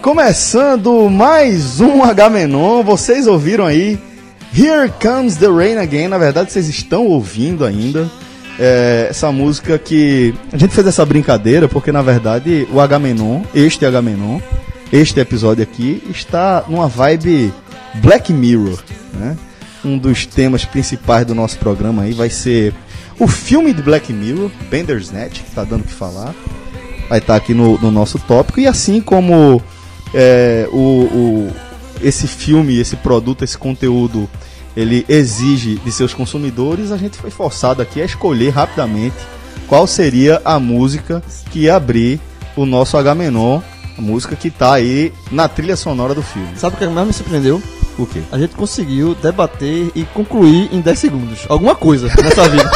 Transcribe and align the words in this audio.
Começando 0.00 1.08
mais 1.10 1.80
um 1.80 2.02
H-Menon, 2.02 2.82
vocês 2.82 3.26
ouviram 3.26 3.66
aí 3.66 3.98
Here 4.56 4.90
Comes 5.00 5.36
the 5.36 5.46
Rain 5.46 5.76
Again, 5.76 6.08
na 6.08 6.18
verdade 6.18 6.52
vocês 6.52 6.68
estão 6.68 7.06
ouvindo 7.06 7.64
ainda 7.64 8.10
é, 8.58 9.08
essa 9.10 9.30
música 9.32 9.78
que 9.78 10.34
a 10.52 10.56
gente 10.56 10.74
fez 10.74 10.86
essa 10.86 11.04
brincadeira 11.04 11.68
porque 11.68 11.92
na 11.92 12.02
verdade 12.02 12.66
o 12.72 12.80
H-Menon, 12.80 13.42
este 13.54 13.84
H-Menon, 13.84 14.40
este 14.92 15.20
episódio 15.20 15.62
aqui 15.62 16.02
está 16.10 16.64
numa 16.68 16.88
vibe 16.88 17.52
Black 17.96 18.32
Mirror, 18.32 18.78
né? 19.14 19.36
Um 19.84 19.98
dos 19.98 20.24
temas 20.26 20.64
principais 20.64 21.26
do 21.26 21.34
nosso 21.34 21.58
programa 21.58 22.02
aí 22.02 22.12
vai 22.12 22.30
ser 22.30 22.72
o 23.18 23.26
filme 23.26 23.72
de 23.72 23.82
Black 23.82 24.12
Mirror, 24.12 24.50
Bender's 24.70 25.10
Net, 25.10 25.40
que 25.40 25.48
está 25.48 25.64
dando 25.64 25.82
o 25.82 25.84
que 25.84 25.92
falar 25.92 26.34
vai 27.08 27.18
estar 27.18 27.36
aqui 27.36 27.54
no, 27.54 27.78
no 27.78 27.90
nosso 27.90 28.18
tópico. 28.18 28.60
E 28.60 28.66
assim 28.66 29.00
como 29.00 29.62
é, 30.14 30.68
o, 30.72 30.78
o, 30.78 31.52
esse 32.00 32.26
filme, 32.26 32.78
esse 32.78 32.96
produto, 32.96 33.44
esse 33.44 33.58
conteúdo, 33.58 34.28
ele 34.76 35.04
exige 35.08 35.76
de 35.76 35.92
seus 35.92 36.14
consumidores, 36.14 36.92
a 36.92 36.96
gente 36.96 37.18
foi 37.18 37.30
forçado 37.30 37.82
aqui 37.82 38.00
a 38.00 38.04
escolher 38.04 38.50
rapidamente 38.50 39.16
qual 39.66 39.86
seria 39.86 40.40
a 40.44 40.58
música 40.58 41.22
que 41.50 41.60
ia 41.60 41.76
abrir 41.76 42.20
o 42.56 42.64
nosso 42.64 42.96
H-Menon, 42.96 43.60
a 43.96 44.00
música 44.00 44.36
que 44.36 44.48
está 44.48 44.74
aí 44.74 45.12
na 45.30 45.48
trilha 45.48 45.76
sonora 45.76 46.14
do 46.14 46.22
filme. 46.22 46.56
Sabe 46.56 46.76
o 46.76 46.78
que 46.78 46.86
mais 46.86 47.06
me 47.06 47.12
surpreendeu? 47.12 47.62
O 47.98 48.06
quê? 48.06 48.22
A 48.32 48.38
gente 48.38 48.56
conseguiu 48.56 49.14
debater 49.14 49.90
e 49.94 50.04
concluir 50.06 50.68
em 50.72 50.80
10 50.80 50.98
segundos. 50.98 51.46
Alguma 51.48 51.76
coisa 51.76 52.08
nessa 52.22 52.48
vida. 52.48 52.70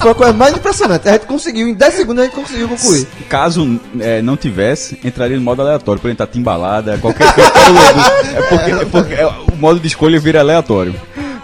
Foi 0.00 0.10
a 0.12 0.14
coisa 0.14 0.32
mais 0.32 0.54
impressionante. 0.54 1.08
A 1.08 1.12
gente 1.12 1.26
conseguiu, 1.26 1.68
em 1.68 1.74
10 1.74 1.94
segundos 1.94 2.22
a 2.22 2.26
gente 2.26 2.34
conseguiu 2.34 2.68
concluir. 2.68 3.06
Caso 3.28 3.78
é, 4.00 4.22
não 4.22 4.34
tivesse, 4.34 4.98
entraria 5.04 5.36
no 5.36 5.42
modo 5.42 5.60
aleatório, 5.60 6.00
por 6.00 6.08
exemplo, 6.08 6.26
tá 6.26 6.32
timbalada, 6.32 6.96
qualquer 6.98 7.32
coisa. 7.34 7.50
é 8.34 8.42
porque, 8.42 8.70
é 8.70 8.84
porque 8.86 9.14
é, 9.14 9.26
o 9.26 9.56
modo 9.56 9.78
de 9.78 9.86
escolha 9.86 10.18
vira 10.18 10.40
aleatório. 10.40 10.94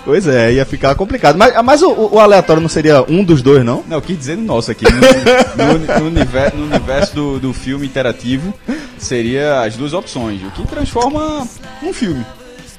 Pois 0.06 0.26
é, 0.26 0.52
ia 0.52 0.64
ficar 0.64 0.94
complicado. 0.94 1.36
Mas, 1.36 1.52
mas 1.64 1.82
o, 1.82 1.90
o, 2.12 2.18
aleatório 2.18 2.62
não 2.62 2.68
seria 2.68 3.04
um 3.08 3.24
dos 3.24 3.42
dois, 3.42 3.64
não? 3.64 3.84
Não, 3.88 3.96
eu 3.96 4.02
quis 4.02 4.16
dizer 4.16 4.36
no 4.36 4.44
nosso 4.44 4.70
aqui. 4.70 4.84
No, 4.84 5.78
no, 5.78 6.00
no 6.00 6.06
universo, 6.06 6.56
no 6.56 6.64
universo 6.64 7.14
do, 7.14 7.40
do 7.40 7.52
filme 7.52 7.86
interativo, 7.86 8.54
seria 8.96 9.62
as 9.62 9.76
duas 9.76 9.92
opções. 9.92 10.40
O 10.42 10.50
que 10.52 10.66
transforma 10.66 11.46
um 11.82 11.92
filme 11.92 12.24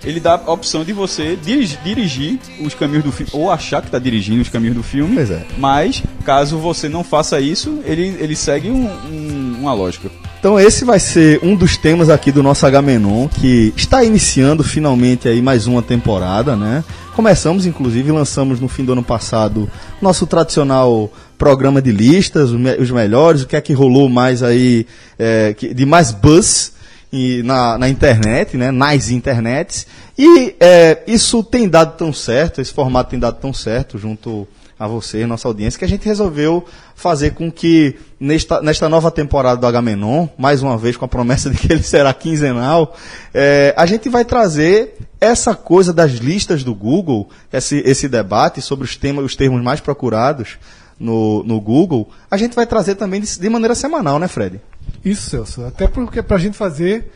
ele 0.08 0.22
dá 0.22 0.42
a 0.46 0.54
opção 0.54 0.86
de 0.86 0.94
você 0.94 1.36
dirigir, 1.36 1.78
dirigir 1.84 2.40
os 2.62 2.74
caminhos 2.74 3.04
do 3.04 3.12
filme, 3.12 3.30
ou 3.34 3.52
achar 3.52 3.82
que 3.82 3.90
está 3.90 4.00
dirigindo 4.00 4.42
os 4.42 4.48
caminhos 4.48 4.78
do 4.78 4.82
filme. 4.82 5.16
Pois 5.16 5.30
é. 5.30 5.46
Mas, 5.58 6.02
caso 6.24 6.58
você 6.58 6.88
não 6.88 7.04
faça 7.04 7.42
isso, 7.42 7.80
ele, 7.84 8.16
ele 8.18 8.34
segue 8.34 8.72
um, 8.72 8.86
um, 8.86 9.58
uma 9.60 9.74
lógica. 9.74 10.10
Então 10.40 10.58
esse 10.58 10.86
vai 10.86 10.98
ser 10.98 11.42
um 11.44 11.56
dos 11.56 11.76
temas 11.76 12.10
aqui 12.10 12.32
do 12.32 12.42
nosso 12.42 12.66
H-Menon, 12.66 13.28
que 13.28 13.74
está 13.76 14.02
iniciando 14.02 14.64
finalmente 14.64 15.28
aí 15.28 15.42
mais 15.42 15.68
uma 15.68 15.82
temporada, 15.82 16.56
né? 16.56 16.86
Começamos, 17.14 17.66
inclusive, 17.66 18.10
lançamos 18.12 18.62
no 18.62 18.70
fim 18.70 18.86
do 18.86 18.94
ano 18.94 19.04
passado 19.04 19.70
nosso 20.02 20.26
tradicional 20.26 21.12
programa 21.38 21.82
de 21.82 21.92
listas, 21.92 22.52
os 22.52 22.92
melhores, 22.92 23.42
o 23.42 23.48
que 23.48 23.58
é 23.58 23.62
que 23.62 23.74
rolou 23.74 24.08
mais 24.08 24.42
aí, 24.42 24.88
é, 25.20 25.54
de 25.54 25.86
mais 25.86 26.12
buzz 26.12 26.77
e 27.12 27.42
na, 27.44 27.78
na 27.78 27.90
internet, 27.90 28.58
né, 28.58 28.72
nas 28.72 29.10
internets. 29.10 29.88
E 30.18 30.56
é, 30.60 31.04
isso 31.08 31.44
tem 31.44 31.68
dado 31.68 31.98
tão 31.98 32.12
certo, 32.12 32.62
esse 32.62 32.74
formato 32.74 33.12
tem 33.12 33.20
dado 33.20 33.40
tão 33.40 33.54
certo 33.54 33.98
junto 33.98 34.48
a 34.80 34.88
você, 34.88 35.26
nossa 35.26 35.48
audiência, 35.48 35.80
que 35.80 35.86
a 35.86 35.90
gente 35.90 36.06
resolveu 36.06 36.64
fazer 36.96 37.32
com 37.32 37.52
que 37.52 37.96
nesta, 38.20 38.62
nesta 38.62 38.88
nova 38.88 39.10
temporada 39.10 39.60
do 39.60 39.66
Agamenon, 39.66 40.28
mais 40.38 40.62
uma 40.62 40.78
vez 40.78 40.96
com 40.96 41.06
a 41.06 41.08
promessa 41.08 41.50
de 41.50 41.58
que 41.58 41.72
ele 41.72 41.82
será 41.82 42.14
quinzenal, 42.14 42.96
é, 43.34 43.74
a 43.76 43.86
gente 43.88 44.08
vai 44.08 44.24
trazer 44.24 44.96
essa 45.20 45.56
coisa 45.56 45.92
das 45.92 46.12
listas 46.12 46.64
do 46.64 46.76
Google, 46.76 47.28
esse, 47.52 47.82
esse 47.86 48.08
debate 48.08 48.62
sobre 48.62 48.86
os, 48.86 48.96
temas, 48.96 49.26
os 49.26 49.36
termos 49.36 49.64
mais 49.64 49.80
procurados 49.80 50.58
no, 51.00 51.44
no 51.44 51.60
Google, 51.60 52.10
a 52.30 52.38
gente 52.38 52.56
vai 52.56 52.68
trazer 52.68 52.96
também 52.96 53.20
de, 53.20 53.40
de 53.40 53.50
maneira 53.50 53.74
semanal, 53.74 54.20
né, 54.20 54.28
Fred? 54.28 54.62
Isso, 55.04 55.30
Celso. 55.30 55.64
Até 55.66 55.88
porque 55.88 56.22
para 56.22 56.38
a 56.38 56.40
gente 56.40 56.58
fazer 56.58 57.12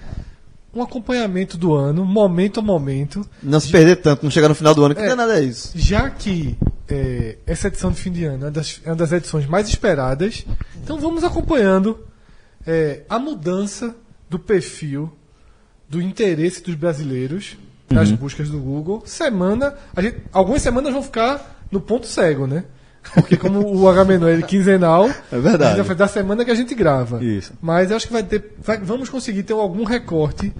um 0.73 0.81
acompanhamento 0.81 1.57
do 1.57 1.73
ano, 1.73 2.05
momento 2.05 2.59
a 2.59 2.63
momento. 2.63 3.27
Não 3.43 3.59
se 3.59 3.69
perder 3.69 3.97
tanto, 3.97 4.23
não 4.23 4.31
chegar 4.31 4.47
no 4.47 4.55
final 4.55 4.73
do 4.73 4.83
ano, 4.83 4.95
que 4.95 5.01
é, 5.01 5.05
não 5.05 5.13
é 5.13 5.15
nada 5.15 5.41
isso. 5.41 5.71
Já 5.75 6.09
que 6.09 6.57
é, 6.87 7.37
essa 7.45 7.67
edição 7.67 7.91
de 7.91 7.99
fim 7.99 8.11
de 8.11 8.23
ano 8.25 8.47
é, 8.47 8.51
das, 8.51 8.81
é 8.83 8.89
uma 8.89 8.95
das 8.95 9.11
edições 9.11 9.45
mais 9.45 9.67
esperadas, 9.67 10.45
então 10.81 10.99
vamos 10.99 11.23
acompanhando 11.23 11.99
é, 12.65 13.01
a 13.09 13.19
mudança 13.19 13.95
do 14.29 14.39
perfil, 14.39 15.11
do 15.89 16.01
interesse 16.01 16.63
dos 16.63 16.75
brasileiros 16.75 17.57
nas 17.89 18.09
uhum. 18.09 18.15
buscas 18.15 18.49
do 18.49 18.59
Google. 18.59 19.03
Semana, 19.05 19.75
gente, 19.99 20.21
algumas 20.31 20.61
semanas 20.61 20.93
vão 20.93 21.03
ficar 21.03 21.65
no 21.69 21.81
ponto 21.81 22.07
cego, 22.07 22.47
né? 22.47 22.63
Porque 23.13 23.35
como 23.35 23.66
o 23.75 23.89
H 23.89 24.06
é 24.29 24.41
quinzenal, 24.41 25.09
é 25.31 25.39
verdade. 25.39 25.81
da 25.95 26.07
semana 26.07 26.45
que 26.45 26.51
a 26.51 26.56
gente 26.56 26.73
grava. 26.73 27.23
Isso. 27.23 27.53
Mas 27.62 27.91
eu 27.91 27.97
acho 27.97 28.07
que 28.07 28.13
vai 28.13 28.23
ter, 28.23 28.56
vai, 28.63 28.78
vamos 28.78 29.09
conseguir 29.09 29.44
ter 29.44 29.53
algum 29.53 29.84
recorte 29.84 30.53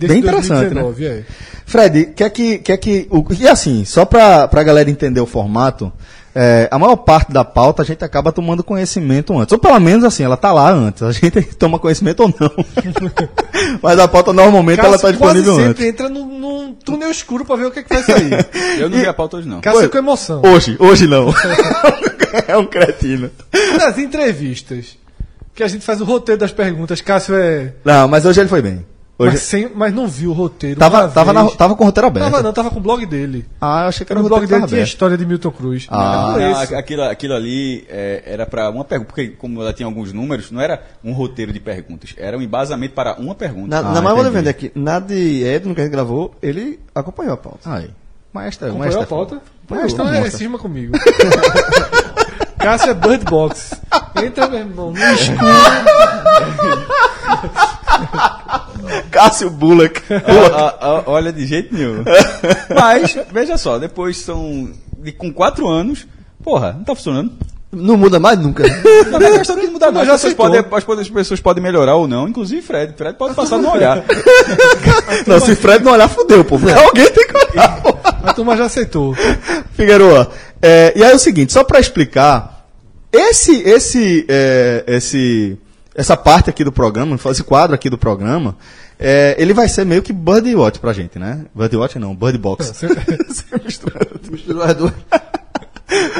desse 0.00 0.14
Bem 0.14 0.22
interessante, 0.22 0.74
2019, 0.74 1.04
né? 1.04 1.10
é. 1.10 1.24
Fred, 1.66 2.06
quer 2.16 2.30
que, 2.30 2.58
quer 2.58 2.76
que 2.78 3.06
o, 3.10 3.24
e 3.38 3.46
assim, 3.46 3.84
só 3.84 4.04
para 4.04 4.48
a 4.50 4.62
galera 4.62 4.90
entender 4.90 5.20
o 5.20 5.26
formato, 5.26 5.92
é, 6.34 6.68
a 6.70 6.78
maior 6.78 6.96
parte 6.96 7.32
da 7.32 7.44
pauta 7.44 7.82
a 7.82 7.84
gente 7.84 8.02
acaba 8.02 8.32
tomando 8.32 8.64
conhecimento 8.64 9.38
antes. 9.38 9.52
Ou 9.52 9.58
pelo 9.58 9.78
menos 9.78 10.04
assim, 10.04 10.22
ela 10.22 10.36
está 10.36 10.52
lá 10.52 10.72
antes. 10.72 11.02
A 11.02 11.12
gente 11.12 11.42
toma 11.58 11.78
conhecimento 11.78 12.20
ou 12.20 12.34
não. 12.40 12.50
Mas 13.82 13.98
a 13.98 14.08
pauta 14.08 14.32
normalmente 14.32 14.76
Cássio 14.76 14.88
ela 14.88 14.96
está 14.96 15.10
disponível 15.10 15.54
sempre 15.56 15.70
antes. 15.70 15.86
entra 15.86 16.08
num, 16.08 16.38
num 16.38 16.72
túnel 16.72 17.10
escuro 17.10 17.44
para 17.44 17.56
ver 17.56 17.66
o 17.66 17.70
que, 17.70 17.80
é 17.80 17.82
que 17.82 17.92
vai 17.92 18.02
sair. 18.02 18.48
Eu 18.78 18.88
não 18.88 18.96
e, 18.96 19.00
vi 19.02 19.06
a 19.06 19.12
pauta 19.12 19.36
hoje 19.36 19.48
não. 19.48 19.60
Cássio 19.60 19.90
com 19.90 19.98
emoção. 19.98 20.40
Hoje, 20.44 20.76
hoje 20.78 21.06
não. 21.06 21.28
é 22.48 22.56
um 22.56 22.66
cretino. 22.66 23.30
Nas 23.76 23.98
entrevistas, 23.98 24.96
que 25.54 25.62
a 25.62 25.68
gente 25.68 25.84
faz 25.84 26.00
o 26.00 26.04
roteiro 26.04 26.40
das 26.40 26.52
perguntas, 26.52 27.00
Cássio 27.00 27.34
é. 27.34 27.74
Não, 27.84 28.08
mas 28.08 28.24
hoje 28.24 28.40
ele 28.40 28.48
foi 28.48 28.62
bem. 28.62 28.84
Hoje... 29.20 29.32
Mas, 29.32 29.42
sem, 29.42 29.70
mas 29.74 29.92
não 29.92 30.08
viu 30.08 30.30
o 30.30 30.32
roteiro. 30.32 30.80
Tava, 30.80 31.06
tava, 31.08 31.34
na, 31.34 31.50
tava 31.50 31.76
com 31.76 31.82
o 31.82 31.86
roteiro 31.86 32.06
aberto. 32.06 32.24
Tava 32.24 32.42
não, 32.42 32.54
tava 32.54 32.70
com 32.70 32.78
o 32.78 32.82
blog 32.82 33.04
dele. 33.04 33.44
Ah, 33.60 33.82
eu 33.82 33.88
achei 33.88 34.06
que 34.06 34.10
era 34.10 34.18
o, 34.18 34.24
o 34.24 34.28
blog 34.28 34.46
dele 34.46 34.66
tinha 34.66 34.80
a 34.80 34.84
história 34.84 35.14
de 35.14 35.26
Milton 35.26 35.50
Cruz. 35.50 35.86
Ah, 35.90 36.36
não, 36.38 36.78
aquilo, 36.78 37.02
aquilo 37.02 37.34
ali 37.34 37.86
é, 37.90 38.22
era 38.24 38.46
para 38.46 38.70
uma 38.70 38.82
pergunta, 38.82 39.12
porque 39.12 39.28
como 39.28 39.60
ela 39.60 39.74
tinha 39.74 39.86
alguns 39.86 40.10
números, 40.10 40.50
não 40.50 40.58
era 40.58 40.82
um 41.04 41.12
roteiro 41.12 41.52
de 41.52 41.60
perguntas, 41.60 42.14
era 42.16 42.38
um 42.38 42.40
embasamento 42.40 42.94
para 42.94 43.16
uma 43.16 43.34
pergunta. 43.34 43.68
Na, 43.68 43.90
ah, 43.90 43.92
na 43.92 44.00
mais 44.00 44.16
vou 44.16 44.32
vender 44.32 44.48
aqui, 44.48 44.72
na 44.74 44.98
de 44.98 45.44
Edno 45.44 45.74
que 45.74 45.82
a 45.82 45.84
gente 45.84 45.92
gravou, 45.92 46.34
ele 46.42 46.80
acompanhou 46.94 47.34
a 47.34 47.36
pauta. 47.36 47.70
Aí. 47.70 47.90
Maestra, 48.32 48.68
acompanhou 48.68 48.94
maestra, 48.94 49.04
a 49.04 49.06
pauta? 49.06 49.42
Maestra, 49.68 50.04
então 50.04 50.14
é, 50.14 50.30
cisma 50.30 50.58
comigo. 50.58 50.96
Cássio 52.56 52.92
é 52.92 52.94
Bird 52.94 53.26
Box. 53.26 53.78
Entra, 54.16 54.48
meu 54.48 54.60
irmão, 54.60 54.92
no 54.92 54.98
escuro. 54.98 55.40
Cássio 59.10 59.50
Bullock. 59.50 60.02
olha, 61.06 61.32
de 61.32 61.46
jeito 61.46 61.74
nenhum. 61.74 62.04
Mas, 62.74 63.16
veja 63.32 63.56
só, 63.58 63.78
depois 63.78 64.18
são. 64.18 64.70
De, 64.98 65.12
com 65.12 65.32
quatro 65.32 65.68
anos, 65.68 66.06
porra, 66.42 66.72
não 66.72 66.84
tá 66.84 66.94
funcionando. 66.94 67.32
Não 67.72 67.96
muda 67.96 68.18
mais 68.18 68.36
nunca. 68.36 68.64
Não 69.10 69.20
é 69.20 69.38
questão 69.38 69.56
de 69.56 69.68
mudar 69.68 69.92
mais. 69.92 70.08
As 70.08 70.22
pessoas, 70.22 70.34
podem, 70.34 70.64
as 71.00 71.08
pessoas 71.08 71.40
podem 71.40 71.62
melhorar 71.62 71.94
ou 71.94 72.08
não, 72.08 72.28
inclusive 72.28 72.60
Fred. 72.62 72.94
Fred 72.96 73.16
pode 73.16 73.34
passar 73.34 73.58
no 73.58 73.70
olhar. 73.70 74.02
não, 75.24 75.38
se 75.38 75.54
Fred 75.54 75.84
não 75.84 75.92
olhar, 75.92 76.08
fudeu, 76.08 76.44
pô. 76.44 76.56
É. 76.68 76.84
Alguém 76.84 77.08
tem 77.12 77.28
que 77.28 77.36
olhar, 77.36 77.80
pô. 77.80 77.96
A 78.24 78.34
turma 78.34 78.56
já 78.56 78.64
aceitou. 78.64 79.14
Figueroa, 79.72 80.32
é, 80.60 80.92
e 80.94 81.02
aí 81.02 81.12
é 81.12 81.14
o 81.14 81.18
seguinte, 81.18 81.52
só 81.52 81.64
para 81.64 81.80
explicar, 81.80 82.66
esse, 83.12 83.62
esse, 83.62 84.26
é, 84.28 84.84
esse, 84.86 85.58
essa 85.94 86.16
parte 86.16 86.50
aqui 86.50 86.62
do 86.62 86.70
programa, 86.70 87.18
esse 87.30 87.42
quadro 87.42 87.74
aqui 87.74 87.88
do 87.88 87.96
programa, 87.96 88.56
é, 89.02 89.34
ele 89.38 89.54
vai 89.54 89.66
ser 89.66 89.86
meio 89.86 90.02
que 90.02 90.12
Bird 90.12 90.54
Watch 90.54 90.78
pra 90.78 90.92
gente, 90.92 91.18
né? 91.18 91.46
Bird 91.54 91.74
Watch 91.74 91.98
não, 91.98 92.14
Bird 92.14 92.36
Box. 92.36 92.66
Você 92.68 92.86
misturou 94.30 94.62
as 94.62 94.74
duas. 94.74 94.92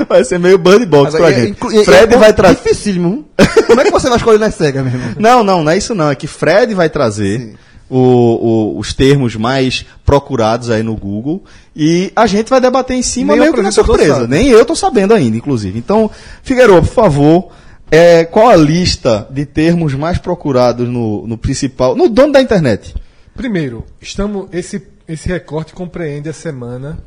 Vai 0.08 0.24
ser 0.24 0.38
meio 0.38 0.56
Bird 0.56 0.86
Box 0.86 1.14
pra 1.14 1.30
gente. 1.30 1.58
E, 1.72 1.84
Fred 1.84 2.14
é 2.14 2.16
vai 2.16 2.32
trazer. 2.32 2.56
Dificílimo. 2.56 3.26
Como 3.66 3.80
é 3.80 3.84
que 3.84 3.90
você 3.90 4.08
vai 4.08 4.16
escolher 4.16 4.38
na 4.38 4.50
cega 4.50 4.82
mesmo? 4.82 5.00
Não, 5.20 5.44
não, 5.44 5.62
não 5.62 5.70
é 5.70 5.76
isso 5.76 5.94
não. 5.94 6.10
É 6.10 6.14
que 6.14 6.26
Fred 6.26 6.74
vai 6.74 6.88
trazer 6.88 7.54
o, 7.88 7.98
o, 7.98 8.78
os 8.78 8.94
termos 8.94 9.36
mais 9.36 9.84
procurados 10.04 10.70
aí 10.70 10.82
no 10.82 10.96
Google 10.96 11.44
e 11.76 12.10
a 12.16 12.26
gente 12.26 12.48
vai 12.48 12.60
debater 12.60 12.96
em 12.96 13.02
cima 13.02 13.34
Nem 13.34 13.42
meio 13.42 13.54
que 13.54 13.62
na 13.62 13.70
surpresa. 13.70 14.26
Nem 14.26 14.48
eu 14.48 14.64
tô 14.64 14.74
sabendo 14.74 15.12
ainda, 15.12 15.36
inclusive. 15.36 15.78
Então, 15.78 16.10
Figueiredo, 16.42 16.80
por 16.80 16.94
favor, 16.94 17.52
é, 17.90 18.24
qual 18.24 18.48
a 18.48 18.56
lista 18.56 19.26
de 19.30 19.44
termos 19.44 19.94
mais 19.94 20.18
procurados 20.18 20.88
no, 20.88 21.26
no 21.26 21.36
principal, 21.36 21.96
no 21.96 22.08
dono 22.08 22.32
da 22.32 22.40
internet? 22.40 22.94
Primeiro, 23.34 23.84
estamos 24.00 24.48
esse, 24.52 24.86
esse 25.08 25.28
recorte 25.28 25.72
compreende 25.72 26.28
a 26.28 26.32
semana 26.32 26.98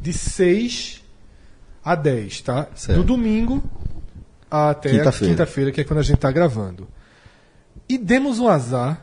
de 0.00 0.12
6 0.12 1.02
a 1.84 1.94
10, 1.94 2.40
tá? 2.42 2.68
Certo. 2.74 2.98
Do 2.98 3.04
domingo 3.04 3.62
até 4.50 4.90
quinta-feira, 4.90 5.70
quinta 5.70 5.72
que 5.72 5.80
é 5.80 5.84
quando 5.84 6.00
a 6.00 6.02
gente 6.02 6.16
está 6.16 6.30
gravando. 6.30 6.86
E 7.88 7.98
demos 7.98 8.38
um 8.38 8.48
azar 8.48 9.02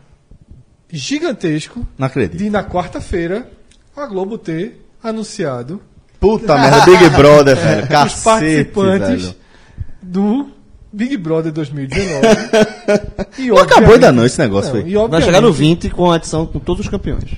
gigantesco 0.92 1.88
de 2.36 2.50
na 2.50 2.64
quarta-feira 2.64 3.50
a 3.96 4.06
Globo 4.06 4.38
ter 4.38 4.86
anunciado 5.04 5.82
Puta 6.20 6.56
merda, 6.58 6.86
Big 6.86 7.10
Brother, 7.12 7.56
velho. 7.58 7.84
os 7.84 7.88
Cacete, 7.88 8.24
participantes 8.24 9.24
velho. 9.24 9.36
do 10.02 10.52
Big 10.92 11.18
Brother 11.18 11.52
2019. 11.52 12.28
e 13.38 13.48
Não 13.48 13.58
acabou 13.58 13.94
ainda 13.94 14.12
não 14.12 14.26
esse 14.26 14.40
negócio 14.40 14.74
Não, 14.74 14.82
aí. 14.82 14.92
e 14.94 15.08
Vai 15.08 15.22
chegar 15.22 15.42
no 15.42 15.52
20 15.54 15.90
com 15.90 16.12
a 16.12 16.16
edição 16.16 16.46
com 16.46 16.60
todos 16.60 16.86
os 16.86 16.90
campeões. 16.90 17.30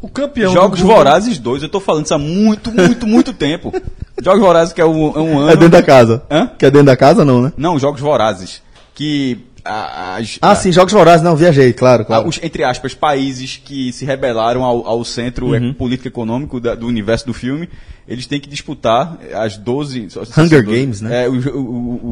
O 0.00 0.08
campeão 0.08 0.52
Jogos 0.52 0.80
Google- 0.80 0.96
Vorazes 0.96 1.38
2, 1.38 1.62
eu 1.62 1.68
tô 1.68 1.80
falando 1.80 2.04
isso 2.04 2.14
há 2.14 2.18
muito, 2.18 2.70
muito, 2.70 3.06
muito 3.06 3.32
tempo. 3.32 3.72
Jogos 4.22 4.40
Vorazes 4.40 4.72
que 4.72 4.80
é 4.80 4.84
um, 4.86 5.08
é 5.16 5.20
um 5.20 5.38
ano... 5.38 5.50
É 5.50 5.56
dentro 5.56 5.70
da 5.70 5.82
casa. 5.82 6.22
Hã? 6.30 6.46
Que 6.58 6.66
é 6.66 6.70
dentro 6.70 6.86
da 6.86 6.96
casa, 6.96 7.24
não, 7.24 7.40
né? 7.42 7.52
Não, 7.56 7.78
Jogos 7.78 8.00
Vorazes. 8.00 8.62
Que 8.94 9.44
a- 9.68 10.16
as, 10.16 10.38
Ah, 10.40 10.50
a- 10.52 10.54
sim, 10.56 10.72
Jogos 10.72 10.92
Vorazes, 10.92 11.22
não, 11.22 11.36
viajei, 11.36 11.72
claro, 11.72 12.02
a- 12.02 12.04
claro. 12.04 12.28
os, 12.28 12.38
entre 12.42 12.64
aspas, 12.64 12.94
países 12.94 13.60
que 13.62 13.92
se 13.92 14.04
rebelaram 14.04 14.64
ao, 14.64 14.86
ao 14.86 15.04
centro 15.04 15.54
é, 15.54 15.72
político 15.72 16.08
econômico 16.08 16.58
da- 16.60 16.74
do 16.74 16.86
universo 16.86 17.26
do 17.26 17.34
filme, 17.34 17.68
eles 18.06 18.26
têm 18.26 18.40
que 18.40 18.48
disputar 18.48 19.18
as 19.34 19.56
12... 19.56 20.08
só- 20.10 20.24
só- 20.24 20.40
Hunger 20.40 20.58
são 20.60 20.66
12, 20.66 20.80
Games, 20.80 21.00
né? 21.00 21.24
É, 21.24 21.28
o, 21.28 21.34
o- 21.34 22.06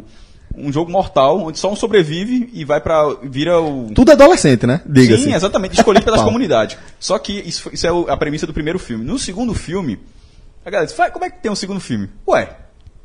o- 0.00 0.04
um 0.56 0.72
jogo 0.72 0.90
mortal, 0.90 1.38
onde 1.46 1.58
só 1.58 1.72
um 1.72 1.76
sobrevive 1.76 2.50
e 2.52 2.64
vai 2.64 2.80
pra... 2.80 3.02
vira 3.22 3.60
o... 3.60 3.90
Tudo 3.94 4.10
adolescente, 4.12 4.66
né? 4.66 4.80
Diga-se. 4.84 5.24
Sim, 5.24 5.32
exatamente, 5.34 5.74
escolhido 5.76 6.04
pelas 6.04 6.22
comunidades. 6.24 6.76
Só 6.98 7.18
que 7.18 7.32
isso, 7.32 7.70
isso 7.72 7.86
é 7.86 8.12
a 8.12 8.16
premissa 8.16 8.46
do 8.46 8.52
primeiro 8.52 8.78
filme. 8.78 9.04
No 9.04 9.18
segundo 9.18 9.54
filme, 9.54 9.98
a 10.64 10.70
galera 10.70 10.90
"Vai, 10.96 11.10
como 11.10 11.24
é 11.24 11.30
que 11.30 11.40
tem 11.40 11.50
um 11.50 11.54
segundo 11.56 11.78
filme? 11.80 12.08
Ué, 12.28 12.48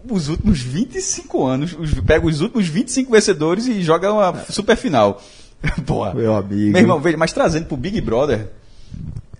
os 0.09 0.29
últimos 0.29 0.59
25 0.59 1.45
anos, 1.45 1.75
os, 1.79 1.93
pega 2.01 2.25
os 2.25 2.41
últimos 2.41 2.67
25 2.67 3.11
vencedores 3.11 3.67
e 3.67 3.81
joga 3.81 4.11
uma 4.11 4.33
super 4.49 4.75
final. 4.77 5.21
Porra. 5.85 6.13
Meu 6.15 6.35
amigo. 6.35 6.71
Meu 6.71 6.81
irmão, 6.81 6.99
veja, 6.99 7.17
mas 7.17 7.31
trazendo 7.33 7.65
pro 7.65 7.77
Big 7.77 7.99
Brother, 8.01 8.47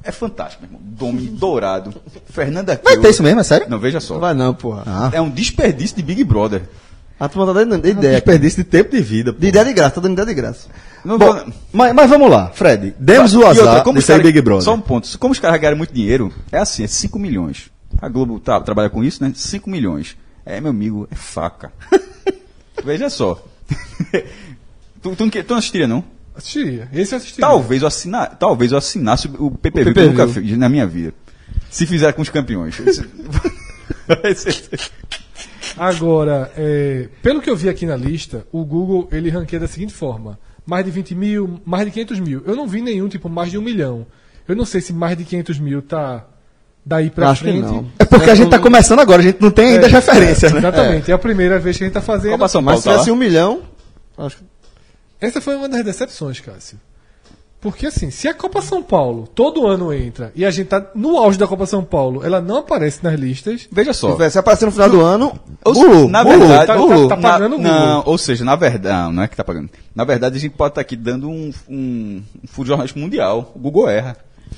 é 0.03 0.11
fantástico, 0.11 0.63
meu 0.63 0.69
irmão. 0.71 0.81
Domi 0.85 1.27
dourado, 1.37 1.93
Fernanda 2.29 2.79
Vai 2.83 2.97
ter 2.97 3.09
isso 3.09 3.23
mesmo, 3.23 3.39
é 3.39 3.43
sério? 3.43 3.67
Não, 3.69 3.79
veja 3.79 3.99
só. 3.99 4.13
Não 4.15 4.21
vai 4.21 4.33
não, 4.33 4.53
porra. 4.53 4.83
Ah, 4.85 5.09
É 5.13 5.19
um 5.21 5.29
desperdício 5.29 5.95
de 5.97 6.03
Big 6.03 6.23
Brother. 6.23 6.63
A 7.19 7.29
turma 7.29 7.53
tá 7.53 7.63
dando 7.63 7.87
ideia. 7.87 8.15
desperdício 8.15 8.63
de 8.63 8.69
tempo 8.69 8.91
de 8.91 9.01
vida. 9.01 9.31
pô. 9.31 9.39
De 9.39 9.47
ideia 9.47 9.63
de 9.63 9.73
graça, 9.73 9.95
tá 9.95 10.01
dando 10.01 10.13
ideia 10.13 10.25
de 10.27 10.33
graça. 10.33 10.67
Não 11.03 11.17
Bom, 11.17 11.31
vou- 11.33 11.45
mas, 11.71 11.93
mas 11.93 12.09
vamos 12.09 12.29
lá, 12.29 12.49
Fred. 12.53 12.93
Demos 12.99 13.33
o 13.33 13.41
E 13.41 13.43
outra, 13.45 13.61
azar 13.63 13.83
como 13.83 13.99
de 13.99 14.05
cara- 14.05 14.21
Big 14.21 14.41
Brother. 14.41 14.63
Só 14.63 14.73
um 14.73 14.81
ponto. 14.81 15.07
Como 15.17 15.31
os 15.31 15.39
caras 15.39 15.59
ganharam 15.59 15.77
muito 15.77 15.93
dinheiro, 15.93 16.31
é 16.51 16.57
assim, 16.57 16.83
é 16.83 16.87
5 16.87 17.17
milhões. 17.17 17.69
A 18.01 18.09
Globo 18.09 18.37
tá, 18.39 18.59
trabalha 18.59 18.89
com 18.89 19.01
isso, 19.03 19.23
né? 19.23 19.31
5 19.33 19.69
milhões. 19.69 20.17
É, 20.45 20.61
meu 20.61 20.69
amigo, 20.69 21.07
é 21.09 21.15
faca. 21.15 21.73
Veja 22.83 23.09
só. 23.09 23.43
tu, 25.01 25.15
tu, 25.15 25.23
não 25.25 25.29
tu 25.29 25.45
não 25.49 25.57
assistiria, 25.57 25.87
não? 25.87 26.03
Assistiria. 26.35 26.87
Esse 26.93 27.15
eu 27.15 27.17
assistiria. 27.17 27.47
Talvez 27.47 27.81
eu, 27.81 27.87
assina, 27.87 28.27
talvez 28.27 28.71
eu 28.71 28.77
assinasse 28.77 29.27
o 29.39 29.49
PPV, 29.49 29.83
que 29.85 29.89
eu 29.89 29.93
PPV. 29.93 30.07
nunca 30.09 30.27
fiz 30.27 30.57
na 30.57 30.69
minha 30.69 30.85
vida. 30.85 31.13
Se 31.69 31.87
fizer 31.87 32.11
com 32.13 32.21
os 32.21 32.29
campeões. 32.29 32.77
Agora, 35.77 36.51
é, 36.55 37.09
pelo 37.21 37.41
que 37.41 37.49
eu 37.49 37.55
vi 37.55 37.69
aqui 37.69 37.85
na 37.85 37.95
lista, 37.95 38.45
o 38.51 38.63
Google 38.63 39.07
ele 39.11 39.29
ranqueia 39.29 39.59
da 39.59 39.67
seguinte 39.67 39.93
forma: 39.93 40.37
mais 40.65 40.85
de 40.85 40.91
20 40.91 41.15
mil, 41.15 41.61
mais 41.65 41.85
de 41.85 41.91
500 41.91 42.19
mil. 42.19 42.43
Eu 42.45 42.55
não 42.55 42.67
vi 42.67 42.81
nenhum 42.81 43.07
tipo 43.07 43.29
mais 43.29 43.49
de 43.51 43.57
um 43.57 43.61
milhão. 43.61 44.05
Eu 44.47 44.55
não 44.55 44.65
sei 44.65 44.79
se 44.79 44.93
mais 44.93 45.17
de 45.17 45.23
500 45.23 45.59
mil 45.59 45.81
tá 45.81 46.25
daí 46.85 47.09
pra 47.09 47.29
Acho 47.31 47.43
que 47.43 47.51
frente. 47.51 47.65
não. 47.65 47.85
É 47.97 48.05
porque 48.05 48.29
a 48.29 48.35
gente 48.35 48.49
tá 48.49 48.59
começando 48.59 48.99
agora, 48.99 49.21
a 49.21 49.25
gente 49.25 49.41
não 49.41 49.49
tem 49.51 49.69
ainda 49.75 49.87
É, 49.87 49.89
referência, 49.89 50.49
né? 50.51 50.59
Exatamente. 50.59 51.11
É. 51.11 51.13
a 51.13 51.17
primeira 51.17 51.57
vez 51.59 51.77
que 51.77 51.83
a 51.83 51.87
gente 51.87 51.93
tá 51.95 52.01
fazendo. 52.01 52.31
Copa 52.33 52.47
São 52.47 52.61
Mas 52.61 52.79
se 52.79 52.85
tá 52.85 52.91
tivesse 52.91 53.11
um 53.11 53.15
milhão, 53.15 53.61
acho 54.17 54.37
que 54.37 54.43
Essa 55.19 55.41
foi 55.41 55.55
uma 55.55 55.67
das 55.67 55.83
decepções, 55.83 56.39
Cássio. 56.39 56.77
Porque 57.61 57.87
assim, 57.87 58.11
se 58.11 58.27
a 58.27 58.33
Copa 58.33 58.61
São 58.61 58.83
Paulo 58.83 59.27
todo 59.33 59.65
ano 59.65 59.91
entra 59.91 60.31
e 60.35 60.45
a 60.45 60.51
gente 60.51 60.67
tá 60.67 60.85
no 60.93 61.17
auge 61.17 61.39
da 61.39 61.47
Copa 61.47 61.65
São 61.65 61.83
Paulo, 61.83 62.23
ela 62.23 62.39
não 62.39 62.57
aparece 62.57 63.03
nas 63.03 63.19
listas. 63.19 63.67
Veja 63.71 63.91
se 63.91 64.01
só. 64.01 64.11
tivesse 64.11 64.37
aparecer 64.37 64.65
no 64.67 64.71
final 64.71 64.87
do 64.87 65.01
ano, 65.01 65.39
Ou 65.63 65.73
se- 65.73 65.79
burro, 65.83 66.07
na 66.07 66.21
verdade, 66.23 66.67
tá- 66.67 66.75
tá- 66.77 67.07
tá 67.07 67.17
pagando 67.17 67.55
o 67.55 67.59
na, 67.59 67.69
Google. 67.71 67.87
não, 67.87 68.03
ou 68.05 68.17
seja, 68.19 68.45
na 68.45 68.55
verdade, 68.55 68.95
não, 69.05 69.11
não 69.13 69.23
é 69.23 69.27
que 69.27 69.35
tá 69.35 69.43
pagando. 69.43 69.67
Na 69.95 70.03
verdade, 70.03 70.37
a 70.37 70.39
gente 70.39 70.51
pode 70.51 70.73
estar 70.73 70.81
aqui 70.81 70.95
dando 70.95 71.27
um, 71.27 71.51
um, 71.67 72.21
um 72.45 72.99
mundial. 72.99 73.51
O 73.55 73.59
Google 73.59 73.89
erra. 73.89 74.15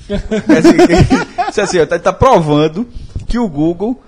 É 0.48 0.58
assim, 0.58 0.76
isso 1.50 1.60
é 1.60 1.62
assim, 1.64 1.86
tá, 1.86 1.98
tá 1.98 2.12
provando 2.12 2.86
que 3.26 3.38
o 3.38 3.48
Google 3.48 4.00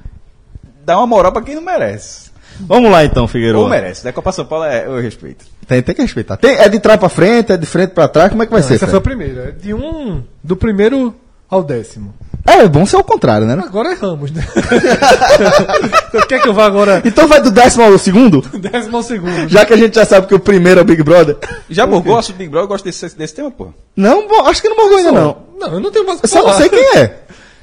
dá 0.84 0.96
uma 0.98 1.06
moral 1.06 1.32
pra 1.32 1.42
quem 1.42 1.54
não 1.54 1.62
merece. 1.62 2.30
Vamos 2.60 2.90
lá 2.90 3.04
então, 3.04 3.22
Ou 3.22 3.28
Figueiredo. 3.28 3.68
merece. 3.68 4.04
Da 4.04 4.12
Copa 4.12 4.32
São 4.32 4.44
Paulo 4.44 4.64
é, 4.64 4.86
eu 4.86 5.00
respeito. 5.00 5.44
Tem, 5.66 5.82
tem 5.82 5.94
que 5.94 6.02
respeitar. 6.02 6.36
Tem- 6.36 6.56
é 6.56 6.68
de 6.68 6.78
trás 6.78 6.98
pra 7.00 7.08
frente, 7.08 7.52
é 7.52 7.56
de 7.56 7.64
frente 7.66 7.90
pra 7.90 8.06
trás, 8.08 8.28
como 8.30 8.42
é 8.42 8.46
que 8.46 8.52
vai 8.52 8.60
Não, 8.60 8.68
ser? 8.68 8.74
essa 8.74 8.86
foi 8.86 8.98
a 8.98 9.02
primeira. 9.02 9.48
É 9.48 9.50
De 9.52 9.72
um. 9.72 10.22
Do 10.44 10.56
primeiro 10.56 11.14
ao 11.48 11.62
décimo. 11.62 12.12
É, 12.46 12.66
bom 12.68 12.84
ser 12.86 12.96
o 12.96 13.04
contrário, 13.04 13.46
né? 13.46 13.54
Agora 13.64 13.92
erramos, 13.92 14.30
né? 14.32 14.44
Você 16.12 16.26
quer 16.26 16.40
que 16.40 16.48
eu 16.48 16.54
vá 16.54 16.66
agora 16.66 17.02
Então 17.04 17.28
vai 17.28 17.40
do 17.40 17.50
décimo 17.50 17.84
ao 17.84 17.98
segundo? 17.98 18.40
do 18.40 18.58
décimo 18.58 18.96
ao 18.96 19.02
segundo? 19.02 19.48
Já 19.48 19.64
que 19.64 19.72
a 19.72 19.76
gente 19.76 19.94
já 19.94 20.04
sabe 20.04 20.26
que 20.26 20.34
o 20.34 20.40
primeiro 20.40 20.80
é 20.80 20.82
o 20.82 20.86
Big 20.86 21.02
Brother. 21.02 21.36
Já 21.68 21.86
morgou 21.86 22.14
o 22.14 22.18
assunto 22.18 22.36
Big 22.36 22.50
Brother? 22.50 22.64
Eu 22.64 22.68
gosto 22.68 22.84
desse, 22.84 23.16
desse 23.16 23.34
tema, 23.34 23.50
pô. 23.50 23.68
Não, 23.96 24.26
bom, 24.26 24.46
acho 24.46 24.60
que 24.62 24.68
não 24.68 24.76
morgou 24.76 24.98
ainda 24.98 25.12
não. 25.12 25.36
Não, 25.58 25.74
eu 25.74 25.80
não 25.80 25.90
tenho 25.90 26.06
mais 26.06 26.18
o 26.18 26.22
que 26.22 26.26
Eu 26.26 26.30
só 26.30 26.38
não 26.38 26.44
falar. 26.46 26.56
sei 26.58 26.68
quem 26.70 26.98
é. 26.98 27.18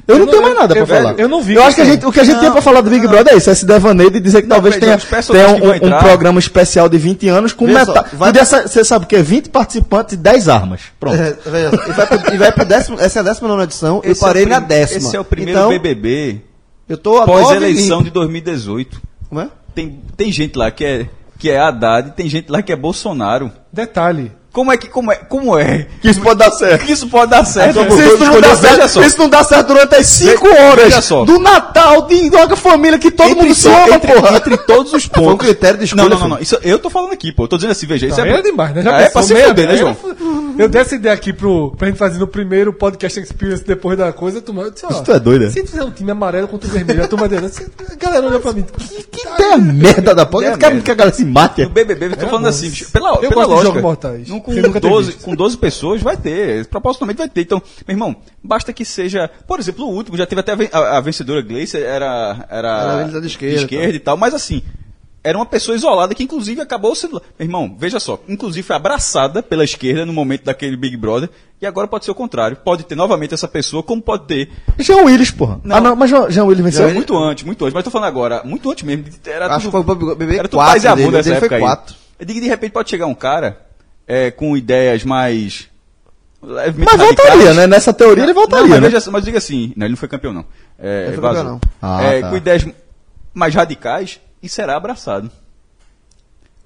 Eu, 0.08 0.16
Eu 0.16 0.20
não 0.20 0.26
não- 0.26 0.32
tenho 0.32 0.44
mais 0.44 0.56
nada 0.56 0.74
eu- 0.74 0.86
pra 0.86 0.96
velho, 0.96 1.08
falar. 1.10 1.20
eu 1.20 1.28
não 1.28 1.42
vi 1.42 1.56
Eu 1.56 1.64
acho 1.64 1.76
que 1.76 1.82
a 1.82 1.84
é. 1.84 1.88
gente, 1.88 2.06
o 2.06 2.12
que 2.14 2.20
a 2.20 2.24
gente 2.24 2.40
tem 2.40 2.50
pra 2.50 2.62
falar 2.62 2.80
do 2.80 2.90
Big 2.90 3.06
Brother 3.08 3.34
é 3.34 3.38
isso, 3.38 3.50
esse 3.50 3.66
devaneio 3.66 4.10
de 4.10 4.20
dizer 4.22 4.42
que 4.42 4.48
talvez 4.48 4.76
veja, 4.76 4.98
tenha, 4.98 5.24
tenha 5.24 5.50
um, 5.50 5.76
um 5.96 6.00
programa 6.00 6.40
especial 6.40 6.88
de 6.88 6.98
20 6.98 7.28
anos 7.28 7.52
com 7.52 7.68
metade. 7.68 8.10
Você 8.66 8.84
sabe 8.86 9.04
o 9.04 9.08
que 9.08 9.18
é 9.18 9.22
20 9.22 9.50
participantes 9.50 10.14
e 10.14 10.18
10 10.18 10.48
armas. 10.48 10.82
Pronto. 10.98 11.16
É, 11.18 11.36
veja, 11.46 11.72
e 11.90 11.92
vai 11.92 12.08
pro, 12.08 12.34
e 12.34 12.38
vai 12.38 12.52
pro 12.54 12.66
décimo, 12.66 12.98
essa 13.00 13.20
é 13.20 13.22
a 13.22 13.24
décima 13.24 13.50
nona 13.50 13.64
edição, 13.64 14.02
eu 14.04 14.12
Esse 14.14 14.22
parei 14.22 14.44
é 14.44 14.46
o 14.46 14.50
na 14.50 14.60
décima. 14.62 15.08
Esse 15.08 15.16
é 15.16 15.20
o 15.20 15.26
primeiro 15.26 15.60
então, 15.60 15.70
BBB 15.70 16.42
Eu 16.88 16.98
tô 16.98 17.18
a 17.18 17.26
pós-eleição 17.26 18.02
de 18.02 18.10
2018. 18.10 19.02
Como 19.28 19.42
é? 19.42 19.50
Tem, 19.76 20.00
tem 20.16 20.32
gente 20.32 20.58
lá 20.58 20.72
que 20.72 20.86
é, 20.86 21.10
que 21.38 21.50
é 21.50 21.60
Haddad, 21.60 22.12
tem 22.12 22.30
gente 22.30 22.50
lá 22.50 22.62
que 22.62 22.72
é 22.72 22.76
Bolsonaro. 22.78 23.52
Detalhe. 23.74 24.32
Como 24.58 24.72
é 24.72 24.78
que, 24.78 24.88
como 24.88 25.12
é, 25.12 25.16
como 25.18 25.56
é? 25.56 25.86
Que 26.02 26.10
isso 26.10 26.20
pode 26.20 26.40
dar 26.40 26.50
certo. 26.50 26.84
Que 26.84 26.92
isso 26.92 27.08
pode 27.08 27.30
dar 27.30 27.46
certo? 27.46 27.76
Se 27.94 28.08
isso 28.08 28.18
não 28.18 28.42
dá 28.42 28.56
certo, 28.56 28.88
só. 28.90 29.04
isso 29.04 29.20
não 29.20 29.30
dá 29.30 29.44
certo 29.44 29.68
durante 29.68 29.94
as 29.94 30.08
5 30.08 30.44
Ve- 30.44 30.50
horas 30.60 31.10
do 31.28 31.38
Natal 31.38 32.08
de 32.08 32.16
uma 32.36 32.56
família 32.56 32.98
que 32.98 33.12
todo 33.12 33.36
mundo 33.36 33.54
se 33.54 33.68
ama, 33.68 33.98
entre, 33.98 34.12
porra. 34.12 34.36
entre 34.38 34.58
todos 34.58 34.92
os 34.94 35.06
pontos. 35.06 35.22
Foi 35.26 35.34
um 35.36 35.38
critério 35.38 35.78
de 35.78 35.86
escolha, 35.86 36.02
Não, 36.06 36.10
não, 36.10 36.20
não, 36.22 36.28
não. 36.30 36.40
Isso, 36.42 36.58
eu 36.64 36.80
tô 36.80 36.90
falando 36.90 37.12
aqui, 37.14 37.32
pô. 37.32 37.44
Eu 37.44 37.48
tô 37.50 37.58
dizendo 37.58 37.70
assim, 37.70 37.86
veja. 37.86 38.08
Isso 38.08 38.18
Não, 38.18 38.26
é, 38.26 38.32
é 38.32 38.42
demais, 38.42 38.74
né? 38.74 38.82
Já 38.82 38.94
é 38.94 38.98
pensou, 38.98 39.12
pra 39.12 39.22
se 39.22 39.36
fuder, 39.48 39.68
né, 39.68 39.74
é, 39.76 39.78
João? 39.78 39.98
Eu 40.58 40.68
dei 40.70 40.82
essa 40.82 40.96
ideia 40.96 41.14
aqui 41.14 41.32
pro, 41.34 41.72
pra 41.78 41.88
gente 41.88 41.98
fazer 41.98 42.18
no 42.20 42.28
primeiro 42.28 42.74
podcast 42.74 43.20
Experience 43.20 43.64
depois 43.64 43.98
da 43.98 44.12
coisa. 44.12 44.42
Tu, 44.42 44.52
eu 44.60 44.72
disse, 44.72 44.86
ó, 44.86 44.90
Isso 44.90 45.04
tu 45.04 45.12
é 45.12 45.20
doido, 45.20 45.46
é? 45.46 45.50
Se 45.50 45.66
fizer 45.66 45.84
um 45.84 45.92
time 45.92 46.12
amarelo 46.12 46.48
contra 46.48 46.68
o 46.68 46.72
vermelho, 46.72 47.04
a 47.04 47.08
turma 47.08 47.28
dele, 47.30 47.48
se- 47.50 47.64
a 47.92 47.96
galera 47.96 48.28
olha 48.28 48.40
pra 48.40 48.54
mim. 48.54 48.64
Que, 48.64 49.04
que 49.04 49.28
Ideia 49.28 49.58
merda 49.58 50.16
da 50.16 50.26
porra. 50.26 50.58
Quero 50.58 50.74
merda. 50.76 50.82
que 50.82 50.92
a 50.92 50.96
galera 50.96 51.16
se 51.16 51.26
mate. 51.26 51.64
No 51.64 51.70
BBB, 51.70 52.06
eu 52.08 52.18
tô 52.18 52.26
É, 52.26 52.30
falando 52.30 52.44
bom. 52.44 52.50
assim, 52.50 52.70
bicho, 52.70 52.92
pela, 52.92 53.10
Eu 53.22 53.30
pela 53.30 53.30
gosto 53.36 53.42
de 53.48 53.50
lógica. 53.52 53.66
jogos 53.68 53.82
mortais, 53.82 54.28
não, 54.30 54.40
com, 54.40 54.54
sem 54.54 54.62
nunca 54.62 54.82
ter 54.82 54.90
12, 54.90 55.12
visto. 55.12 55.24
com 55.26 55.36
12 55.36 55.58
pessoas 55.58 56.02
vai 56.02 56.18
ter, 56.18 56.66
propositalmente 56.68 57.18
vai 57.18 57.30
ter. 57.30 57.42
Então, 57.42 57.62
meu 57.88 57.94
irmão, 57.96 58.16
basta 58.44 58.74
que 58.74 58.84
seja. 58.84 59.30
Por 59.48 59.60
exemplo, 59.60 59.86
o 59.86 59.94
último, 59.94 60.18
já 60.18 60.26
teve 60.26 60.42
até 60.42 60.52
a, 60.54 60.56
ven- 60.56 60.70
a- 60.72 60.98
a 60.98 61.02
vencedora 61.02 61.42
Gleice, 61.42 61.78
era. 61.78 62.46
Era, 62.50 63.08
Era 63.10 63.22
da 63.22 63.28
esquerda, 63.28 63.90
e 63.96 64.00
tal, 64.00 64.18
mas 64.18 64.34
assim. 64.34 64.62
Era 65.28 65.38
uma 65.38 65.46
pessoa 65.46 65.76
isolada 65.76 66.14
que, 66.16 66.24
inclusive, 66.24 66.62
acabou 66.62 66.96
sendo. 66.96 67.22
Meu 67.38 67.46
irmão, 67.46 67.76
veja 67.78 68.00
só. 68.00 68.20
Inclusive, 68.30 68.66
foi 68.66 68.76
abraçada 68.76 69.44
pela 69.44 69.64
esquerda 69.64 70.06
no 70.06 70.14
momento 70.14 70.44
daquele 70.46 70.78
Big 70.78 70.96
Brother. 70.96 71.30
E 71.62 71.66
agora 71.66 71.88
pode 71.88 72.06
ser 72.06 72.12
o 72.12 72.16
contrário. 72.16 72.56
Pode 72.58 72.84
ter 72.84 72.96
novamente 72.96 73.34
essa 73.34 73.48
pessoa, 73.48 73.82
como 73.84 74.02
pode 74.02 74.26
ter. 74.26 74.50
Jean 74.80 75.04
Willis, 75.04 75.32
porra. 75.32 75.60
Não. 75.64 75.76
Ah, 75.76 75.82
não, 75.82 75.96
mas 75.96 76.10
Jean, 76.10 76.30
Jean 76.30 76.46
Willis 76.46 76.64
venceu. 76.64 76.88
Não, 76.88 76.94
muito 76.94 77.18
antes, 77.18 77.44
muito 77.44 77.66
antes. 77.66 77.74
Mas 77.74 77.84
tô 77.84 77.90
falando 77.92 78.08
agora, 78.08 78.42
muito 78.46 78.70
antes 78.72 78.84
mesmo. 78.84 79.06
Era 79.26 79.48
Acho 79.48 79.66
que 79.66 79.72
tudo- 79.72 79.84
foi 79.96 79.96
o 79.96 80.16
BBB 80.16 80.38
era 80.38 80.48
tudo 80.48 80.60
4 80.60 80.72
paz 80.74 80.84
e 80.84 80.88
amor 80.88 81.12
nessa 81.12 81.30
dele 81.30 81.40
foi 81.40 81.46
época 81.48 81.56
aí. 81.56 81.62
4. 81.62 81.96
Eu 82.20 82.26
digo 82.26 82.40
que 82.40 82.44
de 82.46 82.50
repente 82.50 82.72
pode 82.72 82.90
chegar 82.90 83.06
um 83.08 83.16
cara 83.16 83.66
é, 84.08 84.32
com 84.32 84.56
ideias 84.56 85.04
mais. 85.04 85.68
levemente 86.42 86.92
Mas 86.92 87.06
voltaria, 87.08 87.32
radicais. 87.32 87.56
né? 87.58 87.68
Nessa 87.68 87.94
teoria 87.94 88.24
ele 88.24 88.34
voltaria, 88.34 88.68
não, 88.80 88.82
mas, 88.90 89.06
né? 89.06 89.12
mas 89.12 89.26
diga 89.26 89.38
assim, 89.40 89.74
não, 89.76 89.86
ele 89.86 89.92
não 89.94 89.98
foi 89.98 90.08
campeão, 90.08 90.32
não. 90.34 90.46
É, 90.80 91.06
Ele 91.08 91.16
foi 91.18 91.24
campeão, 91.24 91.44
não. 91.44 91.56
É, 92.00 92.18
Ah, 92.18 92.22
tá. 92.22 92.30
Com 92.30 92.38
ideias 92.38 92.66
mais 93.34 93.54
radicais 93.56 94.20
e 94.42 94.50
será 94.50 94.76
abraçado. 94.76 95.32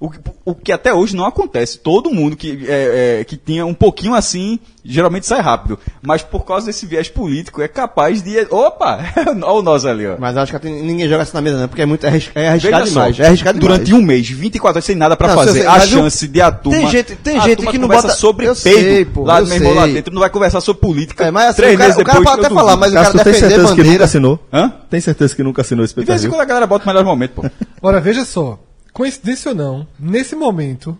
O 0.01 0.09
que, 0.09 0.17
o 0.43 0.55
que 0.55 0.71
até 0.71 0.91
hoje 0.91 1.15
não 1.15 1.25
acontece. 1.25 1.77
Todo 1.77 2.09
mundo 2.09 2.35
que, 2.35 2.65
é, 2.67 3.19
é, 3.19 3.23
que 3.23 3.37
tinha 3.37 3.63
um 3.67 3.73
pouquinho 3.73 4.15
assim, 4.15 4.57
geralmente 4.83 5.27
sai 5.27 5.39
rápido. 5.41 5.77
Mas 6.01 6.23
por 6.23 6.43
causa 6.43 6.65
desse 6.65 6.87
viés 6.87 7.07
político, 7.07 7.61
é 7.61 7.67
capaz 7.67 8.23
de. 8.23 8.47
Opa! 8.49 8.97
Olha 9.29 9.45
o 9.51 9.61
nós 9.61 9.85
ali, 9.85 10.07
ó. 10.07 10.15
Mas 10.17 10.35
acho 10.35 10.51
que 10.51 10.57
tem- 10.59 10.81
ninguém 10.81 11.07
joga 11.07 11.21
isso 11.21 11.35
na 11.35 11.41
mesa, 11.41 11.59
não, 11.59 11.67
porque 11.67 11.83
é 11.83 11.85
muito 11.85 12.03
é 12.03 12.09
arriscado 12.09 12.33
Veja 12.59 12.77
só, 12.79 12.83
demais. 12.85 13.19
É 13.19 13.27
arriscado 13.27 13.59
durante 13.59 13.83
demais. 13.85 14.03
um 14.03 14.07
mês, 14.07 14.27
24 14.27 14.77
horas 14.77 14.85
sem 14.85 14.95
nada 14.95 15.15
pra 15.15 15.27
Não, 15.27 15.35
fazer, 15.35 15.51
sei, 15.59 15.67
a 15.67 15.71
mas 15.73 15.91
eu- 15.93 15.99
chance 15.99 16.27
de 16.27 16.41
a 16.41 16.51
turma. 16.51 16.79
tem 16.79 16.87
gente- 16.89 17.15
tem 17.17 17.37
a 17.37 17.41
gente 17.41 17.67
que 17.67 17.77
não 17.77 17.87
bota- 17.87 18.09
sobre 18.09 18.47
eu 18.47 18.55
peido, 18.55 18.79
sei, 18.81 19.05
pô, 19.05 19.23
lá 19.23 19.39
eu 19.39 19.45
mesmo 19.45 19.71
lá 19.71 19.83
sei. 19.83 19.93
dentro, 19.93 20.11
não 20.15 20.21
vai 20.21 20.31
conversar 20.31 20.61
sobre 20.61 20.81
política. 20.81 21.25
É, 21.25 21.29
mas 21.29 21.49
assim, 21.49 21.57
três 21.57 21.75
o 21.75 21.77
cara, 21.77 21.87
meses 21.89 22.01
o 22.01 22.05
cara 22.05 22.17
depois 22.19 22.35
pode 22.35 22.45
até 22.47 22.55
falar, 22.55 22.75
mas 22.75 22.91
o 22.91 22.95
cara 22.95 23.11
tem 23.11 23.17
defender 23.23 23.39
certeza 23.39 23.61
que 23.61 23.69
nunca 23.69 23.83
bandeira. 23.83 24.05
assinou? 24.05 24.39
Hã? 24.51 24.73
Tem 24.89 24.99
certeza 24.99 25.35
que 25.35 25.43
nunca 25.43 25.61
assinou 25.61 25.85
esse 25.85 25.93
De 25.93 26.03
vez 26.03 26.25
em 26.25 26.29
quando 26.29 26.41
a 26.41 26.45
galera 26.45 26.65
bota 26.65 26.85
o 26.85 26.87
melhor 26.87 27.05
momento, 27.05 27.33
pô. 27.35 27.45
Ora, 27.83 28.01
veja 28.01 28.25
só. 28.25 28.57
Coincidência 28.93 29.49
ou 29.51 29.55
não, 29.55 29.87
nesse 29.99 30.35
momento, 30.35 30.97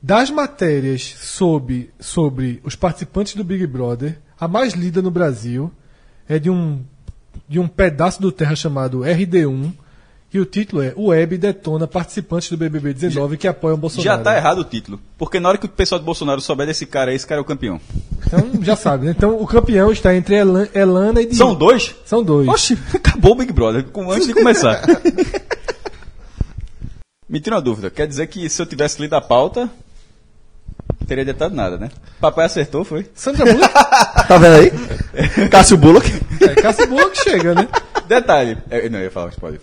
Das 0.00 0.30
matérias 0.30 1.02
sobre, 1.20 1.90
sobre 1.98 2.60
os 2.64 2.76
participantes 2.76 3.34
do 3.34 3.42
Big 3.42 3.66
Brother, 3.66 4.18
a 4.40 4.46
mais 4.46 4.72
lida 4.74 5.02
no 5.02 5.10
Brasil 5.10 5.72
é 6.28 6.38
de 6.38 6.48
um, 6.48 6.80
de 7.48 7.58
um 7.58 7.66
pedaço 7.66 8.22
do 8.22 8.30
Terra 8.30 8.54
chamado 8.54 9.00
RD1, 9.00 9.72
e 10.32 10.38
o 10.38 10.44
título 10.44 10.82
é 10.82 10.92
O 10.94 11.06
Web 11.06 11.36
detona 11.38 11.86
participantes 11.88 12.48
do 12.50 12.56
BBB 12.58 12.92
19 12.94 13.36
que 13.38 13.48
apoiam 13.48 13.74
o 13.74 13.78
Bolsonaro. 13.78 14.04
Já 14.04 14.18
tá 14.22 14.36
errado 14.36 14.58
o 14.58 14.64
título. 14.64 15.00
Porque 15.16 15.40
na 15.40 15.48
hora 15.48 15.56
que 15.58 15.64
o 15.66 15.68
pessoal 15.70 15.98
do 15.98 16.04
Bolsonaro 16.04 16.40
souber 16.40 16.66
desse 16.66 16.84
cara 16.86 17.10
aí, 17.10 17.16
esse 17.16 17.26
cara 17.26 17.40
é 17.40 17.42
o 17.42 17.44
campeão. 17.46 17.80
Então 18.26 18.62
já 18.62 18.76
sabe, 18.76 19.06
né? 19.06 19.14
Então 19.16 19.40
o 19.40 19.46
campeão 19.46 19.90
está 19.90 20.14
entre 20.14 20.36
Elan- 20.36 20.68
Elana 20.74 21.22
e 21.22 21.26
Diogo. 21.26 21.36
São 21.36 21.54
dois? 21.54 21.94
São 22.04 22.22
dois. 22.22 22.46
Oxi, 22.46 22.78
acabou 22.94 23.32
o 23.32 23.34
Big 23.36 23.52
Brother 23.52 23.86
antes 24.10 24.26
de 24.28 24.34
começar. 24.34 24.82
Me 27.28 27.40
tira 27.40 27.56
uma 27.56 27.62
dúvida. 27.62 27.90
Quer 27.90 28.06
dizer 28.06 28.26
que 28.26 28.48
se 28.48 28.60
eu 28.60 28.66
tivesse 28.66 29.00
lido 29.00 29.14
a 29.14 29.20
pauta, 29.20 29.68
teria 31.06 31.24
ditado 31.24 31.54
nada, 31.54 31.76
né? 31.76 31.90
Papai 32.20 32.46
acertou, 32.46 32.84
foi? 32.84 33.06
Sandra 33.14 33.44
Bullock, 33.52 33.72
Tá 34.28 34.38
vendo 34.38 34.54
aí? 34.56 35.48
Cássio 35.48 35.76
Bullock. 35.76 36.10
é, 36.40 36.54
Cássio 36.60 36.86
Bullock 36.86 37.18
chega, 37.22 37.54
né? 37.54 37.68
Detalhe. 38.06 38.56
Eu, 38.70 38.90
não, 38.90 38.98
eu 38.98 39.04
ia 39.04 39.10
falar 39.10 39.28
spoiler. 39.28 39.60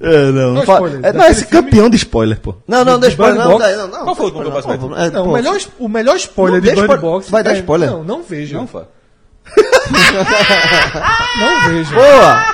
É, 0.00 0.24
não, 0.26 0.32
não, 0.32 0.54
Não, 0.54 0.62
fa- 0.64 0.74
spoiler. 0.74 0.98
é, 0.98 1.02
não, 1.02 1.12
Daquele 1.12 1.30
esse 1.30 1.44
filme- 1.44 1.62
campeão 1.70 1.88
de 1.90 1.96
spoiler, 1.96 2.40
pô. 2.40 2.56
Não, 2.66 2.84
não, 2.84 2.98
deixa 2.98 3.16
Bird 3.16 3.38
não, 3.38 3.58
não, 3.58 3.58
não, 3.58 3.88
não. 3.88 4.04
Qual 4.04 4.16
foi 4.16 4.26
o 4.26 4.30
do 4.30 4.42
não, 4.42 4.50
não, 4.88 4.98
é, 4.98 5.10
Não, 5.10 5.24
pô, 5.24 5.30
o, 5.30 5.32
melhor, 5.34 5.56
o 5.78 5.88
melhor 5.88 6.16
spoiler 6.16 6.54
Não 6.54 6.60
de 6.60 6.66
deixa 6.66 6.82
Bird 6.82 6.94
spoiler- 6.94 7.00
Box. 7.20 7.30
vai 7.30 7.44
dar 7.44 7.52
é- 7.54 7.58
spoiler? 7.60 7.90
Não, 7.90 8.02
não 8.02 8.22
vejo. 8.24 8.54
Não, 8.56 8.62
Não. 8.62 8.66
Boa, 8.66 8.72
Não 8.72 8.74
boa, 8.74 8.74
vejo, 8.74 8.74
foi 8.74 8.82
boa, 8.82 8.88
não 8.88 8.88
foi 11.64 11.74
vejo. 11.74 11.94
boa. 11.94 12.44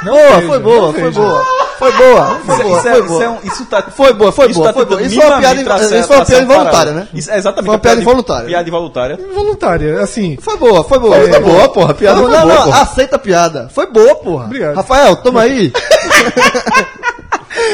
Foi 1.79 1.93
boa, 1.93 2.27
foi 2.45 2.55
Isso, 2.55 2.63
boa, 2.63 2.79
isso 2.79 2.89
é- 2.89 2.93
foi 2.93 3.01
isso 3.01 3.09
boa. 3.09 3.25
é 3.25 3.29
um- 3.31 3.39
isso 3.45 3.65
tá, 3.65 3.83
Foi 3.91 4.13
boa, 4.13 4.33
foi 4.33 4.47
isso 4.51 4.55
boa, 4.59 4.69
tá 4.69 4.75
foi 4.75 4.85
boa. 4.85 5.03
Isso 5.03 5.15
foi 5.15 5.25
uma 5.27 5.39
piada, 5.39 5.61
isso 5.61 6.07
foi 6.09 6.17
uma 6.17 6.25
piada 6.27 6.43
involuntária, 6.45 6.93
né? 6.93 7.09
Isso, 7.15 7.31
é 7.31 7.39
exatamente. 7.39 7.67
Foi 7.67 7.75
uma 7.75 7.79
piada 7.81 8.01
involuntária. 8.01 8.47
Piada 8.49 8.69
involuntária. 8.69 9.19
Voluntária, 9.35 10.01
assim. 10.01 10.37
Foi 10.41 10.57
boa, 10.59 10.85
foi 10.85 10.99
boa. 10.99 11.17
Foi 11.17 11.41
boa, 11.41 11.69
porra. 11.71 11.95
Piada 11.95 12.21
não, 12.21 12.29
foi 12.29 12.37
não, 12.37 12.43
boa, 12.47 12.67
não, 12.67 12.75
aceita 12.75 13.17
a 13.17 13.19
piada. 13.19 13.69
Foi 13.73 13.87
boa, 13.87 14.15
porra. 14.17 14.45
Obrigado. 14.45 14.75
Rafael, 14.77 15.17
toma 15.17 15.43
aí. 15.43 15.73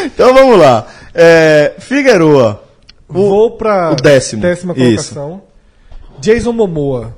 Então 0.06 0.32
vamos 0.34 0.58
lá. 0.58 0.84
É, 1.14 1.74
Figueroa. 1.78 2.62
Vou 3.08 3.52
pra 3.56 3.92
o 3.92 3.94
décimo. 3.94 4.42
décima 4.42 4.72
Isso. 4.76 5.14
colocação. 5.14 5.42
Jason 6.18 6.52
Momoa. 6.52 7.14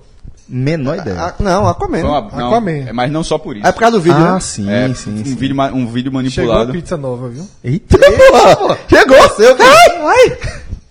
Menor 0.49 0.97
ideia. 0.99 1.21
Ah, 1.21 1.35
não, 1.39 1.67
Aquaman. 1.69 2.03
Não, 2.03 2.15
Aquaman. 2.15 2.71
é, 2.89 2.93
mas 2.93 3.11
não 3.13 3.23
só 3.23 3.37
por 3.37 3.57
isso. 3.57 3.67
É 3.67 3.71
por 3.73 3.81
causa 3.81 3.97
do 3.99 4.03
vídeo, 4.03 4.19
ah, 4.19 4.35
né? 4.35 4.41
sim, 4.41 4.71
É, 4.71 4.87
sim, 4.95 5.11
um, 5.21 5.25
sim. 5.25 5.35
Vídeo, 5.35 5.57
um 5.75 5.87
vídeo 5.87 6.11
Chegou 6.31 6.53
a 6.53 6.57
manipulado. 6.57 6.73
pizza 6.73 6.97
nova, 6.97 7.29
viu? 7.29 7.47
Eita, 7.63 7.99
porra! 7.99 8.79
Chegou! 8.89 9.29
Seu, 9.37 9.57
ai, 9.61 9.99
ai. 10.31 10.39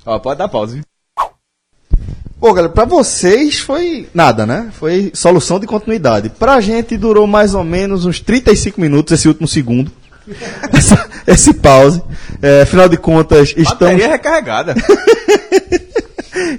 Ó, 0.06 0.20
pode 0.20 0.38
dar 0.38 0.48
pausa. 0.48 0.76
viu? 0.76 0.84
Pô, 2.40 2.54
galera, 2.54 2.72
pra 2.72 2.86
vocês 2.86 3.58
foi 3.58 4.08
nada, 4.14 4.46
né? 4.46 4.70
Foi 4.74 5.12
solução 5.16 5.60
de 5.60 5.66
continuidade. 5.66 6.30
Pra 6.30 6.62
gente 6.62 6.96
durou 6.96 7.26
mais 7.26 7.56
ou 7.56 7.64
menos 7.64 8.06
uns 8.06 8.20
35 8.20 8.80
minutos 8.80 9.12
esse 9.20 9.28
último 9.28 9.48
segundo. 9.48 9.92
Essa- 10.72 11.10
esse 11.26 11.54
pause. 11.54 12.04
É, 12.42 12.62
afinal 12.62 12.88
de 12.88 12.98
contas, 12.98 13.50
estamos, 13.58 13.80
Bateria 13.80 14.08
recarregada. 14.10 14.76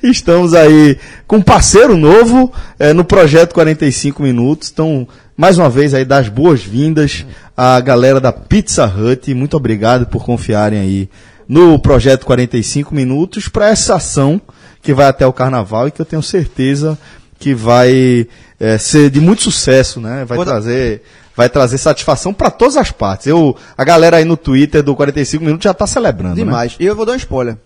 estamos 0.03 0.55
aí 0.55 0.99
com 1.27 1.37
um 1.37 1.43
parceiro 1.43 1.97
novo 1.97 2.53
é, 2.79 2.93
no 2.93 3.05
projeto 3.05 3.53
45 3.55 4.23
Minutos. 4.23 4.71
Então, 4.73 5.07
mais 5.37 5.59
uma 5.59 5.69
vez 5.71 5.95
aí, 5.95 6.05
dar 6.05 6.19
as 6.19 6.29
boas-vindas 6.29 7.25
à 7.57 7.79
galera 7.81 8.21
da 8.21 8.33
Pizza 8.33 8.87
Hut. 8.87 9.33
Muito 9.35 9.57
obrigado 9.57 10.07
por 10.07 10.25
confiarem 10.25 10.79
aí 10.81 11.09
no 11.49 11.79
projeto 11.79 12.27
45 12.27 12.95
Minutos 12.95 13.49
para 13.49 13.69
essa 13.69 13.97
ação 13.97 14.41
que 14.83 14.93
vai 14.93 15.07
até 15.07 15.27
o 15.27 15.33
Carnaval 15.33 15.89
e 15.89 15.91
que 15.91 16.01
eu 16.01 16.07
tenho 16.07 16.23
certeza 16.23 16.99
que 17.39 17.55
vai 17.55 18.27
é, 18.59 18.79
ser 18.79 19.11
de 19.11 19.21
muito 19.21 19.43
sucesso, 19.43 20.01
né? 20.01 20.25
Vai 20.25 20.39
dar- 20.39 20.45
trazer 20.45 21.03
vai 21.37 21.49
trazer 21.49 21.79
satisfação 21.79 22.35
para 22.35 22.51
todas 22.51 22.77
as 22.77 22.91
partes. 22.91 23.29
Eu, 23.29 23.55
a 23.77 23.85
galera 23.85 24.17
aí 24.17 24.25
no 24.25 24.37
Twitter 24.37 24.83
do 24.83 24.97
45 24.97 25.45
Minutos 25.45 25.63
já 25.63 25.73
tá 25.73 25.87
celebrando, 25.87 26.35
né? 26.35 26.43
Demais. 26.43 26.75
E 26.81 26.85
eu 26.85 26.97
vou 26.97 27.07
dar 27.07 27.13
um 27.13 27.17
spoiler. 27.17 27.57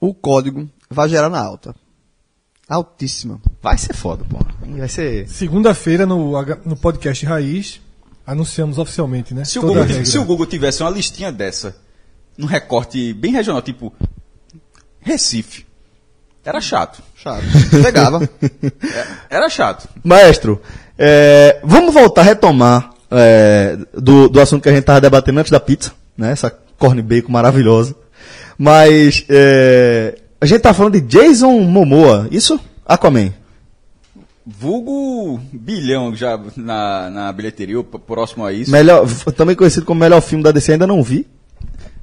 O 0.00 0.14
código 0.14 0.66
vai 0.90 1.08
gerar 1.08 1.28
na 1.28 1.40
alta. 1.40 1.74
Altíssima. 2.68 3.40
Vai 3.62 3.78
ser 3.78 3.94
foda, 3.94 4.24
pô. 4.24 4.38
Vai 4.76 4.88
ser 4.88 5.28
Segunda-feira 5.28 6.04
no, 6.04 6.32
no 6.64 6.76
podcast 6.76 7.24
Raiz, 7.24 7.80
anunciamos 8.26 8.78
oficialmente, 8.78 9.32
né? 9.32 9.44
Se 9.44 9.58
o, 9.58 9.62
Google, 9.62 10.04
se 10.04 10.18
o 10.18 10.24
Google 10.24 10.46
tivesse 10.46 10.82
uma 10.82 10.90
listinha 10.90 11.32
dessa, 11.32 11.76
num 12.36 12.46
recorte 12.46 13.12
bem 13.14 13.32
regional, 13.32 13.62
tipo 13.62 13.92
Recife, 15.00 15.66
era 16.44 16.60
chato. 16.60 17.02
Chato. 17.14 17.44
Pegava. 17.82 18.26
Era 19.28 19.50
chato. 19.50 19.88
Maestro, 20.02 20.62
é, 20.96 21.60
vamos 21.62 21.92
voltar 21.92 22.22
a 22.22 22.24
retomar 22.24 22.90
é, 23.10 23.76
do, 23.92 24.28
do 24.28 24.40
assunto 24.40 24.62
que 24.62 24.68
a 24.68 24.72
gente 24.72 24.80
estava 24.80 25.00
debatendo 25.00 25.40
antes 25.40 25.50
da 25.50 25.60
pizza, 25.60 25.92
né? 26.16 26.32
Essa 26.32 26.50
corn 26.78 27.02
bacon 27.02 27.30
maravilhosa. 27.30 27.94
Mas 28.56 29.26
é, 29.28 30.18
a 30.40 30.46
gente 30.46 30.60
tá 30.60 30.72
falando 30.74 31.00
de 31.00 31.00
Jason 31.00 31.60
Momoa, 31.60 32.28
isso? 32.30 32.58
Aquaman. 32.86 33.32
Vulgo 34.46 35.38
bilhão 35.52 36.14
já 36.16 36.40
na, 36.56 37.10
na 37.10 37.32
bilheteria, 37.32 37.82
próximo 37.82 38.44
a 38.44 38.52
isso. 38.52 38.70
Melhor, 38.70 39.06
também 39.36 39.54
conhecido 39.54 39.84
como 39.84 40.00
melhor 40.00 40.22
filme 40.22 40.42
da 40.42 40.50
DC, 40.50 40.72
ainda 40.72 40.86
não 40.86 41.02
vi. 41.02 41.26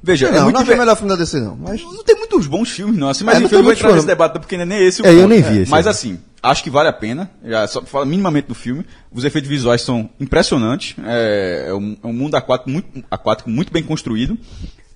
Veja, 0.00 0.28
é 0.28 0.32
não, 0.32 0.44
muito 0.44 0.54
não 0.54 0.62
achei 0.62 0.74
o 0.74 0.78
melhor 0.78 0.94
filme 0.94 1.10
da 1.10 1.16
DC, 1.16 1.40
não. 1.40 1.56
Mas 1.56 1.82
Não 1.82 2.04
tem 2.04 2.14
muitos 2.16 2.46
bons 2.46 2.70
filmes, 2.70 2.96
não. 2.96 3.08
Assim, 3.08 3.24
mas 3.24 3.34
É, 3.34 3.40
não 3.40 3.46
enfim, 3.46 3.56
eu 3.56 3.62
vou 3.64 3.72
entrar 3.72 3.92
nesse 3.92 4.06
debate 4.06 4.38
porque 4.38 4.56
não 4.56 4.62
é 4.62 4.66
nem 4.66 4.86
esse 4.86 5.02
o 5.02 5.06
É, 5.06 5.10
eu 5.12 5.22
ponto. 5.22 5.28
nem 5.28 5.42
vi 5.42 5.62
esse 5.62 5.70
Mas 5.70 5.88
assim, 5.88 6.20
acho 6.40 6.62
que 6.62 6.70
vale 6.70 6.88
a 6.88 6.92
pena. 6.92 7.28
Já 7.44 7.66
só 7.66 7.82
fala 7.82 8.04
minimamente 8.06 8.46
do 8.46 8.54
filme. 8.54 8.86
Os 9.10 9.24
efeitos 9.24 9.50
visuais 9.50 9.82
são 9.82 10.08
impressionantes. 10.20 10.94
É, 11.04 11.64
é 11.70 11.74
um, 11.74 11.96
é 12.00 12.06
um 12.06 12.12
mundo 12.12 12.36
aquático 12.36 12.70
muito, 12.70 13.04
aquático 13.10 13.50
muito 13.50 13.72
bem 13.72 13.82
construído. 13.82 14.38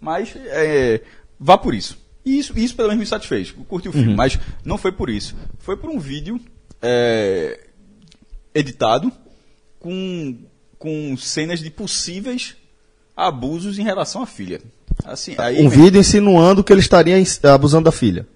Mas 0.01 0.33
é, 0.37 1.01
vá 1.41 1.59
por 1.59 1.75
isso. 1.75 1.99
E 2.31 2.39
isso, 2.39 2.59
isso 2.59 2.75
pelo 2.77 2.89
menos 2.89 3.01
me 3.01 3.07
satisfez. 3.07 3.51
Curti 3.69 3.89
o 3.89 3.93
filme, 3.93 4.15
mas 4.15 4.39
não 4.65 4.79
foi 4.79 4.93
por 4.93 5.11
isso. 5.11 5.35
Foi 5.59 5.77
por 5.77 5.91
um 5.91 5.99
vídeo 5.99 6.41
é, 6.81 7.61
editado 8.55 9.11
com, 9.79 10.37
com 10.79 11.17
cenas 11.17 11.61
de 11.61 11.71
possíveis 11.71 12.57
abusos 13.17 13.79
em 13.79 13.83
relação 13.83 14.23
à 14.23 14.27
filha. 14.27 14.61
Assim, 15.05 15.35
aí, 15.39 15.65
Um 15.65 15.69
vídeo 15.69 15.99
insinuando 16.01 16.63
que 16.63 16.73
ele 16.73 16.81
estaria 16.81 17.17
abusando 17.53 17.85
da 17.85 17.93
filha. 17.93 18.27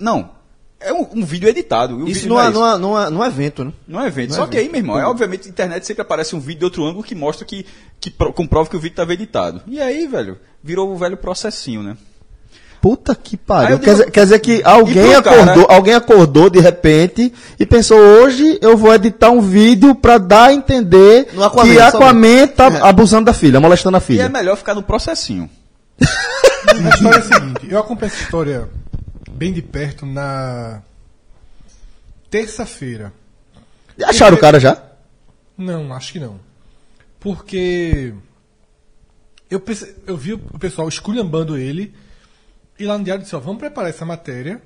não. 0.00 0.34
É 0.78 0.92
um, 0.92 1.06
um 1.20 1.24
vídeo 1.24 1.48
editado. 1.48 1.96
O 1.96 2.04
isso 2.06 2.20
vídeo 2.20 2.28
não 2.28 2.40
é, 2.40 2.50
não, 2.50 2.66
é, 2.74 2.78
não, 2.78 3.00
é, 3.02 3.10
não 3.10 3.24
é 3.24 3.28
evento, 3.28 3.64
né? 3.64 3.72
Não 3.88 4.00
é 4.00 4.08
evento. 4.08 4.28
não 4.30 4.36
é 4.36 4.40
Só 4.40 4.46
que 4.46 4.58
aí, 4.58 4.64
evento. 4.64 4.72
meu 4.72 4.80
irmão, 4.82 4.98
é 5.00 5.06
obviamente 5.06 5.44
na 5.46 5.50
internet 5.50 5.86
sempre 5.86 6.02
aparece 6.02 6.36
um 6.36 6.38
vídeo 6.38 6.58
de 6.60 6.64
outro 6.66 6.84
ângulo 6.84 7.02
que 7.02 7.14
mostra 7.14 7.46
que, 7.46 7.64
que 7.98 8.10
pro- 8.10 8.30
comprova 8.32 8.68
que 8.68 8.76
o 8.76 8.78
vídeo 8.78 8.92
estava 8.92 9.14
editado. 9.14 9.62
E 9.66 9.80
aí, 9.80 10.06
velho, 10.06 10.38
virou 10.62 10.92
o 10.92 10.96
velho 10.96 11.16
processinho, 11.16 11.82
né? 11.82 11.96
Puta 12.88 13.14
que 13.16 13.36
pariu. 13.36 13.78
Quer, 13.80 13.84
digo- 13.84 13.96
dizer, 13.96 14.10
quer 14.12 14.22
dizer 14.24 14.38
que 14.38 14.62
alguém 14.64 15.20
cara- 15.22 15.42
acordou, 15.42 15.66
alguém 15.68 15.94
acordou 15.94 16.48
de 16.50 16.60
repente 16.60 17.32
e 17.58 17.66
pensou, 17.66 17.98
hoje 17.98 18.58
eu 18.62 18.76
vou 18.76 18.94
editar 18.94 19.30
um 19.30 19.40
vídeo 19.40 19.92
pra 19.94 20.18
dar 20.18 20.50
a 20.50 20.52
entender 20.52 21.28
Aquaman, 21.42 21.72
que. 21.72 21.80
Aquaman 21.80 22.46
tá 22.46 22.66
É. 22.66 22.88
abusando 22.88 23.24
da 23.24 23.32
filha, 23.32 23.58
molestando 23.58 23.96
a 23.96 24.00
E 24.00 24.02
é 24.02 24.06
filha. 24.06 24.28
melhor 24.28 24.56
ficar 24.56 24.74
no 24.74 24.82
processinho. 24.84 25.50
A 26.68 26.88
história 26.94 27.16
é 27.16 27.18
a 27.18 27.22
seguinte: 27.22 27.66
eu 27.70 27.78
acompanho 27.80 28.12
essa 28.12 28.22
história 28.22 28.68
bem 29.32 29.52
de 29.52 29.62
perto 29.62 30.06
na 30.06 30.80
terça-feira. 32.30 33.12
Acharam 34.04 34.36
o 34.36 34.40
cara 34.40 34.60
já? 34.60 34.80
Não, 35.56 35.92
acho 35.92 36.12
que 36.12 36.20
não. 36.20 36.38
Porque 37.18 38.12
eu, 39.50 39.58
pense- 39.60 39.94
eu 40.06 40.16
vi 40.16 40.34
o 40.34 40.38
pessoal 40.58 40.88
esculhambando 40.88 41.56
ele 41.56 41.92
e 42.78 42.84
lá 42.84 42.96
no 42.98 43.04
diário 43.04 43.22
disse, 43.22 43.34
ó, 43.36 43.38
vamos 43.40 43.58
preparar 43.58 43.90
essa 43.90 44.04
matéria 44.04 44.60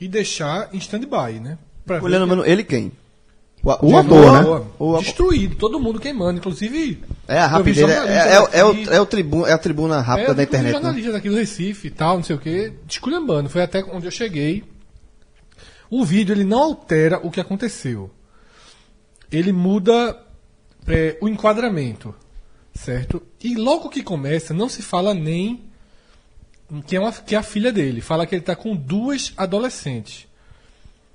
e 0.00 0.06
deixar 0.08 0.68
em 0.72 0.78
stand-by, 0.78 1.40
né? 1.40 1.58
Pra 1.84 2.02
Olhando 2.02 2.22
que- 2.24 2.28
mano, 2.30 2.44
ele 2.46 2.62
quem? 2.64 2.92
O, 3.62 3.70
O 3.86 3.90
o 3.92 3.96
ator, 3.96 4.32
né? 4.60 4.66
O- 4.78 4.98
Destruído, 4.98 5.56
todo 5.56 5.80
mundo 5.80 5.98
queimando, 5.98 6.38
inclusive. 6.38 7.02
É 7.26 7.38
a 7.38 7.46
rapidez. 7.46 7.78
É, 7.78 7.80
jornalistas 7.96 8.26
é, 8.26 8.58
é, 8.58 8.64
o, 8.64 8.68
aqui- 8.70 8.88
é, 8.90 9.00
o 9.00 9.46
é 9.46 9.52
a 9.52 9.58
tribuna 9.58 10.00
rápida 10.00 10.30
é, 10.30 10.34
da 10.34 10.42
internet. 10.42 10.72
Né? 10.72 10.80
jornalistas 10.80 11.14
aqui 11.14 11.28
do 11.28 11.34
Recife 11.36 11.88
e 11.88 11.90
tal, 11.90 12.16
não 12.16 12.22
sei 12.22 12.36
o 12.36 12.38
que, 12.38 12.72
desculhambando. 12.86 13.48
Foi 13.48 13.62
até 13.62 13.82
onde 13.84 14.06
eu 14.06 14.10
cheguei. 14.12 14.62
O 15.90 16.04
vídeo 16.04 16.32
ele 16.32 16.44
não 16.44 16.62
altera 16.62 17.18
o 17.26 17.30
que 17.30 17.40
aconteceu. 17.40 18.10
Ele 19.32 19.52
muda 19.52 20.16
é, 20.86 21.16
o 21.20 21.28
enquadramento, 21.28 22.14
certo? 22.74 23.20
E 23.42 23.56
logo 23.56 23.88
que 23.88 24.02
começa, 24.02 24.54
não 24.54 24.68
se 24.68 24.82
fala 24.82 25.12
nem 25.12 25.64
que 26.86 26.96
é, 26.96 27.00
uma, 27.00 27.12
que 27.12 27.34
é 27.34 27.38
a 27.38 27.42
filha 27.42 27.72
dele. 27.72 28.00
Fala 28.00 28.26
que 28.26 28.34
ele 28.34 28.42
está 28.42 28.56
com 28.56 28.74
duas 28.74 29.32
adolescentes. 29.36 30.26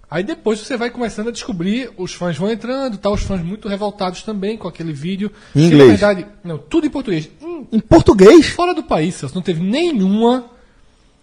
Aí 0.10 0.24
depois 0.24 0.60
você 0.60 0.76
vai 0.76 0.90
começando 0.90 1.30
a 1.30 1.32
descobrir, 1.32 1.90
os 1.98 2.14
fãs 2.14 2.36
vão 2.38 2.52
entrando, 2.52 2.98
tá, 2.98 3.10
os 3.10 3.22
fãs 3.24 3.42
muito 3.42 3.70
revoltados 3.70 4.24
também 4.24 4.58
com 4.58 4.68
aquele 4.68 4.92
vídeo. 4.92 5.32
Em 5.56 5.70
Que, 5.70 5.76
na 5.76 5.84
inglês? 5.84 5.90
verdade, 6.00 6.26
não, 6.44 6.58
tudo 6.58 6.86
em 6.86 6.90
português. 6.90 7.30
Hum, 7.42 7.66
Em 7.72 7.80
português? 7.80 8.48
Fora 8.48 8.74
do 8.74 8.84
país, 8.84 9.16
Celso, 9.16 9.34
não 9.36 9.42
teve 9.42 9.62
nenhuma, 9.62 10.46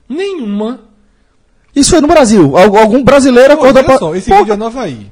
nenhuma 0.09 0.81
Isso 1.77 1.91
foi 1.91 2.01
no 2.01 2.09
Brasil. 2.09 2.57
Al- 2.57 2.77
Algum 2.79 3.05
brasileiro 3.05 3.53
acordou 3.53 3.85
pra... 3.85 3.99
só, 3.99 4.15
esse 4.15 4.29
Porra. 4.31 4.41
vídeo 4.41 4.55
é 4.55 4.57
no 4.57 4.67
Havaí. 4.67 5.11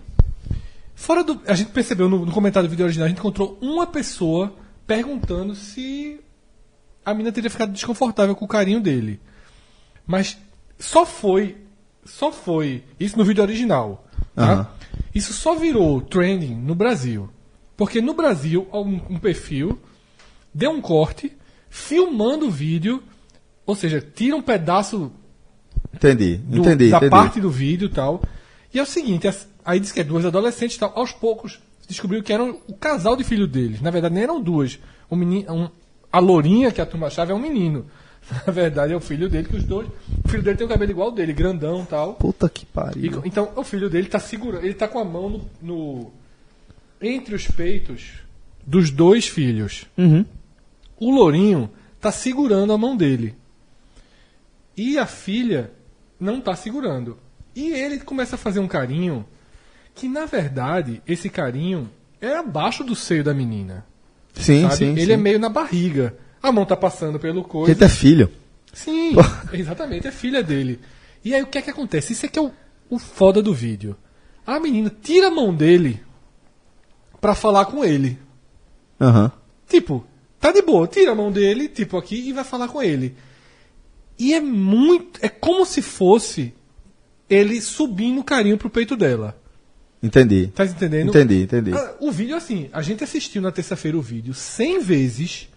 Fora 0.94 1.22
do. 1.22 1.38
A 1.46 1.52
gente 1.54 1.70
percebeu 1.70 2.08
no, 2.08 2.24
no 2.24 2.32
comentário 2.32 2.66
do 2.66 2.70
vídeo 2.70 2.84
original, 2.84 3.04
a 3.04 3.08
gente 3.08 3.18
encontrou 3.18 3.58
uma 3.60 3.86
pessoa 3.86 4.54
perguntando 4.86 5.54
se 5.54 6.18
a 7.06 7.14
mina 7.14 7.30
teria 7.32 7.48
ficado 7.48 7.72
desconfortável 7.72 8.34
com 8.34 8.44
o 8.44 8.48
carinho 8.48 8.80
dele. 8.80 9.20
Mas 10.06 10.36
só 10.78 11.06
foi. 11.06 11.56
Só 12.04 12.30
foi. 12.32 12.82
Isso 13.00 13.16
no 13.16 13.24
vídeo 13.24 13.42
original. 13.42 14.04
Tá? 14.34 14.70
Isso 15.14 15.32
só 15.32 15.54
virou 15.54 16.00
trending 16.00 16.54
no 16.56 16.74
Brasil. 16.74 17.30
Porque 17.76 18.00
no 18.02 18.12
Brasil, 18.14 18.66
um, 18.72 19.00
um 19.14 19.18
perfil 19.18 19.78
deu 20.52 20.70
um 20.70 20.80
corte 20.80 21.32
filmando 21.70 22.46
o 22.46 22.50
vídeo. 22.50 23.02
Ou 23.64 23.74
seja, 23.74 24.00
tira 24.00 24.36
um 24.36 24.42
pedaço 24.42 25.12
Entendi, 25.94 26.36
do- 26.36 26.58
entendi, 26.58 26.90
da 26.90 26.96
entendi. 26.98 27.10
parte 27.10 27.40
do 27.40 27.50
vídeo 27.50 27.86
e 27.86 27.90
tal. 27.90 28.22
E 28.72 28.78
é 28.78 28.82
o 28.82 28.86
seguinte, 28.86 29.26
as- 29.26 29.48
aí 29.64 29.80
diz 29.80 29.92
que 29.92 30.00
é 30.00 30.04
duas 30.04 30.24
adolescentes 30.24 30.76
e 30.76 30.78
tal. 30.80 30.92
Aos 30.94 31.12
poucos 31.12 31.58
descobriu 31.88 32.22
que 32.22 32.32
eram 32.32 32.60
o 32.68 32.74
casal 32.74 33.16
de 33.16 33.24
filho 33.24 33.46
deles. 33.46 33.80
Na 33.80 33.90
verdade, 33.90 34.14
nem 34.14 34.24
eram 34.24 34.40
duas. 34.40 34.78
Um 35.10 35.16
menino, 35.16 35.52
um- 35.52 35.70
a 36.16 36.20
lourinha 36.20 36.70
que 36.72 36.80
a 36.80 36.86
turma 36.86 37.06
achava 37.08 37.32
é 37.32 37.34
um 37.34 37.38
menino. 37.38 37.86
Na 38.46 38.52
verdade, 38.52 38.92
é 38.92 38.96
o 38.96 39.00
filho 39.00 39.28
dele 39.28 39.48
que 39.48 39.56
os 39.56 39.64
dois. 39.64 39.88
O 40.24 40.28
filho 40.28 40.42
dele 40.42 40.56
tem 40.56 40.66
o 40.66 40.70
cabelo 40.70 40.90
igual 40.90 41.12
dele, 41.12 41.32
grandão 41.32 41.82
e 41.82 41.86
tal. 41.86 42.14
Puta 42.14 42.48
que 42.48 42.62
E 42.62 42.66
pariu. 42.66 43.20
co- 43.20 43.22
então, 43.26 43.50
o 43.54 43.62
filho 43.62 43.88
dele 43.88 44.08
tá 44.08 44.18
segurando. 44.18 44.64
Ele 44.64 44.74
tá 44.74 44.88
com 44.88 44.98
a 44.98 45.04
mão 45.04 45.28
no, 45.28 45.40
no- 45.62 46.12
entre 47.00 47.34
os 47.34 47.46
peitos 47.46 48.14
dos 48.66 48.90
dois 48.90 49.26
filhos. 49.28 49.86
Uhum. 49.96 50.24
O 50.98 51.10
lourinho 51.14 51.70
tá 52.00 52.10
segurando 52.10 52.72
a 52.72 52.78
mão 52.78 52.96
dele. 52.96 53.34
E 54.76 54.98
a 54.98 55.06
filha 55.06 55.70
não 56.18 56.40
tá 56.40 56.54
segurando. 56.56 57.16
E 57.54 57.70
ele 57.72 57.98
começa 58.00 58.34
a 58.34 58.38
fazer 58.38 58.60
um 58.60 58.68
carinho 58.68 59.24
que, 59.94 60.08
na 60.08 60.26
verdade, 60.26 61.00
esse 61.06 61.30
carinho 61.30 61.88
é 62.20 62.34
abaixo 62.36 62.82
do 62.84 62.94
seio 62.94 63.22
da 63.24 63.32
menina. 63.32 63.84
Sim, 64.38 64.62
sabe? 64.62 64.76
sim, 64.76 64.90
ele 64.90 65.06
sim. 65.06 65.12
é 65.12 65.16
meio 65.16 65.38
na 65.38 65.48
barriga. 65.48 66.16
A 66.42 66.52
mão 66.52 66.64
tá 66.64 66.76
passando 66.76 67.18
pelo 67.18 67.42
coisa. 67.42 67.72
Gente, 67.72 67.84
é 67.84 67.88
filho. 67.88 68.30
Sim, 68.72 69.14
exatamente, 69.52 70.06
é 70.06 70.10
filha 70.10 70.42
dele. 70.42 70.80
E 71.24 71.34
aí 71.34 71.42
o 71.42 71.46
que 71.46 71.58
é 71.58 71.62
que 71.62 71.70
acontece? 71.70 72.12
Isso 72.12 72.26
é 72.26 72.28
que 72.28 72.38
é 72.38 72.42
o, 72.42 72.52
o 72.90 72.98
foda 72.98 73.42
do 73.42 73.52
vídeo. 73.54 73.96
A 74.46 74.60
menina 74.60 74.94
tira 75.02 75.28
a 75.28 75.30
mão 75.30 75.54
dele 75.54 76.00
pra 77.20 77.34
falar 77.34 77.64
com 77.64 77.84
ele. 77.84 78.18
Aham. 79.00 79.32
Tipo, 79.68 80.06
tá 80.38 80.52
de 80.52 80.62
boa, 80.62 80.86
tira 80.86 81.12
a 81.12 81.14
mão 81.14 81.32
dele, 81.32 81.68
tipo 81.68 81.96
aqui, 81.96 82.28
e 82.28 82.32
vai 82.32 82.44
falar 82.44 82.68
com 82.68 82.82
ele. 82.82 83.16
E 84.18 84.34
é 84.34 84.40
muito. 84.40 85.18
É 85.22 85.28
como 85.28 85.66
se 85.66 85.82
fosse 85.82 86.54
ele 87.28 87.60
subindo 87.60 88.22
carinho 88.22 88.56
pro 88.56 88.70
peito 88.70 88.96
dela. 88.96 89.36
Entendi. 90.06 90.46
Tá 90.54 90.64
entendendo? 90.64 91.08
Entendi, 91.08 91.42
entendi. 91.42 91.72
Ah, 91.74 91.94
O 92.00 92.10
vídeo, 92.12 92.36
assim, 92.36 92.68
a 92.72 92.80
gente 92.82 93.02
assistiu 93.02 93.42
na 93.42 93.50
terça-feira 93.50 93.96
o 93.98 94.02
vídeo 94.02 94.32
100 94.32 94.80
vezes. 94.80 95.48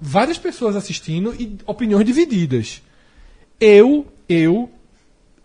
Várias 0.00 0.36
pessoas 0.38 0.76
assistindo 0.76 1.34
e 1.38 1.56
opiniões 1.66 2.04
divididas. 2.04 2.82
Eu, 3.58 4.06
eu 4.28 4.70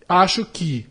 acho 0.09 0.43
que 0.45 0.85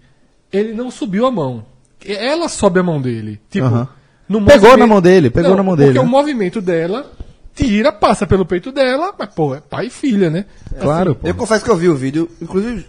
ele 0.53 0.73
não 0.73 0.91
subiu 0.91 1.27
a 1.27 1.31
mão. 1.31 1.67
Ela 2.05 2.49
sobe 2.49 2.81
a 2.81 2.83
mão 2.83 3.01
dele. 3.01 3.41
Tipo, 3.51 3.89
no 4.29 4.45
Pegou 4.45 4.77
na 4.77 4.87
mão 4.87 5.01
dele, 5.01 5.31
pegou 5.31 5.55
na 5.57 5.63
mão 5.63 5.77
dele, 5.77 5.91
Porque 5.91 6.03
né? 6.03 6.07
o 6.07 6.11
movimento 6.11 6.61
dela 6.61 7.11
tira, 7.55 7.93
passa 7.93 8.27
pelo 8.27 8.45
peito 8.47 8.73
dela, 8.73 9.15
mas, 9.19 9.29
pô, 9.35 9.55
é 9.55 9.61
pai 9.61 9.87
e 9.87 9.91
filha, 9.91 10.29
né? 10.31 10.47
Claro, 10.81 11.15
pô. 11.15 11.27
Eu 11.29 11.35
confesso 11.35 11.65
que 11.65 11.71
eu 11.71 11.77
vi 11.77 11.89
o 11.89 11.95
vídeo, 11.95 12.29
inclusive 12.41 12.87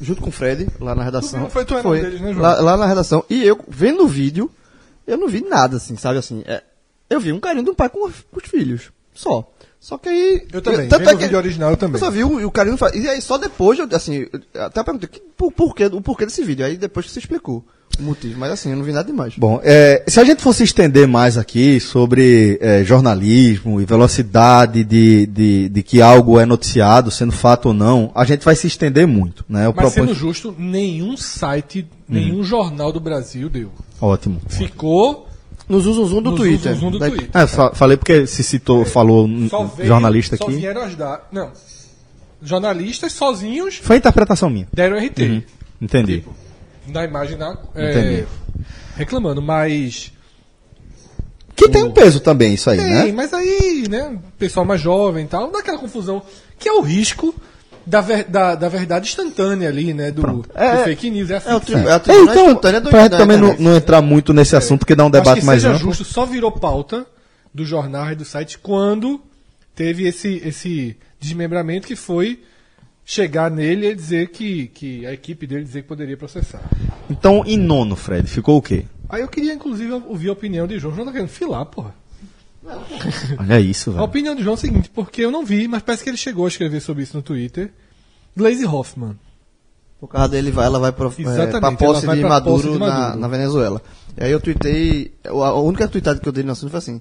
junto 0.00 0.20
com 0.22 0.28
o 0.28 0.32
Fred, 0.32 0.68
lá 0.80 0.94
na 0.94 1.02
redação. 1.02 1.48
Foi 1.50 1.64
tu 1.64 1.74
era 1.74 1.86
um 1.88 1.92
deles, 1.92 2.20
né, 2.20 2.32
João? 2.32 2.42
lá, 2.42 2.60
lá 2.60 2.76
na 2.76 2.86
redação. 2.86 3.24
E 3.30 3.42
eu, 3.44 3.58
vendo 3.68 4.04
o 4.04 4.08
vídeo, 4.08 4.50
eu 5.06 5.16
não 5.16 5.28
vi 5.28 5.40
nada, 5.42 5.76
assim, 5.76 5.96
sabe 5.96 6.18
assim. 6.18 6.42
é, 6.46 6.62
eu 7.08 7.20
vi 7.20 7.32
um 7.32 7.40
carinho 7.40 7.64
de 7.64 7.70
um 7.70 7.74
pai 7.74 7.88
com, 7.88 8.06
os- 8.06 8.24
com 8.30 8.38
os 8.38 8.48
filhos. 8.48 8.90
Só. 9.14 9.50
Só 9.80 9.96
que 9.98 10.08
aí. 10.08 10.46
Eu 10.52 10.60
também. 10.60 10.88
tanto 10.88 10.98
Vendo 11.00 11.10
é 11.10 11.14
o 11.14 11.18
que- 11.18 11.24
vídeo 11.24 11.38
original, 11.38 11.70
eu 11.70 11.76
também. 11.76 11.94
Eu 11.94 12.04
só 12.04 12.10
vi 12.10 12.24
o, 12.24 12.46
o 12.46 12.50
carinho. 12.50 12.76
E 12.94 13.08
aí 13.08 13.20
só 13.22 13.38
depois, 13.38 13.78
eu, 13.78 13.88
assim, 13.92 14.26
eu 14.54 14.62
até 14.64 14.82
perguntei 14.82 15.08
que, 15.08 15.20
por, 15.20 15.52
porquê, 15.52 15.86
o 15.86 16.00
porquê 16.00 16.26
desse 16.26 16.42
vídeo. 16.42 16.66
Aí 16.66 16.76
depois 16.76 17.06
que 17.06 17.12
você 17.12 17.20
explicou 17.20 17.64
motivo. 17.98 18.38
Mas 18.38 18.52
assim, 18.52 18.70
eu 18.70 18.76
não 18.76 18.84
vi 18.84 18.92
nada 18.92 19.06
demais. 19.06 19.34
Bom, 19.36 19.60
é, 19.62 20.02
se 20.06 20.18
a 20.20 20.24
gente 20.24 20.42
fosse 20.42 20.62
estender 20.64 21.06
mais 21.08 21.36
aqui 21.38 21.78
sobre 21.80 22.58
é, 22.60 22.84
jornalismo 22.84 23.80
e 23.80 23.84
velocidade 23.84 24.82
de, 24.84 25.26
de, 25.26 25.68
de 25.68 25.82
que 25.82 26.00
algo 26.02 26.38
é 26.38 26.46
noticiado, 26.46 27.10
sendo 27.10 27.32
fato 27.32 27.66
ou 27.66 27.74
não, 27.74 28.10
a 28.14 28.24
gente 28.24 28.44
vai 28.44 28.54
se 28.56 28.66
estender 28.66 29.06
muito, 29.06 29.44
né? 29.48 29.68
O 29.68 29.74
Mas 29.74 29.92
sendo 29.92 30.14
justo, 30.14 30.54
nenhum 30.58 31.16
site, 31.16 31.86
nenhum 32.08 32.42
jornal 32.42 32.92
do 32.92 33.00
Brasil 33.00 33.48
deu. 33.48 33.70
Ótimo. 34.00 34.40
Ficou 34.48 35.26
No 35.68 35.80
zum, 35.80 35.94
zum, 35.94 36.06
zum 36.06 36.22
do 36.22 36.30
no 36.30 36.36
Twitter. 36.36 36.72
zum, 36.74 36.80
zum 36.80 36.90
do 36.92 36.98
Da- 36.98 37.08
Twitter. 37.10 37.30
É, 37.42 37.46
fa- 37.46 37.72
falei 37.74 37.96
porque 37.96 38.26
se 38.26 38.44
citou, 38.44 38.84
falou 38.84 39.26
um 39.26 39.48
Só 39.48 39.64
veio- 39.64 39.88
jornalista 39.88 40.36
só 40.36 40.44
aqui. 40.44 40.56
vieram 40.56 40.82
as 40.82 40.94
datas. 40.94 41.26
Não. 41.32 41.50
Jornalistas 42.42 43.12
sozinhos 43.12 43.76
Foi 43.82 43.96
interpretação 43.96 44.50
minha. 44.50 44.68
deram 44.72 44.96
RT. 44.98 45.42
Entendi. 45.80 46.18
Tipo, 46.18 46.34
na 46.88 47.04
imagem 47.04 47.36
da. 47.36 47.56
é, 47.74 48.24
reclamando, 48.96 49.40
mas. 49.42 50.12
Que 51.54 51.68
tem 51.70 51.82
um 51.84 51.90
peso 51.90 52.20
também 52.20 52.52
isso 52.54 52.68
aí, 52.68 52.76
Tem, 52.76 52.86
né? 52.86 53.12
mas 53.12 53.32
aí, 53.32 53.86
né, 53.88 54.18
pessoal 54.38 54.66
mais 54.66 54.78
jovem 54.80 55.24
e 55.24 55.28
tal, 55.28 55.50
daquela 55.50 55.78
confusão, 55.78 56.22
que 56.58 56.68
é 56.68 56.72
o 56.72 56.82
risco 56.82 57.34
da, 57.86 58.02
ver- 58.02 58.24
da, 58.24 58.54
da 58.54 58.68
verdade 58.68 59.08
instantânea 59.08 59.68
ali, 59.70 59.94
né, 59.94 60.10
do, 60.10 60.20
do 60.20 60.44
É, 60.54 60.84
fake 60.84 61.08
news. 61.08 61.30
É, 61.30 61.38
a 61.38 61.42
É 61.46 61.54
o 61.54 61.60
tri- 61.60 61.74
é 61.76 61.90
a 61.92 61.94
É, 61.94 61.98
tribuna 61.98 62.30
então, 62.32 62.46
instantânea 62.48 62.80
do- 62.82 62.90
pra 62.90 63.00
gente 63.02 63.10
da 63.12 63.16
também 63.16 63.38
não, 63.38 63.46
internet. 63.46 63.64
não 63.70 63.74
entrar 63.76 64.02
muito 64.02 64.34
nesse 64.34 64.54
assunto, 64.54 64.80
porque 64.80 64.94
dá 64.94 65.04
um 65.04 65.06
Acho 65.06 65.12
debate 65.14 65.40
que 65.40 65.46
mais 65.46 65.62
seja 65.62 65.74
amplo. 65.74 65.86
justo, 65.88 66.04
só 66.04 66.26
virou 66.26 66.52
pauta 66.52 67.06
dos 67.54 67.66
jornais 67.66 68.12
e 68.12 68.16
dos 68.16 68.28
sites 68.28 68.56
quando 68.56 69.18
teve 69.74 70.06
esse, 70.06 70.42
esse 70.44 70.94
desmembramento 71.18 71.86
que 71.86 71.96
foi 71.96 72.42
chegar 73.08 73.48
nele 73.48 73.86
e 73.86 73.94
dizer 73.94 74.30
que, 74.30 74.66
que 74.66 75.06
a 75.06 75.12
equipe 75.12 75.46
dele 75.46 75.62
dizer 75.62 75.82
que 75.82 75.88
poderia 75.88 76.16
processar. 76.16 76.60
Então, 77.08 77.44
em 77.46 77.56
nono, 77.56 77.94
Fred, 77.94 78.28
ficou 78.28 78.56
o 78.58 78.62
quê? 78.62 78.84
Aí 79.08 79.22
eu 79.22 79.28
queria, 79.28 79.54
inclusive, 79.54 79.92
ouvir 79.92 80.28
a 80.28 80.32
opinião 80.32 80.66
de 80.66 80.76
João. 80.80 80.92
João 80.92 81.06
tá 81.06 81.12
querendo 81.12 81.28
filar, 81.28 81.64
porra. 81.66 81.94
Olha 83.38 83.60
isso, 83.60 83.90
A 83.90 83.92
velho. 83.92 84.04
opinião 84.04 84.34
de 84.34 84.42
João 84.42 84.54
é 84.54 84.58
o 84.58 84.60
seguinte, 84.60 84.90
porque 84.92 85.22
eu 85.22 85.30
não 85.30 85.46
vi, 85.46 85.68
mas 85.68 85.82
parece 85.82 86.02
que 86.02 86.10
ele 86.10 86.16
chegou 86.16 86.46
a 86.46 86.48
escrever 86.48 86.80
sobre 86.80 87.04
isso 87.04 87.16
no 87.16 87.22
Twitter. 87.22 87.72
Glaze 88.36 88.66
Hoffman. 88.66 89.16
Por 90.00 90.08
causa 90.08 90.28
dele, 90.28 90.50
vai, 90.50 90.66
ela 90.66 90.80
vai 90.80 90.90
pro, 90.90 91.06
é, 91.06 91.10
posse 91.76 92.06
de, 92.06 92.22
Maduro 92.22 92.56
posse 92.56 92.72
de 92.72 92.78
Na, 92.78 92.86
Maduro. 92.86 93.20
na 93.20 93.28
Venezuela. 93.28 93.80
E 94.18 94.24
aí 94.24 94.32
eu 94.32 94.40
tuitei. 94.40 95.14
A 95.24 95.30
a 95.30 95.60
única 95.60 95.86
tuitada 95.88 96.18
que 96.18 96.28
eu 96.28 96.32
dei 96.32 96.42
no 96.42 96.52
assunto 96.52 96.70
foi 96.70 96.78
assim: 96.78 97.00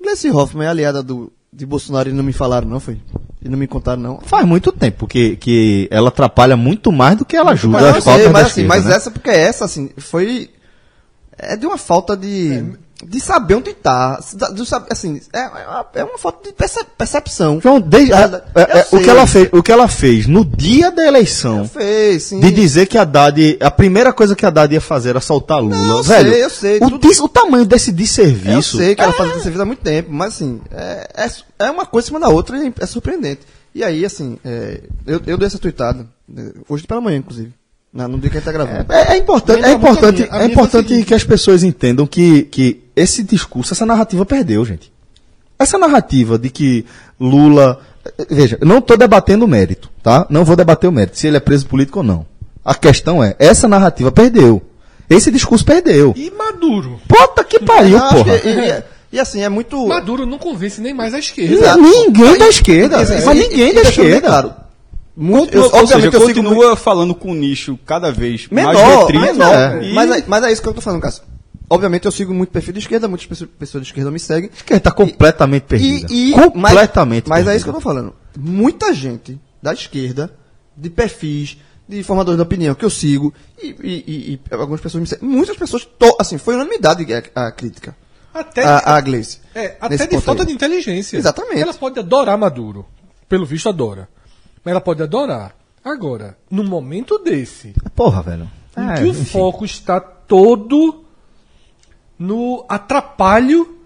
Gleice 0.00 0.30
Hoffmann 0.30 0.66
é 0.66 0.70
aliada 0.70 1.02
do, 1.02 1.30
de 1.52 1.66
Bolsonaro 1.66 2.08
e 2.08 2.12
não 2.12 2.24
me 2.24 2.32
falaram, 2.32 2.66
não 2.66 2.80
foi? 2.80 2.98
E 3.42 3.48
não 3.48 3.58
me 3.58 3.66
contaram, 3.66 4.00
não. 4.00 4.20
Faz 4.22 4.46
muito 4.46 4.72
tempo 4.72 5.06
que, 5.06 5.36
que 5.36 5.86
ela 5.90 6.08
atrapalha 6.08 6.56
muito 6.56 6.90
mais 6.90 7.18
do 7.18 7.24
que 7.24 7.36
ela 7.36 7.52
ajuda 7.52 7.78
Mas, 7.78 7.96
as 7.96 8.04
sei, 8.04 8.28
mas, 8.28 8.32
da 8.32 8.40
assim, 8.40 8.48
esquerda, 8.48 8.68
mas 8.68 8.84
né? 8.86 8.94
essa, 8.94 9.10
porque 9.10 9.30
essa, 9.30 9.64
assim, 9.66 9.90
foi. 9.98 10.50
É 11.36 11.56
de 11.56 11.66
uma 11.66 11.76
falta 11.76 12.16
de. 12.16 12.64
De 13.04 13.18
saber 13.20 13.56
onde 13.56 13.74
tá. 13.74 14.20
De, 14.52 14.62
assim, 14.90 15.20
é, 15.32 15.40
é 15.40 15.46
uma, 15.48 15.86
é 15.94 16.04
uma 16.04 16.18
falta 16.18 16.48
de 16.48 16.54
perce- 16.54 16.84
percepção. 16.96 17.60
João, 17.60 17.80
desde, 17.80 18.12
Ela- 18.12 18.44
é, 18.54 18.60
é, 18.78 18.86
eu 18.92 18.98
o, 18.98 19.02
que 19.02 19.10
ela 19.10 19.26
fez, 19.26 19.48
o 19.52 19.62
que 19.62 19.72
ela 19.72 19.88
fez 19.88 20.26
no 20.26 20.44
dia 20.44 20.90
da 20.90 21.04
eleição, 21.06 21.66
Fez, 21.68 22.22
sim. 22.24 22.38
de 22.40 22.50
dizer 22.52 22.86
que 22.86 22.96
a 22.96 23.02
Haddad, 23.02 23.58
a 23.60 23.70
primeira 23.70 24.12
coisa 24.12 24.36
que 24.36 24.44
a 24.44 24.48
Haddad 24.48 24.72
ia 24.72 24.80
fazer 24.80 25.10
era 25.10 25.20
soltar 25.20 25.60
Lula. 25.60 25.76
Não, 25.76 25.96
eu 25.98 26.02
Velho, 26.04 26.30
sei, 26.30 26.44
eu 26.44 26.50
sei, 26.50 26.76
O, 26.78 26.90
tudo- 26.90 27.08
dis- 27.08 27.20
o 27.20 27.28
tamanho 27.28 27.64
desse 27.66 27.90
Eu 27.90 27.96
desserviço. 27.96 28.76
sei 28.78 28.94
que 28.94 29.00
ela 29.02 29.12
faz 29.12 29.30
esse 29.32 29.42
serviço 29.42 29.62
há 29.62 29.66
muito 29.66 29.82
tempo, 29.82 30.08
mas 30.12 30.34
assim, 30.34 30.60
é, 30.70 31.08
é, 31.16 31.64
é 31.66 31.70
uma 31.70 31.84
coisa 31.84 32.06
em 32.06 32.08
cima 32.08 32.20
da 32.20 32.28
outra 32.28 32.56
e 32.58 32.72
é 32.78 32.86
surpreendente. 32.86 33.40
E 33.74 33.82
aí, 33.82 34.04
assim, 34.04 34.38
é, 34.44 34.80
eu, 35.06 35.20
eu 35.26 35.36
dei 35.38 35.46
essa 35.46 35.58
tweetada, 35.58 36.06
é, 36.36 36.42
hoje 36.68 36.86
pela 36.86 37.00
manhã, 37.00 37.16
inclusive, 37.18 37.52
na- 37.92 38.08
no 38.08 38.18
dia 38.18 38.30
que 38.30 38.36
a 38.36 38.40
gente 38.40 38.46
tá 38.46 38.52
gravando. 38.52 38.92
É, 38.92 39.14
é 39.14 39.16
importante, 39.18 39.64
é 39.64 39.72
importante, 39.72 40.22
é 40.30 40.44
importante 40.46 40.88
seguinte. 40.88 41.06
que 41.06 41.14
as 41.14 41.24
pessoas 41.24 41.62
entendam 41.62 42.06
que, 42.06 42.42
que 42.44 42.80
esse 42.96 43.22
discurso, 43.22 43.72
essa 43.74 43.84
narrativa 43.86 44.24
perdeu, 44.24 44.64
gente. 44.64 44.92
Essa 45.58 45.78
narrativa 45.78 46.38
de 46.38 46.50
que 46.50 46.84
Lula. 47.20 47.80
Veja, 48.28 48.58
eu 48.60 48.66
não 48.66 48.78
estou 48.78 48.96
debatendo 48.96 49.44
o 49.44 49.48
mérito, 49.48 49.88
tá? 50.02 50.26
Não 50.28 50.44
vou 50.44 50.56
debater 50.56 50.88
o 50.90 50.92
mérito, 50.92 51.16
se 51.18 51.28
ele 51.28 51.36
é 51.36 51.40
preso 51.40 51.66
político 51.66 51.98
ou 52.00 52.04
não. 52.04 52.26
A 52.64 52.74
questão 52.74 53.22
é, 53.22 53.36
essa 53.38 53.68
narrativa 53.68 54.10
perdeu. 54.10 54.60
Esse 55.08 55.30
discurso 55.30 55.64
perdeu. 55.64 56.12
E 56.16 56.30
Maduro. 56.30 57.00
Puta 57.06 57.44
que 57.44 57.60
pariu, 57.60 57.98
Não, 57.98 58.08
porra. 58.10 58.38
que- 58.38 58.48
e, 58.48 58.52
e- 58.70 58.82
e 59.12 59.20
assim, 59.20 59.42
é 59.42 59.48
muito. 59.48 59.86
Maduro 59.86 60.24
não 60.26 60.38
convence 60.38 60.80
nem 60.80 60.92
mais 60.94 61.12
a 61.14 61.18
esquerda. 61.20 61.76
Ninguém 61.76 62.38
da 62.38 62.48
esquerda, 62.48 62.96
mas 62.98 63.38
ninguém 63.38 63.74
da 63.74 63.82
esquerda. 63.82 64.20
Claro, 64.26 64.54
muito, 65.16 65.54
eu, 65.56 65.64
Ou 65.64 65.86
seja, 65.86 66.10
sigo 66.10 66.24
continua 66.24 66.74
falando 66.76 67.14
com 67.14 67.30
um 67.32 67.34
nicho 67.34 67.78
cada 67.84 68.10
vez 68.10 68.48
mais 68.50 68.66
menor, 68.68 68.96
restrito. 68.98 69.20
menor. 69.20 69.54
É. 69.54 69.84
E- 69.84 69.94
Mas, 69.94 70.10
é, 70.10 70.24
mas 70.26 70.44
é 70.44 70.52
isso 70.52 70.62
que 70.62 70.68
eu 70.68 70.74
tô 70.74 70.80
falando, 70.80 71.00
Cássio. 71.02 71.22
Obviamente 71.68 72.04
eu 72.06 72.12
sigo 72.12 72.34
muito 72.34 72.50
perfil 72.50 72.72
de 72.74 72.80
esquerda, 72.80 73.08
muitas 73.08 73.26
pessoas, 73.26 73.50
pessoas 73.58 73.82
de 73.84 73.88
esquerda 73.90 74.10
me 74.10 74.18
seguem. 74.18 74.50
A 74.52 74.56
esquerda 74.56 74.78
está 74.78 74.90
completamente 74.90 75.62
perdida. 75.64 76.06
E, 76.12 76.30
e- 76.30 76.32
completamente 76.32 77.28
Mas, 77.28 77.44
mas 77.44 77.48
é 77.52 77.56
isso 77.56 77.64
que 77.64 77.70
eu 77.70 77.74
tô 77.74 77.80
falando. 77.80 78.14
Muita 78.38 78.92
gente 78.94 79.40
da 79.62 79.72
esquerda, 79.72 80.30
de 80.76 80.90
perfis, 80.90 81.56
de 81.88 82.02
formadores 82.02 82.36
de 82.38 82.42
opinião 82.42 82.74
que 82.74 82.84
eu 82.84 82.90
sigo, 82.90 83.32
e, 83.62 83.68
e- 83.82 84.04
e- 84.06 84.32
e 84.34 84.54
algumas 84.54 84.80
pessoas 84.80 85.00
me 85.02 85.06
seguem. 85.06 85.28
Muitas 85.28 85.56
pessoas, 85.56 85.84
to- 85.84 86.16
assim, 86.18 86.36
foi 86.38 86.54
unanimidade 86.54 87.06
a, 87.34 87.46
a 87.46 87.52
crítica. 87.52 87.94
Até, 88.34 88.64
A, 88.64 88.96
a 88.96 89.00
Gleice. 89.02 89.40
é, 89.54 89.76
até 89.78 90.06
de 90.06 90.18
falta 90.20 90.42
aí. 90.42 90.46
de 90.48 90.54
inteligência. 90.54 91.18
Exatamente. 91.18 91.60
Ela 91.60 91.74
pode 91.74 91.98
adorar 91.98 92.36
Maduro. 92.38 92.86
Pelo 93.28 93.44
visto, 93.44 93.68
adora. 93.68 94.08
Mas 94.64 94.72
ela 94.72 94.80
pode 94.80 95.02
adorar. 95.02 95.54
Agora, 95.84 96.36
no 96.50 96.62
momento 96.62 97.18
desse, 97.18 97.74
Porra, 97.96 98.22
velho. 98.22 98.48
em 98.76 98.90
É, 98.90 98.94
que 98.94 99.02
o 99.04 99.08
enfim. 99.08 99.24
foco 99.24 99.64
está 99.64 99.98
todo 100.00 101.04
no 102.18 102.64
atrapalho, 102.68 103.76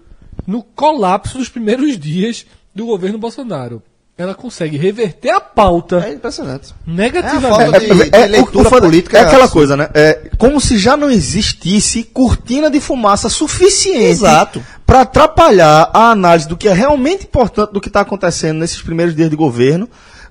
no 0.45 0.61
colapso 0.61 1.37
dos 1.37 1.49
primeiros 1.49 1.97
dias 1.97 2.45
do 2.73 2.85
governo 2.85 3.17
Bolsonaro. 3.17 3.81
Ela 4.15 4.33
consegue 4.33 4.77
reverter 4.77 5.29
a 5.29 5.39
pauta 5.39 6.03
É 6.07 6.13
impressionante. 6.13 6.73
negativamente. 6.87 7.55
falta 7.71 7.79
de- 7.79 8.15
É, 8.15 8.25
leitura 8.25 8.57
o- 8.65 8.67
o 8.67 8.69
foda- 8.69 8.81
política 8.87 9.17
é 9.17 9.21
aquela 9.21 9.47
coisa, 9.47 9.77
né? 9.77 9.89
É 9.93 10.29
como 10.39 10.59
se 10.59 10.77
já 10.77 10.97
não 10.97 11.09
existisse 11.09 12.03
cortina 12.03 12.69
de 12.69 12.79
fumaça 12.79 13.29
suficiente 13.29 14.05
Exato. 14.09 14.63
para 14.87 15.01
atrapalhar 15.01 15.91
a 15.93 16.09
análise 16.11 16.47
do 16.47 16.57
que 16.57 16.67
é 16.67 16.73
realmente 16.73 17.25
importante 17.25 17.71
do 17.73 17.79
que 17.81 17.89
está 17.89 18.01
acontecendo 18.01 18.57
nesses 18.59 18.81
primeiros 18.81 19.15
dias 19.15 19.29
de 19.29 19.35
governo. 19.35 19.87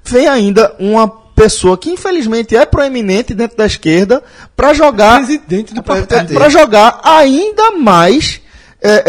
Vem 0.07 0.27
ainda 0.29 0.75
uma 0.79 1.09
pessoa 1.09 1.77
que 1.77 1.91
infelizmente 1.91 2.57
é 2.57 2.65
proeminente 2.65 3.35
dentro 3.35 3.57
da 3.57 3.67
esquerda 3.67 4.23
para 4.57 4.73
jogar 4.73 5.19
presidente 5.19 5.75
do 5.75 5.83
partido. 5.83 6.33
para 6.35 6.49
jogar 6.49 7.01
ainda 7.05 7.73
mais 7.73 8.41
é, 8.81 9.03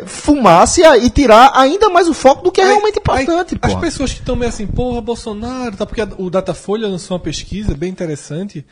é, 0.00 0.02
fumaça 0.06 0.96
e, 0.98 1.08
tirar 1.10 1.52
ainda 1.54 1.88
mais 1.88 2.08
o 2.08 2.14
foco 2.14 2.42
do 2.42 2.52
que 2.52 2.60
é 2.60 2.64
Aí- 2.64 2.70
realmente 2.70 2.98
importante. 2.98 3.58
aí, 3.62 3.72
As 3.74 3.80
pessoas 3.80 4.12
que 4.12 4.18
estão 4.18 4.34
meio 4.36 4.48
assim, 4.48 4.66
porra, 4.66 5.00
Bolsonaro, 5.00 5.76
tá? 5.76 5.86
Porque 5.86 6.02
o 6.18 6.28
Datafolha 6.28 6.88
lançou 6.88 7.16
uma 7.16 7.22
pesquisa 7.22 7.74
bem 7.74 7.90
interessante 7.90 8.64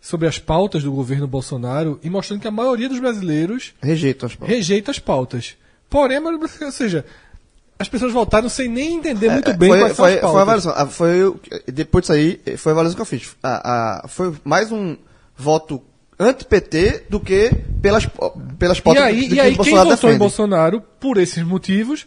sobre 0.00 0.26
as 0.26 0.38
pautas 0.38 0.82
do 0.82 0.90
governo 0.90 1.26
Bolsonaro 1.26 2.00
e 2.02 2.08
mostrando 2.08 2.40
que 2.40 2.48
a 2.48 2.52
maioria 2.52 2.88
dos 2.88 2.98
brasileiros 2.98 3.74
Rejeito 3.82 4.24
as 4.26 4.34
palavras. 4.34 4.56
rejeita 4.56 4.90
as 4.90 4.98
pautas. 4.98 5.54
Porém, 5.88 6.18
ou 6.18 6.72
seja, 6.72 7.04
as 7.80 7.88
pessoas 7.88 8.12
votaram 8.12 8.48
sem 8.50 8.68
nem 8.68 8.96
entender 8.96 9.30
muito 9.30 9.54
bem 9.54 9.72
É, 9.72 9.72
foi, 9.72 9.80
quais 9.80 9.96
são 9.96 10.04
foi, 10.04 10.14
as 10.14 10.20
foi 10.20 10.38
a 10.38 10.42
avaliação. 10.42 10.72
Ah, 10.76 10.86
Foi, 10.86 11.34
depois 11.66 12.02
disso 12.02 12.12
aí, 12.12 12.38
foi 12.58 12.72
a 12.72 12.74
avaliação 12.74 12.94
que 12.96 13.00
eu 13.00 13.06
fiz. 13.06 13.34
Ah, 13.42 14.02
ah, 14.04 14.08
foi 14.08 14.34
mais 14.44 14.70
um 14.70 14.96
voto 15.34 15.82
anti-PT 16.18 17.06
do 17.08 17.18
que 17.18 17.50
pelas, 17.80 18.06
pelas 18.58 18.76
E 18.76 18.82
pautas 18.82 19.02
aí, 19.02 19.20
do 19.20 19.24
e 19.24 19.28
que 19.30 19.40
aí 19.40 19.54
o 19.54 19.58
quem 19.58 19.72
Bolsonaro 19.72 19.88
votou 19.88 20.10
em. 20.12 20.18
Bolsonaro 20.18 20.82
por 21.00 21.16
esses 21.16 21.42
motivos, 21.42 22.06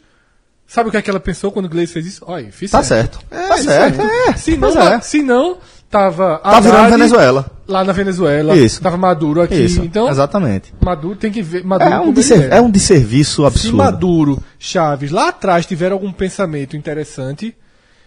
sabe 0.68 0.90
o 0.90 0.92
que, 0.92 0.98
é 0.98 1.02
que 1.02 1.10
ela 1.10 1.20
pensou 1.20 1.52
quando 1.52 1.66
o 1.66 1.70
Gleice 1.70 1.94
fez 1.94 2.06
isso? 2.06 2.24
Olha, 2.28 2.52
fiz 2.52 2.70
Tá 2.70 2.84
certo. 2.84 3.20
É, 3.32 3.48
tá 3.48 3.58
certo. 3.58 4.00
aí. 4.00 4.08
É, 4.30 4.34
Se 4.36 4.56
não, 4.56 4.80
é. 4.80 5.02
se 5.02 5.24
não, 5.24 5.58
tava 5.90 6.38
Tá 6.38 6.60
virando 6.60 6.78
Haddad 6.82 6.92
Venezuela. 6.92 7.52
Lá 7.68 7.84
na 7.84 7.94
Venezuela, 7.94 8.56
Isso. 8.56 8.82
tava 8.82 8.98
Maduro 8.98 9.42
aqui, 9.42 9.56
Isso, 9.56 9.82
então 9.82 10.10
exatamente. 10.10 10.74
Maduro 10.84 11.16
tem 11.16 11.32
que 11.32 11.42
ver, 11.42 11.64
Maduro 11.64 11.90
É 11.92 12.00
um, 12.00 12.10
ele 12.14 12.54
é 12.54 12.62
um 12.62 12.70
desserviço 12.72 13.42
Se 13.44 13.48
absurdo. 13.48 13.78
Maduro, 13.78 14.44
Chaves 14.60 15.12
lá 15.12 15.30
atrás 15.30 15.66
tiveram 15.66 15.96
algum 15.96 16.12
pensamento 16.12 16.76
interessante, 16.76 17.56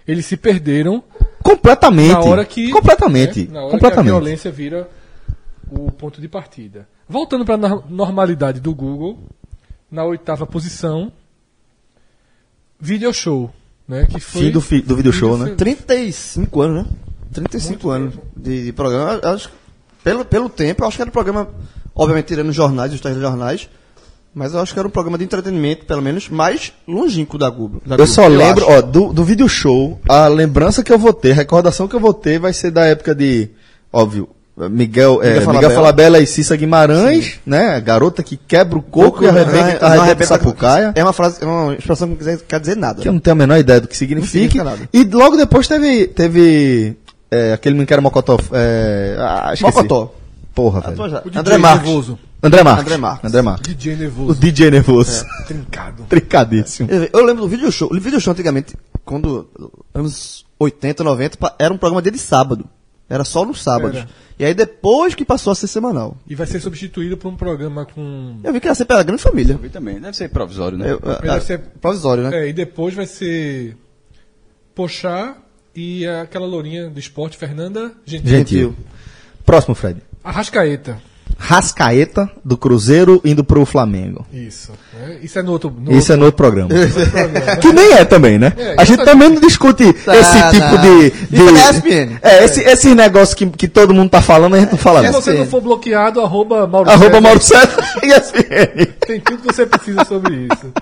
eles 0.06 0.26
se 0.26 0.36
perderam 0.36 1.02
Completamente. 1.42 2.12
na 2.12 2.20
hora 2.20 2.44
que 2.44 2.70
Completamente. 2.70 3.44
né, 3.46 3.54
na 3.54 3.60
hora 3.62 3.70
completamente. 3.70 4.04
que 4.04 4.10
a 4.10 4.18
violência 4.18 4.50
vira 4.52 4.88
o 5.70 5.90
ponto 5.90 6.20
de 6.20 6.28
partida. 6.28 6.86
Voltando 7.08 7.44
para 7.44 7.54
a 7.54 7.82
normalidade 7.88 8.60
do 8.60 8.74
Google, 8.74 9.18
na 9.90 10.04
oitava 10.04 10.44
posição, 10.46 11.10
Video 12.78 13.12
Show, 13.14 13.50
né, 13.88 14.06
que 14.06 14.20
foi 14.20 14.42
Fim 14.42 14.50
do, 14.50 14.60
fi- 14.60 14.82
do 14.82 14.96
video 14.96 15.12
show, 15.12 15.38
né? 15.38 15.54
35 15.56 16.60
anos, 16.60 16.84
né? 16.84 16.90
35 17.36 17.90
anos 17.90 18.14
de, 18.36 18.64
de 18.66 18.72
programa. 18.72 19.20
Eu 19.22 19.30
acho 19.30 19.50
pelo, 20.02 20.24
pelo 20.24 20.48
tempo, 20.48 20.82
eu 20.84 20.88
acho 20.88 20.96
que 20.96 21.02
era 21.02 21.08
um 21.08 21.12
programa, 21.12 21.48
obviamente 21.94 22.26
tirando 22.26 22.48
os 22.48 22.54
jornais, 22.54 22.92
os 22.92 23.00
telejornais, 23.00 23.68
mas 24.34 24.54
eu 24.54 24.60
acho 24.60 24.72
que 24.72 24.78
era 24.78 24.86
um 24.86 24.90
programa 24.90 25.18
de 25.18 25.24
entretenimento, 25.24 25.84
pelo 25.86 26.00
menos, 26.02 26.28
mais 26.28 26.72
longínquo 26.86 27.36
da 27.38 27.48
Google. 27.50 27.80
da 27.84 27.96
Eu 27.96 28.06
só 28.06 28.26
lembro, 28.28 28.64
acho. 28.68 28.72
ó, 28.78 28.82
do, 28.82 29.12
do 29.12 29.24
video 29.24 29.48
show, 29.48 29.98
a 30.08 30.28
lembrança 30.28 30.82
que 30.84 30.92
eu 30.92 30.98
vou 30.98 31.12
ter, 31.12 31.32
a 31.32 31.34
recordação 31.34 31.88
que 31.88 31.96
eu 31.96 32.00
vou 32.00 32.14
ter 32.14 32.38
vai 32.38 32.52
ser 32.52 32.70
da 32.70 32.84
época 32.84 33.14
de, 33.14 33.48
óbvio, 33.92 34.28
Miguel, 34.56 34.70
é, 34.70 34.70
Miguel 34.70 35.20
Miguel, 35.22 35.42
Falabella. 35.44 35.74
Falabella 35.74 36.18
e 36.20 36.26
Cissa 36.26 36.56
Guimarães, 36.56 37.40
né? 37.44 37.74
A 37.76 37.80
garota 37.80 38.22
que 38.22 38.36
quebra 38.38 38.78
o 38.78 38.82
coco 38.82 39.22
e 39.24 39.28
arrebenta, 39.28 39.58
arrebenta 39.58 39.86
arrebenta- 39.86 40.24
sapucaia. 40.26 40.92
É 40.94 41.02
uma 41.02 41.12
frase, 41.12 41.42
é 41.42 41.46
uma 41.46 41.74
expressão 41.74 42.08
que 42.08 42.14
não 42.24 42.36
quer- 42.36 42.44
quer 42.46 42.60
dizer 42.60 42.76
nada. 42.76 43.02
Que 43.02 43.08
eu 43.08 43.12
não 43.12 43.20
tenho 43.20 43.32
a 43.32 43.36
menor 43.36 43.58
ideia 43.58 43.80
do 43.82 43.88
que 43.88 43.96
significa. 43.96 44.30
significa 44.32 44.64
nada. 44.64 44.88
E 44.94 45.04
logo 45.04 45.36
depois 45.36 45.68
teve, 45.68 46.06
teve 46.06 46.96
é, 47.30 47.52
aquele 47.52 47.74
menino 47.74 47.86
que 47.86 47.92
era 47.92 48.00
Mocotó. 48.02 48.38
É, 48.52 49.16
ah, 49.18 49.50
esqueci. 49.52 49.62
Mocotó. 49.64 50.14
Porra, 50.54 50.80
Ah, 50.84 50.90
velho. 50.90 51.02
o 51.02 51.38
André 51.38 51.58
Marques. 51.58 51.86
Nervoso, 51.86 52.18
André 52.42 52.62
Marques. 52.62 52.84
André 52.86 52.96
Marques. 52.96 53.24
André 53.28 53.42
Marques. 53.42 53.74
DJ 53.76 53.94
O 53.94 53.96
Nervoso, 53.98 54.40
DJ 54.40 54.70
nervoso. 54.70 55.24
trincado. 55.46 56.04
Trincadíssimo. 56.08 56.88
Eu, 56.90 57.08
eu 57.12 57.24
lembro 57.24 57.42
do 57.42 57.48
video 57.48 57.70
show. 57.70 57.88
O 57.92 58.00
video 58.00 58.18
show 58.20 58.32
antigamente, 58.32 58.74
quando 59.04 59.48
anos 59.94 60.46
80, 60.58 61.04
90, 61.04 61.36
pa- 61.36 61.54
era 61.58 61.72
um 61.74 61.76
programa 61.76 62.00
dia 62.00 62.10
de 62.12 62.18
sábado. 62.18 62.64
Era 63.08 63.22
só 63.22 63.44
nos 63.44 63.62
sábados. 63.62 63.98
Era. 63.98 64.08
E 64.38 64.44
aí 64.44 64.54
depois 64.54 65.14
que 65.14 65.24
passou 65.24 65.50
a 65.52 65.54
ser 65.54 65.66
semanal. 65.68 66.16
E 66.26 66.34
vai 66.34 66.46
ser 66.46 66.58
substituído 66.60 67.16
por 67.18 67.28
um 67.28 67.36
programa 67.36 67.84
com. 67.86 68.38
Eu 68.42 68.52
vi 68.52 68.58
que 68.60 68.66
era 68.66 68.74
sempre 68.74 68.96
a 68.96 69.02
grande 69.02 69.22
família. 69.22 69.52
Eu 69.54 69.58
vi 69.58 69.68
também. 69.68 70.00
Deve 70.00 70.16
ser 70.16 70.28
provisório, 70.30 70.76
né? 70.78 70.90
Eu, 70.90 70.98
Deve 71.00 71.28
ah, 71.30 71.40
ser- 71.40 71.58
Provisório, 71.80 72.24
né? 72.24 72.44
É, 72.44 72.48
e 72.48 72.52
depois 72.52 72.94
vai 72.94 73.06
ser. 73.06 73.76
Pochá 74.74 75.36
e 75.76 76.06
aquela 76.06 76.46
lourinha 76.46 76.88
do 76.88 76.98
esporte, 76.98 77.36
Fernanda 77.36 77.92
Gentil. 78.04 78.28
Gentil. 78.30 78.76
Próximo, 79.44 79.74
Fred. 79.74 80.00
Arrascaeta. 80.24 80.98
Rascaeta 81.38 82.30
do 82.42 82.56
Cruzeiro 82.56 83.20
indo 83.22 83.44
pro 83.44 83.64
Flamengo. 83.66 84.26
Isso. 84.32 84.72
né? 84.94 85.18
Isso 85.22 85.38
é 85.38 85.42
no 85.42 85.52
outro. 85.52 85.70
No 85.70 85.92
Isso 85.92 86.10
é 86.12 86.16
no 86.16 86.24
outro 86.24 86.36
programa. 86.36 86.70
programa. 87.12 87.56
que 87.56 87.72
nem 87.74 87.92
é 87.92 88.04
também, 88.06 88.38
né? 88.38 88.54
É, 88.56 88.74
a 88.78 88.84
gente 88.84 89.04
também 89.04 89.28
não 89.28 89.40
discute 89.40 89.92
Tá, 89.92 90.16
esse 90.16 90.32
tá. 90.38 90.50
tipo 90.50 90.78
de. 90.78 91.06
É 91.06 91.10
de 91.30 91.76
ESPN. 91.76 92.18
é, 92.22 92.44
esse, 92.44 92.60
esse 92.62 92.94
negócio 92.94 93.36
que, 93.36 93.46
que 93.50 93.68
todo 93.68 93.92
mundo 93.92 94.08
tá 94.08 94.22
falando, 94.22 94.54
a 94.56 94.60
gente 94.60 94.70
não 94.70 94.78
fala 94.78 95.04
Se 95.06 95.12
você 95.12 95.32
não 95.34 95.46
for 95.46 95.60
bloqueado, 95.60 96.22
arroba 96.22 96.66
Mauro 96.66 96.88
Arroba. 96.88 97.20
Mauro 97.20 97.38
e 98.02 98.06
ESPN. 98.06 98.86
Tem 99.06 99.20
tudo 99.20 99.42
que 99.42 99.54
você 99.54 99.66
precisa 99.66 100.04
sobre 100.06 100.34
isso. 100.50 100.72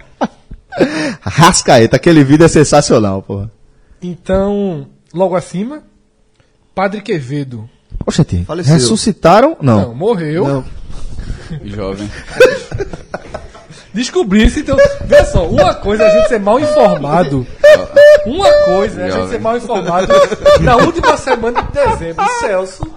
Rascaeta, 1.20 1.96
aquele 1.96 2.22
vídeo 2.22 2.44
é 2.44 2.48
sensacional, 2.48 3.22
porra. 3.22 3.50
Então, 4.06 4.86
logo 5.14 5.34
acima, 5.34 5.82
Padre 6.74 7.00
Quevedo. 7.00 7.66
Oxente, 8.06 8.44
Faleceu. 8.44 8.74
ressuscitaram? 8.74 9.56
Não. 9.62 9.80
Não, 9.80 9.94
morreu. 9.94 10.46
Não. 10.46 10.64
Jovem. 11.64 12.10
Descobri-se, 13.94 14.60
então. 14.60 14.76
Veja 15.06 15.24
só, 15.24 15.48
uma 15.48 15.72
coisa 15.74 16.02
é 16.02 16.06
a 16.06 16.10
gente 16.10 16.28
ser 16.28 16.40
mal 16.40 16.60
informado. 16.60 17.46
Uma 18.26 18.50
coisa 18.64 19.02
é 19.02 19.04
a 19.06 19.10
gente 19.10 19.28
ser 19.28 19.40
mal 19.40 19.56
informado. 19.56 20.12
Na 20.60 20.76
última 20.76 21.16
semana 21.16 21.62
de 21.62 21.72
dezembro, 21.72 22.24
Celso. 22.40 22.93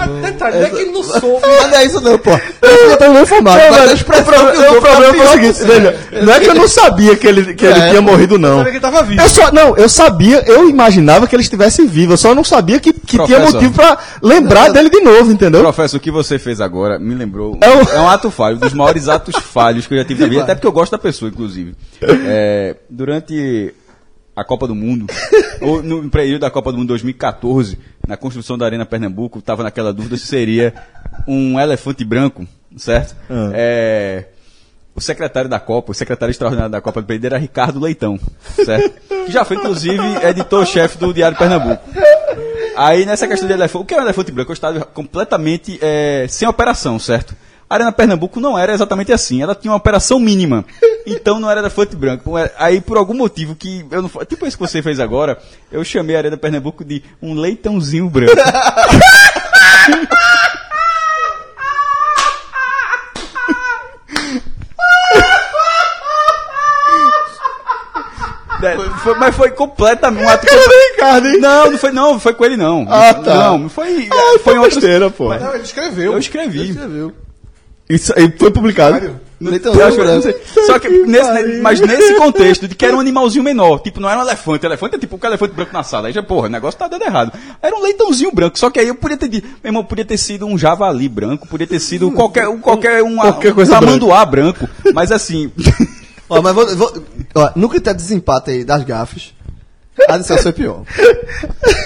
Ah, 0.00 0.06
detalhe, 0.30 0.56
não 0.58 0.66
é 0.66 0.70
que 0.70 0.76
ele 0.76 0.90
não 0.90 1.02
soube. 1.02 1.40
Mas 1.46 1.70
não 1.70 1.78
é 1.78 1.84
isso 1.84 2.00
não, 2.00 2.18
pô. 2.18 2.30
Eu 2.62 2.90
já 2.90 2.96
tava 2.96 3.20
informado. 3.20 3.58
Não, 3.62 3.70
mas 3.70 3.86
mas 3.86 4.00
o 4.00 4.04
problema, 4.04 4.52
que 4.52 4.58
usou 4.58 4.78
o 4.78 4.80
problema 4.80 5.04
foi 5.04 5.06
foi 5.06 5.10
o 5.10 5.14
pior 5.14 5.32
seguinte, 5.32 5.64
veja, 5.66 6.22
não 6.24 6.32
é 6.32 6.40
que 6.40 6.48
eu 6.50 6.54
não 6.54 6.68
sabia 6.68 7.16
que 7.16 7.26
ele, 7.26 7.54
que 7.54 7.66
ele 7.66 7.78
É, 7.80 7.88
tinha 7.90 8.02
pô. 8.02 8.10
morrido, 8.10 8.38
não. 8.38 8.58
Sabia 8.58 8.64
que 8.64 8.76
ele 8.78 8.80
tava 8.80 9.02
vivo. 9.02 9.20
Eu 9.22 9.28
só, 9.28 9.52
não, 9.52 9.76
eu 9.76 9.88
sabia, 9.88 10.42
eu 10.46 10.68
imaginava 10.68 11.26
que 11.26 11.34
ele 11.36 11.42
estivesse 11.42 11.84
vivo, 11.86 12.12
eu 12.14 12.16
só 12.16 12.34
não 12.34 12.44
sabia 12.44 12.80
que, 12.80 12.92
que 12.92 13.18
tinha 13.24 13.38
motivo 13.40 13.72
pra 13.74 13.98
lembrar 14.22 14.70
dele 14.72 14.88
de 14.90 15.00
novo, 15.00 15.30
entendeu? 15.30 15.60
Professor, 15.62 15.96
o 15.96 16.00
que 16.00 16.10
você 16.10 16.38
fez 16.38 16.60
agora 16.60 16.98
me 16.98 17.14
lembrou. 17.14 17.58
É 17.60 17.66
É, 17.66 17.98
o- 17.98 18.02
um 18.04 18.08
ato 18.08 18.30
falho, 18.30 18.56
um 18.56 18.60
dos 18.60 18.72
maiores 18.74 19.08
atos 19.08 19.34
falhos 19.42 19.86
que 19.86 19.94
eu 19.94 19.98
já 19.98 20.04
tive 20.04 20.22
na 20.22 20.28
vida, 20.28 20.42
até 20.42 20.54
porque 20.54 20.66
eu 20.66 20.72
gosto 20.72 20.92
da 20.92 20.98
pessoa, 20.98 21.28
inclusive. 21.30 21.74
É, 22.02 22.76
durante 22.88 23.74
a 24.36 24.44
Copa 24.44 24.68
do 24.68 24.74
Mundo, 24.74 25.06
ou 25.62 25.82
no 25.82 26.10
período 26.10 26.42
da 26.42 26.50
Copa 26.50 26.70
do 26.70 26.76
Mundo 26.76 26.88
2014, 26.88 27.78
na 28.06 28.18
construção 28.18 28.58
da 28.58 28.66
Arena 28.66 28.84
Pernambuco, 28.84 29.38
estava 29.38 29.62
naquela 29.62 29.94
dúvida 29.94 30.18
se 30.18 30.26
seria 30.26 30.74
um 31.26 31.58
elefante 31.58 32.04
branco, 32.04 32.46
certo? 32.76 33.16
Ah. 33.30 33.50
É, 33.54 34.26
o 34.94 35.00
secretário 35.00 35.48
da 35.48 35.58
Copa, 35.58 35.92
o 35.92 35.94
secretário 35.94 36.30
extraordinário 36.30 36.70
da 36.70 36.80
Copa 36.82 37.00
do 37.00 37.06
Período 37.06 37.24
era 37.24 37.38
Ricardo 37.38 37.80
Leitão, 37.80 38.20
certo? 38.54 39.00
Que 39.08 39.32
já 39.32 39.44
foi, 39.44 39.56
inclusive, 39.56 40.02
editor-chefe 40.22 40.98
do 40.98 41.14
Diário 41.14 41.36
Pernambuco. 41.36 41.82
Aí 42.76 43.06
nessa 43.06 43.26
questão 43.26 43.48
de 43.48 43.54
elefante, 43.54 43.82
o 43.82 43.86
que 43.86 43.94
é 43.94 43.98
um 43.98 44.02
elefante 44.02 44.30
branco? 44.30 44.50
É 44.50 44.52
um 44.52 44.54
estádio 44.54 44.86
completamente 44.92 45.78
é, 45.80 46.26
sem 46.28 46.46
operação, 46.46 46.98
certo? 46.98 47.34
A 47.68 47.74
Arena 47.74 47.90
Pernambuco 47.90 48.38
não 48.38 48.56
era 48.56 48.72
exatamente 48.72 49.12
assim, 49.12 49.42
ela 49.42 49.54
tinha 49.54 49.72
uma 49.72 49.76
operação 49.76 50.20
mínima. 50.20 50.64
Então 51.04 51.40
não 51.40 51.50
era 51.50 51.58
elefante 51.60 51.96
branco. 51.96 52.30
Não 52.30 52.38
era- 52.38 52.52
Aí 52.58 52.80
por 52.80 52.96
algum 52.96 53.14
motivo 53.14 53.56
que 53.56 53.84
eu 53.90 54.02
não 54.02 54.08
tipo 54.24 54.46
isso 54.46 54.56
que 54.56 54.62
você 54.66 54.80
fez 54.82 55.00
agora, 55.00 55.36
eu 55.72 55.82
chamei 55.84 56.14
a 56.14 56.18
Arena 56.20 56.36
Pernambuco 56.36 56.84
de 56.84 57.02
um 57.20 57.34
leitãozinho 57.34 58.08
branco. 58.08 58.32
É, 68.62 68.74
foi, 69.02 69.14
mas 69.16 69.36
foi 69.36 69.50
completamente 69.50 70.24
um 70.24 70.28
ato. 70.28 70.46
Cara 70.46 70.62
do 70.62 70.74
Ricardo, 70.92 71.28
hein? 71.28 71.38
Não, 71.40 71.70
não 71.72 71.78
foi 71.78 71.92
não, 71.92 72.18
foi 72.18 72.32
com 72.34 72.44
ele 72.44 72.56
não. 72.56 72.86
Ah, 72.88 73.12
tá. 73.12 73.34
Não, 73.50 73.68
foi. 73.68 74.08
Ah, 74.10 74.38
foi 74.42 74.54
em 74.54 74.58
outros- 74.58 74.76
besteira, 74.76 75.10
pô. 75.10 75.34
Não, 75.34 75.54
ele 75.54 75.62
escreveu. 75.62 76.12
Eu 76.12 76.18
escrevi. 76.18 76.70
Escreveu. 76.70 77.12
Isso 77.88 78.12
aí 78.16 78.32
foi 78.36 78.50
publicado. 78.50 79.20
Leitãozinho 79.38 79.82
Eu 79.82 79.86
acho 79.86 79.96
que- 79.96 80.02
branco. 80.02 80.14
não 80.16 80.22
sei. 80.22 80.64
Só 80.66 80.78
que, 80.78 80.88
nesse, 80.88 81.60
mas 81.60 81.78
nesse 81.80 82.14
contexto 82.16 82.66
de 82.66 82.74
que 82.74 82.86
era 82.86 82.96
um 82.96 83.00
animalzinho 83.00 83.44
menor, 83.44 83.80
tipo, 83.80 84.00
não 84.00 84.08
era 84.08 84.18
um 84.18 84.22
elefante. 84.22 84.64
Elefante 84.64 84.96
é 84.96 84.98
tipo 84.98 85.14
um 85.22 85.26
elefante 85.28 85.54
branco 85.54 85.72
na 85.74 85.82
sala. 85.82 86.08
Aí 86.08 86.12
já, 86.14 86.22
porra, 86.22 86.46
o 86.46 86.50
negócio 86.50 86.78
tá 86.78 86.88
dando 86.88 87.02
errado. 87.02 87.32
Era 87.62 87.76
um 87.76 87.82
leitãozinho 87.82 88.32
branco. 88.32 88.58
Só 88.58 88.70
que 88.70 88.80
aí 88.80 88.88
eu 88.88 88.94
podia 88.94 89.16
ter 89.18 89.28
dito, 89.28 89.46
meu 89.62 89.68
irmão, 89.70 89.84
podia 89.84 90.06
ter 90.06 90.16
sido 90.16 90.46
um 90.46 90.56
javali 90.56 91.06
branco, 91.08 91.46
podia 91.46 91.66
ter 91.66 91.78
sido 91.78 92.10
qualquer, 92.12 92.48
um- 92.48 92.58
qualquer, 92.58 93.02
um, 93.04 93.16
Qualquer 93.16 93.52
um 93.52 93.54
coisa 93.54 93.72
tamanduá 93.72 94.24
branco. 94.24 94.66
Mas 94.94 95.12
assim, 95.12 95.52
Ó, 96.28 96.40
mas 96.42 96.54
vou, 96.54 96.74
vou- 96.76 97.04
ó, 97.36 97.50
no 97.54 97.68
critério 97.68 97.96
de 97.98 98.02
desempate 98.04 98.50
aí 98.50 98.64
das 98.64 98.82
gafes, 98.84 99.32
a 100.08 100.18
de 100.18 100.26
Celso 100.26 100.48
é 100.48 100.52
pior. 100.52 100.82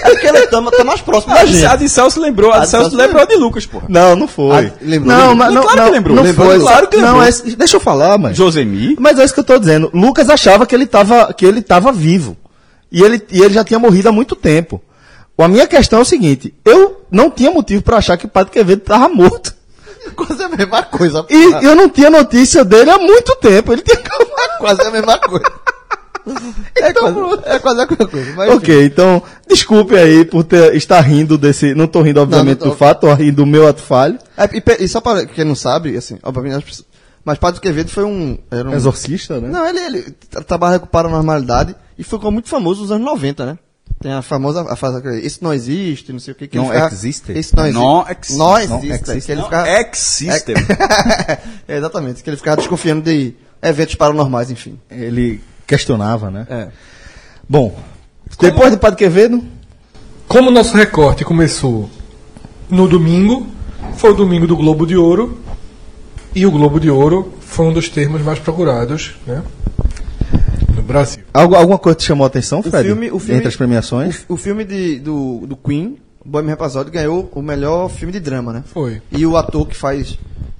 É 0.03 0.09
porque 0.11 0.27
ele 0.27 0.47
tá, 0.47 0.61
tá 0.71 0.83
mais 0.83 1.01
próximo 1.01 1.33
da 1.33 1.41
a 1.41 1.45
de, 1.45 1.53
gente. 1.53 1.65
a 1.65 1.75
de 1.75 1.89
Celso 1.89 2.19
lembrou, 2.19 2.51
a 2.51 2.57
A 2.57 2.59
de 2.61 2.67
Celso 2.67 2.89
Celso 2.91 2.97
lembrou 2.97 3.21
a 3.21 3.25
de 3.25 3.35
Lucas, 3.35 3.65
porra. 3.65 3.85
Não, 3.89 4.15
não 4.15 4.27
foi. 4.27 4.67
Ah, 4.67 4.71
lembrou? 4.81 5.15
Não, 5.17 5.29
Lembrou. 5.29 5.35
mas 5.35 5.53
não, 5.53 5.61
Claro 5.61 5.77
que 5.77 5.85
não, 5.85 5.91
lembrou. 5.91 6.15
não 6.17 6.23
Lembrou, 6.23 6.47
foi. 6.47 6.59
claro 6.59 6.87
que 6.87 6.97
Não, 6.97 7.03
lembrou. 7.07 7.23
é 7.23 7.29
esse- 7.29 7.55
deixa 7.55 7.77
eu 7.77 7.81
falar, 7.81 8.17
mano. 8.17 8.35
Josemi. 8.35 8.95
Mas 8.99 9.17
é 9.19 9.23
isso 9.23 9.33
que 9.33 9.39
eu 9.39 9.43
tô 9.45 9.57
dizendo. 9.57 9.89
Lucas 9.93 10.29
achava 10.29 10.65
que 10.65 10.75
ele 10.75 10.85
tava, 10.85 11.33
que 11.33 11.45
ele 11.45 11.61
tava 11.61 11.91
vivo. 11.91 12.35
E 12.91 13.01
ele, 13.01 13.21
e 13.31 13.41
ele 13.41 13.53
já 13.53 13.63
tinha 13.63 13.79
morrido 13.79 14.09
há 14.09 14.11
muito 14.11 14.35
tempo. 14.35 14.81
A 15.37 15.47
minha 15.47 15.65
questão 15.65 15.99
é 15.99 16.01
o 16.03 16.05
seguinte: 16.05 16.53
eu 16.65 17.01
não 17.09 17.31
tinha 17.31 17.49
motivo 17.49 17.81
pra 17.81 17.97
achar 17.97 18.15
que 18.17 18.25
o 18.25 18.29
Padre 18.29 18.51
Quevedo 18.51 18.81
tava 18.81 19.09
morto. 19.09 19.55
Quase 20.15 20.43
a 20.43 20.49
mesma 20.49 20.83
coisa. 20.83 21.25
E 21.29 21.65
eu 21.65 21.75
não 21.75 21.89
tinha 21.89 22.09
notícia 22.09 22.63
dele 22.65 22.89
há 22.91 22.97
muito 22.99 23.35
tempo. 23.37 23.71
Ele 23.73 23.81
tinha 23.81 23.97
acabado. 24.03 24.57
quase 24.59 24.81
a 24.81 24.91
mesma 24.91 25.17
coisa. 25.19 25.45
É, 26.75 26.93
quase, 26.93 27.17
é 27.45 27.59
quase 27.59 27.81
a 27.81 27.85
mesma 27.87 28.07
coisa. 28.07 28.33
Mas, 28.35 28.47
enfim. 28.49 28.57
Ok, 28.57 28.85
então, 28.85 29.23
desculpe 29.47 29.95
aí 29.95 30.25
por 30.25 30.43
ter, 30.43 30.75
estar 30.75 31.01
rindo 31.01 31.37
desse. 31.37 31.73
Não 31.75 31.87
tô 31.87 32.01
rindo, 32.01 32.21
obviamente, 32.21 32.59
Não, 32.59 32.67
não 32.67 32.73
tô. 32.73 32.75
do 32.75 32.77
fato, 32.77 33.01
tô 33.01 33.13
rindo 33.13 33.37
do 33.37 33.45
meu 33.45 33.67
ato 33.67 33.81
falho. 33.81 34.17
É, 34.37 34.45
e, 34.45 34.83
e 34.83 34.87
só 34.87 35.01
para 35.01 35.25
quem 35.25 35.43
não 35.45 35.55
sabe, 35.55 35.95
assim, 35.97 36.17
obviamente, 36.23 36.85
mas 37.23 37.37
Padre 37.37 37.61
Quevedo 37.61 37.89
foi 37.89 38.03
um. 38.03 38.37
Era 38.49 38.69
um 38.69 38.73
Exorcista, 38.73 39.39
né? 39.39 39.47
Não, 39.49 39.67
ele, 39.67 39.79
ele 39.79 40.01
tra- 40.29 40.43
trabalha 40.43 40.79
com 40.79 40.87
paranormalidade 40.87 41.75
e 41.97 42.03
ficou 42.03 42.31
muito 42.31 42.49
famoso 42.49 42.81
nos 42.81 42.91
anos 42.91 43.05
90, 43.05 43.45
né? 43.45 43.57
Tem 44.01 44.11
a 44.13 44.23
famosa 44.23 44.65
a 44.67 44.75
frase 44.75 45.23
isso 45.23 45.43
não 45.43 45.53
existe, 45.53 46.11
não 46.11 46.19
sei 46.19 46.31
o 46.31 46.35
que. 46.35 46.47
que 46.47 46.57
Não 46.57 46.65
ficava- 46.69 46.91
existe? 46.91 47.37
Isso 47.37 47.55
não 47.55 47.65
existe. 47.65 47.79
Não 47.83 48.05
existe. 48.09 48.37
Não 48.37 48.57
existe. 48.57 49.11
existe. 49.11 49.25
que 49.27 49.31
ele 49.31 49.41
Não, 49.41 49.45
ficava... 49.45 49.69
Ex-system. 49.69 50.55
é, 51.67 51.77
exatamente, 51.77 52.23
que 52.23 52.29
ele 52.29 52.37
ficava 52.37 52.57
desconfiando 52.57 53.03
de 53.03 53.35
eventos 53.61 53.93
paranormais, 53.93 54.49
enfim. 54.49 54.79
Ele 54.89 55.39
questionava, 55.75 56.29
né? 56.29 56.45
É. 56.49 56.67
Bom, 57.47 57.73
depois 58.39 58.71
do 58.71 58.77
Padre 58.77 58.97
Quevedo, 58.97 59.41
Como 60.27 60.49
o 60.49 60.51
nosso 60.53 60.75
recorte 60.75 61.23
começou 61.25 61.89
no 62.69 62.87
domingo, 62.87 63.47
foi 63.95 64.11
o 64.11 64.13
domingo 64.13 64.45
do 64.47 64.55
Globo 64.57 64.85
de 64.85 64.95
Ouro. 64.97 65.39
E 66.35 66.45
o 66.45 66.51
Globo 66.51 66.79
de 66.79 66.89
Ouro 66.89 67.33
foi 67.41 67.65
um 67.67 67.73
dos 67.73 67.89
termos 67.89 68.21
mais 68.21 68.39
procurados 68.39 69.15
né, 69.27 69.43
no 70.75 70.81
Brasil. 70.81 71.23
algu- 71.33 71.55
alguma 71.55 71.77
coisa 71.77 71.97
te 71.97 72.03
chamou 72.05 72.23
a 72.23 72.27
atenção, 72.27 72.63
Fred? 72.63 72.83
filme- 72.87 73.11
o 73.11 73.19
filme- 73.19 73.35
Entre 73.35 73.47
as 73.49 73.55
premiações? 73.57 74.25
O, 74.29 74.33
o 74.35 74.37
filme 74.37 74.63
de, 74.63 74.99
do, 74.99 75.45
do 75.45 75.57
Queen, 75.57 75.97
Bohemian 76.25 76.55
Rhapsody, 76.55 76.89
ganhou 76.91 77.29
o 77.35 77.41
melhor 77.41 77.89
filme 77.89 78.13
de 78.13 78.19
drama, 78.21 78.53
né? 78.53 78.63
Foi. 78.65 79.01
E 79.11 79.25
o 79.25 79.35
ator 79.37 79.67
que 79.67 79.75
faz 79.75 80.17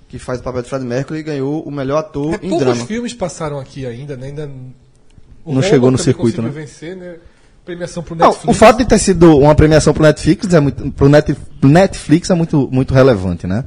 que 0.09 0.19
faz 0.19 0.41
o 0.41 0.43
papel 0.43 0.61
de 0.61 0.67
Fred 0.67 0.83
Mercury 0.83 1.23
ganhou 1.23 1.61
o 1.63 1.71
melhor 1.71 1.99
ator 1.99 2.33
É, 2.33 2.45
em 2.45 2.49
poucos 2.49 2.59
drama. 2.59 2.85
filmes 2.85 3.13
passaram 3.13 3.57
aqui 3.57 3.85
ainda, 3.85 4.17
né? 4.17 4.27
Ainda 4.27 4.51
o 5.43 5.53
Não 5.53 5.61
chegou 5.61 5.91
no 5.91 5.97
circuito, 5.97 6.41
né? 6.41 6.49
vencer, 6.49 6.95
né? 6.95 7.15
Premiação 7.63 8.01
pro 8.01 8.15
Não, 8.15 8.27
Netflix. 8.29 8.55
o 8.57 8.59
fato 8.59 8.77
de 8.79 8.85
ter 8.85 8.97
sido 8.97 9.37
uma 9.37 9.53
premiação 9.53 9.93
pro 9.93 10.01
Netflix 10.01 10.51
é 10.51 10.59
muito, 10.59 10.91
pro 10.91 11.07
Net, 11.07 11.35
Netflix 11.61 12.29
é 12.29 12.33
muito, 12.33 12.67
muito 12.71 12.91
relevante, 12.93 13.45
né? 13.45 13.65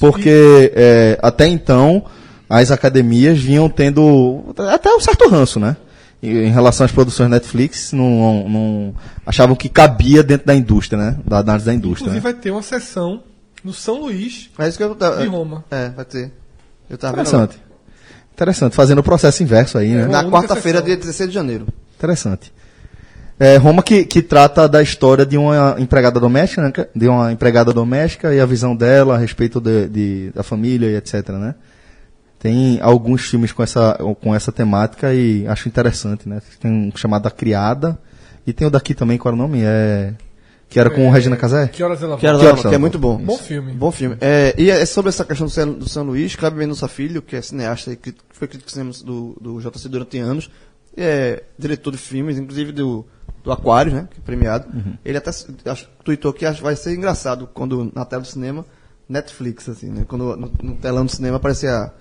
Porque 0.00 0.72
é, 0.74 1.18
até 1.22 1.46
então 1.46 2.04
as 2.50 2.70
academias 2.72 3.38
vinham 3.38 3.68
tendo 3.68 4.52
até 4.72 4.92
um 4.92 5.00
certo 5.00 5.28
ranço, 5.28 5.60
né? 5.60 5.76
Em 6.22 6.48
relação 6.50 6.84
às 6.84 6.90
produções 6.90 7.30
Netflix, 7.30 7.92
não, 7.92 8.48
não 8.48 8.94
achavam 9.24 9.54
que 9.54 9.68
cabia 9.68 10.24
dentro 10.24 10.46
da 10.46 10.54
indústria, 10.54 10.98
né? 10.98 11.16
Da 11.24 11.38
análise 11.38 11.66
da 11.66 11.74
indústria. 11.74 12.08
Inclusive 12.08 12.26
Né? 12.26 12.32
vai 12.32 12.34
ter 12.34 12.50
uma 12.50 12.62
sessão 12.62 13.22
no 13.62 13.72
São 13.72 14.00
Luís 14.00 14.50
É 14.58 14.68
isso 14.68 14.76
que 14.76 14.82
eu 14.82 14.94
de 14.94 15.26
Roma. 15.26 15.64
É, 15.70 15.90
vai 15.90 16.04
ter. 16.04 16.32
Eu 16.90 16.98
tava 16.98 17.22
vendo 17.22 17.48
Interessante. 18.36 18.76
Fazendo 18.76 18.98
o 18.98 19.02
processo 19.02 19.42
inverso 19.42 19.78
aí, 19.78 19.88
né? 19.94 20.02
É. 20.02 20.06
Na 20.06 20.22
quarta-feira, 20.30 20.82
dia 20.82 20.94
16 20.94 21.30
de 21.30 21.34
janeiro. 21.34 21.66
Interessante. 21.96 22.52
É, 23.40 23.56
Roma 23.56 23.82
que, 23.82 24.04
que 24.04 24.20
trata 24.20 24.68
da 24.68 24.82
história 24.82 25.24
de 25.24 25.38
uma 25.38 25.76
empregada 25.78 26.20
doméstica, 26.20 26.60
né? 26.62 26.72
De 26.94 27.08
uma 27.08 27.32
empregada 27.32 27.72
doméstica 27.72 28.34
e 28.34 28.40
a 28.40 28.44
visão 28.46 28.76
dela 28.76 29.14
a 29.14 29.18
respeito 29.18 29.58
de, 29.58 29.88
de- 29.88 30.30
da 30.34 30.42
família 30.42 30.86
e 30.90 30.96
etc, 30.96 31.30
né? 31.30 31.54
Tem 32.38 32.78
alguns 32.82 33.22
filmes 33.22 33.52
com 33.52 33.62
essa, 33.62 33.94
com 34.20 34.34
essa 34.34 34.52
temática 34.52 35.12
e 35.14 35.46
acho 35.48 35.66
interessante, 35.68 36.28
né? 36.28 36.40
Tem 36.60 36.70
um 36.70 36.92
chamado 36.94 37.26
A 37.26 37.30
Criada 37.30 37.98
e 38.46 38.52
tem 38.52 38.66
o 38.66 38.70
daqui 38.70 38.94
também, 38.94 39.16
qual 39.18 39.34
era 39.34 39.42
o 39.42 39.46
nome? 39.46 39.62
É, 39.64 40.12
que 40.68 40.80
era 40.80 40.90
com 40.90 41.00
É, 41.02 41.10
Regina 41.10 41.36
Casé? 41.36 41.68
Que 41.68 41.82
horas 41.82 42.02
ela 42.02 42.16
Que, 42.18 42.26
era 42.26 42.38
Que 42.38 42.44
horas 42.46 42.60
que 42.62 42.74
é 42.74 42.78
muito 42.78 42.98
bom. 42.98 43.16
Bom 43.18 43.36
filme. 43.38 43.72
Bom 43.72 43.90
filme. 43.90 44.16
É, 44.20 44.54
e 44.58 44.70
é 44.70 44.84
sobre 44.84 45.08
essa 45.10 45.24
questão 45.24 45.46
do, 45.46 45.52
São- 45.52 45.72
do 45.72 45.88
São 45.88 46.04
Luís, 46.04 46.34
Cláudio 46.34 46.58
Mendonça 46.58 46.88
Filho, 46.88 47.22
que 47.22 47.36
é 47.36 47.42
cineasta 47.42 47.92
e 47.92 47.96
crítico- 47.96 48.24
foi 48.30 48.48
crítico 48.48 48.72
do, 49.04 49.36
do 49.40 49.60
JC 49.60 49.88
durante 49.88 50.18
anos, 50.18 50.50
e 50.96 51.02
é 51.02 51.42
diretor 51.58 51.92
de 51.92 51.98
filmes, 51.98 52.36
inclusive 52.38 52.72
do, 52.72 53.06
do 53.44 53.52
Aquário, 53.52 53.92
né, 53.92 54.08
que 54.10 54.18
é 54.18 54.22
premiado. 54.24 54.66
Uhum. 54.74 54.94
Ele 55.04 55.16
até 55.18 55.30
acho, 55.30 55.88
tweetou 56.04 56.32
que 56.32 56.44
acho, 56.44 56.62
vai 56.62 56.74
ser 56.76 56.94
engraçado 56.94 57.48
quando 57.54 57.90
na 57.94 58.04
tela 58.04 58.22
do 58.22 58.28
cinema, 58.28 58.64
Netflix, 59.08 59.68
assim, 59.68 59.88
né, 59.88 60.04
quando 60.08 60.36
no, 60.36 60.50
no 60.62 60.74
telão 60.76 61.04
do 61.06 61.10
cinema 61.12 61.36
aparecia 61.36 61.92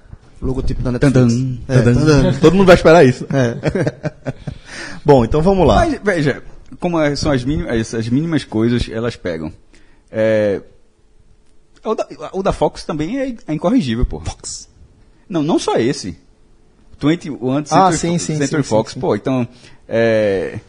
o 0.42 0.46
logotipo 0.46 0.82
da 0.82 0.92
Netflix. 0.92 1.34
Tandam, 1.34 1.60
É, 1.68 1.82
tandam. 1.82 2.34
Todo 2.40 2.56
mundo 2.56 2.66
vai 2.66 2.76
esperar 2.76 3.06
isso. 3.06 3.26
É. 3.32 4.34
Bom, 5.06 5.24
então 5.24 5.42
vamos 5.42 5.68
lá. 5.68 5.76
Mas, 5.86 6.00
veja, 6.04 6.42
como 6.80 7.00
é- 7.00 7.16
são 7.16 7.32
as 7.32 7.44
mínimas, 7.44 7.94
as 7.94 8.10
mínimas 8.10 8.44
coisas, 8.44 8.90
elas 8.90 9.16
pegam. 9.16 9.52
É, 10.12 10.62
o, 11.84 11.94
da, 11.96 12.08
o 12.34 12.44
da 12.44 12.52
Fox 12.52 12.84
também 12.84 13.20
é, 13.20 13.36
é 13.48 13.54
incorrigível, 13.54 14.06
pô. 14.06 14.20
Fox. 14.20 14.70
Não, 15.30 15.44
não 15.44 15.60
só 15.60 15.78
esse. 15.78 16.18
21 17.00 17.52
antes 17.52 17.72
Ah, 17.72 17.92
Century, 17.92 17.98
sim, 17.98 18.18
sim, 18.20 18.38
Century 18.38 18.64
sim, 18.64 18.70
Fox, 18.70 18.94
pô, 18.94 19.16
então. 19.16 19.48
É, 19.88 20.60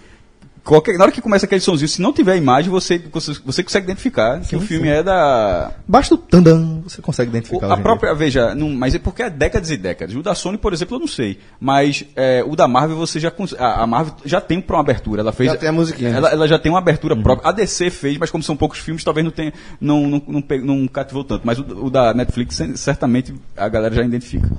qualquer, 0.66 0.98
na 0.98 1.04
hora 1.04 1.12
que 1.12 1.20
começa 1.22 1.46
aquele 1.46 1.60
sonzinho, 1.60 1.88
se 1.88 2.02
não 2.02 2.12
tiver 2.12 2.36
imagem, 2.36 2.70
você, 2.70 2.98
você, 3.12 3.32
você 3.44 3.62
consegue 3.62 3.84
identificar 3.86 4.40
que 4.40 4.54
o 4.56 4.60
filme 4.60 4.88
é 4.88 5.02
da. 5.02 5.70
Basta 5.86 6.14
o 6.14 6.18
tandam, 6.18 6.82
você 6.82 7.00
consegue 7.00 7.30
O- 7.30 7.32
identificar. 7.32 7.66
a 7.66 7.70
hoje 7.70 7.80
em 7.80 7.82
própria, 7.82 8.14
veja, 8.14 8.54
não, 8.54 8.68
mas 8.70 8.94
é 8.94 8.98
porque 8.98 9.22
é 9.22 9.30
décadas 9.30 9.70
e 9.70 9.76
décadas. 9.76 10.14
O 10.14 10.22
da 10.22 10.34
Sony, 10.34 10.58
por 10.58 10.72
exemplo, 10.72 10.96
eu 10.96 11.00
não 11.00 11.06
sei. 11.06 11.38
Mas 11.60 12.04
é, 12.14 12.44
o 12.46 12.54
da 12.56 12.66
Marvel, 12.68 12.96
você 12.96 13.18
já. 13.20 13.32
A, 13.58 13.82
a 13.82 13.86
Marvel 13.86 14.14
já 14.24 14.40
tem 14.40 14.62
uma 14.68 14.80
abertura. 14.80 15.22
Ela 15.22 15.32
fez. 15.32 15.50
Já 15.50 15.56
tem 15.56 15.68
a 15.68 15.72
musiquinha. 15.72 16.10
Ela, 16.10 16.30
ela 16.30 16.48
já 16.48 16.58
tem 16.58 16.70
uma 16.70 16.78
abertura 16.78 17.16
própria. 17.16 17.48
A 17.48 17.52
DC 17.52 17.90
fez, 17.90 18.18
mas 18.18 18.30
como 18.30 18.42
são 18.42 18.56
poucos 18.56 18.78
filmes, 18.78 19.02
talvez 19.04 19.24
não 19.24 19.30
tenha. 19.30 19.52
Não, 19.80 20.06
não, 20.06 20.22
não, 20.26 20.42
pe- 20.42 20.58
não 20.60 20.86
cativou 20.88 21.24
tanto. 21.24 21.46
Mas 21.46 21.58
o, 21.58 21.62
o 21.86 21.90
da 21.90 22.12
Netflix, 22.12 22.60
certamente, 22.74 23.32
a 23.56 23.68
galera 23.68 23.94
já 23.94 24.02
identifica. 24.02 24.50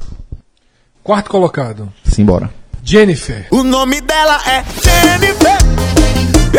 Quarto 1.04 1.30
colocado. 1.30 1.92
dia. 2.04 2.14
Simbora. 2.14 2.50
Jennifer. 2.90 3.48
O 3.52 3.64
nome 3.64 4.00
dela 4.00 4.40
é 4.48 4.64
Jennifer. 4.82 5.58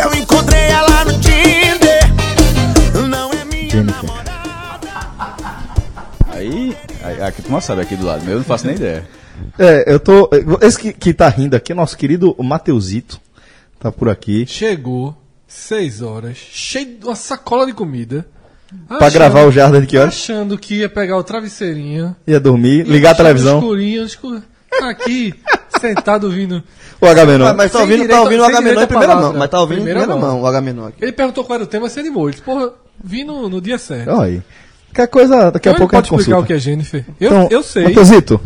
Eu 0.05 0.15
encontrei 0.15 0.61
ela 0.61 1.03
no 1.07 1.13
Tinder. 1.19 3.09
Não 3.09 3.33
é 3.33 3.47
minha 3.47 3.71
Jennifer. 3.71 4.03
namorada. 4.03 4.31
Aí. 6.29 6.77
aí 7.03 7.23
aqui 7.23 7.41
tu 7.41 7.51
não 7.51 7.63
sabe 7.63 7.81
aqui 7.81 7.97
do 7.97 8.05
lado, 8.05 8.29
eu 8.29 8.37
não 8.37 8.45
faço 8.45 8.67
nem 8.67 8.77
ideia. 8.77 9.09
É, 9.59 9.91
eu 9.91 9.99
tô. 9.99 10.29
Esse 10.61 10.79
que, 10.79 10.93
que 10.93 11.15
tá 11.15 11.31
rindo 11.31 11.57
aqui 11.57 11.73
é 11.73 11.75
nosso 11.75 11.97
querido 11.97 12.37
Mateusito. 12.43 13.19
Tá 13.81 13.91
por 13.91 14.11
aqui. 14.11 14.45
Chegou, 14.47 15.17
seis 15.47 16.03
horas, 16.03 16.37
cheio 16.37 16.99
de 16.99 17.07
uma 17.07 17.17
sacola 17.17 17.65
de 17.65 17.73
comida. 17.73 18.27
Pra 18.87 19.09
gravar 19.09 19.47
o 19.47 19.51
Jardim 19.51 19.81
de 19.81 19.87
que 19.87 19.97
horas? 19.97 20.13
Achando 20.13 20.59
que 20.59 20.75
ia 20.75 20.91
pegar 20.91 21.17
o 21.17 21.25
travesseirinho. 21.25 22.15
Ia 22.27 22.39
dormir, 22.39 22.87
ligar 22.87 23.09
a 23.09 23.13
achando 23.13 23.25
televisão. 23.25 23.59
Escurinho, 23.61 24.05
escuro. 24.05 24.43
Aqui, 24.83 25.35
sentado 25.81 26.25
ouvindo. 26.25 26.63
O 27.01 27.07
H 27.07 27.25
menor. 27.27 27.47
Mas, 27.49 27.57
mas 27.57 27.73
tá 27.73 27.79
ouvindo, 27.81 27.95
direito- 28.03 28.11
tá 28.17 28.21
ouvindo 28.23 28.41
o 28.43 28.45
sem 28.47 28.51
H 28.55 28.61
menor 28.61 28.71
direito 28.71 28.85
em 28.85 28.87
primeira 28.89 29.13
palavra. 29.15 29.31
mão. 29.33 29.39
Mas 29.41 29.51
tá 29.51 29.61
ouvindo 29.61 29.79
em 29.79 29.83
Primeira 29.85 30.01
primeira 30.01 30.27
mão. 30.27 30.35
mão 30.37 30.43
o 30.43 30.47
H 30.47 30.61
menor 30.61 30.89
aqui. 30.89 30.97
Ele 31.05 31.13
perguntou 31.13 31.45
qual 31.45 31.55
era 31.57 31.65
o 31.65 31.67
tema, 31.67 31.89
se 31.89 31.99
ele 32.01 32.11
moito. 32.11 32.43
Porra, 32.43 32.71
vi 33.03 33.25
no, 33.25 33.49
no 33.49 33.61
dia 33.61 33.79
certo. 33.79 34.11
Olha 34.11 34.23
aí. 34.23 34.43
Qualquer 34.95 35.07
coisa, 35.09 35.51
daqui 35.51 35.69
a 35.69 35.73
Então 35.73 35.73
ele 35.73 35.79
pouco 35.81 35.97
a 35.97 35.99
pode 35.99 36.09
gente 36.09 36.19
explicar 36.21 36.37
consulta. 36.37 36.41
o 36.41 36.47
que 36.47 36.53
é 36.55 36.59
Jennifer? 36.59 37.05
Eu, 37.21 37.29
Então, 37.31 37.49
eu 37.51 37.63
sei. 37.63 37.85
Mateusito, 37.85 38.41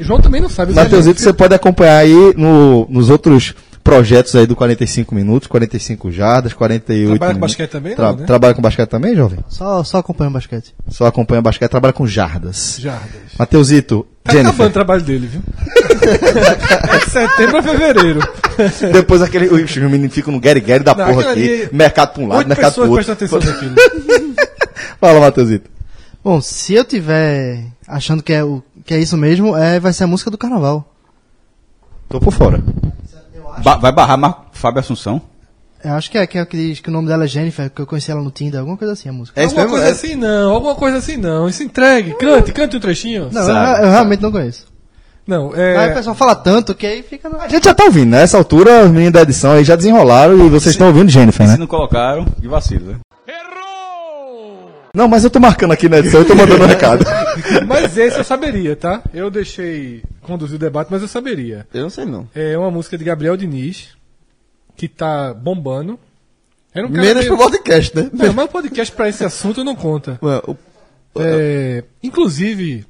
João 0.00 0.20
também 0.20 0.40
não 0.40 0.48
sabe 0.48 0.70
o 0.70 0.74
que 0.74 0.80
é 0.80 0.84
Jennifer. 0.88 1.14
você 1.16 1.32
pode 1.32 1.54
acompanhar 1.54 1.96
aí 1.98 2.32
no, 2.36 2.86
nos 2.88 3.10
outros 3.10 3.54
projetos 3.82 4.34
aí 4.36 4.46
do 4.46 4.54
45 4.54 5.14
minutos, 5.14 5.48
45 5.48 6.10
jardas, 6.12 6.52
48 6.52 7.08
Trabalha 7.10 7.34
com 7.34 7.40
basquete 7.40 7.70
também, 7.70 7.94
Tra- 7.96 8.12
não, 8.12 8.16
né? 8.18 8.26
Trabalha 8.26 8.54
com 8.54 8.62
basquete 8.62 8.88
também, 8.88 9.16
jovem? 9.16 9.38
Só, 9.48 9.82
só 9.82 9.98
acompanha 9.98 10.30
o 10.30 10.32
basquete. 10.32 10.74
Só 10.88 11.06
acompanha 11.06 11.40
basquete, 11.42 11.70
trabalha 11.70 11.92
com 11.92 12.06
jardas. 12.06 12.76
Jardas. 12.78 13.10
Mateusito, 13.38 14.06
Tá 14.22 14.32
acabando 14.32 14.48
o 14.48 14.52
Jennifer. 14.52 14.72
trabalho 14.72 15.02
dele, 15.02 15.26
viu? 15.26 15.40
É 16.90 17.10
setembro 17.10 17.58
a 17.58 17.62
fevereiro. 17.62 18.20
Depois 18.92 19.22
aquele, 19.22 19.46
os 19.48 19.76
meninos 19.76 20.14
ficam 20.14 20.32
no 20.32 20.40
Gary 20.40 20.60
Gary 20.60 20.84
da 20.84 20.94
Não, 20.94 21.06
porra 21.06 21.30
aqui. 21.30 21.62
ali- 21.62 21.68
Mercado 21.72 22.12
pra 22.14 22.22
um 22.22 22.26
lado, 22.28 22.46
mercado 22.48 22.74
pro 22.74 22.90
outro. 22.90 23.12
atenção 23.12 23.38
naquilo. 23.40 23.74
Fala, 25.00 25.20
Matheusito. 25.20 25.70
Bom, 26.22 26.40
se 26.40 26.74
eu 26.74 26.84
tiver 26.84 27.64
achando 27.88 28.22
que 28.22 28.32
é, 28.32 28.44
o, 28.44 28.62
que 28.84 28.92
é 28.94 28.98
isso 28.98 29.16
mesmo, 29.16 29.56
é, 29.56 29.80
vai 29.80 29.92
ser 29.92 30.04
a 30.04 30.06
música 30.06 30.30
do 30.30 30.36
carnaval. 30.38 30.92
Tô 32.08 32.20
por 32.20 32.32
fora. 32.32 32.62
Ba- 33.62 33.76
vai 33.76 33.92
barrar 33.92 34.16
Mar 34.16 34.46
Fábio 34.52 34.80
Assunção? 34.80 35.20
Eu 35.82 35.94
acho 35.94 36.10
que 36.10 36.18
é, 36.18 36.26
que 36.26 36.36
é 36.36 36.42
o 36.42 36.46
que 36.46 36.56
diz 36.56 36.80
que 36.80 36.90
o 36.90 36.92
nome 36.92 37.08
dela 37.08 37.24
é 37.24 37.26
Jennifer, 37.26 37.70
que 37.70 37.80
eu 37.80 37.86
conheci 37.86 38.10
ela 38.10 38.20
no 38.22 38.30
Tinder, 38.30 38.60
alguma 38.60 38.76
coisa 38.76 38.92
assim 38.92 39.08
a 39.08 39.12
música. 39.12 39.40
É 39.40 39.44
alguma 39.44 39.66
coisa 39.66 39.86
É- 39.86 39.90
assim 39.90 40.14
não, 40.14 40.50
alguma 40.54 40.74
coisa 40.74 40.98
assim 40.98 41.16
não. 41.16 41.48
Isso 41.48 41.62
entregue, 41.62 42.12
cante, 42.14 42.52
cante 42.52 42.76
um 42.76 42.80
trechinho. 42.80 43.30
Não, 43.32 43.40
eu, 43.40 43.46
sabe, 43.46 43.82
eu 43.84 43.90
realmente 43.90 44.20
não 44.22 44.30
conheço. 44.30 44.66
Não, 45.26 45.52
Aí 45.52 45.58
o 45.58 45.80
é. 45.80 45.94
pessoal 45.94 46.14
fala 46.16 46.34
tanto 46.34 46.74
que 46.74 46.86
aí 46.86 47.02
fica... 47.02 47.28
A 47.40 47.46
gente 47.48 47.64
já 47.64 47.72
tá 47.74 47.84
ouvindo, 47.84 48.10
né? 48.10 48.22
Essa 48.22 48.36
altura, 48.36 48.84
os 48.84 48.90
meninos 48.90 49.12
da 49.12 49.22
edição 49.22 49.52
aí 49.52 49.62
já 49.64 49.76
desenrolaram 49.76 50.34
e 50.44 50.48
vocês 50.48 50.74
estão 50.74 50.88
ouvindo 50.88 51.08
Jennifer, 51.08 51.46
Se 51.46 51.52
né? 51.52 51.58
não 51.58 51.66
colocaram, 51.68 52.26
de 52.38 52.48
vacilo, 52.48 52.86
né? 52.92 52.94
Não, 54.94 55.06
mas 55.06 55.22
eu 55.22 55.30
tô 55.30 55.38
marcando 55.38 55.72
aqui 55.72 55.88
na 55.88 55.98
edição, 55.98 56.20
eu 56.20 56.26
tô 56.26 56.34
mandando 56.34 56.64
um 56.64 56.66
recado. 56.66 57.04
Mas 57.66 57.96
esse 57.96 58.18
eu 58.18 58.24
saberia, 58.24 58.74
tá? 58.74 59.02
Eu 59.14 59.30
deixei 59.30 60.02
conduzir 60.22 60.56
o 60.56 60.58
debate, 60.58 60.88
mas 60.90 61.00
eu 61.00 61.08
saberia. 61.08 61.66
Eu 61.72 61.82
não 61.82 61.90
sei 61.90 62.04
não. 62.04 62.28
É 62.34 62.58
uma 62.58 62.70
música 62.70 62.98
de 62.98 63.04
Gabriel 63.04 63.36
Diniz, 63.36 63.90
que 64.76 64.88
tá 64.88 65.32
bombando. 65.32 65.98
Era 66.74 66.86
um 66.86 66.90
cara 66.90 67.02
Menos 67.02 67.24
meio- 67.24 67.36
pro 67.36 67.44
podcast, 67.50 67.96
né? 67.96 68.10
Não, 68.12 68.32
mas 68.32 68.44
o 68.44 68.48
podcast 68.48 68.94
pra 68.94 69.08
esse 69.08 69.24
assunto 69.24 69.62
não 69.64 69.74
conta. 69.76 70.18
Ué, 70.22 70.42
o- 70.46 70.56
É, 71.20 71.84
inclusive, 72.02 72.84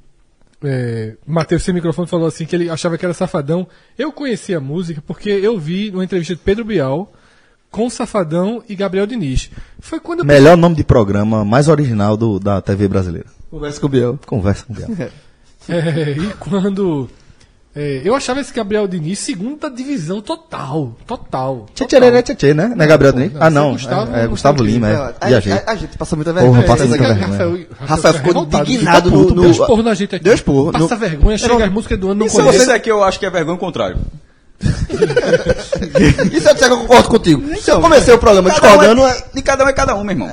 é, 0.65 1.17
Matheus 1.27 1.63
sem 1.63 1.73
microfone 1.75 2.09
falou 2.09 2.27
assim 2.27 2.45
que 2.47 2.57
ele 2.57 2.69
achava 2.71 2.97
que 2.99 3.05
era 3.05 3.15
Safadão. 3.15 3.69
Eu 3.99 4.11
conheci 4.11 4.55
a 4.55 4.61
música 4.61 5.03
porque 5.07 5.29
eu 5.31 5.59
vi 5.59 5.91
numa 5.91 6.05
entrevista 6.05 6.35
de 6.35 6.41
Pedro 6.41 6.65
Bial 6.65 7.13
com 7.71 7.89
Safadão 7.89 8.63
e 8.69 8.75
Gabriel 8.75 9.07
Diniz. 9.07 9.51
Foi 9.79 10.01
quando 10.01 10.25
Melhor 10.25 10.57
nome 10.57 10.75
de 10.77 10.85
programa, 10.85 11.45
mais 11.45 11.69
original 11.69 12.17
do, 12.17 12.39
da 12.41 12.61
TV 12.61 12.89
brasileira. 12.89 13.29
Conversa 13.51 13.81
com 13.81 13.87
o 13.87 13.89
Biel. 13.91 14.19
Conversa 14.27 14.65
com 14.67 14.73
o 14.73 14.77
Biel. 14.77 14.89
É, 15.69 16.13
e 16.13 16.27
quando. 16.41 17.09
é, 17.77 18.01
eu 18.03 18.15
achava 18.15 18.41
esse 18.41 18.53
Gabriel 18.53 18.89
Diniz 18.89 19.19
segunda 19.19 19.71
divisão 19.71 20.21
total. 20.23 20.97
Total. 21.07 21.67
Tchê, 21.75 21.85
tchê, 21.85 22.35
tchê, 22.35 22.55
né? 22.55 22.73
Não 22.75 22.83
é 22.85 22.89
Gabriel 22.89 23.13
Diniz? 23.13 23.33
não, 23.35 23.41
Ah, 23.41 23.47
esse 23.47 23.47
é 23.47 23.51
não. 23.51 23.73
Gustavo- 23.73 24.17
é, 24.17 24.25
é 24.25 24.27
Gustavo 24.27 24.63
Lima, 24.65 24.89
É, 24.89 24.93
é. 24.93 25.15
a, 25.21 25.27
Viajei. 25.29 25.53
a- 25.53 25.77
gente 25.77 25.99
passa 25.99 26.17
muita 26.17 26.33
Porra, 26.33 26.45
vergonha. 26.45 26.67
passa 26.67 26.83
Essa 26.85 26.89
muita 26.89 27.05
vergonha. 27.05 27.27
Rafael 27.79 28.15
ficou 28.15 28.43
indignado 28.43 29.11
no- 29.11 29.17
puto, 29.23 29.35
no- 29.35 29.43
Deu 29.43 29.51
esporro 29.51 29.83
na 29.83 29.95
gente 29.95 30.15
aqui. 30.17 30.25
Deu 30.25 30.35
esporro. 30.35 30.73
Passa 30.73 30.97
vergonha, 30.97 31.39
chega 31.39 31.65
as 31.67 31.71
músicas 31.73 31.99
do 31.99 32.09
ano, 32.11 32.21
não 32.21 32.29
conhece. 32.29 32.57
isso 32.63 32.71
é 32.71 32.79
que 32.79 32.91
eu 32.91 33.05
acho 33.05 33.21
que 33.21 33.27
é 33.27 33.31
vergonha 33.31 33.59
contrário. 33.59 33.99
Isso 36.33 36.49
é 36.49 36.55
que 36.55 36.65
eu 36.65 36.79
concordo 36.81 37.09
contigo. 37.09 37.57
Se 37.57 37.71
eu 37.71 37.81
comecei 37.81 38.13
o 38.15 38.19
programa 38.19 38.49
um 38.49 38.53
discordando, 38.53 39.03
é, 39.07 39.25
de 39.35 39.43
cada 39.43 39.65
um 39.65 39.69
é 39.69 39.73
cada 39.73 39.95
um, 39.97 40.03
meu 40.05 40.13
irmão. 40.13 40.29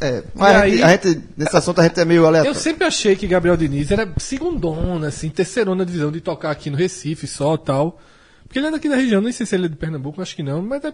é, 0.00 0.24
mas 0.34 0.56
a, 0.56 0.66
E 0.68 0.70
gente, 0.72 0.82
aí- 0.82 0.82
a 0.82 0.88
gente, 1.10 1.22
nesse 1.36 1.56
assunto, 1.56 1.80
a 1.80 1.84
gente 1.84 2.00
é 2.00 2.04
meio 2.04 2.22
Eu 2.22 2.26
aleatório. 2.26 2.58
sempre 2.58 2.84
achei 2.86 3.14
que 3.16 3.26
Gabriel 3.26 3.56
Diniz 3.56 3.90
era 3.90 4.08
segundona, 4.18 5.08
assim, 5.08 5.28
terceirona 5.30 5.84
divisão 5.86 6.10
de 6.10 6.20
tocar 6.20 6.50
aqui 6.50 6.70
no 6.70 6.76
Recife 6.76 7.26
só 7.26 7.56
tal. 7.56 8.00
Porque 8.44 8.58
ele 8.58 8.66
é 8.68 8.70
daqui 8.70 8.88
da 8.88 8.96
região, 8.96 9.20
nem 9.20 9.32
sei 9.32 9.44
se 9.46 9.54
ele 9.54 9.66
é 9.66 9.68
de 9.68 9.76
Pernambuco, 9.76 10.20
acho 10.22 10.34
que 10.34 10.42
não, 10.42 10.62
mas 10.62 10.82
é 10.84 10.92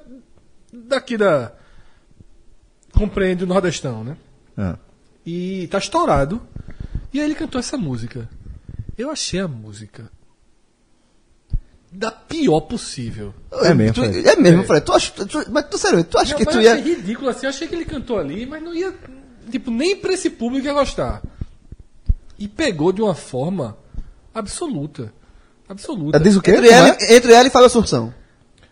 daqui 0.72 1.16
da. 1.16 1.52
Compreende 2.92 3.44
o 3.44 3.46
Nordestão, 3.46 4.04
né? 4.04 4.16
Ah. 4.56 4.76
E 5.26 5.66
tá 5.68 5.78
estourado. 5.78 6.40
E 7.12 7.18
aí 7.20 7.24
ele 7.26 7.34
cantou 7.34 7.58
essa 7.58 7.76
música. 7.76 8.28
Eu 8.98 9.10
achei 9.10 9.40
a 9.40 9.48
música 9.48 10.10
da 11.96 12.10
pior 12.10 12.60
possível. 12.62 13.32
É 13.62 13.72
mesmo, 13.72 13.94
Tu- 13.94 14.04
é 14.28 14.36
mesmo, 14.36 14.64
Fred. 14.64 14.84
Tu 14.84 14.92
acha, 14.92 15.12
tu- 15.12 15.44
mas 15.50 15.66
tu 15.68 15.78
sério, 15.78 16.02
tu 16.04 16.18
acha 16.18 16.32
Não, 16.32 16.38
que 16.38 16.44
mas 16.44 16.54
tu 16.54 16.58
eu 16.60 16.62
ia. 16.62 16.74
achei 16.74 16.94
ridículo 16.94 17.28
assim. 17.30 17.46
Eu 17.46 17.50
achei 17.50 17.68
que 17.68 17.74
ele 17.74 17.84
cantou 17.84 18.18
ali, 18.18 18.44
mas 18.46 18.62
não 18.62 18.74
ia. 18.74 18.92
Tipo, 19.50 19.70
nem 19.70 19.94
pra 19.96 20.12
esse 20.12 20.28
público 20.30 20.66
ia 20.66 20.72
gostar. 20.72 21.22
E 22.38 22.48
pegou 22.48 22.92
de 22.92 23.00
uma 23.00 23.14
forma 23.14 23.76
absoluta. 24.34 25.12
Absoluta. 25.68 26.18
Diz 26.20 26.36
o 26.36 26.42
quê? 26.42 26.50
Entre 26.52 26.68
ela, 26.68 26.88
é? 27.00 27.16
entre 27.16 27.32
ela 27.32 27.46
e 27.46 27.50
Fábio 27.50 27.66
Assunção. 27.66 28.12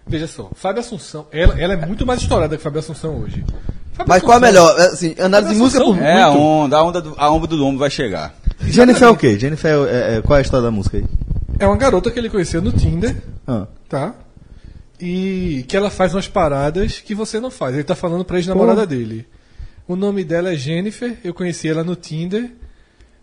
Veja 0.06 0.26
só, 0.26 0.50
Fábio 0.54 0.80
Assunção, 0.80 1.26
ela, 1.30 1.58
ela 1.60 1.74
é 1.74 1.86
muito 1.86 2.04
mais 2.04 2.20
estourada 2.20 2.56
que 2.56 2.62
Fábio 2.62 2.80
Assunção 2.80 3.20
hoje. 3.22 3.44
Fábio 3.92 4.08
Mas 4.08 4.22
qual 4.22 4.32
é 4.42 4.48
Assunção- 4.48 4.66
melhor? 4.66 4.80
É, 4.80 4.86
Assim, 4.92 5.14
análise 5.20 5.54
de 5.54 5.58
música 5.60 5.84
por 5.84 5.90
Assunção 5.92 6.06
É 6.08 6.22
a 6.22 6.30
onda, 6.30 6.76
a 6.76 6.82
onda 6.82 7.00
do, 7.00 7.14
a 7.16 7.30
onda 7.30 7.46
do 7.46 7.56
lombo 7.56 7.78
vai 7.78 7.88
chegar. 7.90 8.34
Jennifer 8.62 9.04
é 9.06 9.10
o 9.10 9.16
quê? 9.16 9.38
Jennifer, 9.38 9.70
é, 9.88 10.16
é- 10.18 10.22
qual 10.22 10.36
é 10.36 10.40
a 10.40 10.42
história 10.42 10.64
da 10.64 10.70
música 10.72 10.96
aí? 10.98 11.04
É 11.62 11.66
uma 11.66 11.76
garota 11.76 12.10
que 12.10 12.18
ele 12.18 12.28
conheceu 12.28 12.60
no 12.60 12.72
Tinder, 12.72 13.14
Ah. 13.46 13.66
tá? 13.88 14.14
E 15.00 15.64
que 15.68 15.76
ela 15.76 15.90
faz 15.90 16.12
umas 16.14 16.26
paradas 16.26 16.98
que 17.00 17.14
você 17.14 17.38
não 17.38 17.50
faz. 17.52 17.74
Ele 17.74 17.84
tá 17.84 17.94
falando 17.94 18.24
pra 18.24 18.36
ex-namorada 18.36 18.84
dele. 18.86 19.26
O 19.86 19.94
nome 19.94 20.24
dela 20.24 20.52
é 20.52 20.56
Jennifer, 20.56 21.16
eu 21.24 21.32
conheci 21.32 21.68
ela 21.68 21.84
no 21.84 21.94
Tinder. 21.94 22.50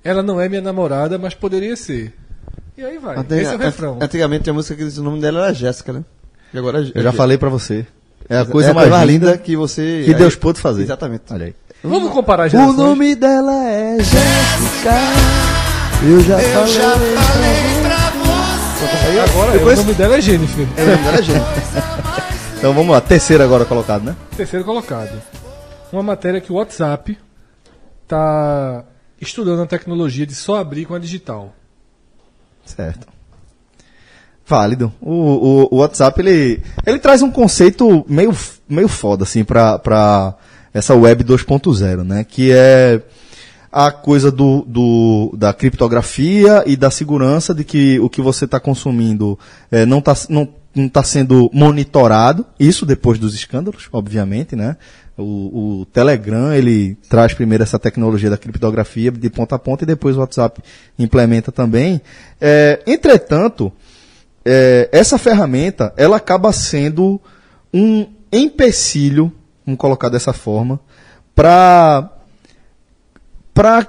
Ela 0.04 0.23
não 0.23 0.39
é 0.39 0.47
minha 0.47 0.62
namorada, 0.62 1.17
mas 1.17 1.34
poderia 1.34 1.75
ser. 1.75 2.13
E 2.78 2.84
aí 2.84 2.97
vai. 2.97 3.17
Antiga- 3.17 3.41
Esse 3.41 3.52
é 3.54 3.56
o 3.56 3.60
refrão. 3.60 3.97
Antigamente 4.02 4.43
tinha 4.43 4.54
música 4.54 4.73
que 4.75 4.84
dizia 4.86 5.02
o 5.02 5.06
nome 5.06 5.19
dela 5.19 5.39
era 5.45 5.54
Jéssica, 5.54 5.91
né? 5.91 6.04
E 6.54 6.58
agora 6.58 6.82
é 6.82 6.91
Eu 6.95 7.04
já 7.04 7.12
falei 7.12 7.38
pra 7.38 7.49
você. 7.49 7.86
É 8.30 8.38
a 8.38 8.45
coisa 8.45 8.69
é 8.69 8.73
mais, 8.73 8.89
mais 8.89 9.10
linda 9.10 9.25
linda 9.32 9.38
que 9.38 9.56
você. 9.58 10.04
que 10.06 10.13
Deus 10.13 10.36
pôde 10.38 10.60
fazer. 10.62 10.84
Exatamente. 10.84 11.23
Olha 11.32 11.47
aí. 11.47 11.56
Vamos 11.84 12.12
comparar 12.13 12.43
as 12.45 12.54
O 12.54 12.58
gerações? 12.58 12.78
nome 12.78 13.15
dela 13.15 13.52
é 13.69 13.97
Jéssica. 13.97 14.95
Eu 16.02 16.21
já 16.21 16.39
falei. 16.39 17.78
Agora, 19.23 19.56
é, 19.56 19.63
o 19.63 19.75
nome 19.75 19.93
dela 19.93 20.17
é 20.17 20.21
Jennifer. 20.21 20.67
É, 20.78 20.84
o 20.84 20.86
nome 20.86 21.04
dela 21.04 21.17
é 21.17 21.23
Jéssica. 21.23 21.99
Então 22.58 22.73
vamos 22.73 22.91
lá, 22.91 22.99
terceira 22.99 23.43
agora 23.43 23.63
colocado, 23.63 24.04
né? 24.04 24.15
Terceiro 24.36 24.65
colocado. 24.65 25.21
Uma 25.93 26.04
matéria 26.04 26.41
que 26.41 26.52
o 26.52 26.56
WhatsApp 26.56 27.17
tá 28.08 28.84
estudando 29.21 29.62
a 29.62 29.65
tecnologia 29.65 30.25
de 30.25 30.36
só 30.36 30.58
abrir 30.58 30.86
com 30.86 30.93
a 30.93 30.99
digital. 30.99 31.54
Certo. 32.65 33.08
Válido. 34.45 34.91
O, 34.99 35.13
o, 35.13 35.67
o 35.71 35.78
WhatsApp, 35.78 36.19
ele, 36.19 36.62
ele 36.86 36.99
traz 36.99 37.21
um 37.21 37.32
conceito 37.32 38.04
meio, 38.10 38.36
meio 38.67 38.88
foda, 38.88 39.23
assim, 39.23 39.43
pra, 39.43 39.80
pra 39.80 40.36
essa 40.73 40.95
web 40.95 41.23
2.0, 41.23 42.04
né? 42.04 42.23
Que 42.23 42.52
é 42.52 43.02
a 43.71 43.91
coisa 43.91 44.32
do, 44.32 44.63
do, 44.67 45.36
da 45.38 45.53
criptografia 45.53 46.63
e 46.65 46.75
da 46.75 46.89
segurança 46.89 47.53
de 47.53 47.63
que 47.63 47.99
o 47.99 48.10
que 48.10 48.21
você 48.21 48.45
está 48.45 48.60
consumindo 48.60 49.38
eh, 49.71 49.86
não 49.86 49.99
está 49.99 50.13
não, 50.29 50.49
não 50.75 50.89
tá 50.89 51.03
sendo 51.03 51.49
monitorado. 51.53 52.45
Isso 52.60 52.86
depois 52.86 53.19
dos 53.19 53.36
escândalos, 53.36 53.88
obviamente, 53.91 54.55
né? 54.55 54.77
O, 55.17 55.82
o 55.82 55.86
Telegram, 55.86 56.53
ele 56.53 56.97
traz 57.10 57.34
primeiro 57.34 57.63
essa 57.63 57.77
tecnologia 57.77 58.29
da 58.29 58.38
criptografia 58.38 59.12
de 59.12 59.29
ponta 59.29 59.55
a 59.55 59.60
ponta 59.60 59.84
e 59.84 59.88
depois 59.88 60.15
o 60.15 60.19
WhatsApp 60.19 60.62
implementa 60.97 61.51
também. 61.51 62.01
Eh, 62.39 62.82
entretanto, 62.88 63.72
é, 64.45 64.89
essa 64.91 65.17
ferramenta 65.17 65.93
ela 65.97 66.17
acaba 66.17 66.51
sendo 66.51 67.22
um 67.74 68.07
empecilho, 68.32 69.32
vamos 69.65 69.80
colocar 69.80 70.09
dessa 70.09 70.34
forma, 70.34 70.80
para 71.36 72.18
para 73.60 73.86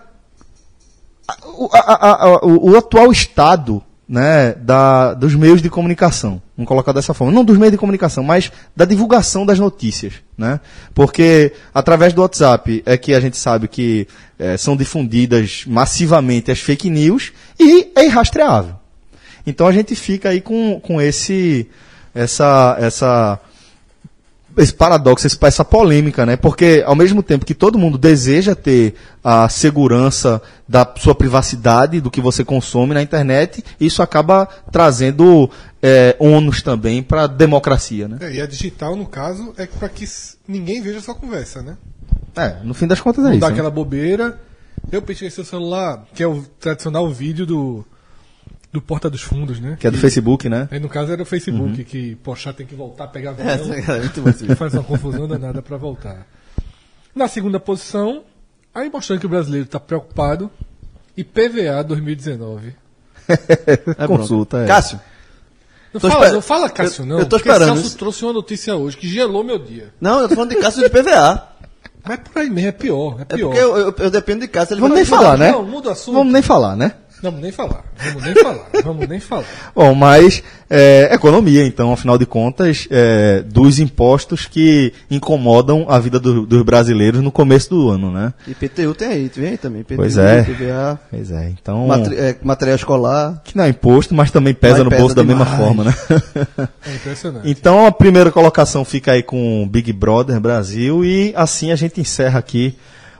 o, 1.55 2.71
o- 2.71 2.77
atual 2.77 3.13
estado 3.13 3.81
né, 4.09 4.53
da, 4.55 5.15
dos 5.15 5.37
meios 5.37 5.63
de 5.63 5.71
comunicação. 5.71 6.43
Vamos 6.57 6.67
colocar 6.69 6.91
dessa 6.91 7.15
forma. 7.15 7.33
Não 7.33 7.45
dos 7.45 7.57
meios 7.57 7.71
de 7.71 7.79
comunicação, 7.79 8.25
mas 8.25 8.51
da 8.75 8.85
divulgação 8.85 9.47
das 9.47 9.61
notícias. 9.61 10.15
Né? 10.37 10.59
Porque 10.93 11.53
através 11.73 12.13
do 12.13 12.21
WhatsApp 12.21 12.83
é 12.85 12.97
que 12.97 13.15
a 13.15 13.21
gente 13.21 13.37
sabe 13.37 13.69
que 13.69 14.09
eh, 14.41 14.57
são 14.57 14.77
difundidas 14.77 15.63
massivamente 15.69 16.51
as 16.51 16.59
fake 16.59 16.91
news 16.91 17.33
e 17.59 17.93
é 17.95 18.07
irrastreável. 18.07 18.75
Então 19.47 19.69
a 19.69 19.73
gente 19.73 19.95
fica 19.95 20.31
aí 20.31 20.41
com, 20.41 20.81
com 20.81 21.01
esse, 21.01 21.69
essa, 22.13 22.77
essa, 22.81 23.39
esse 24.57 24.75
paradoxo, 24.75 25.27
essa 25.43 25.65
polêmica, 25.65 26.27
né? 26.27 26.37
Porque 26.37 26.83
ao 26.87 26.95
mesmo 26.95 27.23
tempo 27.23 27.47
que 27.47 27.55
todo 27.55 27.79
mundo 27.79 27.97
deseja 27.97 28.55
ter 28.55 28.95
a 29.23 29.49
segurança 29.49 30.43
da 30.69 30.91
sua 30.99 31.15
privacidade, 31.15 32.01
do 32.01 32.11
que 32.11 32.21
você 32.21 32.45
consome 32.45 32.95
na 32.95 33.03
internet, 33.03 33.65
isso 33.79 34.03
acaba 34.03 34.47
trazendo 34.71 35.51
é, 35.83 36.17
ônus 36.19 36.63
também 36.63 37.03
para 37.03 37.25
a 37.25 37.27
democracia, 37.27 38.09
né? 38.09 38.19
É, 38.21 38.35
e 38.35 38.41
a 38.41 38.47
digital, 38.47 38.97
no 38.97 39.07
caso, 39.07 39.55
é 39.57 39.67
para 39.67 39.89
que 39.89 40.05
ninguém 40.47 40.83
veja 40.83 41.01
sua 41.01 41.15
conversa, 41.15 41.63
né? 41.63 41.77
É, 42.37 42.57
no 42.63 42.75
fim 42.75 42.87
das 42.87 43.01
contas 43.01 43.25
é 43.25 43.29
Não 43.29 43.33
isso. 43.33 43.41
dá 43.41 43.49
né? 43.49 43.53
aquela 43.53 43.71
bobeira. 43.71 44.39
Eu 44.91 45.03
pesquisei 45.03 45.31
seu 45.31 45.45
celular, 45.45 46.05
que 46.15 46.23
é 46.23 46.27
o 46.27 46.43
tradicional 46.59 47.09
vídeo 47.11 47.45
do, 47.45 47.85
do 48.73 48.81
Porta 48.81 49.11
dos 49.11 49.23
Fundos, 49.23 49.59
né? 49.61 49.77
Que 49.81 49.87
é 49.87 49.91
do 49.91 49.99
Facebook, 49.99 50.49
né? 50.49 50.69
Aí 50.71 50.79
no 50.79 50.89
caso 50.89 51.11
era 51.13 51.23
o 51.23 51.27
Facebook, 51.27 51.83
que 51.85 52.15
poxa, 52.17 52.53
tem 52.53 52.67
que 52.67 52.75
voltar, 52.75 53.09
pegar 53.09 53.31
avião. 53.31 53.49
Essa 53.49 53.75
é 53.93 53.99
muito 54.01 54.21
boa, 54.21 54.33
sim. 54.33 54.47
faz 54.55 54.75
uma 54.75 54.83
confusão 54.85 55.27
danada 55.27 55.61
para 55.61 55.77
voltar. 55.77 56.27
Na 57.15 57.27
segunda 57.27 57.59
posição, 57.59 58.23
aí 58.75 58.89
mostrando 58.89 59.19
que 59.21 59.27
o 59.27 59.29
brasileiro 59.29 59.67
está 59.67 59.81
preocupado, 59.81 60.51
IPVA 61.17 61.83
2019. 61.85 62.75
É 63.99 64.07
Consulta, 64.07 64.59
é. 64.59 64.67
Cássio, 64.67 65.01
Não 65.95 66.01
Tô 66.01 66.09
fala, 66.09 66.21
esper- 66.25 66.35
não 66.35 66.43
fala 66.43 66.71
Cássio, 66.71 67.03
eu- 67.03 67.07
não. 67.07 67.19
eu 67.19 67.25
tô 67.27 67.37
porque 67.37 67.49
esperando 67.49 67.75
Celso 67.75 67.87
isso. 67.89 67.99
trouxe 67.99 68.25
uma 68.25 68.33
notícia 68.33 68.75
hoje 68.77 68.97
que 68.97 69.09
gelou 69.09 69.43
meu 69.45 69.59
dia. 69.59 69.93
Não, 70.01 70.21
eu 70.21 70.29
tô 70.29 70.35
falando 70.35 70.51
de 70.51 70.57
Cássio 70.61 70.83
de 70.83 70.89
PVA. 70.89 71.49
Mas 72.05 72.19
por 72.21 72.41
aí 72.41 72.49
mesmo, 72.51 72.69
é 72.69 72.73
pior. 72.73 73.17
É 73.19 73.23
É 73.23 73.25
pior. 73.37 73.49
porque 73.51 73.63
eu, 73.63 73.77
eu, 73.77 73.95
eu 73.99 74.11
dependo 74.11 74.41
de 74.41 74.49
Cássio. 74.49 74.75
Ele 74.75 74.81
Vamos 74.81 74.95
vai 74.97 75.03
nem 75.05 75.11
falar, 75.11 75.37
né? 75.37 75.53
Não, 75.53 75.63
muda 75.65 75.89
o 75.91 75.93
assunto. 75.93 76.15
Vamos 76.15 76.33
nem 76.33 76.43
falar, 76.43 76.75
né? 76.77 76.95
Vamos 77.23 77.41
nem 77.41 77.53
falar. 77.53 77.85
Vamos 77.99 78.23
nem 78.25 78.35
falar. 78.35 78.67
Vamos 78.85 79.09
nem 79.09 79.21
falar. 79.21 79.45
Bom, 79.75 79.95
mas 79.95 80.43
é, 80.71 81.11
economia, 81.13 81.67
então, 81.67 81.93
afinal 81.93 82.17
de 82.17 82.25
contas, 82.25 82.89
é, 82.91 83.43
dos 83.43 83.79
impostos 83.79 84.47
que 84.47 84.93
incomodam 85.11 85.85
a 85.89 85.99
vida 85.99 86.19
do- 86.19 86.47
dos 86.47 86.63
brasileiros 86.63 87.21
no 87.23 87.31
começo 87.31 87.69
do 87.71 87.91
ano, 87.91 88.11
né? 88.11 88.33
IPTU 88.49 88.95
tem 88.95 89.09
aí, 89.09 89.29
tem 89.29 89.49
aí 89.49 89.59
também. 89.59 89.83
IPTU, 89.83 89.97
Pois 89.97 90.17
é. 90.17 90.43
PVA, 90.45 90.99
Pois 91.11 91.31
é, 91.31 91.51
então. 91.51 91.87
matri- 91.87 92.17
é, 92.17 92.37
material 92.43 92.77
escolar. 92.77 93.41
Que 93.45 93.57
não 93.57 93.65
é 93.65 93.69
imposto, 93.69 94.15
mas 94.15 94.31
também 94.31 94.55
pesa 94.55 94.77
Mas 94.77 94.85
no 94.85 94.91
pesa 94.91 95.01
bolso 95.03 95.15
da 95.17 95.25
mesma 95.25 95.45
demais. 95.45 95.61
forma, 95.63 95.85
né? 95.85 95.95
É 96.87 96.95
impressionante. 96.95 97.51
Então 97.51 97.87
a 97.87 97.93
primeira 97.93 98.31
colocação 98.33 98.85
fica 98.85 99.13
aí 99.13 99.23
com 99.23 99.63
o 99.63 99.67
Big 99.67 99.93
Brother 99.93 100.41
Brasil 100.41 101.05
e 101.05 101.33
assim 101.37 101.71
a 101.71 101.77
gente 101.77 102.01
encerra 102.01 102.39
aqui 102.39 102.75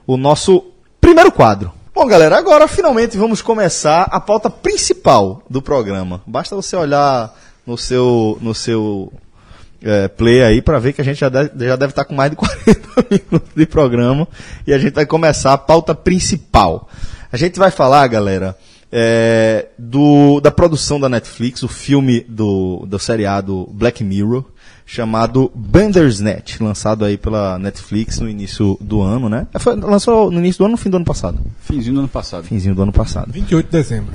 o 0.07 0.17
nosso 0.17 0.65
primeiro 1.01 1.31
quadro. 1.31 1.73
Bom, 1.93 2.07
galera, 2.07 2.39
agora 2.39 2.69
finalmente 2.69 3.17
vamos 3.17 3.43
começar 3.43 4.03
a 4.13 4.21
pauta 4.21 4.49
principal 4.49 5.43
do 5.51 5.61
programa. 5.61 6.23
Basta 6.25 6.55
você 6.55 6.77
olhar 6.77 7.37
no 7.67 7.77
seu 7.77 8.39
no 8.41 8.55
seu 8.55 9.13
é, 9.83 10.07
play 10.07 10.43
aí 10.43 10.63
para 10.63 10.79
ver 10.79 10.93
que 10.93 11.01
a 11.01 11.05
gente 11.05 11.19
já 11.19 11.29
deve, 11.29 11.67
já 11.67 11.75
deve 11.75 11.91
estar 11.91 12.05
com 12.05 12.15
mais 12.15 12.31
de 12.31 12.37
40 12.39 12.81
minutos 13.11 13.55
de 13.57 13.67
programa 13.67 14.29
e 14.67 14.73
a 14.73 14.79
gente 14.79 14.95
vai 14.95 15.05
começar 15.05 15.53
a 15.53 15.59
pauta 15.59 15.93
principal. 15.93 16.89
A 17.33 17.37
gente 17.37 17.59
vai 17.59 17.73
falar, 17.73 18.07
galera, 18.07 18.57
é, 18.93 19.69
do, 19.79 20.41
da 20.41 20.51
produção 20.51 20.99
da 20.99 21.09
Netflix, 21.09 21.63
o 21.63 21.69
filme 21.69 22.21
do, 22.29 22.85
do 22.87 22.99
seriado 22.99 23.69
Black 23.73 24.03
Mirror, 24.03 24.45
chamado 24.85 25.51
Bandersnatch, 25.55 26.61
lançado 26.61 27.05
aí 27.05 27.17
pela 27.17 27.59
Netflix 27.59 28.19
no 28.19 28.29
início 28.29 28.77
do 28.81 29.01
ano, 29.01 29.29
né? 29.29 29.47
É, 29.55 29.59
Foi, 29.59 29.77
lançou 29.77 30.31
no 30.31 30.39
início 30.41 30.59
do 30.59 30.65
ano 30.65 30.73
ou 30.73 30.77
no 30.77 30.83
fim 30.83 30.91
do 30.91 30.97
ano 30.97 31.07
passado? 31.07 31.39
Finzinho 31.61 31.95
do 31.95 32.01
ano 32.01 32.09
passado. 32.09 32.45
Finzinho 32.45 32.75
do 32.75 32.83
ano 32.83 32.93
passado. 32.93 33.33
28 33.33 33.67
de 33.67 33.73
dezembro. 33.73 34.15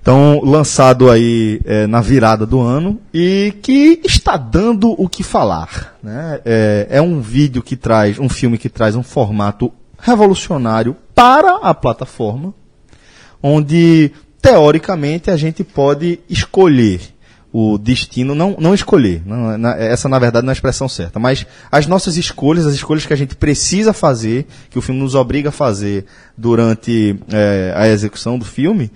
Então, 0.00 0.40
lançado 0.44 1.10
aí 1.10 1.60
é, 1.64 1.86
na 1.86 2.00
virada 2.00 2.46
do 2.46 2.60
ano 2.60 3.00
e 3.12 3.52
que 3.60 4.00
está 4.04 4.36
dando 4.36 4.94
o 4.96 5.08
que 5.08 5.24
falar. 5.24 5.98
Né? 6.00 6.40
É, 6.44 6.86
é 6.90 7.02
um 7.02 7.20
vídeo 7.20 7.60
que 7.60 7.76
traz, 7.76 8.18
um 8.18 8.28
filme 8.28 8.56
que 8.56 8.68
traz 8.68 8.94
um 8.94 9.02
formato 9.02 9.72
revolucionário 9.98 10.96
para 11.14 11.56
a 11.56 11.74
plataforma, 11.74 12.54
onde, 13.46 14.10
teoricamente, 14.42 15.30
a 15.30 15.36
gente 15.36 15.62
pode 15.62 16.18
escolher 16.28 17.00
o 17.52 17.78
destino, 17.78 18.34
não, 18.34 18.54
não 18.58 18.74
escolher, 18.74 19.22
não, 19.24 19.56
na- 19.56 19.76
essa 19.76 20.08
na 20.10 20.18
verdade 20.18 20.44
não 20.44 20.50
é 20.50 20.52
a 20.52 20.58
expressão 20.58 20.88
certa, 20.88 21.18
mas 21.18 21.46
as 21.72 21.86
nossas 21.86 22.16
escolhas, 22.18 22.66
as 22.66 22.74
escolhas 22.74 23.06
que 23.06 23.12
a 23.14 23.16
gente 23.16 23.34
precisa 23.34 23.92
fazer, 23.94 24.46
que 24.68 24.78
o 24.78 24.82
filme 24.82 25.00
nos 25.00 25.14
obriga 25.14 25.48
a 25.48 25.52
fazer 25.52 26.04
durante 26.36 27.16
eh, 27.32 27.72
a 27.74 27.88
execução 27.88 28.38
do 28.38 28.44
filme, 28.44 28.90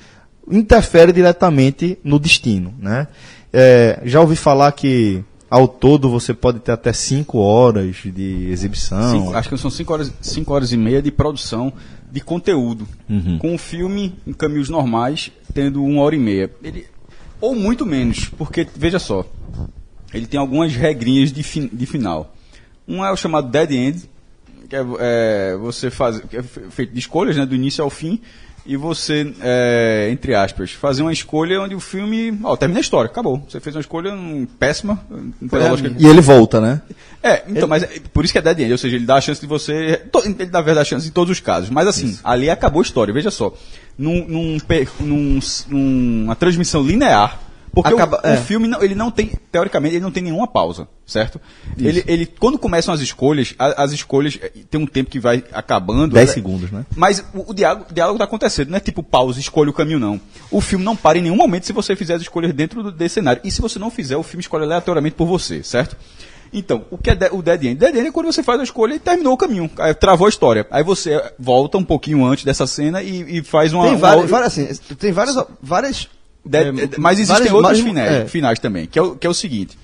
interfere 0.51 1.12
diretamente 1.12 1.98
no 2.05 2.18
destino. 2.18 2.74
Né? 2.78 3.07
Eh, 3.53 4.01
já 4.05 4.20
ouvi 4.20 4.36
falar 4.36 4.72
que 4.72 5.24
ao 5.48 5.66
todo 5.66 6.11
você 6.11 6.34
pode 6.34 6.59
ter 6.61 6.72
até 6.72 6.92
5 6.92 7.38
horas 7.38 7.96
de 8.05 8.48
exibição. 8.51 9.11
Cinco- 9.12 9.34
acho 9.34 9.48
que 9.48 9.57
são 9.59 9.70
5 9.70 9.92
horas, 9.92 10.12
cinco 10.20 10.53
horas 10.53 10.70
e 10.72 10.76
meia 10.76 11.01
de 11.01 11.11
produção 11.11 11.72
de 12.11 12.20
conteúdo. 12.20 12.86
Com 13.38 13.54
o 13.54 13.58
filme 13.58 14.14
em 14.26 14.32
caminhos 14.32 14.68
normais, 14.68 15.30
tendo 15.54 15.82
uma 15.84 16.02
hora 16.02 16.14
e 16.16 16.18
meia. 16.18 16.50
Ele, 16.62 16.86
ou 17.40 17.54
muito 17.54 17.86
menos, 17.86 18.28
porque, 18.28 18.66
veja 18.76 18.98
só, 18.98 19.24
ele 20.12 20.26
tem 20.26 20.38
algumas 20.38 20.74
regrinhas 20.74 21.32
de, 21.32 21.42
fin- 21.42 21.70
de 21.72 21.86
final. 21.86 22.34
Um 22.86 23.04
é 23.04 23.11
o 23.12 23.16
chamado 23.16 23.48
dead 23.50 23.70
end, 23.72 24.11
que 24.68 24.76
é, 24.76 24.84
é, 24.98 25.56
você 25.56 25.90
faz, 25.90 26.20
que 26.20 26.36
é 26.36 26.42
fe- 26.42 26.68
feito 26.70 26.92
de 26.92 26.98
escolhas, 26.98 27.36
né, 27.36 27.46
do 27.46 27.54
início 27.54 27.82
ao 27.82 27.90
fim, 27.90 28.20
e 28.66 28.76
você, 28.76 29.32
é, 29.40 30.08
entre 30.12 30.34
aspas, 30.34 30.72
fazer 30.72 31.02
uma 31.02 31.12
escolha 31.12 31.61
onde 31.61 31.74
o 31.74 31.80
filme, 31.80 32.38
ó, 32.44 32.56
termina 32.56 32.78
a 32.78 32.82
história, 32.82 33.11
acabou. 33.11 33.42
Você 33.48 33.58
fez 33.61 33.74
uma 33.74 33.80
escolha 33.80 34.12
hum, 34.12 34.46
péssima, 34.58 35.00
não 35.11 35.48
tem 35.48 35.61
a 35.66 35.70
lógica. 35.70 35.94
E 35.98 36.06
ele 36.06 36.20
volta, 36.20 36.61
né? 36.61 36.80
É, 37.22 37.42
então, 37.48 37.68
mas 37.68 37.82
é- 37.82 38.00
por 38.12 38.24
isso 38.24 38.32
que 38.32 38.38
é 38.38 38.42
dead 38.42 38.61
end, 38.61 38.72
ou 38.72 38.78
seja, 38.78 38.96
ele 38.96 39.04
dá 39.06 39.16
a 39.16 39.20
chance 39.20 39.40
de 39.40 39.46
você. 39.46 39.96
to- 40.11 40.22
Ele 40.24 40.46
dá 40.46 40.58
a 40.61 40.62
verdade 40.62 40.86
a 40.86 40.90
chance 40.90 41.06
em 41.08 41.11
todos 41.11 41.32
os 41.32 41.40
casos. 41.40 41.68
Mas 41.70 41.86
assim, 41.88 42.18
ali 42.24 42.48
acabou 42.48 42.80
a 42.80 42.84
história, 42.84 43.12
veja 43.12 43.30
só. 43.30 43.52
Num, 43.98 44.26
num, 44.26 44.58
num- 45.00 45.40
numa 45.68 46.34
transmissão 46.36 46.82
linear, 46.82 47.38
porque 47.73 47.93
Acaba- 47.95 48.21
o, 48.23 48.27
é. 48.27 48.35
o 48.35 48.43
filme 48.43 48.66
não, 48.66 48.83
ele 48.83 48.95
não 48.95 49.11
tem, 49.11 49.33
teoricamente, 49.53 49.95
ele 49.95 50.03
não 50.03 50.11
tem 50.11 50.23
nenhuma 50.23 50.47
pausa, 50.47 50.89
certo? 51.07 51.41
Ele, 51.79 52.03
ele, 52.07 52.27
quando 52.27 52.59
começam 52.59 52.93
as 52.93 53.01
escolhas, 53.01 53.55
a- 53.59 53.83
as 53.85 53.93
escolhas 53.93 54.39
eh, 54.43 54.51
tem 54.71 54.81
um 54.81 54.87
tempo 54.87 55.09
que 55.11 55.21
vai 55.21 55.45
acabando. 55.53 56.14
10 56.14 56.29
né? 56.29 56.35
segundos, 56.35 56.71
né? 56.71 56.85
Mas 56.97 57.25
o, 57.35 57.51
o 57.51 57.55
diálogo, 57.55 57.87
o 57.91 57.95
diálogo 57.95 58.18
tá 58.18 58.25
acontecendo, 58.25 58.71
não 58.71 58.77
é 58.77 58.81
tipo 58.81 59.03
pausa, 59.03 59.39
escolha 59.39 59.71
o 59.71 59.73
caminho, 59.73 59.99
não. 60.01 60.21
O 60.51 60.61
filme 60.61 60.85
não 60.85 60.97
para 60.97 61.18
em 61.18 61.23
nenhum 61.23 61.37
momento 61.37 61.64
se 61.66 61.73
você 61.73 61.95
fizer 61.95 62.14
as 62.14 62.23
escolhas 62.23 62.53
dentro 62.53 62.83
do, 62.83 62.91
desse 62.93 63.14
cenário. 63.14 63.41
E 63.45 63.51
se 63.51 63.61
você 63.61 63.79
não 63.79 63.91
fizer, 63.91 64.16
o 64.16 64.23
filme 64.23 64.41
escolhe 64.43 64.64
aleatoriamente 64.64 65.14
por 65.14 65.27
você, 65.27 65.62
certo? 65.62 65.97
Então, 66.53 66.85
o 66.91 66.99
que 66.99 67.11
é 67.11 67.14
de- 67.14 67.29
o 67.31 67.41
dead 67.43 67.62
end? 67.62 67.77
Dead 67.77 67.95
end 67.95 68.09
é 68.09 68.11
quando 68.11 68.27
você 68.27 68.43
faz 68.43 68.59
a 68.59 68.64
escolha 68.64 68.95
e 68.95 68.99
terminou 68.99 69.33
o 69.35 69.37
caminho, 69.37 69.71
travou 70.01 70.27
a 70.27 70.29
história. 70.29 70.66
Aí 70.73 70.83
você 70.83 71.23
volta 71.39 71.79
um 71.79 71.85
pouquinho 71.85 72.25
antes 72.25 72.45
dessa 72.45 72.66
cena 72.66 73.01
e, 73.01 73.39
e 73.39 73.43
faz 73.45 73.73
uma. 73.73 73.85
Tem 73.85 73.93
uma 73.93 73.99
várias, 74.01 74.23
outra- 74.23 74.37
várias, 74.49 74.59
assim, 74.59 74.95
tem 74.97 75.12
várias, 75.12 75.37
várias 75.62 76.09
É, 76.53 76.68
é, 76.68 76.90
mas 76.98 77.18
existem 77.18 77.53
outros 77.53 77.80
finais, 77.80 78.12
é. 78.12 78.26
finais 78.26 78.59
também, 78.59 78.86
que 78.86 78.98
é, 78.98 79.03
o, 79.03 79.16
que 79.16 79.26
é 79.26 79.30
o 79.30 79.34
seguinte. 79.34 79.78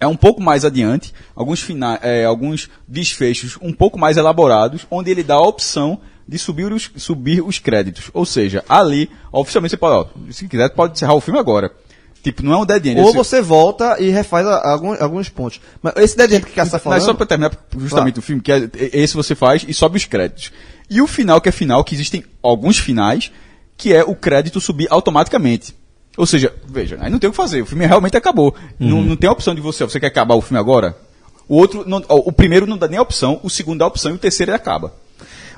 É 0.00 0.06
um 0.06 0.16
pouco 0.16 0.40
mais 0.40 0.64
adiante, 0.64 1.12
alguns, 1.34 1.60
fina, 1.60 1.98
é, 2.02 2.24
alguns 2.24 2.70
desfechos 2.86 3.58
um 3.60 3.72
pouco 3.72 3.98
mais 3.98 4.16
elaborados, 4.16 4.86
onde 4.90 5.10
ele 5.10 5.24
dá 5.24 5.34
a 5.34 5.42
opção 5.42 6.00
de 6.26 6.38
subir 6.38 6.72
os, 6.72 6.90
subir 6.96 7.42
os 7.42 7.58
créditos. 7.58 8.10
Ou 8.14 8.24
seja, 8.24 8.64
ali, 8.68 9.10
oficialmente 9.32 9.70
você 9.70 9.76
pode, 9.76 9.94
ó, 9.94 10.30
se 10.30 10.46
quiser, 10.46 10.68
pode 10.70 10.92
encerrar 10.92 11.14
o 11.14 11.20
filme 11.20 11.40
agora. 11.40 11.72
Tipo, 12.22 12.44
não 12.44 12.52
é 12.52 12.56
um 12.58 12.66
dead 12.66 12.86
end. 12.86 13.00
Ou 13.00 13.12
você 13.12 13.40
volta 13.40 13.96
e 14.00 14.10
refaz 14.10 14.46
a- 14.46 14.70
alguns, 14.70 15.00
alguns 15.00 15.28
pontos. 15.28 15.60
Mas 15.80 15.94
esse 15.96 16.16
dead 16.16 16.32
end 16.32 16.44
que 16.44 16.52
o 16.52 16.54
Cássio 16.54 16.72
tá 16.72 16.76
Mas 16.76 16.82
falando... 16.82 17.02
só 17.02 17.14
pra 17.14 17.26
terminar 17.26 17.52
justamente 17.76 18.18
o 18.18 18.22
filme, 18.22 18.42
que 18.42 18.52
é, 18.52 18.68
esse 18.92 19.14
você 19.14 19.34
faz 19.34 19.64
e 19.66 19.72
sobe 19.72 19.96
os 19.96 20.04
créditos. 20.04 20.52
E 20.90 21.00
o 21.00 21.06
final, 21.06 21.40
que 21.40 21.48
é 21.48 21.52
final, 21.52 21.82
que 21.84 21.94
existem 21.94 22.24
alguns 22.42 22.78
finais, 22.78 23.30
que 23.78 23.94
é 23.94 24.04
o 24.04 24.14
crédito 24.14 24.60
subir 24.60 24.88
automaticamente. 24.90 25.74
Ou 26.16 26.26
seja, 26.26 26.52
veja, 26.68 26.98
aí 27.00 27.10
não 27.10 27.18
tem 27.20 27.28
o 27.28 27.30
que 27.30 27.36
fazer, 27.36 27.62
o 27.62 27.66
filme 27.66 27.86
realmente 27.86 28.16
acabou. 28.16 28.54
Não, 28.78 29.00
não 29.00 29.16
tem 29.16 29.30
a 29.30 29.32
opção 29.32 29.54
de 29.54 29.60
você, 29.60 29.84
você 29.84 30.00
quer 30.00 30.08
acabar 30.08 30.34
o 30.34 30.40
filme 30.42 30.58
agora? 30.58 30.96
O 31.48 31.56
outro, 31.56 31.84
não- 31.88 32.02
o 32.08 32.32
primeiro 32.32 32.66
não 32.66 32.76
dá 32.76 32.88
nem 32.88 32.98
a 32.98 33.02
opção, 33.02 33.38
o 33.42 33.48
segundo 33.48 33.78
dá 33.78 33.84
a 33.84 33.88
opção 33.88 34.10
e 34.10 34.14
o 34.14 34.18
terceiro 34.18 34.50
ele 34.50 34.56
acaba. 34.56 34.92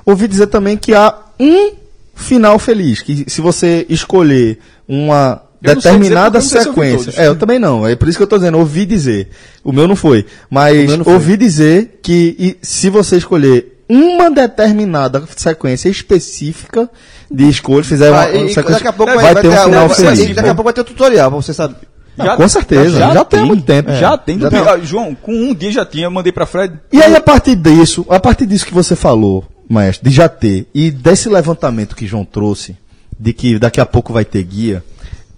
Ouvi 0.05 0.27
dizer 0.27 0.47
também 0.47 0.77
que 0.77 0.93
há 0.93 1.17
um 1.39 1.73
final 2.15 2.57
feliz, 2.59 3.01
que 3.01 3.25
se 3.29 3.41
você 3.41 3.85
escolher 3.89 4.59
uma 4.87 5.41
Eu 5.63 5.75
determinada 5.75 6.39
dizer 6.39 6.59
se 6.59 6.63
sequência. 6.65 7.13
É, 7.19 7.27
eu 7.27 7.35
também 7.35 7.57
não. 7.59 7.85
É 7.87 7.95
por 7.95 8.07
isso 8.07 8.17
que 8.17 8.23
eu 8.23 8.27
tô 8.27 8.37
dizendo, 8.37 8.57
ouvi 8.59 8.85
dizer. 8.85 9.29
O 9.63 9.71
meu 9.71 9.87
não 9.87 9.95
foi. 9.95 10.25
Mas 10.49 10.87
meu 10.87 10.97
não 10.97 11.03
foi. 11.05 11.13
ouvi 11.13 11.37
dizer 11.37 11.99
que 12.03 12.57
se 12.61 12.89
você 12.89 13.17
escolher 13.17 13.70
uma 13.93 14.29
determinada 14.31 15.21
sequência 15.35 15.89
específica 15.89 16.89
de 17.29 17.49
escolha, 17.49 17.83
fizer 17.83 18.09
uma, 18.09 18.17
Vai, 18.17 18.35
e- 18.35 18.39
uma 18.39 18.47
sequência, 18.49 18.71
daqui 18.73 18.87
a 18.87 18.93
pouco 18.93 19.13
vai, 19.13 19.35
ter 19.35 19.47
um 19.49 19.53
a- 19.53 19.63
final 19.65 19.87
vai- 19.87 19.97
feliz. 19.97 20.19
e 20.29 20.33
Daqui 20.33 20.49
a 20.49 20.55
pouco 20.55 20.63
vai 20.65 20.73
ter 20.73 20.81
o 20.81 20.83
tutorial, 20.85 21.29
pra 21.31 21.41
você 21.41 21.53
saber. 21.53 21.75
Ah, 22.17 22.35
com 22.35 22.47
certeza, 22.47 22.99
já 22.99 23.25
tem 23.25 23.39
há 23.39 23.45
muito 23.45 23.63
tempo. 23.63 23.91
Já 23.93 24.13
É, 24.13 24.17
tem. 24.17 24.39
já 24.39 24.49
tem. 24.49 24.59
ah, 24.59 24.77
João, 24.83 25.15
com 25.15 25.31
um 25.33 25.53
dia 25.55 25.71
já 25.71 25.85
tinha, 25.85 26.05
eu 26.05 26.11
mandei 26.11 26.31
pra 26.31 26.45
Fred. 26.45 26.73
E 26.91 27.01
aí, 27.01 27.15
a 27.15 27.21
partir 27.21 27.55
disso, 27.55 28.05
a 28.09 28.19
partir 28.19 28.45
disso 28.45 28.65
que 28.65 28.73
você 28.73 28.95
falou, 28.95 29.45
maestro, 29.69 30.07
de 30.09 30.15
já 30.15 30.27
ter, 30.29 30.67
e 30.73 30.91
desse 30.91 31.29
levantamento 31.29 31.95
que 31.95 32.05
João 32.05 32.25
trouxe, 32.25 32.77
de 33.19 33.33
que 33.33 33.57
daqui 33.57 33.79
a 33.79 33.85
pouco 33.85 34.11
vai 34.13 34.25
ter 34.25 34.43
guia, 34.43 34.83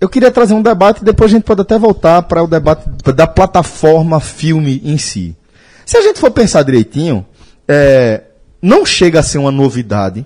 eu 0.02 0.10
queria 0.10 0.32
trazer 0.32 0.54
um 0.56 0.62
debate 0.64 1.02
e 1.02 1.06
depois 1.06 1.32
a 1.32 1.36
gente 1.36 1.44
pode 1.44 1.62
até 1.62 1.78
voltar 1.78 2.22
para 2.24 2.44
o 2.44 2.48
debate 2.48 2.84
da 3.16 3.28
plataforma 3.28 4.20
filme 4.20 4.82
em 4.84 4.98
si. 4.98 5.36
Se 5.86 5.96
a 5.98 6.02
gente 6.02 6.20
for 6.20 6.32
pensar 6.32 6.64
direitinho, 6.64 7.26
é, 7.68 8.22
não 8.64 8.86
chega 8.86 9.20
a 9.20 9.24
ser 9.24 9.40
uma 9.40 9.52
novidade. 9.52 10.26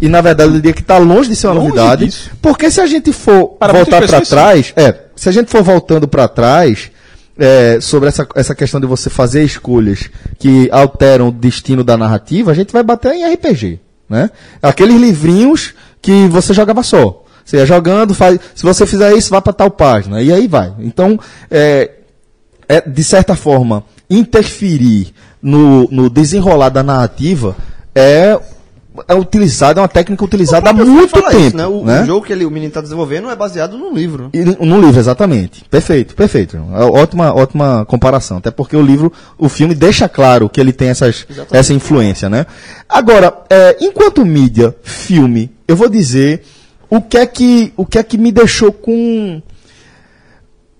E 0.00 0.08
na 0.08 0.20
verdade 0.20 0.50
eu 0.50 0.54
diria 0.54 0.72
que 0.72 0.80
está 0.80 0.98
longe 0.98 1.28
de 1.30 1.36
ser 1.36 1.46
uma 1.46 1.54
Longe 1.54 1.68
novidade. 1.68 2.06
disso. 2.06 2.30
Porque 2.42 2.70
se 2.70 2.80
a 2.80 2.86
gente 2.86 3.12
for 3.12 3.50
Para 3.50 3.72
voltar 3.72 4.04
para 4.04 4.20
trás, 4.20 4.72
é, 4.76 4.94
se 5.14 5.28
a 5.28 5.32
gente 5.32 5.48
for 5.48 5.62
voltando 5.62 6.08
para 6.08 6.26
trás, 6.26 6.90
é, 7.38 7.78
sobre 7.80 8.08
essa, 8.08 8.26
essa 8.34 8.54
questão 8.54 8.80
de 8.80 8.86
você 8.86 9.08
fazer 9.08 9.44
escolhas 9.44 10.10
que 10.38 10.68
alteram 10.72 11.28
o 11.28 11.32
destino 11.32 11.84
da 11.84 11.96
narrativa, 11.96 12.50
a 12.50 12.54
gente 12.54 12.72
vai 12.72 12.82
bater 12.82 13.12
em 13.12 13.32
RPG, 13.32 13.78
né? 14.10 14.28
Aqueles 14.60 15.00
livrinhos 15.00 15.72
que 16.02 16.26
você 16.26 16.52
jogava 16.52 16.82
só. 16.82 17.24
Você 17.44 17.58
ia 17.58 17.64
jogando, 17.66 18.12
faz, 18.12 18.40
se 18.54 18.64
você 18.64 18.84
fizer 18.84 19.16
isso, 19.16 19.30
vá 19.30 19.40
para 19.40 19.52
tal 19.52 19.70
página, 19.70 20.20
e 20.20 20.32
aí 20.32 20.48
vai. 20.48 20.74
Então, 20.80 21.18
é, 21.50 21.92
é, 22.68 22.80
de 22.80 23.04
certa 23.04 23.36
forma, 23.36 23.84
interferir 24.10 25.14
no, 25.42 25.88
no 25.90 26.10
desenrolar 26.10 26.68
da 26.68 26.82
narrativa 26.82 27.56
é 27.94 28.38
é 29.06 29.14
utilizado, 29.14 29.78
é 29.78 29.82
uma 29.82 29.88
técnica 29.88 30.24
utilizada 30.24 30.70
há 30.70 30.72
muito 30.72 31.12
tempo. 31.22 31.38
isso, 31.38 31.56
né? 31.56 31.66
O, 31.66 31.84
né? 31.84 32.04
jogo 32.04 32.26
que 32.26 32.32
ele, 32.32 32.44
o 32.44 32.50
menino 32.50 32.72
tá 32.72 32.80
desenvolvendo 32.80 33.30
é 33.30 33.36
baseado 33.36 33.78
no 33.78 33.92
livro. 33.94 34.30
E 34.32 34.44
no 34.44 34.80
livro, 34.80 34.98
exatamente. 34.98 35.64
Perfeito, 35.70 36.14
perfeito. 36.14 36.56
É 36.56 36.84
Ótima, 36.84 37.32
ótima 37.32 37.84
comparação. 37.86 38.38
Até 38.38 38.50
porque 38.50 38.76
o 38.76 38.82
livro, 38.82 39.12
o 39.36 39.48
filme 39.48 39.74
deixa 39.74 40.08
claro 40.08 40.48
que 40.48 40.60
ele 40.60 40.72
tem 40.72 40.88
essas, 40.88 41.26
essa 41.52 41.72
influência, 41.72 42.28
né? 42.28 42.46
Agora, 42.88 43.32
é, 43.50 43.76
enquanto 43.80 44.24
mídia, 44.24 44.74
filme, 44.82 45.50
eu 45.66 45.76
vou 45.76 45.88
dizer 45.88 46.42
o 46.90 47.00
que 47.00 47.18
é 47.18 47.26
que, 47.26 47.72
o 47.76 47.84
que, 47.84 47.98
é 47.98 48.02
que 48.02 48.16
me 48.16 48.32
deixou 48.32 48.72
com, 48.72 49.42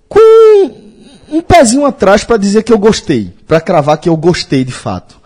com 0.07 0.88
um 1.31 1.41
pezinho 1.41 1.85
atrás 1.85 2.23
para 2.23 2.37
dizer 2.37 2.63
que 2.63 2.73
eu 2.73 2.77
gostei, 2.77 3.33
para 3.47 3.61
cravar 3.61 3.97
que 3.97 4.09
eu 4.09 4.17
gostei 4.17 4.63
de 4.63 4.71
fato. 4.71 5.19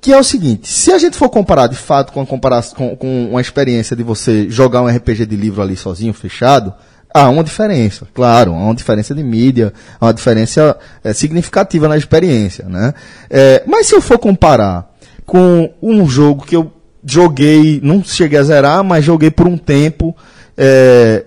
Que 0.00 0.12
é 0.12 0.18
o 0.18 0.24
seguinte, 0.24 0.68
se 0.68 0.92
a 0.92 0.98
gente 0.98 1.16
for 1.16 1.30
comparar 1.30 1.66
de 1.66 1.76
fato 1.76 2.12
com, 2.12 2.20
a 2.20 2.26
comparação, 2.26 2.76
com, 2.76 2.96
com 2.96 3.28
uma 3.30 3.40
experiência 3.40 3.96
de 3.96 4.02
você 4.02 4.50
jogar 4.50 4.82
um 4.82 4.86
RPG 4.86 5.24
de 5.24 5.36
livro 5.36 5.62
ali 5.62 5.76
sozinho, 5.76 6.12
fechado, 6.12 6.74
há 7.12 7.28
uma 7.28 7.44
diferença, 7.44 8.06
claro, 8.12 8.52
há 8.52 8.58
uma 8.58 8.74
diferença 8.74 9.14
de 9.14 9.22
mídia, 9.22 9.72
há 10.00 10.06
uma 10.06 10.12
diferença 10.12 10.76
é, 11.02 11.12
significativa 11.12 11.88
na 11.88 11.96
experiência, 11.96 12.66
né? 12.68 12.92
É, 13.30 13.62
mas 13.66 13.86
se 13.86 13.94
eu 13.94 14.02
for 14.02 14.18
comparar 14.18 14.92
com 15.24 15.72
um 15.80 16.06
jogo 16.06 16.44
que 16.44 16.56
eu 16.56 16.70
joguei, 17.04 17.80
não 17.82 18.02
cheguei 18.02 18.38
a 18.38 18.42
zerar, 18.42 18.82
mas 18.82 19.04
joguei 19.04 19.30
por 19.30 19.46
um 19.46 19.56
tempo, 19.56 20.14
é, 20.56 21.24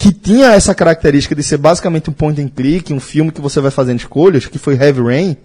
que 0.00 0.10
tinha 0.14 0.52
essa 0.52 0.74
característica 0.74 1.34
de 1.34 1.42
ser 1.42 1.58
basicamente 1.58 2.08
um 2.08 2.12
point 2.14 2.40
and 2.40 2.48
click, 2.48 2.90
um 2.90 2.98
filme 2.98 3.30
que 3.30 3.40
você 3.40 3.60
vai 3.60 3.70
fazendo 3.70 3.98
escolhas, 3.98 4.46
que 4.46 4.58
foi 4.58 4.74
Heavy 4.74 5.02
Rain, 5.02 5.36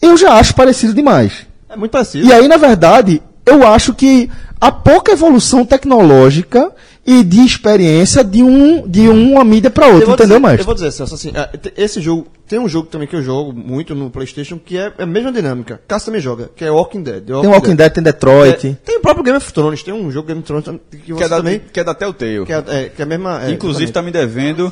eu 0.00 0.16
já 0.16 0.34
acho 0.34 0.54
parecido 0.54 0.94
demais. 0.94 1.48
É 1.68 1.76
muito 1.76 1.90
parecido. 1.90 2.24
E 2.24 2.32
aí, 2.32 2.46
na 2.46 2.56
verdade, 2.56 3.20
eu 3.44 3.66
acho 3.66 3.92
que 3.92 4.30
a 4.60 4.70
pouca 4.70 5.10
evolução 5.10 5.64
tecnológica 5.64 6.70
e 7.04 7.24
de 7.24 7.40
experiência 7.40 8.22
de, 8.22 8.40
um, 8.40 8.86
de 8.86 9.08
uma 9.08 9.42
mídia 9.42 9.68
para 9.68 9.88
outra, 9.88 10.12
entendeu, 10.12 10.26
dizer, 10.26 10.38
mais? 10.38 10.60
Eu 10.60 10.64
vou 10.64 10.74
dizer, 10.74 10.92
Celso, 10.92 11.16
assim, 11.16 11.32
é, 11.34 11.50
esse 11.76 12.00
jogo, 12.00 12.28
tem 12.52 12.58
um 12.60 12.68
jogo 12.68 12.86
também 12.88 13.08
que 13.08 13.16
eu 13.16 13.22
jogo 13.22 13.50
muito 13.50 13.94
no 13.94 14.10
Playstation, 14.10 14.58
que 14.58 14.76
é 14.76 14.92
a 14.98 15.06
mesma 15.06 15.32
dinâmica. 15.32 15.80
Cássio 15.88 16.04
também 16.06 16.20
joga, 16.20 16.50
que 16.54 16.62
é 16.62 16.70
Walking 16.70 17.02
Dead. 17.02 17.24
The 17.24 17.40
Tem 17.40 17.50
Walking 17.50 17.74
Dead, 17.74 17.92
tem 17.94 18.02
Detroit. 18.02 18.66
É, 18.66 18.74
tem 18.74 18.98
o 18.98 19.00
próprio 19.00 19.24
Game 19.24 19.38
of 19.38 19.50
Thrones, 19.54 19.82
tem 19.82 19.94
um 19.94 20.10
jogo 20.10 20.28
Game 20.28 20.40
of 20.40 20.46
Thrones 20.46 20.80
que 20.90 20.98
Que 20.98 21.12
você 21.14 21.24
é, 21.24 21.28
da, 21.30 21.36
também... 21.38 21.58
que 21.72 21.80
é 21.80 21.84
da 21.84 21.94
Telltale. 21.94 22.44
Que 22.44 22.52
é, 22.52 22.64
é, 22.68 22.88
que 22.90 23.00
é 23.00 23.04
a 23.04 23.08
mesma... 23.08 23.42
é, 23.42 23.52
Inclusive 23.52 23.84
exatamente. 23.84 24.12
tá 24.12 24.20
me 24.20 24.26
devendo. 24.26 24.70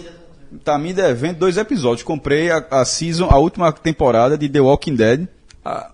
Tá 0.63 0.79
me 0.79 0.93
devendo 0.93 1.39
dois 1.39 1.57
episódios. 1.57 2.03
Comprei 2.03 2.51
a, 2.51 2.63
a 2.71 2.85
season, 2.85 3.29
a 3.31 3.39
última 3.39 3.73
temporada 3.73 4.37
de 4.37 4.47
The 4.47 4.61
Walking 4.61 4.95
Dead. 4.97 5.27
Ah, 5.65 5.91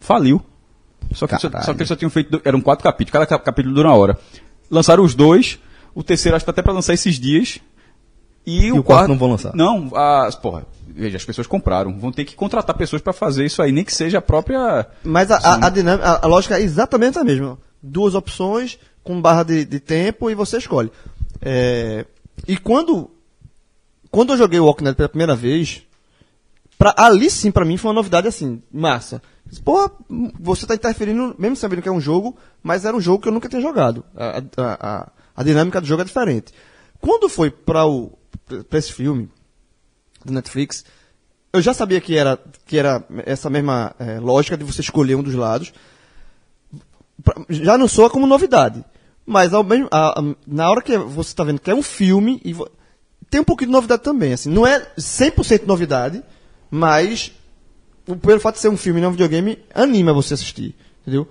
faliu. 0.00 0.42
Só 1.12 1.28
que, 1.28 1.38
só, 1.38 1.48
só 1.62 1.72
que 1.72 1.78
eles 1.78 1.88
só 1.88 1.94
tinham 1.94 2.10
feito. 2.10 2.40
Eram 2.44 2.60
quatro 2.60 2.82
capítulos, 2.82 3.12
cada 3.12 3.26
cap- 3.26 3.44
capítulo 3.44 3.76
dura 3.76 3.90
uma 3.90 3.96
hora. 3.96 4.18
Lançaram 4.68 5.04
os 5.04 5.14
dois. 5.14 5.60
O 5.94 6.02
terceiro 6.02 6.34
acho 6.34 6.42
que 6.42 6.46
tá 6.46 6.50
até 6.50 6.62
pra 6.62 6.72
lançar 6.72 6.94
esses 6.94 7.14
dias. 7.16 7.60
E, 8.46 8.72
o 8.72 8.82
quarto 8.82 9.08
não 9.08 9.18
vão 9.18 9.30
lançar? 9.30 9.54
Não, 9.54 9.90
as, 9.94 10.34
porra, 10.34 10.66
veja, 10.86 11.16
as 11.16 11.24
pessoas 11.24 11.46
compraram. 11.46 11.98
Vão 11.98 12.10
ter 12.10 12.24
que 12.24 12.34
contratar 12.34 12.76
pessoas 12.76 13.02
pra 13.02 13.12
fazer 13.12 13.44
isso 13.44 13.62
aí, 13.62 13.72
nem 13.72 13.84
que 13.84 13.94
seja 13.94 14.18
a 14.18 14.22
própria. 14.22 14.86
Mas 15.04 15.30
a, 15.30 15.36
a, 15.36 15.66
a 15.66 15.70
dinâmica, 15.70 16.08
a, 16.08 16.24
a 16.24 16.26
lógica 16.26 16.58
é 16.58 16.62
exatamente 16.62 17.18
a 17.18 17.24
mesma. 17.24 17.58
Duas 17.82 18.14
opções 18.14 18.78
com 19.04 19.20
barra 19.20 19.42
de, 19.42 19.64
de 19.64 19.80
tempo 19.80 20.30
e 20.30 20.34
você 20.34 20.58
escolhe. 20.58 20.90
É, 21.40 22.06
e 22.46 22.56
quando 22.56 23.10
quando 24.10 24.32
eu 24.32 24.36
joguei 24.36 24.58
o 24.58 24.64
Walking 24.64 24.84
Dead 24.84 24.96
pela 24.96 25.08
primeira 25.08 25.36
vez, 25.36 25.82
pra, 26.78 26.94
ali 26.96 27.30
sim 27.30 27.50
pra 27.50 27.64
mim 27.64 27.76
foi 27.76 27.90
uma 27.90 27.94
novidade 27.94 28.26
assim, 28.26 28.62
massa. 28.72 29.22
Pô, 29.64 29.90
você 30.38 30.66
tá 30.66 30.74
interferindo, 30.74 31.34
mesmo 31.38 31.56
sabendo 31.56 31.82
que 31.82 31.88
é 31.88 31.92
um 31.92 32.00
jogo, 32.00 32.36
mas 32.62 32.84
era 32.84 32.96
um 32.96 33.00
jogo 33.00 33.22
que 33.22 33.28
eu 33.28 33.32
nunca 33.32 33.48
tinha 33.48 33.62
jogado. 33.62 34.04
A, 34.14 34.38
a, 34.38 34.42
a, 34.80 35.12
a 35.36 35.42
dinâmica 35.42 35.80
do 35.80 35.86
jogo 35.86 36.02
é 36.02 36.04
diferente. 36.04 36.52
Quando 37.00 37.28
foi 37.28 37.50
pra, 37.50 37.86
o, 37.86 38.17
pra 38.68 38.78
esse 38.78 38.92
filme 38.92 39.28
do 40.24 40.32
Netflix, 40.32 40.84
eu 41.52 41.60
já 41.62 41.72
sabia 41.72 42.00
que 42.00 42.16
era, 42.16 42.38
que 42.66 42.76
era 42.78 43.04
essa 43.24 43.48
mesma 43.48 43.94
eh, 43.98 44.18
lógica 44.20 44.56
de 44.56 44.64
você 44.64 44.80
escolher 44.80 45.14
um 45.14 45.22
dos 45.22 45.34
lados. 45.34 45.72
Já 47.48 47.76
não 47.76 47.88
soa 47.88 48.10
como 48.10 48.26
novidade. 48.26 48.84
Mas 49.26 49.52
ao 49.52 49.62
mesmo, 49.64 49.88
a- 49.90 50.18
a- 50.20 50.34
na 50.46 50.70
hora 50.70 50.80
que 50.82 50.96
você 50.96 51.30
está 51.30 51.44
vendo 51.44 51.60
que 51.60 51.70
é 51.70 51.74
um 51.74 51.82
filme, 51.82 52.40
e 52.44 52.54
tem 53.28 53.40
um 53.40 53.44
pouquinho 53.44 53.68
de 53.68 53.72
novidade 53.72 54.02
também. 54.02 54.32
Assim, 54.32 54.48
não 54.50 54.66
é 54.66 54.86
100% 54.96 55.66
novidade, 55.66 56.22
mas 56.70 57.32
o 58.06 58.16
pelo 58.16 58.40
fato 58.40 58.54
de 58.54 58.60
ser 58.62 58.68
um 58.68 58.76
filme 58.76 59.00
e 59.00 59.02
não 59.02 59.08
um 59.10 59.12
videogame 59.12 59.58
anima 59.74 60.12
você 60.12 60.32
a 60.32 60.36
assistir. 60.36 60.74
Entendeu? 61.02 61.28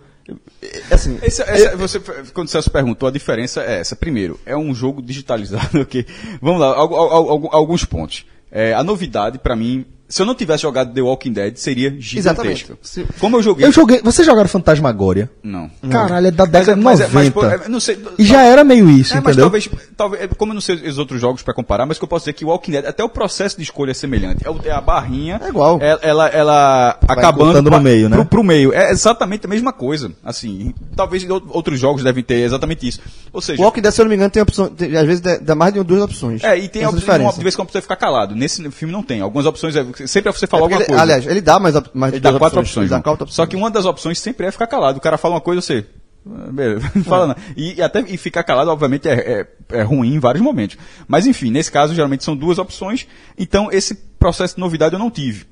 É, 0.62 0.94
Assim, 0.94 1.18
essa- 1.22 1.76
você, 1.78 2.00
quando 2.34 2.48
o 2.48 2.50
Celso 2.50 2.70
perguntou, 2.72 3.08
a 3.08 3.12
diferença 3.12 3.62
é 3.64 3.80
essa. 3.80 3.96
Primeiro, 3.96 4.40
é 4.46 4.56
um 4.58 4.74
jogo 4.74 5.02
digitalizado, 5.02 5.80
ok? 5.82 6.06
Vamos 6.42 6.60
lá, 6.62 6.68
al- 6.68 6.96
al- 6.96 7.30
al- 7.30 7.50
alguns 7.56 7.86
pontos. 7.86 8.26
É, 8.52 8.74
a 8.74 8.84
novidade, 8.84 9.38
pra 9.40 9.56
mim, 9.56 9.86
se 10.08 10.22
eu 10.22 10.26
não 10.26 10.34
tivesse 10.36 10.64
jogado 10.64 10.94
The 10.94 11.02
Walking 11.02 11.34
Dead, 11.34 11.56
seria 11.58 11.88
Exatamente. 11.90 12.60
gigantesca. 12.62 12.78
Se- 12.82 13.06
Como 13.20 13.38
eu 13.38 13.44
joguei... 13.44 13.66
Eu 13.66 13.72
joguei. 13.72 14.02
Vocês 14.02 14.26
jogaram 14.26 14.48
Fantasmagória? 14.50 15.30
Não. 15.44 15.70
Caralho, 15.90 16.28
é 16.28 16.32
da 16.32 16.44
Mas, 16.46 16.52
década 16.52 16.72
é- 16.72 16.76
de 16.76 16.82
mas, 16.82 17.00
é- 17.02 17.08
90. 17.08 17.42
mas, 17.42 17.62
é- 17.66 17.70
não 17.70 17.80
sei... 17.80 18.00
E 18.18 18.24
já 18.26 18.44
era 18.44 18.64
meio 18.64 18.90
isso, 18.90 19.14
É, 19.14 19.16
mas 19.18 19.36
entendeu? 19.36 19.46
talvez, 19.46 19.70
talvez, 19.96 20.24
é, 20.24 20.28
como 20.28 20.52
eu 20.52 20.56
não 20.56 20.62
sei 20.62 20.76
os 20.88 20.98
outros 20.98 21.20
jogos 21.20 21.42
pra 21.42 21.54
comparar, 21.54 21.86
mas 21.86 21.98
que 21.98 22.04
eu 22.04 22.08
posso 22.08 22.24
dizer 22.24 22.34
que 22.34 22.46
o 22.46 22.50
Walking 22.50 22.72
Dead, 22.72 22.86
até 22.86 23.04
o 23.04 23.10
processo 23.10 23.58
de 23.58 23.64
escolha 23.64 23.92
é 23.92 23.94
semelhante. 23.94 24.44
É, 24.48 24.68
é 24.70 24.72
a 24.72 24.82
barrinha. 24.82 25.40
É 25.44 25.50
igual. 25.50 25.80
Ela, 25.82 26.00
ela, 26.02 26.28
ela 26.28 27.00
acabando 27.08 27.46
cortando 27.46 27.66
no 27.66 27.72
pra- 27.72 27.80
meio, 27.80 28.10
né? 28.10 28.16
Pro, 28.18 28.26
pro 28.26 28.44
meio. 28.44 28.74
É 28.74 28.92
exatamente 28.92 29.46
a 29.46 29.50
mesma 29.50 29.74
coisa. 29.74 30.12
Assim, 30.24 30.74
talvez 30.96 31.28
ou- 31.30 31.42
outros 31.50 31.80
jogos 31.80 32.04
devem 32.04 32.24
ter 32.24 32.36
exatamente 32.42 32.88
isso. 32.88 33.00
Ou 33.34 33.42
seja, 33.42 33.62
o 33.62 33.66
Walking 33.66 33.82
Dead, 33.82 33.94
se 33.94 34.02
eu 34.02 34.06
não 34.06 34.10
me 34.10 34.16
engano, 34.16 34.32
tem 34.32 34.42
opção. 34.42 34.68
tem- 34.70 34.96
às 34.96 35.06
vezes 35.06 35.22
dá- 35.22 35.56
mais 35.56 35.74
de 35.74 35.84
duas 35.84 36.02
opções. 36.02 36.44
é, 36.44 36.58
e 36.58 36.68
tem 36.70 36.84
a 36.84 36.90
uma, 36.90 36.98
diferença. 36.98 37.38
de 37.38 37.44
vez 37.44 37.54
em 37.54 37.58
quando 37.58 37.72
você 37.72 37.82
fica 37.82 37.96
calado. 37.96 38.36
Nesse 38.36 38.70
filme 38.72 38.92
não 38.94 39.04
tem. 39.04 39.22
Algumas 39.22 39.46
opções, 39.46 39.76
é, 39.76 39.84
sempre 40.06 40.30
é 40.30 40.32
você 40.34 40.46
falar 40.46 40.62
É 40.62 40.64
alguma 40.66 40.82
ele- 40.82 40.88
coisa. 40.88 41.02
aliás, 41.02 41.26
ele 41.26 41.42
dá 41.42 41.60
mais, 41.60 41.76
mais 41.94 42.14
Ele 42.14 42.20
dá 42.20 42.38
quatro 42.38 42.60
opções. 42.60 42.90
Dá 42.90 43.02
quatro 43.02 43.24
opções. 43.24 43.36
Só 43.36 43.46
que 43.46 43.56
uma 43.56 43.72
das 43.72 43.86
opções 43.86 44.20
sempre 44.20 44.46
é 44.48 44.52
ficar 44.52 44.68
calado. 44.68 44.98
O 44.98 45.02
cara 45.02 45.18
fala 45.18 45.36
uma 45.36 45.42
coisa, 45.42 45.62
você. 45.62 45.86
ah, 46.30 46.52
beleza, 46.52 46.92
Não 46.94 47.04
fala 47.06 47.28
não. 47.28 47.36
E, 47.56 47.76
e 47.76 47.82
até 47.82 48.02
e 48.02 48.18
ficar 48.18 48.44
calado, 48.44 48.70
obviamente, 48.70 49.08
é, 49.08 49.48
é, 49.72 49.78
é 49.80 49.82
ruim 49.82 50.14
em 50.16 50.20
vários 50.20 50.44
momentos. 50.44 50.78
Mas 51.08 51.26
enfim, 51.26 51.50
nesse 51.50 51.72
caso, 51.72 51.96
geralmente 51.96 52.24
são 52.24 52.36
duas 52.36 52.58
opções. 52.60 53.08
Então, 53.38 53.72
esse 53.72 53.96
processo 54.20 54.56
de 54.56 54.60
novidade 54.62 54.94
eu 54.94 55.00
não 55.00 55.10
tive. 55.10 55.46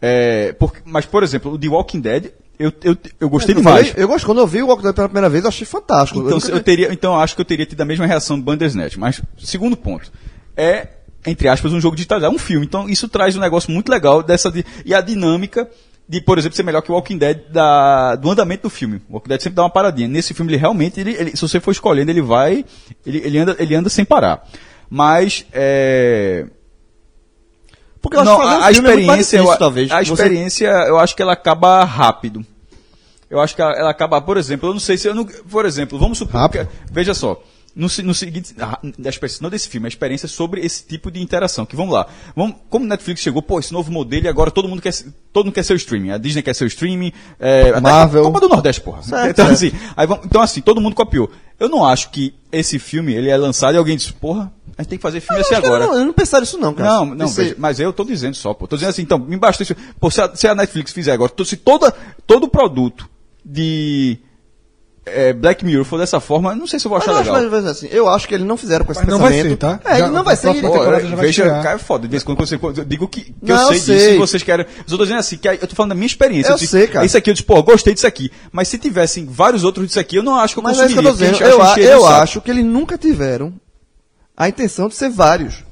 É, 0.00 0.52
porque, 0.54 0.80
mas, 0.84 1.06
por 1.06 1.22
exemplo, 1.22 1.52
o 1.52 1.58
The 1.58 1.68
Walking 1.68 2.00
Dead, 2.00 2.26
eu, 2.58 2.72
eu, 2.82 2.96
eu 3.20 3.28
gostei 3.30 3.54
Eu 3.54 3.58
demais. 3.58 3.92
Eu 3.96 4.08
gosto. 4.08 4.26
Quando 4.26 4.38
eu 4.38 4.46
vi 4.46 4.62
o 4.62 4.66
Walking 4.66 4.82
Dead 4.84 4.94
pela 4.94 5.08
primeira 5.08 5.28
vez, 5.28 5.44
eu 5.44 5.48
achei 5.48 5.66
fantástico. 5.66 6.20
Então, 6.20 6.38
nunca- 6.38 6.48
eu 6.50 6.60
teria, 6.62 6.92
então 6.92 7.14
eu 7.14 7.20
acho 7.20 7.34
que 7.34 7.40
eu 7.40 7.44
teria 7.44 7.64
tido 7.66 7.80
a 7.80 7.84
mesma 7.84 8.06
reação 8.06 8.36
do 8.38 8.44
Bandersnatch. 8.44 8.96
Mas, 8.96 9.22
segundo 9.38 9.76
ponto, 9.76 10.10
é, 10.56 10.88
entre 11.26 11.48
aspas, 11.48 11.72
um 11.72 11.80
jogo 11.80 11.94
digitalizado, 11.96 12.32
é 12.32 12.36
um 12.36 12.38
filme. 12.38 12.66
Então, 12.66 12.88
isso 12.88 13.08
traz 13.08 13.36
um 13.36 13.40
negócio 13.40 13.70
muito 13.70 13.88
legal 13.90 14.22
dessa. 14.22 14.50
di- 14.50 14.64
e 14.84 14.94
a 14.94 15.00
dinâmica 15.00 15.68
de, 16.08 16.20
por 16.20 16.36
exemplo, 16.38 16.56
ser 16.56 16.62
melhor 16.64 16.82
que 16.82 16.90
o 16.90 16.94
Walking 16.94 17.16
Dead 17.16 17.42
da, 17.50 18.16
do 18.16 18.30
andamento 18.30 18.64
do 18.64 18.70
filme. 18.70 19.00
O 19.08 19.14
Walking 19.14 19.28
Dead 19.28 19.40
sempre 19.40 19.56
dá 19.56 19.62
uma 19.62 19.70
paradinha. 19.70 20.08
Nesse 20.08 20.34
filme, 20.34 20.50
ele 20.52 20.58
realmente, 20.58 21.00
ele, 21.00 21.12
ele- 21.12 21.36
se 21.36 21.40
você 21.42 21.60
for 21.60 21.70
escolhendo, 21.70 22.10
ele 22.10 22.20
vai. 22.22 22.64
Ele, 23.06 23.18
ele, 23.18 23.38
anda, 23.38 23.56
ele 23.58 23.74
anda 23.74 23.88
sem 23.88 24.04
parar. 24.04 24.46
Mas, 24.90 25.46
é. 25.52 26.46
Porque 28.00 28.16
eu 28.16 28.20
acho 28.20 28.30
Não, 28.30 28.40
que 28.40 28.46
a, 28.46 28.50
a 28.50 28.54
é 28.54 28.60
mais 28.60 28.76
experiência, 28.76 29.14
difícil, 29.38 29.38
eu, 29.52 29.56
talvez. 29.58 29.90
a 29.92 30.02
Você- 30.02 30.12
experiência, 30.12 30.66
eu 30.88 30.98
acho 30.98 31.14
que 31.14 31.22
ela 31.22 31.32
acaba 31.34 31.84
rápido. 31.84 32.44
Eu 33.30 33.40
acho 33.40 33.54
que 33.54 33.62
ela, 33.62 33.72
ela 33.72 33.90
acaba, 33.90 34.20
por 34.20 34.36
exemplo, 34.36 34.68
eu 34.68 34.72
não 34.74 34.80
sei 34.80 34.98
se 34.98 35.08
eu 35.08 35.14
não, 35.14 35.24
por 35.24 35.64
exemplo, 35.64 35.98
vamos 35.98 36.18
supor, 36.18 36.50
que- 36.50 36.66
veja 36.90 37.14
só, 37.14 37.40
no, 37.74 37.88
no 38.04 38.14
seguinte, 38.14 38.54
ah, 38.60 38.78
da 38.98 39.08
experiência, 39.08 39.42
não 39.42 39.48
desse 39.50 39.68
filme, 39.68 39.86
a 39.86 39.88
experiência 39.88 40.28
sobre 40.28 40.60
esse 40.64 40.84
tipo 40.84 41.10
de 41.10 41.20
interação, 41.22 41.64
que 41.64 41.74
vamos 41.74 41.94
lá, 41.94 42.06
vamos, 42.36 42.56
como 42.68 42.84
Netflix 42.86 43.20
chegou, 43.22 43.40
pô, 43.42 43.58
esse 43.58 43.72
novo 43.72 43.90
modelo 43.90 44.26
e 44.26 44.28
agora 44.28 44.50
todo 44.50 44.68
mundo 44.68 44.82
quer, 44.82 44.92
ser- 44.92 45.12
todo 45.32 45.46
mundo 45.46 45.54
quer 45.54 45.62
ser 45.64 45.72
o 45.72 45.76
streaming, 45.76 46.10
a 46.10 46.18
Disney 46.18 46.42
quer 46.42 46.54
ser 46.54 46.64
o 46.64 46.66
streaming, 46.66 47.12
é, 47.40 47.80
Marvel. 47.80 48.24
Copa 48.24 48.40
do 48.40 48.48
Nordeste, 48.48 48.80
porra. 48.82 49.02
Certo, 49.02 49.30
então, 49.30 49.46
certo. 49.56 49.74
assim, 49.76 49.92
aí 49.96 50.06
vamos- 50.06 50.24
então 50.26 50.40
assim, 50.42 50.60
todo 50.60 50.80
mundo 50.80 50.94
copiou. 50.94 51.30
Eu 51.58 51.68
não 51.68 51.84
acho 51.84 52.10
que 52.10 52.34
esse 52.50 52.78
filme, 52.78 53.14
ele 53.14 53.28
é 53.30 53.36
lançado 53.36 53.74
e 53.74 53.78
alguém 53.78 53.96
disse, 53.96 54.12
porra, 54.12 54.52
a 54.76 54.82
gente 54.82 54.90
tem 54.90 54.98
que 54.98 55.02
fazer 55.02 55.20
filme 55.20 55.40
assim 55.40 55.54
agora. 55.54 55.84
Eu 55.84 55.88
não, 55.90 55.98
eu 55.98 56.04
não 56.06 56.12
pensaria 56.12 56.44
isso, 56.44 56.58
não, 56.58 56.74
cara. 56.74 56.90
Não, 56.90 57.06
não, 57.14 57.28
veja, 57.28 57.54
mas 57.58 57.78
eu 57.80 57.92
tô 57.92 58.04
dizendo 58.04 58.34
só, 58.34 58.52
pô. 58.52 58.66
Tô 58.66 58.76
dizendo 58.76 58.90
assim, 58.90 59.02
então, 59.02 59.18
me 59.18 59.36
basta 59.36 59.62
isso. 59.62 59.74
Pô, 60.00 60.10
se 60.10 60.20
a, 60.20 60.34
se 60.34 60.46
a 60.48 60.54
Netflix 60.54 60.92
fizer 60.92 61.12
agora, 61.12 61.32
se 61.44 61.56
toda, 61.56 61.94
todo 62.26 62.48
produto 62.48 63.08
de 63.44 64.18
é, 65.04 65.32
Black 65.32 65.64
Mirror 65.64 65.84
for 65.84 65.98
dessa 65.98 66.20
forma, 66.20 66.52
eu 66.52 66.56
não 66.56 66.66
sei 66.66 66.78
se 66.78 66.86
eu 66.86 66.90
vou 66.90 66.98
Mas 66.98 67.08
achar 67.08 67.16
eu 67.16 67.20
acho, 67.22 67.32
legal. 67.32 67.50
mas, 67.50 67.62
mas, 67.64 67.70
assim, 67.72 67.88
eu 67.90 68.08
acho 68.08 68.28
que 68.28 68.34
eles 68.34 68.46
não 68.46 68.56
fizeram 68.56 68.84
com 68.84 68.92
esse 68.92 69.00
Mas 69.00 69.08
não 69.10 69.18
vai 69.18 69.32
pensamento. 69.32 69.50
ser, 69.52 69.56
tá? 69.56 69.80
É, 69.84 69.98
Já- 69.98 70.04
ele 70.04 70.14
não 70.14 70.22
vai 70.24 70.36
ser. 70.36 70.54
já 70.54 71.16
vai 71.16 71.26
veja, 71.26 71.44
cara, 71.62 71.72
é 71.74 71.78
foda. 71.78 72.02
De 72.06 72.10
vez 72.10 72.22
em 72.22 72.26
quando 72.26 72.38
você, 72.38 72.54
eu 72.54 72.84
digo 72.84 73.08
que, 73.08 73.22
que 73.22 73.34
Não, 73.42 73.56
eu 73.62 73.66
sei, 73.68 73.76
eu 73.76 73.80
sei. 73.80 73.96
disso 73.96 74.10
e 74.10 74.18
vocês 74.18 74.42
querem. 74.44 74.64
Eu 74.78 74.96
tô 74.96 75.02
dizendo 75.04 75.18
assim, 75.18 75.36
que 75.36 75.48
eu 75.48 75.66
tô 75.66 75.74
falando 75.74 75.88
da 75.90 75.94
minha 75.96 76.06
experiência. 76.06 76.50
Eu 76.52 76.54
disse, 76.54 76.68
sei, 76.68 76.86
cara. 76.86 77.04
Isso 77.04 77.16
aqui, 77.18 77.30
eu 77.30 77.34
disse, 77.34 77.44
pô, 77.44 77.56
eu 77.56 77.62
gostei 77.64 77.94
disso 77.94 78.06
aqui. 78.06 78.30
Mas 78.52 78.68
se 78.68 78.78
tivessem 78.78 79.26
vários 79.26 79.64
outros 79.64 79.86
disso 79.88 79.98
aqui, 79.98 80.16
eu 80.16 80.22
não 80.22 80.36
acho 80.36 80.54
que 80.54 80.60
eu 80.60 80.62
Mas 80.62 80.78
é 80.78 80.86
isso 80.86 80.94
que 80.94 81.00
eu 81.00 81.02
consumiria. 81.10 81.32
tô 81.38 81.38
dizendo. 81.42 81.50
Eu, 81.82 81.90
eu 81.94 82.00
saco. 82.02 82.22
acho 82.22 82.40
que 82.40 82.50
eles 82.50 82.64
nunca 82.64 82.96
tiveram 82.96 83.52
a 84.36 84.48
intenção 84.48 84.86
de 84.88 84.94
ser 84.94 85.10
vários. 85.10 85.64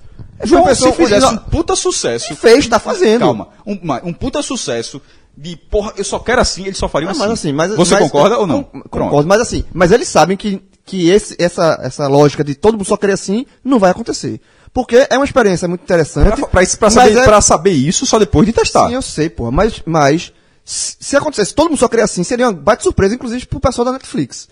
João, 0.43 0.63
se 0.65 0.69
pessoa- 0.71 0.93
fizesse 0.93 1.27
um 1.27 1.37
puta 1.37 1.77
sucesso. 1.77 2.33
E 2.33 2.37
fez, 2.37 2.67
tá 2.67 2.79
fazendo. 2.79 3.21
Calma. 3.21 3.49
Um, 3.67 3.79
um 4.05 4.13
puta 4.13 4.43
sucesso 4.43 5.01
de 5.37 5.57
porra, 5.57 5.93
eu 5.97 6.05
só 6.05 6.19
quero 6.19 6.41
assim, 6.41 6.65
eles 6.65 6.77
só 6.79 6.89
fariam 6.89 7.09
Ah, 7.09 7.13
assim. 7.13 7.21
mas 7.21 7.31
assim, 7.31 7.53
mas, 7.53 7.75
Você 7.75 7.95
mas- 7.95 8.03
concorda 8.05 8.39
ou 8.39 8.47
não? 8.47 8.63
con- 8.63 8.83
Concordo, 8.83 9.29
mas 9.29 9.41
assim, 9.41 9.65
mas 9.73 9.91
eles 9.93 10.09
sabem 10.09 10.37
que, 10.37 10.63
que 10.85 11.09
esse, 11.09 11.35
essa, 11.39 11.79
essa 11.83 12.07
lógica 12.09 12.43
de 12.45 12.55
todo 12.55 12.75
mundo 12.75 12.85
só 12.85 12.97
querer 12.97 13.13
assim 13.15 13.47
não 13.65 13.79
vai 13.79 13.91
acontecer. 13.91 14.41
Porque 14.73 15.07
é 15.11 15.17
uma 15.17 15.25
experiência 15.25 15.67
muito 15.67 15.83
interessante. 15.83 16.37
Pra, 16.37 16.47
pra, 16.49 16.63
isso- 16.63 16.79
pra 16.79 16.87
mas 16.87 16.95
saber, 16.95 17.17
é- 17.19 17.25
pra 17.25 17.41
saber 17.41 17.71
isso 17.73 18.07
só 18.07 18.19
depois 18.19 18.47
de 18.47 18.53
testar. 18.53 18.87
Sim, 18.89 18.95
eu 18.95 19.03
sei, 19.03 19.29
porra. 19.29 19.51
Mas, 19.51 19.83
mas 19.85 20.33
se 20.65 20.97
se 21.01 21.17
acontecesse 21.17 21.55
todo 21.55 21.69
mundo 21.71 21.79
só 21.79 21.89
querer 21.89 22.03
assim, 22.03 22.23
seria 22.23 22.47
uma 22.47 22.53
baita 22.53 22.83
surpresa, 22.83 23.15
inclusive, 23.15 23.47
pro 23.47 23.59
pessoal 23.59 23.85
da 23.87 23.93
Netflix. 23.93 24.49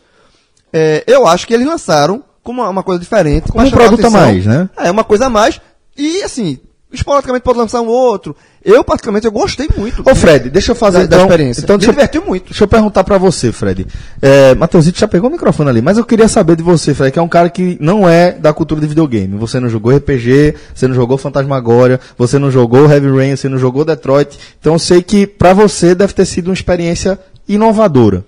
É, 0.72 1.05
eu 1.07 1.26
acho 1.26 1.47
que 1.47 1.55
eles 1.55 1.66
lançaram 1.66 2.24
como 2.43 2.62
uma, 2.62 2.68
uma 2.70 2.83
coisa 2.83 2.99
diferente. 3.01 3.51
Como 3.53 3.64
um 3.64 3.70
produto 3.70 4.07
a 4.07 4.11
mais, 4.11 4.45
né? 4.47 4.68
É, 4.76 4.91
uma 4.91 5.05
coisa 5.05 5.26
a 5.26 5.31
mais. 5.31 5.61
E, 5.97 6.22
assim, 6.22 6.59
esporadicamente 6.93 7.43
pode 7.43 7.59
lançar 7.59 7.80
um 7.82 7.86
outro. 7.86 8.34
Eu, 8.64 8.82
particularmente, 8.82 9.26
eu 9.26 9.32
gostei 9.32 9.68
muito. 9.76 10.03
Ô 10.09 10.14
Fred, 10.14 10.49
deixa 10.51 10.72
eu 10.72 10.74
fazer 10.76 11.01
da, 11.01 11.05
da 11.07 11.16
então, 11.16 11.26
experiência. 11.26 11.61
Então 11.62 11.76
Me 11.78 11.84
eu- 11.84 11.91
divertiu 11.91 12.24
muito. 12.24 12.45
deixa 12.47 12.64
eu 12.64 12.68
perguntar 12.68 13.05
pra 13.05 13.18
você, 13.18 13.53
Fred. 13.53 13.86
É, 14.22 14.55
Matheusito 14.55 14.99
já 14.99 15.07
pegou 15.07 15.28
o 15.28 15.32
microfone 15.32 15.68
ali, 15.70 15.82
mas 15.82 15.99
eu 15.99 16.05
queria 16.05 16.28
saber 16.28 16.57
de 16.57 16.62
você, 16.62 16.95
Fred, 16.95 17.12
que 17.12 17.18
é 17.18 17.22
um 17.22 17.28
cara 17.28 17.51
que 17.51 17.76
não 17.80 18.09
é 18.09 18.32
da 18.32 18.53
cultura 18.53 18.80
de 18.80 18.86
videogame. 18.86 19.36
Você 19.39 19.61
não 19.61 19.68
jogou 19.68 19.95
RPG, 19.95 20.55
você 20.74 20.89
não 20.89 20.95
jogou 20.95 21.16
Fantasmagoria, 21.18 22.01
você 22.16 22.39
não 22.39 22.51
jogou 22.51 22.91
Heavy 22.91 23.09
Rain, 23.11 23.36
você 23.36 23.49
não 23.49 23.59
jogou 23.59 23.84
Detroit. 23.84 24.39
Então 24.61 24.72
eu 24.74 24.78
sei 24.78 25.03
que 25.03 25.26
pra 25.26 25.53
você 25.53 25.95
deve 25.95 26.12
ter 26.12 26.24
sido 26.24 26.49
uma 26.49 26.55
experiência 26.55 27.18
inovadora. 27.49 28.24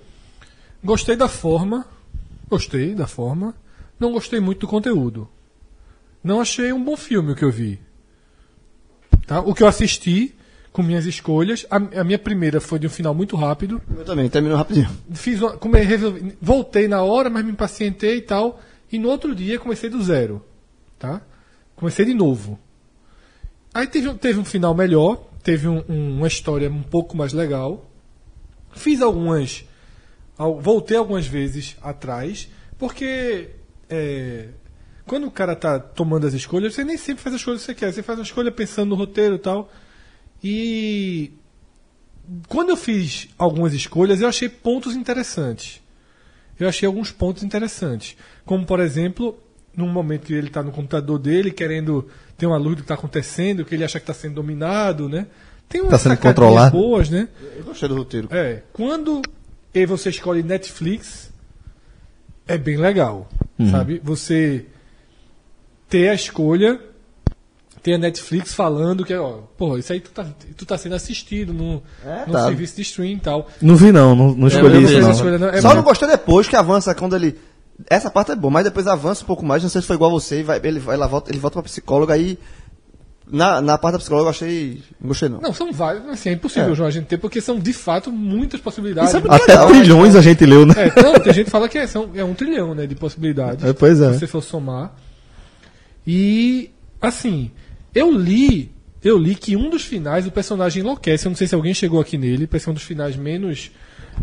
Gostei 0.83 1.15
da 1.15 1.27
forma. 1.27 1.85
Gostei 2.49 2.93
da 2.95 3.07
forma. 3.07 3.53
Não 3.99 4.11
gostei 4.11 4.39
muito 4.39 4.61
do 4.61 4.67
conteúdo. 4.67 5.27
Não 6.23 6.41
achei 6.41 6.71
um 6.73 6.83
bom 6.83 6.97
filme 6.97 7.31
o 7.31 7.35
que 7.35 7.43
eu 7.45 7.51
vi. 7.51 7.79
Tá? 9.25 9.39
O 9.41 9.53
que 9.53 9.63
eu 9.63 9.67
assisti 9.67 10.35
com 10.71 10.81
minhas 10.81 11.05
escolhas. 11.05 11.65
A, 11.69 11.75
a 11.75 12.03
minha 12.03 12.17
primeira 12.19 12.61
foi 12.61 12.79
de 12.79 12.87
um 12.87 12.89
final 12.89 13.13
muito 13.13 13.35
rápido. 13.35 13.81
Eu 13.97 14.05
também, 14.05 14.29
terminou 14.29 14.57
rapidinho. 14.57 14.89
Fiz 15.13 15.41
uma, 15.41 15.57
come, 15.57 15.79
resolvi- 15.81 16.37
voltei 16.41 16.87
na 16.87 17.03
hora, 17.03 17.29
mas 17.29 17.43
me 17.43 17.51
impacientei 17.51 18.17
e 18.17 18.21
tal. 18.21 18.61
E 18.91 18.97
no 18.97 19.09
outro 19.09 19.35
dia 19.35 19.59
comecei 19.59 19.89
do 19.89 20.01
zero. 20.01 20.43
Tá? 20.97 21.21
Comecei 21.75 22.05
de 22.05 22.13
novo. 22.13 22.59
Aí 23.73 23.87
teve, 23.87 24.07
um- 24.09 24.17
teve 24.17 24.39
um 24.39 24.45
final 24.45 24.73
melhor. 24.73 25.27
Teve 25.43 25.67
um- 25.67 25.83
um- 25.89 26.17
uma 26.17 26.27
história 26.27 26.69
um 26.69 26.83
pouco 26.83 27.17
mais 27.17 27.33
legal. 27.33 27.89
Fiz 28.73 29.01
algumas. 29.01 29.65
al- 30.37 30.59
Voltei 30.61 30.95
algumas 30.97 31.25
vezes 31.27 31.75
atrás. 31.81 32.47
Porque. 32.77 33.49
é, 33.89 34.47
quando 35.05 35.27
o 35.27 35.31
cara 35.31 35.55
tá 35.55 35.79
tomando 35.79 36.27
as 36.27 36.33
escolhas, 36.33 36.73
você 36.73 36.83
nem 36.83 36.97
sempre 36.97 37.23
faz 37.23 37.35
as 37.35 37.41
escolhas 37.41 37.61
que 37.61 37.65
você 37.67 37.73
quer. 37.75 37.91
Você 37.93 38.03
faz 38.03 38.17
uma 38.19 38.23
escolha 38.25 38.51
pensando 38.51 38.89
no 38.89 38.95
roteiro 38.95 39.35
e 39.35 39.39
tal. 39.39 39.71
E 40.43 41.31
quando 42.47 42.69
eu 42.69 42.77
fiz 42.77 43.27
algumas 43.37 43.73
escolhas, 43.73 44.21
eu 44.21 44.27
achei 44.27 44.47
pontos 44.49 44.95
interessantes. 44.95 45.81
Eu 46.59 46.67
achei 46.69 46.85
alguns 46.87 47.11
pontos 47.11 47.43
interessantes. 47.43 48.15
Como, 48.45 48.65
por 48.65 48.79
exemplo, 48.79 49.37
num 49.75 49.87
momento 49.87 50.27
que 50.27 50.33
ele 50.33 50.47
está 50.47 50.61
no 50.61 50.71
computador 50.71 51.17
dele, 51.17 51.51
querendo 51.51 52.07
ter 52.37 52.45
uma 52.45 52.57
luz 52.57 52.75
do 52.75 52.77
que 52.77 52.81
está 52.83 52.93
acontecendo, 52.95 53.65
que 53.65 53.73
ele 53.75 53.83
acha 53.83 53.99
que 53.99 54.03
está 54.03 54.13
sendo 54.13 54.35
dominado, 54.35 55.09
né? 55.09 55.27
Tem 55.67 55.81
umas 55.81 55.91
Tá 55.91 55.97
sendo 55.97 56.17
controlado. 56.17 56.77
boas, 56.77 57.09
né? 57.09 57.27
Eu 57.57 57.63
gostei 57.63 57.87
do 57.89 57.95
roteiro. 57.95 58.27
É, 58.31 58.61
quando 58.73 59.21
você 59.87 60.09
escolhe 60.09 60.43
Netflix, 60.43 61.31
é 62.47 62.57
bem 62.57 62.77
legal, 62.77 63.29
sabe? 63.71 64.01
Você 64.03 64.65
ter 65.91 66.09
a 66.09 66.13
escolha, 66.15 66.79
ter 67.83 67.95
a 67.95 67.97
Netflix 67.97 68.53
falando 68.53 69.03
que, 69.03 69.13
ó, 69.13 69.39
pô, 69.57 69.77
isso 69.77 69.91
aí 69.91 69.99
tu 69.99 70.09
tá, 70.11 70.25
tu 70.55 70.65
tá 70.65 70.77
sendo 70.77 70.95
assistido 70.95 71.53
no, 71.53 71.83
É, 72.05 72.25
no 72.25 72.33
tá. 72.33 72.45
serviço 72.45 72.75
de 72.77 72.81
stream 72.83 73.11
e 73.11 73.19
tal. 73.19 73.47
Não 73.61 73.75
vi 73.75 73.91
não, 73.91 74.15
não, 74.15 74.33
não 74.33 74.47
escolhi 74.47 74.75
eu 74.75 74.81
isso 74.83 74.99
não. 75.01 75.11
escolha, 75.11 75.37
não. 75.37 75.47
É 75.49 75.59
Só 75.61 75.67
muito- 75.67 75.77
não 75.77 75.83
gostei 75.83 76.07
depois 76.07 76.47
que 76.47 76.55
avança 76.55 76.95
quando 76.95 77.15
ele. 77.15 77.37
Essa 77.89 78.09
parte 78.09 78.31
é 78.31 78.35
boa, 78.35 78.51
mas 78.51 78.63
depois 78.63 78.87
avança 78.87 79.23
um 79.23 79.27
pouco 79.27 79.45
mais. 79.45 79.61
Não 79.63 79.69
sei 79.69 79.81
se 79.81 79.87
foi 79.87 79.95
igual 79.97 80.11
a 80.11 80.13
você. 80.13 80.39
e 80.39 80.43
Vai, 80.43 80.61
ele, 80.63 80.79
vai 80.79 80.95
lá, 80.95 81.07
volta, 81.07 81.29
ele 81.31 81.39
volta 81.39 81.55
pra 81.55 81.63
psicóloga 81.63 82.13
aí. 82.13 82.37
Na, 83.33 83.61
na 83.61 83.77
parte 83.77 83.93
da 83.93 83.99
psicóloga 83.99 84.27
eu 84.27 84.29
achei. 84.31 84.83
Não 84.99 85.07
gostei 85.07 85.29
não. 85.29 85.39
Não, 85.41 85.53
são 85.53 85.71
vários, 85.71 86.07
assim, 86.09 86.29
é 86.29 86.33
impossível, 86.33 86.71
É. 86.73 86.75
João, 86.75 86.87
a 86.87 86.91
gente 86.91 87.05
ter, 87.05 87.17
porque 87.17 87.39
são 87.41 87.57
de 87.57 87.73
fato 87.73 88.11
muitas 88.11 88.59
possibilidades. 88.59 89.13
É 89.15 89.17
Até 89.17 89.53
legal, 89.53 89.67
trilhões 89.69 90.15
a 90.15 90.21
gente 90.21 90.45
leu, 90.45 90.65
né? 90.65 90.73
É, 90.77 91.01
não, 91.01 91.13
tem 91.13 91.33
gente 91.33 91.45
que 91.45 91.51
fala 91.51 91.67
que 91.69 91.77
é, 91.77 91.87
são, 91.87 92.09
é 92.13 92.23
um 92.23 92.33
trilhão, 92.33 92.75
né, 92.75 92.85
de 92.85 92.93
possibilidades. 92.93 93.63
É, 93.65 93.71
pois 93.73 93.99
é. 94.01 94.13
Se 94.13 94.19
você 94.19 94.27
for 94.27 94.43
somar. 94.43 94.93
E, 96.05 96.69
assim, 97.01 97.51
eu 97.93 98.11
li, 98.11 98.71
eu 99.03 99.17
li 99.17 99.35
que 99.35 99.55
um 99.55 99.69
dos 99.69 99.83
finais 99.83 100.25
o 100.27 100.31
personagem 100.31 100.81
enlouquece. 100.81 101.25
Eu 101.25 101.29
não 101.29 101.35
sei 101.35 101.47
se 101.47 101.55
alguém 101.55 101.73
chegou 101.73 101.99
aqui 102.01 102.17
nele, 102.17 102.47
parece 102.47 102.69
um 102.69 102.73
dos 102.73 102.83
finais 102.83 103.15
menos. 103.15 103.71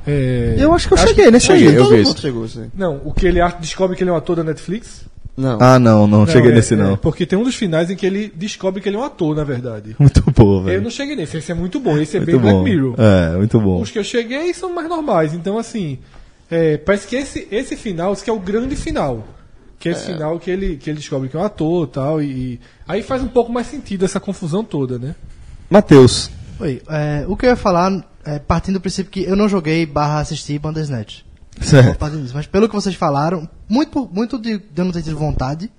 é, 0.07 0.57
Eu 0.59 0.73
acho 0.75 0.89
que 0.89 0.95
eu 0.95 0.99
cheguei 0.99 1.31
nesse 1.31 1.47
cheguei, 1.47 1.69
aí. 1.69 1.75
eu 1.75 1.85
Todo 1.85 1.91
vi 1.97 2.03
mundo 2.03 2.13
isso. 2.15 2.21
chegou, 2.21 2.45
assim. 2.45 2.71
Não, 2.75 3.01
o 3.05 3.13
que 3.13 3.27
ele 3.27 3.41
descobre 3.61 3.97
que 3.97 4.03
ele 4.03 4.11
é 4.11 4.13
um 4.13 4.17
ator 4.17 4.37
da 4.37 4.45
Netflix. 4.45 5.05
Não. 5.37 5.57
Ah, 5.61 5.79
não, 5.79 6.05
não, 6.09 6.27
cheguei 6.27 6.51
é, 6.51 6.55
nesse 6.57 6.75
é, 6.75 6.77
não. 6.77 6.97
porque 6.97 7.25
tem 7.25 7.39
um 7.39 7.45
dos 7.45 7.55
finais 7.55 7.89
em 7.89 7.95
que 7.95 8.05
ele 8.05 8.33
descobre 8.35 8.81
que 8.83 8.89
ele 8.89 8.97
é 8.97 8.99
um 8.99 9.05
ator, 9.05 9.37
na 9.37 9.45
verdade. 9.45 9.95
Muito 9.97 10.21
bom, 10.33 10.59
Eu 10.59 10.65
velho. 10.65 10.83
não 10.83 10.91
cheguei 10.91 11.15
nesse, 11.15 11.37
esse 11.37 11.53
é 11.53 11.55
muito 11.55 11.79
bom, 11.79 11.97
esse 11.97 12.17
é 12.17 12.21
Muito 12.21 12.41
bem 12.41 12.41
bom. 12.53 12.63
Black 12.65 12.77
Mirror. 12.77 12.95
É, 12.99 13.37
muito 13.37 13.61
bom. 13.61 13.81
Os 13.81 13.89
que 13.89 14.01
eu 14.01 14.03
cheguei 14.03 14.53
são 14.53 14.75
mais 14.75 14.89
normais. 14.89 15.33
Então, 15.35 15.57
assim, 15.57 16.01
é, 16.51 16.77
parece 16.79 17.07
que 17.07 17.15
esse, 17.15 17.47
esse 17.53 17.77
final, 17.77 18.13
esse 18.13 18.25
que 18.25 18.31
é 18.31 18.33
o 18.33 18.41
grande 18.41 18.75
final. 18.75 19.25
Que 19.79 19.89
é 19.91 19.93
esse 19.93 20.07
final 20.07 20.39
que 20.41 20.51
ele, 20.51 20.77
que 20.77 20.91
ele 20.91 20.99
descobre 20.99 21.29
que 21.29 21.37
é 21.37 21.41
um 21.41 21.45
ator 21.45 21.87
e 21.87 21.91
tal. 21.91 22.23
E, 22.23 22.61
aí 22.87 23.03
faz 23.03 23.23
um 23.23 23.29
pouco 23.29 23.53
mais 23.53 23.67
sentido 23.69 24.05
essa 24.05 24.19
confusão 24.19 24.65
toda, 24.65 24.99
né? 24.99 25.15
Matheus. 25.71 26.31
Oi, 26.59 26.83
é, 26.89 27.25
o 27.29 27.37
que 27.37 27.47
eu 27.47 27.51
ia 27.51 27.57
falar, 27.57 28.05
é, 28.25 28.39
partindo 28.41 28.75
do 28.75 28.81
princípio 28.81 29.13
que 29.13 29.23
eu 29.23 29.37
não 29.37 29.49
joguei 29.49 29.87
barra 29.87 30.19
assisti 30.21 30.59
Bandersnatch. 30.59 31.23
Vou 31.57 31.67
Certo. 31.69 32.11
disso. 32.11 32.33
Mas 32.35 32.47
pelo 32.47 32.69
que 32.69 32.75
vocês 32.75 32.95
falaram, 32.97 33.49
muito, 33.69 33.91
por- 33.91 34.13
muito 34.13 34.39
de, 34.39 34.59
de 34.59 34.65
eu 34.77 34.85
não 34.85 34.93
ter 34.93 35.03
tido 35.03 35.17
vontade, 35.17 35.71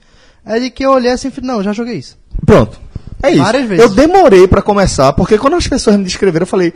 é 0.45 0.59
de 0.59 0.69
que 0.69 0.85
eu 0.85 0.91
olhei 0.91 1.11
assim 1.11 1.27
e 1.27 1.31
falei, 1.31 1.49
não, 1.49 1.61
já 1.63 1.73
joguei 1.73 1.95
isso. 1.95 2.17
Pronto. 2.45 2.79
É 3.21 3.31
isso. 3.31 3.43
Várias 3.43 3.67
vezes. 3.67 3.83
Eu 3.83 3.89
demorei 3.89 4.47
pra 4.47 4.61
começar, 4.61 5.11
porque 5.13 5.37
quando 5.37 5.55
as 5.55 5.67
pessoas 5.67 5.97
me 5.97 6.05
descreveram, 6.05 6.43
eu 6.43 6.47
falei, 6.47 6.73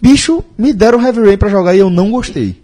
bicho, 0.00 0.44
me 0.58 0.72
deram 0.74 1.00
Heavy 1.02 1.20
Rain 1.22 1.38
pra 1.38 1.48
jogar 1.48 1.74
e 1.74 1.78
eu 1.78 1.88
não 1.88 2.10
gostei. 2.10 2.62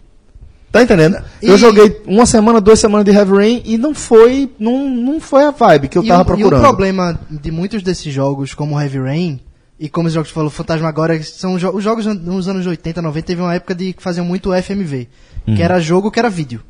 Tá 0.73 0.83
entendendo? 0.83 1.23
Eu 1.43 1.55
E- 1.55 1.59
joguei 1.59 2.01
uma 2.07 2.25
semana, 2.25 2.59
duas 2.61 2.81
semanas 2.81 3.05
de 3.05 3.11
Heavy 3.13 3.33
Rain 3.33 3.63
e 3.65 3.77
não 3.77 3.95
foi, 3.95 4.51
não, 4.59 4.89
não 4.89 5.21
foi 5.21 5.45
a 5.45 5.51
vibe 5.51 5.89
que 5.89 5.99
eu 5.99 6.03
e, 6.03 6.09
tava 6.09 6.21
o, 6.21 6.23
e 6.23 6.27
procurando. 6.39 6.61
o 6.61 6.63
problema 6.63 7.21
de 7.31 7.51
muitos 7.51 7.83
desses 7.83 8.13
jogos, 8.13 8.55
como 8.55 8.81
Heavy 8.81 8.99
Rain, 8.99 9.41
e 9.79 9.89
como 9.91 10.09
os 10.09 10.15
jogos 10.15 10.29
que 10.31 10.35
falou 10.35 10.49
Fantasma 10.49 10.89
agora, 10.89 11.23
são 11.23 11.59
jo- 11.59 11.73
os 11.75 11.85
jogos 11.85 12.07
nos 12.07 12.49
anos 12.49 12.67
80, 12.67 13.03
90, 13.03 13.27
teve 13.27 13.43
uma 13.43 13.55
época 13.55 13.75
de 13.75 13.93
que 13.93 14.03
faziam 14.03 14.25
muito 14.25 14.51
FMV. 14.55 15.09
Que 15.45 15.61
era 15.63 15.79
jogo 15.81 16.11
que 16.11 16.19
era 16.19 16.31
vídeo. 16.31 16.63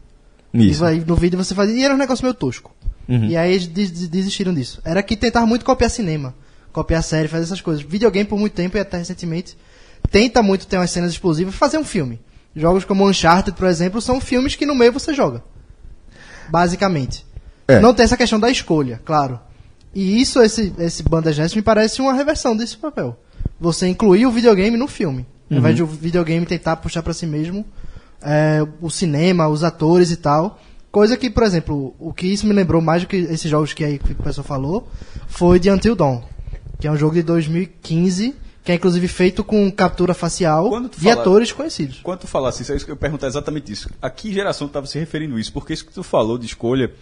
Uhum. 0.53 0.63
Isso. 0.63 0.83
E 0.83 0.87
aí 0.89 1.05
no 1.07 1.15
vídeo 1.15 1.37
você 1.39 1.55
fazia. 1.55 1.77
E 1.77 1.85
era 1.85 1.95
um 1.95 1.99
negócio 1.99 2.25
meio 2.25 2.35
tosco. 2.35 2.73
Uhum. 3.09 3.27
E 3.27 3.37
aí 3.37 3.53
eles 3.53 3.67
des- 3.69 3.91
des- 3.91 4.09
desistiram 4.09 4.53
disso. 4.55 4.81
Era 4.85 5.03
que 5.03 5.15
tentava 5.17 5.47
muito 5.47 5.65
copiar 5.65 5.91
cinema, 5.91 6.35
copiar 6.73 7.03
série, 7.03 7.29
fazer 7.29 7.45
essas 7.45 7.61
coisas. 7.61 7.83
Videogame 7.85 8.25
por 8.29 8.39
muito 8.39 8.55
tempo 8.55 8.77
e 8.77 8.81
até 8.81 8.97
recentemente 8.97 9.57
tenta 10.11 10.43
muito 10.43 10.67
ter 10.67 10.77
umas 10.79 10.91
cenas 10.91 11.13
explosivas 11.13 11.55
e 11.55 11.57
fazer 11.57 11.77
um 11.79 11.85
filme. 11.85 12.19
Jogos 12.55 12.85
como 12.85 13.09
Uncharted, 13.09 13.57
por 13.57 13.67
exemplo, 13.67 14.01
são 14.01 14.21
filmes 14.21 14.55
que 14.55 14.67
no 14.67 14.75
meio 14.75 14.93
você 14.93 15.15
joga. 15.15 15.43
Basicamente. 16.49 17.25
É. 17.67 17.81
Não 17.81 17.95
tem 17.95 18.05
essa 18.05 18.17
questão 18.17 18.39
da 18.39 18.51
escolha, 18.51 19.01
claro. 19.05 19.41
E 19.95 20.21
isso, 20.21 20.41
esse, 20.43 20.73
esse 20.79 21.03
Bandersnatch 21.03 21.55
me 21.55 21.63
parece 21.63 22.01
uma 22.01 22.13
reversão 22.13 22.57
desse 22.57 22.77
papel. 22.77 23.19
Você 23.61 23.87
incluir 23.87 24.27
o 24.27 24.31
videogame 24.31 24.77
no 24.77 24.89
filme. 24.89 25.27
Ao 25.51 25.59
invés 25.59 25.77
de 25.77 25.83
o 25.83 25.87
videogame 25.87 26.47
tentar 26.47 26.77
puxar 26.77 27.03
pra 27.03 27.13
si 27.13 27.27
mesmo 27.27 27.65
é, 28.23 28.67
o 28.81 28.91
cinema, 28.91 29.49
os 29.49 29.65
atores 29.65 30.11
e 30.11 30.17
tal. 30.17 30.61
Coisa 30.91 31.17
que, 31.17 31.31
por 31.31 31.43
exemplo, 31.43 31.95
o 31.99 32.13
que 32.13 32.27
isso 32.27 32.47
me 32.47 32.53
lembrou 32.53 32.81
mais 32.81 33.03
do 33.03 33.09
que 33.09 33.17
esses 33.17 33.51
jogos 33.51 33.73
que 33.73 33.85
aí 33.85 33.99
que 33.99 34.13
o 34.13 34.17
pessoal 34.17 34.45
falou, 34.45 34.89
foi 35.27 35.59
de 35.59 35.71
Until 35.71 35.95
Dawn. 35.95 36.23
Que 36.79 36.87
é 36.87 36.91
um 36.91 36.97
jogo 36.97 37.15
de 37.15 37.23
2015, 37.23 38.35
que 38.65 38.71
é 38.73 38.75
inclusive 38.77 39.09
feito 39.09 39.43
com 39.43 39.71
captura 39.71 40.15
facial 40.15 40.69
Quando 40.69 40.89
tu 40.89 40.99
de 40.99 41.05
fala- 41.05 41.21
atores 41.21 41.51
conhecidos. 41.53 42.01
Quando 42.03 42.21
tu 42.21 42.27
falasse 42.27 42.63
isso, 42.63 42.73
é 42.73 42.77
isso 42.77 42.85
que 42.85 42.91
eu 42.91 42.95
ia 42.95 43.01
perguntar 43.01 43.27
exatamente 43.27 43.73
isso. 43.73 43.91
A 44.01 44.09
que 44.09 44.33
geração 44.33 44.67
tu 44.69 44.71
estava 44.71 44.87
se 44.87 44.99
referindo 44.99 45.39
isso? 45.39 45.53
Porque 45.53 45.73
isso 45.73 45.85
que 45.85 45.93
tu 45.93 46.03
falou 46.03 46.39
de 46.39 46.47
escolha 46.47 46.93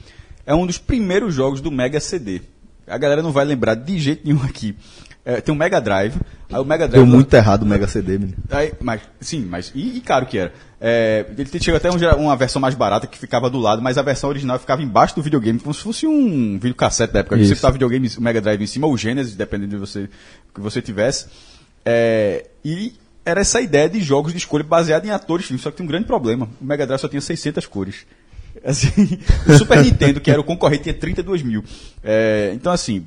é 0.46 0.54
um 0.54 0.66
dos 0.66 0.78
primeiros 0.78 1.34
jogos 1.34 1.60
do 1.60 1.70
Mega 1.70 2.00
CD. 2.00 2.40
A 2.86 2.96
galera 2.98 3.22
não 3.22 3.30
vai 3.30 3.44
lembrar 3.44 3.74
de 3.74 3.98
jeito 3.98 4.22
nenhum 4.26 4.42
aqui. 4.42 4.74
É, 5.22 5.40
tem 5.40 5.54
um 5.54 5.58
Mega 5.58 5.80
Drive. 5.80 6.14
Aí 6.50 6.58
o 6.60 6.64
Mega 6.64 6.88
Drive. 6.88 7.04
Deu 7.04 7.06
muito 7.06 7.32
errado 7.34 7.62
o 7.62 7.66
Mega 7.66 7.86
CD, 7.86 8.18
menino. 8.18 8.38
Aí, 8.50 8.72
mas, 8.80 9.02
sim, 9.20 9.44
mas. 9.44 9.70
E, 9.74 9.98
e 9.98 10.00
caro 10.00 10.24
que 10.24 10.38
era. 10.38 10.52
É, 10.80 11.26
ele 11.36 11.46
chegou 11.60 11.76
até 11.76 11.90
um 11.90 12.22
uma 12.22 12.34
versão 12.34 12.60
mais 12.60 12.74
barata 12.74 13.06
que 13.06 13.18
ficava 13.18 13.50
do 13.50 13.58
lado, 13.58 13.82
mas 13.82 13.98
a 13.98 14.02
versão 14.02 14.30
original 14.30 14.58
ficava 14.58 14.82
embaixo 14.82 15.14
do 15.14 15.22
videogame, 15.22 15.60
como 15.60 15.74
se 15.74 15.82
fosse 15.82 16.06
um 16.06 16.58
videocassete 16.58 17.12
da 17.12 17.20
época. 17.20 17.36
Isso. 17.36 17.48
Você 17.50 17.54
botava 17.56 17.72
o 17.72 17.74
videogame, 17.74 18.10
o 18.16 18.22
Mega 18.22 18.40
Drive 18.40 18.62
em 18.62 18.66
cima, 18.66 18.86
ou 18.86 18.94
o 18.94 18.98
Genesis, 18.98 19.36
dependendo 19.36 19.72
de 19.72 19.76
você 19.76 20.08
que 20.54 20.60
você 20.60 20.80
tivesse. 20.80 21.26
É, 21.84 22.46
e 22.64 22.94
era 23.24 23.40
essa 23.40 23.60
ideia 23.60 23.88
de 23.88 24.00
jogos 24.00 24.32
de 24.32 24.38
escolha 24.38 24.64
baseada 24.64 25.06
em 25.06 25.10
atores 25.10 25.46
filmes, 25.46 25.62
só 25.62 25.70
que 25.70 25.76
tem 25.76 25.84
um 25.84 25.88
grande 25.88 26.06
problema. 26.06 26.48
O 26.60 26.64
Mega 26.64 26.86
Drive 26.86 27.00
só 27.00 27.08
tinha 27.08 27.20
600 27.20 27.66
cores. 27.66 28.06
Assim, 28.64 29.18
o 29.46 29.52
Super 29.56 29.80
Nintendo, 29.84 30.20
que 30.20 30.30
era 30.30 30.40
o 30.40 30.44
concorrente, 30.44 30.84
tinha 30.84 30.94
32 30.94 31.42
mil. 31.42 31.62
É, 32.02 32.50
então, 32.54 32.72
assim, 32.72 33.06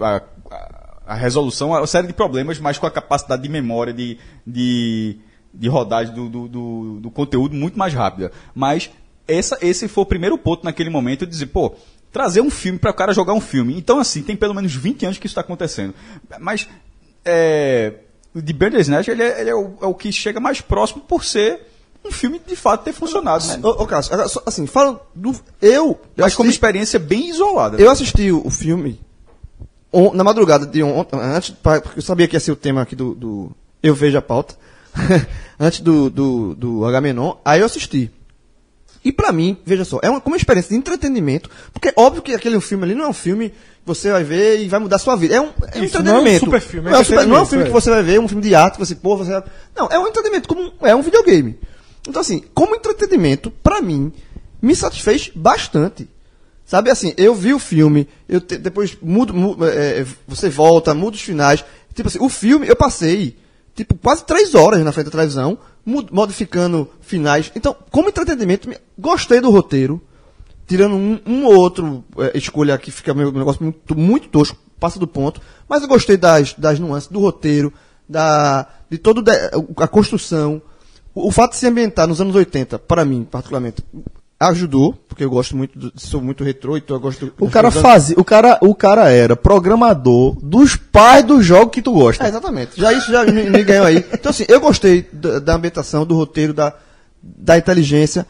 a- 0.00 0.22
a- 0.50 0.92
a 1.06 1.14
resolução, 1.14 1.70
uma 1.70 1.86
série 1.86 2.06
de 2.06 2.12
problemas, 2.12 2.58
mas 2.58 2.78
com 2.78 2.86
a 2.86 2.90
capacidade 2.90 3.42
de 3.42 3.48
memória, 3.48 3.92
de, 3.92 4.16
de, 4.46 5.16
de 5.52 5.68
rodagem 5.68 6.14
do, 6.14 6.28
do, 6.28 6.48
do, 6.48 7.00
do 7.00 7.10
conteúdo 7.10 7.54
muito 7.54 7.78
mais 7.78 7.92
rápida. 7.92 8.32
Mas 8.54 8.88
essa, 9.28 9.58
esse 9.60 9.88
foi 9.88 10.02
o 10.04 10.06
primeiro 10.06 10.38
ponto 10.38 10.64
naquele 10.64 10.88
momento 10.88 11.26
de 11.26 11.32
dizer, 11.32 11.46
pô, 11.46 11.74
trazer 12.10 12.40
um 12.40 12.50
filme 12.50 12.78
para 12.78 12.90
o 12.92 12.94
cara 12.94 13.12
jogar 13.12 13.34
um 13.34 13.40
filme. 13.40 13.76
Então, 13.76 13.98
assim, 13.98 14.22
tem 14.22 14.36
pelo 14.36 14.54
menos 14.54 14.74
20 14.74 15.04
anos 15.04 15.18
que 15.18 15.26
isso 15.26 15.32
está 15.32 15.40
acontecendo. 15.42 15.92
Mas 16.40 16.66
é, 17.24 17.92
de 18.34 18.52
Bandersnatch, 18.52 19.08
ele, 19.08 19.22
é, 19.22 19.40
ele 19.40 19.50
é, 19.50 19.54
o, 19.54 19.74
é 19.82 19.86
o 19.86 19.94
que 19.94 20.10
chega 20.12 20.40
mais 20.40 20.60
próximo 20.60 21.02
por 21.02 21.24
ser 21.24 21.60
um 22.04 22.10
filme 22.10 22.40
de 22.44 22.56
fato 22.56 22.82
ter 22.84 22.92
funcionado. 22.92 23.44
Ô, 23.62 23.82
ô 23.82 23.86
Cássio, 23.86 24.12
assim, 24.44 24.66
fala 24.66 25.00
do. 25.14 25.30
Eu. 25.60 25.86
eu 25.90 25.98
Mas 26.16 26.34
como 26.34 26.48
assisti- 26.48 26.58
experiência 26.58 26.98
bem 26.98 27.28
isolada. 27.30 27.80
Eu 27.80 27.90
assisti 27.90 28.32
o, 28.32 28.50
filme 28.50 29.00
on- 29.92 30.12
na 30.14 30.24
madrugada 30.24 30.66
de 30.66 30.82
ontem, 30.82 31.16
antes, 31.20 31.50
pra- 31.50 31.80
porque 31.80 31.98
eu 32.00 32.02
sabia 32.02 32.26
que 32.26 32.34
ia 32.36 32.40
ser 32.40 32.52
o 32.52 32.56
tema 32.56 32.82
aqui 32.82 32.96
do, 32.96 33.14
do 33.14 33.52
Eu 33.82 33.94
Vejo 33.94 34.18
a 34.18 34.22
Pauta, 34.22 34.54
antes 35.60 35.80
do, 35.80 36.10
do, 36.10 36.54
do 36.56 36.84
Agamenon, 36.84 37.34
aí 37.44 37.60
eu 37.60 37.66
assisti. 37.66 38.10
E 39.04 39.10
pra 39.12 39.32
mim, 39.32 39.56
veja 39.64 39.84
só, 39.84 39.98
é 40.02 40.08
uma, 40.08 40.20
como 40.20 40.34
uma 40.34 40.38
experiência 40.38 40.70
de 40.70 40.76
entretenimento, 40.76 41.50
porque 41.72 41.88
é 41.88 41.94
óbvio 41.96 42.22
que 42.22 42.32
aquele 42.34 42.60
filme 42.60 42.84
ali 42.84 42.94
não 42.94 43.06
é 43.06 43.08
um 43.08 43.12
filme 43.12 43.50
que 43.50 43.56
você 43.84 44.12
vai 44.12 44.22
ver 44.22 44.60
e 44.60 44.68
vai 44.68 44.78
mudar 44.78 44.96
a 44.96 44.98
sua 45.00 45.16
vida. 45.16 45.34
É 45.34 45.40
um, 45.40 45.50
é 45.72 45.80
um 45.80 45.84
Isso, 45.84 46.02
não 46.02 46.16
é 46.16 46.20
um 46.20 46.26
entretenimento. 46.26 46.44
super 46.44 46.60
filme, 46.60 46.88
é 46.88 46.90
não, 46.92 46.98
é 46.98 47.00
um 47.00 47.04
super- 47.04 47.26
não 47.26 47.36
é 47.36 47.38
um 47.38 47.42
entretenimento, 47.42 47.48
filme 47.50 47.64
é. 47.64 47.66
que 47.66 47.72
você 47.72 47.90
vai 47.90 48.02
ver, 48.02 48.20
um 48.20 48.28
filme 48.28 48.42
de 48.42 48.54
arte, 48.54 48.74
que 48.74 48.78
você, 48.86 48.94
pô, 48.94 49.16
você 49.16 49.32
vai... 49.32 49.42
Não, 49.76 49.88
é 49.88 49.98
um 49.98 50.06
entretenimento, 50.06 50.48
como 50.48 50.72
é 50.82 50.94
um 50.94 51.02
videogame. 51.02 51.58
Então, 52.08 52.20
assim, 52.20 52.42
como 52.54 52.76
entretenimento, 52.76 53.50
pra 53.50 53.80
mim, 53.80 54.12
me 54.60 54.74
satisfez 54.76 55.30
bastante. 55.34 56.08
Sabe 56.64 56.88
assim, 56.90 57.12
eu 57.16 57.34
vi 57.34 57.52
o 57.52 57.58
filme, 57.58 58.08
eu 58.28 58.40
te- 58.40 58.56
depois 58.56 58.96
mudo, 59.02 59.34
mu- 59.34 59.56
é, 59.66 60.00
é, 60.00 60.06
você 60.28 60.48
volta, 60.48 60.94
muda 60.94 61.16
os 61.16 61.22
finais. 61.22 61.64
Tipo 61.94 62.08
assim, 62.08 62.18
o 62.20 62.28
filme 62.28 62.66
eu 62.68 62.76
passei 62.76 63.36
tipo 63.74 63.94
quase 63.96 64.24
três 64.24 64.54
horas 64.54 64.80
na 64.82 64.92
frente 64.92 65.06
da 65.06 65.10
televisão, 65.10 65.58
modificando 65.84 66.88
finais. 67.00 67.50
Então, 67.54 67.74
como 67.90 68.08
entretenimento, 68.08 68.68
me- 68.68 68.78
gostei 68.98 69.40
do 69.40 69.50
roteiro, 69.50 70.00
tirando 70.66 70.94
um, 70.94 71.20
um 71.26 71.44
ou 71.46 71.54
outro 71.56 72.04
é, 72.18 72.36
escolha 72.36 72.78
que 72.78 72.90
fica 72.90 73.12
meio 73.12 73.28
um 73.30 73.38
negócio 73.38 73.62
muito, 73.62 73.96
muito 73.96 74.28
tosco, 74.28 74.56
passa 74.78 74.98
do 74.98 75.06
ponto. 75.06 75.40
Mas 75.68 75.82
eu 75.82 75.88
gostei 75.88 76.16
das, 76.16 76.54
das 76.54 76.78
nuances 76.78 77.08
do 77.08 77.18
roteiro, 77.20 77.72
da, 78.08 78.68
de 78.90 78.98
toda 78.98 79.32
a 79.76 79.88
construção. 79.88 80.62
O, 81.14 81.28
o 81.28 81.30
fato 81.30 81.52
de 81.52 81.56
se 81.58 81.66
ambientar 81.66 82.06
nos 82.06 82.20
anos 82.20 82.34
80, 82.34 82.78
para 82.78 83.04
mim, 83.04 83.26
particularmente, 83.28 83.82
ajudou, 84.48 84.92
porque 85.08 85.24
eu 85.24 85.30
gosto 85.30 85.56
muito, 85.56 85.78
do, 85.78 85.92
sou 85.96 86.20
muito 86.20 86.42
retrô, 86.44 86.76
então 86.76 86.96
eu 86.96 87.00
gosto 87.00 87.32
O 87.38 87.48
cara 87.50 87.70
fazia, 87.82 88.16
o 88.18 88.24
cara, 88.24 88.58
o 88.60 88.74
cara 88.74 89.08
era 89.10 89.36
programador 89.36 90.36
dos 90.42 90.76
pais 90.76 91.24
do 91.24 91.40
jogo 91.42 91.70
que 91.70 91.80
tu 91.82 91.92
gosta. 91.92 92.24
É, 92.24 92.28
exatamente. 92.28 92.80
Já 92.80 92.92
isso 92.92 93.10
já 93.10 93.24
me, 93.24 93.48
me 93.48 93.62
ganhou 93.64 93.86
aí. 93.86 94.04
Então, 94.12 94.30
assim, 94.30 94.44
eu 94.48 94.60
gostei 94.60 95.06
da, 95.12 95.38
da 95.38 95.54
ambientação, 95.54 96.04
do 96.04 96.14
roteiro, 96.14 96.52
da, 96.52 96.74
da 97.22 97.56
inteligência. 97.56 98.26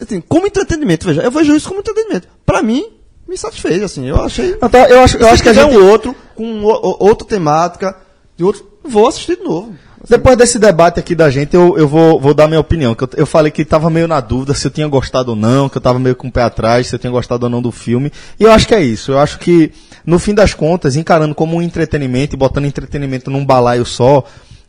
Assim, 0.00 0.20
como 0.20 0.46
entretenimento, 0.46 1.06
veja, 1.06 1.22
eu 1.22 1.30
vejo 1.30 1.54
isso 1.54 1.68
como 1.68 1.80
entretenimento. 1.80 2.26
Pra 2.44 2.62
mim, 2.62 2.84
me 3.28 3.36
satisfez, 3.36 3.82
assim. 3.82 4.06
Eu 4.08 4.20
achei. 4.22 4.56
Então, 4.60 4.80
eu 4.86 5.00
acho, 5.00 5.16
eu 5.16 5.28
acho 5.28 5.42
que 5.42 5.48
a 5.48 5.52
gente 5.52 5.76
um 5.76 5.88
outro, 5.88 6.14
com 6.34 6.64
o- 6.64 6.96
outra 7.04 7.26
temática, 7.26 7.96
de 8.36 8.42
outro, 8.44 8.66
vou 8.82 9.06
assistir 9.06 9.36
de 9.36 9.44
novo. 9.44 9.74
Depois 10.08 10.36
desse 10.36 10.58
debate 10.58 10.98
aqui 10.98 11.14
da 11.14 11.30
gente, 11.30 11.54
eu, 11.54 11.78
eu 11.78 11.86
vou, 11.86 12.20
vou 12.20 12.34
dar 12.34 12.48
minha 12.48 12.60
opinião. 12.60 12.94
Que 12.94 13.04
eu, 13.04 13.10
eu 13.18 13.26
falei 13.26 13.52
que 13.52 13.64
tava 13.64 13.88
meio 13.88 14.08
na 14.08 14.20
dúvida 14.20 14.54
se 14.54 14.66
eu 14.66 14.70
tinha 14.70 14.88
gostado 14.88 15.30
ou 15.30 15.36
não, 15.36 15.68
que 15.68 15.76
eu 15.76 15.80
tava 15.82 15.98
meio 15.98 16.16
com 16.16 16.28
o 16.28 16.32
pé 16.32 16.42
atrás, 16.42 16.88
se 16.88 16.94
eu 16.94 16.98
tinha 16.98 17.10
gostado 17.10 17.44
ou 17.44 17.50
não 17.50 17.62
do 17.62 17.70
filme. 17.70 18.12
E 18.38 18.44
eu 18.44 18.52
acho 18.52 18.66
que 18.66 18.74
é 18.74 18.82
isso. 18.82 19.12
Eu 19.12 19.18
acho 19.18 19.38
que, 19.38 19.70
no 20.04 20.18
fim 20.18 20.34
das 20.34 20.54
contas, 20.54 20.96
encarando 20.96 21.34
como 21.34 21.56
um 21.56 21.62
entretenimento 21.62 22.34
e 22.34 22.38
botando 22.38 22.64
entretenimento 22.64 23.30
num 23.30 23.44
balaio 23.44 23.84
só, 23.84 24.24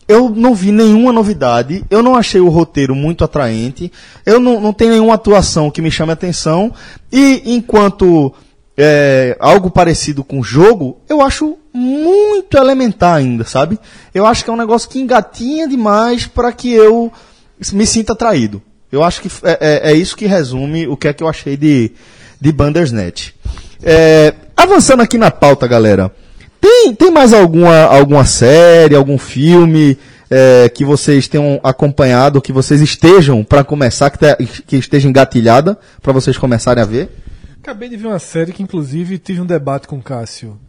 eu 0.08 0.30
não 0.30 0.54
vi 0.54 0.72
nenhuma 0.72 1.12
novidade, 1.14 1.84
eu 1.90 2.04
não 2.04 2.16
achei 2.16 2.42
o 2.42 2.50
roteiro 2.50 2.94
muito 2.94 3.24
atraente, 3.24 3.92
eu 4.26 4.40
não, 4.40 4.60
não 4.60 4.74
tenho 4.74 4.92
nenhuma 4.92 5.14
atuação 5.14 5.72
que 5.72 5.82
me 5.82 5.90
chame 5.90 6.12
a 6.12 6.14
atenção, 6.14 6.74
e 7.12 7.42
enquanto 7.46 8.34
é, 8.78 9.36
algo 9.40 9.70
parecido 9.70 10.24
com 10.24 10.42
jogo, 10.44 10.98
eu 11.08 11.22
acho 11.22 11.58
muito 11.74 12.58
elementar 12.58 13.16
ainda, 13.16 13.44
sabe? 13.44 13.78
Eu 14.14 14.26
acho 14.26 14.44
que 14.44 14.50
é 14.50 14.54
um 14.54 14.58
negócio 14.58 14.90
que 14.90 15.00
engatinha 15.00 15.68
demais 15.68 16.26
para 16.28 16.52
que 16.52 16.72
eu 16.74 17.12
me 17.72 17.86
sinta 17.86 18.14
atraído. 18.14 18.62
Eu 18.92 19.04
acho 19.04 19.22
que 19.22 19.28
é, 19.44 19.58
é- 19.88 19.92
é 19.92 19.94
isso 19.94 20.16
que 20.16 20.26
resume 20.26 20.88
o 20.88 20.96
que 20.98 21.08
é 21.08 21.14
que 21.14 21.24
eu 21.24 21.28
achei 21.28 21.58
de, 21.58 21.92
de 22.40 22.52
Bandersnatch. 22.52 23.34
É, 23.82 24.34
avançando 24.56 25.02
aqui 25.02 25.18
na 25.18 25.32
pauta, 25.32 25.68
galera. 25.68 26.12
Tem, 26.62 26.94
tem 26.94 27.12
mais 27.12 27.34
alguma, 27.34 27.82
alguma 27.86 28.24
série, 28.26 28.96
algum 28.96 29.18
filme 29.18 29.98
é, 30.30 30.70
que 30.70 30.86
vocês 30.86 31.28
tenham 31.28 31.60
acompanhado, 31.64 32.42
que 32.42 32.54
vocês 32.54 32.80
estejam 32.82 33.44
para 33.44 33.64
começar, 33.64 34.10
que, 34.10 34.18
te- 34.20 34.62
que 34.66 34.78
esteja 34.78 35.10
engatilhada 35.10 35.78
para 36.02 36.14
vocês 36.14 36.38
começarem 36.38 36.82
a 36.82 36.86
ver? 36.86 37.10
Acabei 37.64 37.88
de 37.88 37.96
ver 37.96 38.08
uma 38.08 38.20
série 38.20 38.52
que, 38.52 38.62
inclusive, 38.62 39.18
tive 39.18 39.40
um 39.40 39.46
debate 39.46 39.88
com 39.88 39.98
o 39.98 40.02
Cássio 40.04 40.60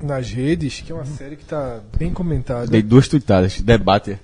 nas 0.00 0.30
redes, 0.30 0.80
que 0.80 0.92
é 0.92 0.94
uma 0.94 1.04
série 1.04 1.34
que 1.34 1.44
tá 1.44 1.80
bem 1.98 2.12
comentada. 2.12 2.68
Dei 2.68 2.82
duas 2.82 3.08
tuitadas, 3.08 3.60
debate. 3.60 4.16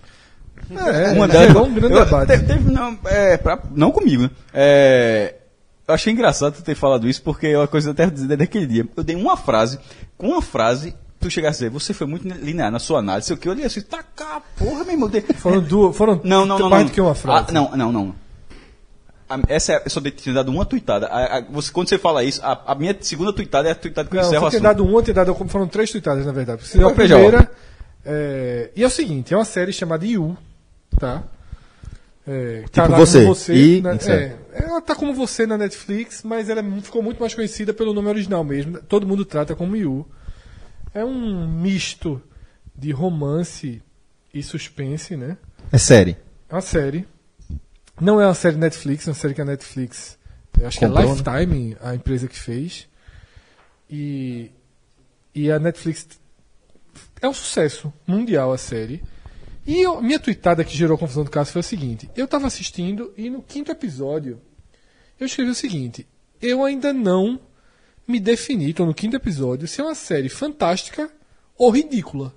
É, 0.70 1.11
Uma 1.12 1.26
delas. 1.26 1.57
um 1.57 1.74
grande 1.74 1.94
eu- 1.94 2.04
debate. 2.04 2.28
te- 2.38 2.44
teve- 2.46 2.70
não, 2.70 2.96
é, 3.07 3.36
pra- 3.36 3.61
não 3.74 3.90
comigo, 3.90 4.22
né? 4.22 4.30
É, 4.54 5.34
eu 5.86 5.94
achei 5.94 6.12
engraçado 6.12 6.54
tu 6.54 6.62
ter 6.62 6.76
falado 6.76 7.09
isso, 7.09 7.20
porque 7.22 7.48
é 7.48 7.59
uma 7.59 7.66
coisa 7.66 7.90
até 7.90 8.07
daquele 8.07 8.66
dia. 8.66 8.86
Eu 8.96 9.02
dei 9.02 9.16
uma 9.16 9.36
frase, 9.36 9.76
com 10.16 10.28
uma 10.28 10.40
frase, 10.42 10.94
tu 11.18 11.28
chegasse 11.28 11.64
a 11.64 11.68
dizer, 11.68 11.70
você 11.76 11.92
foi 11.92 12.07
muito 12.07 12.26
linear 12.28 12.70
na 12.70 12.78
sua 12.78 13.00
análise, 13.00 13.26
sei 13.26 13.34
o 13.36 13.38
que, 13.38 13.48
eu 13.48 13.52
olhei 13.52 13.64
assim, 13.64 13.80
tá 13.80 14.02
cá, 14.14 14.40
porra, 14.57 14.84
meu 14.84 14.92
irmão. 14.92 15.09
de- 15.09 15.20
Foram 15.20 15.61
duas, 15.61 15.96
foram 15.96 16.20
Não, 16.22 16.46
não, 16.46 16.57
não. 16.59 16.70
mais 16.70 16.84
não. 16.84 16.90
do 16.90 16.94
que 16.94 17.00
uma 17.00 17.16
frase. 17.16 17.46
Ah, 17.48 17.52
não, 17.52 17.76
não, 17.76 17.90
não. 17.92 18.14
A- 19.28 19.40
essa 19.48 19.72
é, 19.72 19.82
eu 19.84 19.90
só 19.90 20.00
tinha 20.00 20.34
dado 20.34 20.50
uma 20.52 20.64
tuitada. 20.64 21.06
A- 21.06 21.38
a- 21.38 21.40
você, 21.50 21.72
quando 21.72 21.88
você 21.88 21.98
fala 21.98 22.22
isso, 22.22 22.40
a, 22.44 22.72
a 22.72 22.74
minha 22.74 22.96
segunda 23.00 23.32
tuitada 23.32 23.68
é 23.68 23.72
a 23.72 23.74
tuitada 23.74 24.08
que 24.08 24.16
eu 24.16 24.20
encerro 24.20 24.40
tem 24.42 24.48
assunto. 24.48 24.62
dado 24.62 24.84
uma, 24.84 25.02
tem 25.02 25.14
dado 25.14 25.34
foram 25.48 25.66
três 25.66 25.90
tuitadas, 25.90 26.24
na 26.24 26.32
verdade. 26.32 26.62
Deu 26.74 26.88
a 26.88 26.92
primeira. 26.92 27.50
é, 28.04 28.70
e 28.76 28.82
é 28.82 28.86
o 28.86 28.90
seguinte, 28.90 29.34
é 29.34 29.36
uma 29.36 29.44
série 29.44 29.72
chamada 29.72 30.06
You, 30.06 30.36
tá? 30.98 31.24
É, 32.28 32.64
tá 32.72 32.82
Tipo 32.82 32.92
lá 32.92 32.98
você, 32.98 33.24
você 33.24 33.54
I, 33.54 33.80
na- 33.80 33.94
é, 33.94 34.36
ela 34.52 34.80
tá 34.80 34.94
como 34.96 35.14
você 35.14 35.46
na 35.46 35.56
Netflix, 35.56 36.22
mas 36.24 36.48
ela 36.48 36.60
é 36.60 36.80
ficou 36.80 37.02
muito 37.02 37.20
mais 37.20 37.34
conhecida 37.34 37.72
pelo 37.72 37.92
nome 37.94 38.08
original 38.08 38.42
mesmo. 38.42 38.78
Todo 38.82 39.06
mundo 39.06 39.24
trata 39.24 39.54
como 39.54 39.76
You. 39.76 40.04
É 40.92 41.04
um 41.04 41.46
misto 41.48 42.20
de 42.74 42.90
romance 42.90 43.80
e 44.34 44.42
suspense, 44.42 45.16
né? 45.16 45.36
É 45.72 45.78
série. 45.78 46.16
É 46.48 46.54
uma 46.54 46.60
série. 46.60 47.06
Não 48.01 48.20
é 48.20 48.26
uma 48.26 48.34
série 48.34 48.57
Netflix, 48.57 49.07
é 49.07 49.11
uma 49.11 49.14
série 49.16 49.34
que 49.34 49.40
a 49.40 49.44
Netflix. 49.44 50.18
Acho 50.64 50.80
Comprou, 50.80 51.03
que 51.16 51.28
é 51.28 51.32
Lifetime, 51.44 51.76
a 51.82 51.94
empresa 51.94 52.28
que 52.28 52.38
fez. 52.38 52.88
E, 53.90 54.51
e 55.34 55.51
a 55.51 55.59
Netflix. 55.59 56.07
É 57.20 57.28
um 57.28 57.32
sucesso 57.34 57.92
mundial 58.07 58.53
a 58.53 58.59
série. 58.59 59.03
E 59.66 59.80
eu- 59.80 60.01
minha 60.01 60.18
tweetada 60.18 60.64
que 60.64 60.76
gerou 60.76 60.94
a 60.97 60.99
confusão 60.99 61.24
do 61.24 61.30
caso 61.30 61.53
foi 61.53 61.61
a 61.61 61.62
seguinte: 61.62 62.09
eu 62.16 62.26
tava 62.28 62.47
assistindo 62.47 63.12
e 63.16 63.28
no 63.30 63.42
quinto 63.42 63.70
episódio 63.70 64.40
eu 65.18 65.26
escrevi 65.26 65.51
o 65.51 65.55
seguinte: 65.55 66.07
eu 66.40 66.64
ainda 66.64 66.92
não 66.92 67.40
me 68.07 68.20
defini, 68.20 68.72
tô 68.72 68.86
no 68.86 68.94
quinto 68.94 69.16
episódio, 69.16 69.66
se 69.66 69.80
é 69.80 69.84
uma 69.84 69.94
série 69.94 70.28
fantástica 70.28 71.11
ou 71.59 71.70
ridícula. 71.70 72.32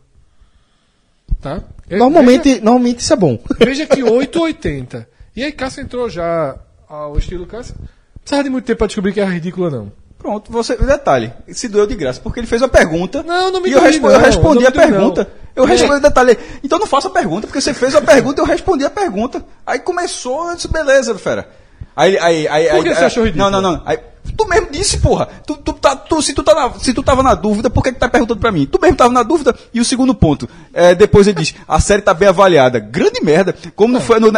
Tá? 1.40 1.64
É- 1.86 1.90
veja- 1.90 2.00
Normalmente, 2.04 2.60
normalmente 2.62 3.00
isso 3.00 3.14
é 3.14 3.16
bom. 3.16 3.40
Veja 3.60 3.86
que 3.86 4.04
880. 4.04 5.08
E 5.36 5.44
aí 5.44 5.52
Cássio 5.52 5.82
entrou 5.82 6.10
já 6.10 6.56
ao 6.88 7.18
estilo 7.18 7.46
Cássio. 7.46 7.76
Não 7.80 7.88
precisava 8.22 8.44
de 8.44 8.50
muito 8.50 8.66
tempo 8.66 8.78
pra 8.80 8.88
descobrir 8.88 9.14
que 9.14 9.20
era 9.22 9.30
ridícula, 9.30 9.70
não. 9.70 9.92
Pronto, 10.18 10.52
você, 10.52 10.76
detalhe, 10.76 11.32
se 11.48 11.68
doeu 11.70 11.88
de 11.88 11.96
graça, 11.96 12.20
porque 12.22 12.40
ele 12.42 12.48
fez 12.48 12.62
a 12.62 12.68
pergunta. 12.68 13.24
Não, 13.24 13.52
não 13.52 13.62
me 13.62 13.70
E 13.70 13.72
eu, 13.72 13.80
doei, 13.80 13.92
respo- 13.92 14.08
não, 14.08 14.14
eu 14.16 14.20
respondi 14.20 14.66
a 14.68 14.72
pergunta. 14.72 15.24
não. 15.24 15.40
Eu 15.56 15.64
É. 15.66 15.68
respondi, 15.72 16.02
detalhe. 16.02 16.38
Então 16.64 16.78
não 16.80 16.86
faça 16.88 17.08
a 17.08 17.12
pergunta, 17.12 17.48
porque 17.48 17.60
você 17.62 17.74
fez 17.74 17.96
a 17.96 18.02
pergunta, 18.02 18.42
eu 18.42 18.46
respondi 18.46 18.84
a 18.86 18.90
pergunta. 18.90 19.44
Aí 19.66 19.80
começou, 19.80 20.50
eu 20.50 20.56
disse, 20.56 20.68
beleza, 20.68 21.18
fera. 21.18 21.50
Aí, 21.96 22.18
aí, 22.20 22.48
aí, 22.48 22.70
Por 22.70 22.84
que 22.84 22.90
aí- 22.90 22.96
você 22.96 23.06
achou 23.06 23.24
ridículo? 23.24 23.50
Não, 23.50 23.62
não, 23.62 23.72
não. 23.74 23.82
Aí, 23.86 23.98
tu 24.32 24.48
mesmo 24.48 24.68
disse, 24.72 24.98
porra. 25.00 25.28
Tu, 25.46 25.56
tu, 25.58 25.74
tá, 25.74 25.96
tu- 25.96 26.22
se, 26.22 26.34
tu 26.34 26.44
tá 26.44 26.54
na- 26.56 26.74
se 26.80 26.94
tu 26.94 27.04
tava 27.04 27.22
na 27.24 27.34
dúvida, 27.36 27.70
por 27.70 27.84
que, 27.84 27.92
que 27.92 28.00
tá 28.00 28.08
perguntando 28.10 28.40
pra 28.40 28.52
mim? 28.52 28.66
Tu 28.66 28.80
mesmo 28.82 28.96
tava 28.98 29.14
na 29.14 29.24
dúvida. 29.24 29.56
E 29.74 29.80
o 29.80 29.86
segundo 29.86 30.14
ponto, 30.16 30.48
é, 30.74 30.94
depois 30.96 31.28
ele 31.28 31.40
diz, 31.40 31.56
a 31.68 31.80
série 31.80 32.02
tá 32.02 32.14
bem 32.14 32.28
avaliada. 32.30 32.80
Grande 32.80 33.22
merda. 33.24 33.56
Como 33.76 33.94
não 33.94 34.02
foi 34.02 34.20
no. 34.20 34.32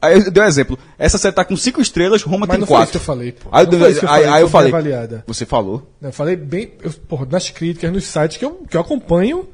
Aí 0.00 0.14
eu 0.18 0.30
dei 0.30 0.42
um 0.42 0.46
exemplo. 0.46 0.78
Essa 0.98 1.18
série 1.18 1.34
tá 1.34 1.44
com 1.44 1.56
cinco 1.56 1.80
estrelas, 1.80 2.22
Roma 2.22 2.40
Mas 2.46 2.50
tem 2.50 2.60
não 2.60 2.66
quatro. 2.66 2.84
isso 2.84 2.92
que 2.92 2.96
eu 2.98 3.00
falei, 3.00 3.32
pô. 3.32 3.48
Aí, 3.52 3.66
Não 3.66 3.72
eu- 3.78 3.90
eu 3.90 3.94
falei, 3.96 4.28
aí 4.28 4.42
eu 4.42 4.48
falei. 4.48 4.72
avaliada. 4.72 5.24
Você 5.26 5.44
falou? 5.46 5.90
Eu 6.02 6.12
falei 6.12 6.36
bem. 6.36 6.72
Eu, 6.82 6.90
porra, 7.08 7.26
nas 7.30 7.50
críticas, 7.50 7.92
nos 7.92 8.04
sites 8.04 8.36
que 8.36 8.44
eu, 8.44 8.62
que 8.68 8.76
eu 8.76 8.80
acompanho. 8.80 9.48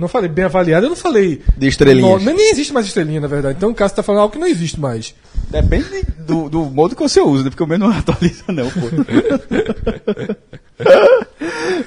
Não 0.00 0.08
falei 0.08 0.28
bem 0.28 0.46
avaliada, 0.46 0.86
eu 0.86 0.90
não 0.90 0.96
falei. 0.96 1.42
De 1.56 1.68
estrelinhas. 1.68 2.22
Nem 2.24 2.50
existe 2.50 2.72
mais 2.72 2.86
estrelinha, 2.86 3.20
na 3.20 3.28
verdade. 3.28 3.58
Então 3.58 3.70
o 3.70 3.74
Cássio 3.74 3.96
tá 3.96 4.02
falando 4.02 4.22
algo 4.22 4.32
que 4.32 4.38
não 4.38 4.46
existe 4.46 4.80
mais. 4.80 5.14
Depende 5.50 6.02
do, 6.18 6.48
do 6.48 6.64
modo 6.64 6.96
que 6.96 7.02
você 7.02 7.20
usa, 7.20 7.44
né? 7.44 7.50
porque 7.50 7.62
o 7.62 7.66
meu 7.66 7.78
não 7.78 7.90
atualiza, 7.92 8.44
não, 8.48 8.68
pô. 8.70 8.80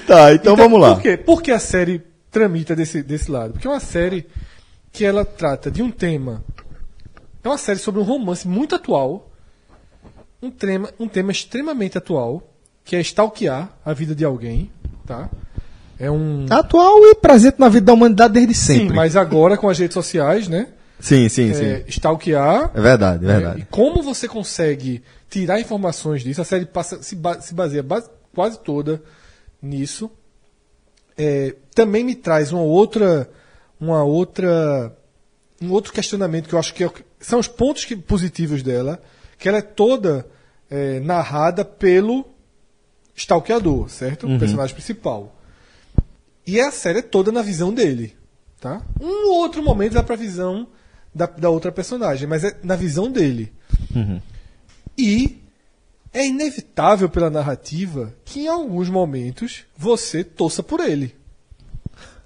Tá, 0.05 0.33
então, 0.33 0.55
vamos 0.55 0.79
lá. 0.79 0.95
Por 0.95 1.01
quê? 1.01 1.17
Porque 1.17 1.51
a 1.51 1.59
série 1.59 2.01
tramita 2.29 2.75
desse, 2.75 3.01
desse 3.01 3.31
lado. 3.31 3.53
Porque 3.53 3.67
é 3.67 3.69
uma 3.69 3.79
série 3.79 4.25
que 4.91 5.03
ela 5.05 5.25
trata 5.25 5.71
de 5.71 5.81
um 5.81 5.89
tema. 5.89 6.43
É 7.43 7.47
uma 7.47 7.57
série 7.57 7.79
sobre 7.79 7.99
um 8.01 8.03
romance 8.03 8.47
muito 8.47 8.75
atual. 8.75 9.31
Um 10.41 10.51
tema, 10.51 10.89
um 10.99 11.07
tema 11.07 11.31
extremamente 11.31 11.97
atual, 11.97 12.43
que 12.83 12.95
é 12.95 13.01
stalkear 13.01 13.71
a 13.83 13.93
vida 13.93 14.13
de 14.13 14.25
alguém, 14.25 14.69
tá? 15.05 15.29
É 15.99 16.09
um. 16.09 16.45
Atual 16.49 16.99
e 17.05 17.15
presente 17.15 17.59
na 17.59 17.69
vida 17.69 17.85
da 17.87 17.93
humanidade 17.93 18.33
desde 18.33 18.53
sempre. 18.53 18.89
Sim, 18.89 18.93
mas 18.93 19.15
agora 19.15 19.55
com 19.57 19.69
as 19.69 19.77
redes 19.77 19.93
sociais, 19.93 20.47
né? 20.47 20.67
Sim, 20.99 21.27
sim, 21.29 21.53
sim. 21.53 21.65
É, 21.65 21.83
stalkear. 21.87 22.71
É 22.73 22.81
verdade, 22.81 23.23
é 23.25 23.27
né? 23.27 23.33
verdade. 23.35 23.59
E 23.61 23.65
como 23.65 24.01
você 24.01 24.27
consegue 24.27 25.03
tirar 25.29 25.59
informações 25.59 26.23
disso? 26.23 26.41
A 26.41 26.45
série 26.45 26.65
passa, 26.65 27.01
se, 27.03 27.15
ba- 27.15 27.41
se 27.41 27.53
baseia 27.53 27.83
base- 27.83 28.09
quase 28.33 28.57
toda 28.59 29.01
nisso. 29.61 30.09
É, 31.17 31.55
também 31.75 32.03
me 32.03 32.15
traz 32.15 32.51
uma 32.51 32.61
outra, 32.61 33.29
uma 33.79 34.03
outra, 34.03 34.95
um 35.61 35.71
outro 35.71 35.91
questionamento 35.93 36.47
que 36.47 36.55
eu 36.55 36.59
acho 36.59 36.73
que 36.73 36.83
é 36.83 36.87
o 36.87 36.89
que- 36.91 37.03
são 37.19 37.37
os 37.39 37.47
pontos 37.47 37.85
que- 37.85 37.95
positivos 37.95 38.63
dela, 38.63 39.01
que 39.37 39.47
ela 39.47 39.57
é 39.59 39.61
toda 39.61 40.25
é, 40.71 40.99
narrada 41.01 41.63
pelo 41.63 42.25
stalkeador, 43.15 43.89
certo? 43.89 44.25
O 44.25 44.39
personagem 44.39 44.73
principal. 44.73 45.35
E 46.45 46.59
a 46.59 46.71
série 46.71 46.99
é 46.99 47.01
toda 47.01 47.31
na 47.31 47.41
visão 47.41 47.73
dele, 47.73 48.15
tá? 48.59 48.81
Um 48.99 49.29
ou 49.29 49.35
outro 49.41 49.63
momento 49.63 49.93
vai 49.93 50.03
pra 50.03 50.15
visão 50.15 50.67
da, 51.13 51.25
da 51.25 51.49
outra 51.49 51.71
personagem, 51.71 52.27
mas 52.27 52.43
é 52.43 52.55
na 52.63 52.75
visão 52.75 53.09
dele. 53.11 53.51
E 54.97 55.39
é 56.13 56.25
inevitável 56.27 57.09
pela 57.09 57.29
narrativa 57.29 58.13
que 58.25 58.41
em 58.41 58.47
alguns 58.47 58.89
momentos 58.89 59.63
você 59.77 60.23
torça 60.23 60.61
por 60.61 60.79
ele. 60.79 61.15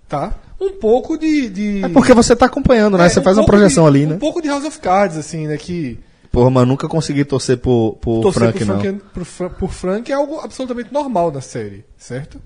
Tá? 0.09 0.33
Um 0.59 0.71
pouco 0.73 1.17
de. 1.17 1.49
de- 1.49 1.83
É 1.83 1.89
porque 1.89 2.13
você 2.13 2.35
tá 2.35 2.45
acompanhando, 2.45 2.97
né? 2.97 3.05
É, 3.05 3.09
você 3.09 3.19
um 3.19 3.23
faz 3.23 3.37
uma 3.37 3.45
projeção 3.45 3.83
de- 3.83 3.89
ali, 3.89 4.05
Um 4.05 4.09
né? 4.11 4.17
pouco 4.17 4.41
de 4.41 4.47
House 4.47 4.63
of 4.65 4.79
Cards, 4.79 5.17
assim, 5.17 5.47
né? 5.47 5.57
Que 5.57 5.99
Porra, 6.31 6.49
mas 6.49 6.67
nunca 6.67 6.87
consegui 6.87 7.23
torcer 7.25 7.57
por, 7.57 7.95
por 7.97 8.21
torcer 8.21 8.41
Frank, 8.53 8.59
por 8.59 8.65
não. 8.67 8.79
Frank, 8.79 9.01
por, 9.13 9.49
por 9.51 9.71
Frank 9.71 10.11
é 10.11 10.15
algo 10.15 10.39
absolutamente 10.39 10.93
normal 10.93 11.31
na 11.31 11.41
série, 11.41 11.83
certo? 11.97 12.39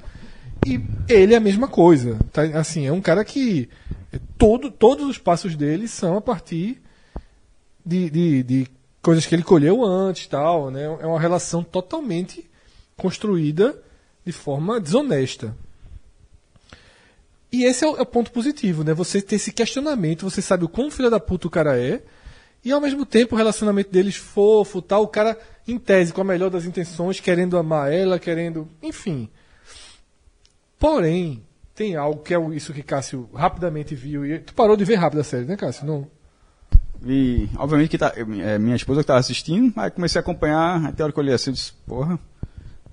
E 0.66 0.80
ele 1.10 1.34
é 1.34 1.38
a 1.38 1.42
mesma 1.42 1.68
coisa. 1.68 2.20
Tá? 2.32 2.44
Assim, 2.60 2.86
é 2.86 2.92
um 2.92 3.02
cara 3.02 3.26
que 3.26 3.70
é, 4.12 4.20
todo, 4.38 4.70
todos 4.70 5.08
os 5.08 5.18
passos 5.18 5.56
dele 5.56 5.88
são 5.88 6.18
a 6.18 6.22
partir 6.22 6.82
de, 7.86 8.10
de, 8.10 8.44
de 8.44 8.68
coisas 9.02 9.26
que 9.26 9.34
ele 9.34 9.44
colheu 9.44 9.84
antes 9.84 10.28
tal, 10.28 10.70
né? 10.70 10.84
É 10.84 11.06
uma 11.06 11.20
relação 11.20 11.64
totalmente 11.64 12.50
construída 12.96 13.82
de 14.26 14.32
forma 14.32 14.80
desonesta. 14.80 15.56
E 17.52 17.66
esse 17.66 17.84
é 17.84 17.88
o, 17.88 17.98
é 17.98 18.02
o 18.02 18.06
ponto 18.06 18.32
positivo, 18.32 18.84
né? 18.84 18.94
Você 18.94 19.22
ter 19.22 19.36
esse 19.36 19.52
questionamento, 19.52 20.30
você 20.30 20.42
sabe 20.42 20.64
o 20.64 20.70
quão 20.70 20.92
filho 20.92 21.10
da 21.10 21.20
puta 21.20 21.48
o 21.48 21.52
cara 21.52 21.78
é, 21.78 22.02
e 22.64 22.72
ao 22.72 22.80
mesmo 22.80 23.06
tempo 23.06 23.34
o 23.34 23.38
relacionamento 23.38 23.92
deles 23.92 24.16
fofo, 24.16 24.82
tal, 24.82 25.04
o 25.04 25.08
cara 25.08 25.38
em 25.68 25.78
tese 25.78 26.14
com 26.14 26.22
a 26.22 26.24
melhor 26.24 26.50
das 26.50 26.66
intenções, 26.66 27.20
querendo 27.20 27.58
amar 27.58 27.92
ela, 27.92 28.20
querendo, 28.20 28.70
enfim. 28.82 29.30
Porém, 30.82 31.44
tem 31.76 31.96
algo 31.96 32.24
que 32.24 32.34
é 32.34 32.40
isso 32.56 32.74
que 32.74 32.82
Cássio 32.82 33.30
rapidamente 33.36 33.94
viu 33.94 34.26
e 34.26 34.40
tu 34.40 34.52
parou 34.56 34.76
de 34.76 34.84
ver 34.84 34.96
rápido 34.96 35.20
a 35.20 35.24
série, 35.24 35.46
né, 35.46 35.56
Cássio? 35.56 35.86
Não. 35.86 36.08
E, 37.06 37.48
obviamente, 37.56 37.92
que 37.92 38.00
tá, 38.00 38.12
é, 38.16 38.58
minha 38.58 38.76
esposa 38.76 39.02
que 39.02 39.04
estava 39.04 39.20
assistindo, 39.20 39.72
aí 39.78 39.92
comecei 39.92 40.18
a 40.18 40.24
acompanhar, 40.24 40.88
até 40.88 41.04
a 41.04 41.06
hora 41.06 41.14
que 41.14 41.20
eu 41.20 41.24
olhei 41.24 41.36
assim, 41.36 41.52
eu 41.52 41.54
disse, 41.54 41.72
porra. 41.86 42.20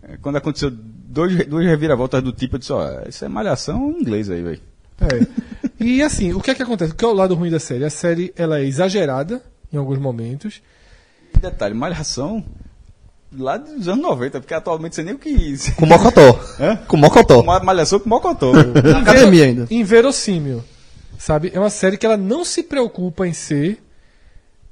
É, 0.03 0.19
Quando 0.19 0.37
aconteceu 0.37 0.71
dois, 0.71 1.47
duas 1.47 1.65
reviravoltas 1.65 2.23
do 2.23 2.31
tipo, 2.31 2.57
eu 2.57 2.59
disse, 2.59 2.73
ó, 2.75 3.09
isso 3.09 3.25
é 3.25 3.29
malhação 3.29 3.91
em 3.91 4.03
inglês 4.03 4.29
aí, 4.29 4.43
velho. 4.43 4.61
É. 5.01 5.49
E 5.83 6.03
assim, 6.03 6.35
o 6.35 6.43
que 6.43 6.51
é 6.51 6.55
que 6.55 6.63
acontece? 6.63 6.93
O 6.93 6.95
que 6.95 7.05
é 7.07 7.09
o 7.09 7.15
lado 7.15 7.35
ruim 7.35 7.51
da 7.51 7.59
série? 7.59 7.87
A 7.87 7.91
série 7.91 8.35
ela 8.37 8.59
é 8.59 8.67
exagerada 8.67 9.43
em 9.73 9.79
alguns 9.79 9.99
momentos. 9.99 10.61
Detalhe, 11.41 11.73
malhação 11.73 12.45
lá 13.37 13.57
dos 13.57 13.89
anos 13.89 14.03
90, 14.03 14.41
porque 14.41 14.55
atualmente 14.55 14.95
você 14.95 15.03
nem 15.03 15.15
o 15.15 15.19
que. 15.19 15.57
Com 15.75 15.87
Mocotó. 15.87 16.41
Hã? 16.59 16.77
Com 16.87 16.97
Mocotó. 16.97 17.41
Uma 17.41 17.61
malhação 17.61 17.99
com 17.99 18.09
mocotó. 18.09 18.53
Na 18.85 19.01
academia 19.01 19.45
ainda. 19.45 19.67
Inverossímil. 19.71 20.63
Sabe? 21.19 21.51
É 21.53 21.59
uma 21.59 21.71
série 21.71 21.97
que 21.97 22.07
ela 22.07 22.17
não 22.17 22.45
se 22.45 22.63
preocupa 22.63 23.27
em 23.27 23.33
ser. 23.33 23.83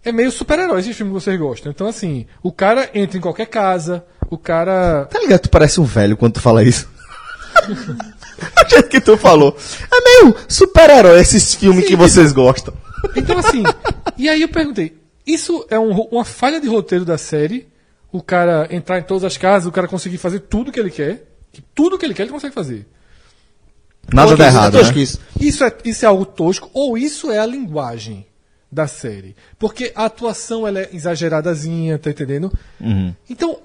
É 0.04 0.12
meio 0.12 0.30
super-herói 0.30 0.80
esse 0.80 0.94
filme 0.94 1.12
que 1.12 1.20
vocês 1.20 1.38
gostam. 1.38 1.72
Então, 1.72 1.88
assim, 1.88 2.26
o 2.40 2.52
cara 2.52 2.88
entra 2.94 3.18
em 3.18 3.20
qualquer 3.20 3.46
casa, 3.46 4.04
o 4.30 4.38
cara. 4.38 5.06
Tá 5.06 5.18
ligado? 5.18 5.40
Tu 5.40 5.50
parece 5.50 5.80
um 5.80 5.84
velho 5.84 6.16
quando 6.16 6.34
tu 6.34 6.40
fala 6.40 6.62
isso. 6.62 6.88
Do 7.66 8.70
jeito 8.70 8.88
que 8.88 9.00
tu 9.00 9.16
falou. 9.16 9.56
É 9.92 10.22
meio 10.22 10.36
super-herói 10.48 11.20
esses 11.20 11.54
filmes 11.54 11.84
Sim, 11.84 11.90
que 11.90 11.96
vocês 11.96 12.32
gostam. 12.32 12.72
Então, 13.16 13.38
assim. 13.38 13.64
e 14.16 14.28
aí 14.28 14.42
eu 14.42 14.48
perguntei: 14.48 14.96
isso 15.26 15.66
é 15.68 15.78
um 15.78 15.90
uma 15.90 16.24
falha 16.24 16.60
de 16.60 16.68
roteiro 16.68 17.04
da 17.04 17.18
série? 17.18 17.66
O 18.12 18.22
cara 18.22 18.66
entrar 18.70 18.98
em 18.98 19.02
todas 19.02 19.24
as 19.24 19.36
casas, 19.36 19.66
o 19.66 19.72
cara 19.72 19.88
conseguir 19.88 20.18
fazer 20.18 20.40
tudo 20.40 20.72
que 20.72 20.80
ele 20.80 20.90
quer? 20.90 21.24
Que 21.52 21.60
tudo 21.74 21.98
que 21.98 22.04
ele 22.06 22.14
quer, 22.14 22.22
ele 22.22 22.32
consegue 22.32 22.54
fazer. 22.54 22.86
Nada 24.12 24.36
dá 24.36 24.46
errado, 24.46 24.74
né? 24.74 24.80
Tosquice. 24.80 25.18
Isso 25.40 25.64
é, 25.64 25.72
isso 25.84 26.04
é 26.04 26.08
algo 26.08 26.24
tosco 26.24 26.70
ou 26.72 26.96
isso 26.96 27.30
é 27.30 27.38
a 27.38 27.46
linguagem 27.46 28.24
da 28.70 28.86
série? 28.86 29.34
Porque 29.58 29.92
a 29.96 30.04
atuação 30.04 30.66
ela 30.66 30.80
é 30.80 30.90
exageradazinha, 30.92 31.98
tá 31.98 32.10
entendendo? 32.10 32.52
Então, 33.28 33.58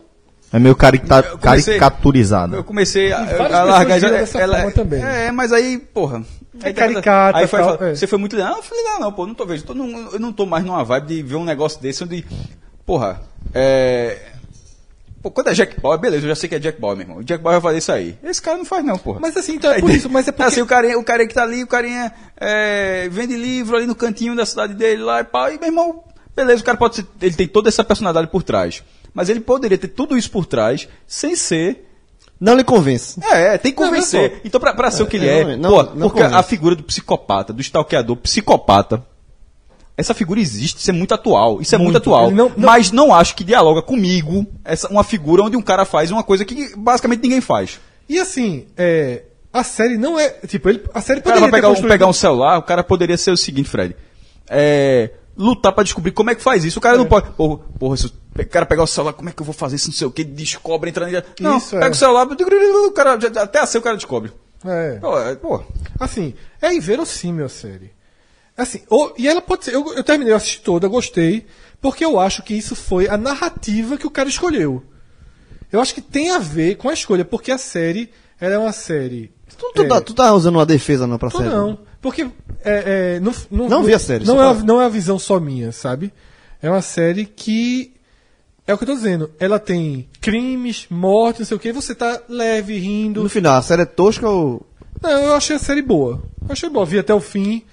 É 0.51 0.57
meio 0.59 0.75
carita 0.75 1.19
Eu 1.19 1.37
comecei- 1.37 1.77
caricaturizado. 1.77 2.55
Eu 2.55 2.63
comecei 2.63 3.13
a, 3.13 3.21
E 3.23 3.35
a 3.53 3.63
largar 3.63 3.99
já. 3.99 4.09
dessa 4.09 4.39
forma 4.39 4.71
também. 4.71 5.01
É, 5.03 5.31
mas 5.31 5.53
aí, 5.53 5.77
porra. 5.77 6.23
É 6.61 6.67
aí 6.67 6.73
caricata, 6.73 7.37
Aí 7.37 7.47
foi, 7.47 7.59
tal, 7.59 7.77
fala, 7.77 7.89
é. 7.91 7.95
Você 7.95 8.05
foi 8.07 8.17
muito 8.19 8.35
legal. 8.35 8.51
Não, 8.51 8.57
eu 8.57 8.63
falei, 8.63 8.83
não, 8.83 8.99
não, 8.99 9.13
pô, 9.13 9.25
não 9.27 9.33
tô 9.35 9.45
vendo. 9.45 9.63
Tô 9.63 9.73
num- 9.73 10.11
eu 10.11 10.19
não 10.19 10.33
tô 10.33 10.45
mais 10.45 10.65
numa 10.65 10.83
vibe 10.83 11.07
de 11.07 11.23
ver 11.23 11.35
um 11.35 11.45
negócio 11.45 11.79
desse 11.81 12.03
onde. 12.03 12.25
Porra, 12.85 13.21
é. 13.53 14.17
Pô, 15.22 15.30
quando 15.30 15.49
é 15.49 15.53
Jack 15.53 15.80
Bauer, 15.80 15.99
beleza, 15.99 16.26
eu 16.26 16.30
já 16.30 16.36
sei 16.36 16.49
que 16.49 16.55
é 16.55 16.59
Jack 16.59 16.82
Bauer, 16.82 16.97
meu 16.97 17.03
irmão. 17.05 17.17
O 17.19 17.24
Jack 17.24 17.43
Bauer 17.43 17.59
vai 17.59 17.69
fazer 17.72 17.78
isso 17.78 17.91
aí. 17.91 18.17
Esse 18.24 18.41
cara 18.41 18.57
não 18.57 18.65
faz, 18.65 18.84
não, 18.84 18.97
porra. 18.97 19.19
mas 19.19 19.38
assim, 19.38 19.53
então 19.55 19.72
é 19.72 19.80
por 19.80 19.89
isso, 19.91 20.09
mas 20.09 20.28
é 20.28 20.32
porque 20.32 20.43
Assim, 20.47 20.61
o 20.61 20.65
carinha, 20.65 20.97
o 20.97 21.03
carinha 21.03 21.28
que 21.28 21.34
tá 21.36 21.43
ali, 21.43 21.63
o 21.63 21.67
carinha 21.67 22.11
é, 22.38 23.07
vende 23.09 23.36
livro 23.36 23.78
ali 23.78 23.86
no 23.86 23.93
cantinho 23.93 24.36
da 24.36 24.45
cidade 24.45 24.74
dele 24.74 25.03
lá 25.03 25.22
e 25.22 25.24
pau. 25.24 25.51
E, 25.51 25.57
meu 25.59 25.67
irmão, 25.67 26.03
beleza, 26.36 26.61
o 26.61 26.65
cara 26.65 26.78
pode 26.78 26.95
ser. 26.95 27.05
Ele 27.22 27.36
tem 27.36 27.47
toda 27.47 27.69
essa 27.69 27.84
personalidade 27.84 28.28
por 28.28 28.41
trás. 28.41 28.84
Mas 29.13 29.30
ele 29.30 29.41
poderia 29.41 29.78
ter 29.78 29.89
tudo 29.89 30.17
isso 30.17 30.32
por 30.32 30.45
trás 30.45 30.88
sem 31.05 31.36
ser. 31.36 31.88
Não 32.39 32.55
lhe 32.55 32.63
convence. 32.63 33.19
É, 33.32 33.55
tem 33.59 33.72
que 33.72 33.80
Não, 33.80 33.89
convencer. 33.89 34.22
mas, 34.22 34.32
pô, 34.32 34.41
então, 34.45 34.59
pra, 34.59 34.74
pra 34.74 34.89
ser 34.89 35.03
o 35.03 35.05
que 35.05 35.17
ele 35.17 35.28
é, 35.30 35.41
é. 35.41 35.55
não, 35.55 35.69
pô, 35.69 35.84
não 35.84 36.07
porque 36.09 36.24
convence. 36.24 36.36
a 36.36 36.41
figura 36.41 36.76
do 36.76 36.82
psicopata, 36.82 37.53
do 37.53 37.61
stalkeador 37.61 38.15
psicopata. 38.15 39.05
Essa 39.97 40.13
figura 40.13 40.39
existe, 40.39 40.77
isso 40.79 40.89
é 40.89 40.93
muito 40.93 41.13
atual. 41.13 41.61
Isso 41.61 41.75
é 41.75 41.77
muito, 41.77 41.91
Muito. 41.93 41.97
atual. 41.97 42.31
Não- 42.31 42.49
não- 42.49 42.53
Mas 42.57 42.91
não 42.91 43.13
acho 43.13 43.35
que 43.35 43.43
dialoga 43.43 43.81
comigo 43.81 44.45
essa, 44.65 44.87
uma 44.89 45.03
figura 45.03 45.43
onde 45.43 45.55
um 45.57 45.61
cara 45.61 45.85
faz 45.85 46.09
uma 46.11 46.23
coisa 46.23 46.43
que 46.45 46.75
basicamente 46.75 47.21
ninguém 47.21 47.41
faz. 47.41 47.79
E 48.09 48.17
assim, 48.19 48.65
é, 48.77 49.23
a 49.53 49.63
série 49.63 49.97
não 49.97 50.19
é. 50.19 50.29
Tipo, 50.47 50.69
ele, 50.69 50.83
a 50.93 51.01
série 51.01 51.19
O 51.19 51.23
cara 51.23 51.35
poderia 51.35 51.51
vai 51.51 51.61
pegar, 51.61 51.69
um, 51.69 51.87
pegar 51.89 52.07
um 52.07 52.13
celular, 52.13 52.57
o 52.57 52.63
cara 52.63 52.83
poderia 52.83 53.17
ser 53.17 53.31
o 53.31 53.37
seguinte, 53.37 53.69
Fred. 53.69 53.95
É, 54.49 55.11
lutar 55.37 55.71
pra 55.73 55.83
descobrir 55.83 56.11
como 56.11 56.29
é 56.29 56.35
que 56.35 56.41
faz 56.41 56.65
isso. 56.65 56.79
O 56.79 56.81
cara 56.81 56.97
não 56.97 57.05
pode. 57.05 57.29
Porra, 57.31 57.59
porra, 57.79 57.97
se 57.97 58.07
o 58.07 58.11
cara 58.49 58.65
pegar 58.65 58.83
o 58.83 58.87
celular, 58.87 59.13
como 59.13 59.29
é 59.29 59.31
que 59.31 59.41
eu 59.41 59.45
vou 59.45 59.53
fazer 59.53 59.75
isso? 59.75 59.87
Não 59.89 59.93
sei 59.95 60.07
o 60.07 60.11
que, 60.11 60.23
descobre, 60.23 60.89
entra 60.89 61.05
nele. 61.05 61.23
Não, 61.39 61.57
Isso, 61.57 61.71
pega 61.71 61.87
é. 61.87 61.89
o 61.91 61.95
celular, 61.95 62.27
o 62.27 62.91
cara, 62.91 63.13
até 63.41 63.59
assim 63.59 63.77
o 63.77 63.81
cara 63.81 63.95
descobre. 63.95 64.31
É. 64.65 64.97
Pô, 64.99 65.19
é, 65.19 65.35
pô. 65.35 65.61
Assim, 65.99 66.33
é 66.61 66.73
inverossímil 66.73 67.45
a 67.45 67.49
série. 67.49 67.91
Assim, 68.57 68.81
ou- 68.89 69.13
e 69.17 69.27
ela 69.27 69.41
pode 69.41 69.65
ser. 69.65 69.73
Eu, 69.73 69.93
eu 69.95 70.03
terminei, 70.03 70.33
eu 70.33 70.37
assisti 70.37 70.61
toda, 70.61 70.87
gostei, 70.87 71.45
porque 71.81 72.03
eu 72.05 72.19
acho 72.19 72.43
que 72.43 72.53
isso 72.53 72.75
foi 72.75 73.07
a 73.07 73.17
narrativa 73.17 73.97
que 73.97 74.05
o 74.07 74.11
cara 74.11 74.29
escolheu. 74.29 74.83
Eu 75.71 75.79
acho 75.79 75.93
que 75.93 76.01
tem 76.01 76.31
a 76.31 76.37
ver 76.37 76.75
com 76.75 76.89
a 76.89 76.93
escolha, 76.93 77.23
porque 77.23 77.51
a 77.51 77.57
série 77.57 78.09
ela 78.39 78.55
é 78.55 78.57
uma 78.57 78.73
série. 78.73 79.31
Tu, 79.57 79.71
tu, 79.73 79.81
é, 79.83 79.87
tá, 79.87 80.01
tu 80.01 80.13
tá 80.13 80.33
usando 80.33 80.55
uma 80.55 80.65
defesa 80.65 81.07
não 81.07 81.17
pra 81.17 81.29
série? 81.29 81.49
não. 81.49 81.79
Porque 82.01 82.23
é, 82.63 83.15
é, 83.15 83.19
não, 83.19 83.31
não, 83.51 83.69
Não 83.69 83.83
vi 83.83 83.93
a 83.93 83.99
série, 83.99 84.25
Não 84.25 84.41
é, 84.41 84.53
não 84.63 84.81
é 84.81 84.85
uma 84.85 84.89
visão 84.89 85.19
só 85.19 85.39
minha, 85.39 85.71
sabe? 85.71 86.11
É 86.61 86.69
uma 86.69 86.81
série 86.81 87.25
que. 87.25 87.93
É 88.65 88.73
o 88.73 88.77
que 88.77 88.83
eu 88.83 88.87
tô 88.87 88.95
dizendo. 88.95 89.31
Ela 89.39 89.59
tem 89.59 90.07
crimes, 90.19 90.87
mortes, 90.89 91.41
não 91.41 91.45
sei 91.47 91.57
o 91.57 91.59
que. 91.59 91.71
Você 91.71 91.93
tá 91.95 92.21
leve, 92.27 92.77
rindo. 92.77 93.23
No 93.23 93.29
final, 93.29 93.55
a 93.57 93.61
série 93.61 93.83
é 93.83 93.85
tosca 93.85 94.27
ou. 94.27 94.65
Não, 95.01 95.09
eu 95.11 95.33
achei 95.35 95.55
a 95.55 95.59
série 95.59 95.81
boa. 95.81 96.21
Eu 96.47 96.51
achei 96.53 96.69
boa. 96.69 96.85
Vi 96.85 96.97
até 96.99 97.13
o 97.13 97.19
fim. 97.19 97.63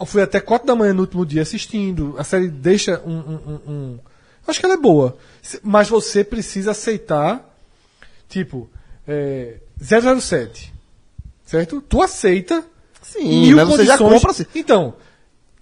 Eu 0.00 0.06
fui 0.06 0.22
até 0.22 0.40
4 0.40 0.66
da 0.66 0.74
manhã 0.74 0.92
no 0.94 1.02
último 1.02 1.26
dia 1.26 1.42
assistindo. 1.42 2.14
A 2.18 2.24
série 2.24 2.48
deixa 2.48 3.00
um. 3.04 3.12
um, 3.18 3.40
um- 3.46 3.72
um- 3.72 3.98
Acho 4.46 4.58
que 4.58 4.64
ela 4.66 4.74
é 4.74 4.78
boa. 4.78 5.16
Se- 5.42 5.60
Mas 5.62 5.88
você 5.88 6.24
precisa 6.24 6.70
aceitar. 6.72 7.46
Tipo, 8.28 8.68
é, 9.06 9.56
007. 9.80 10.72
Certo? 11.44 11.80
Tu 11.80 12.00
aceita. 12.02 12.64
Sim, 13.02 13.54
mas 13.54 13.68
você 13.68 13.84
já 13.84 13.98
compra 13.98 14.30
assim. 14.30 14.46
Então, 14.54 14.94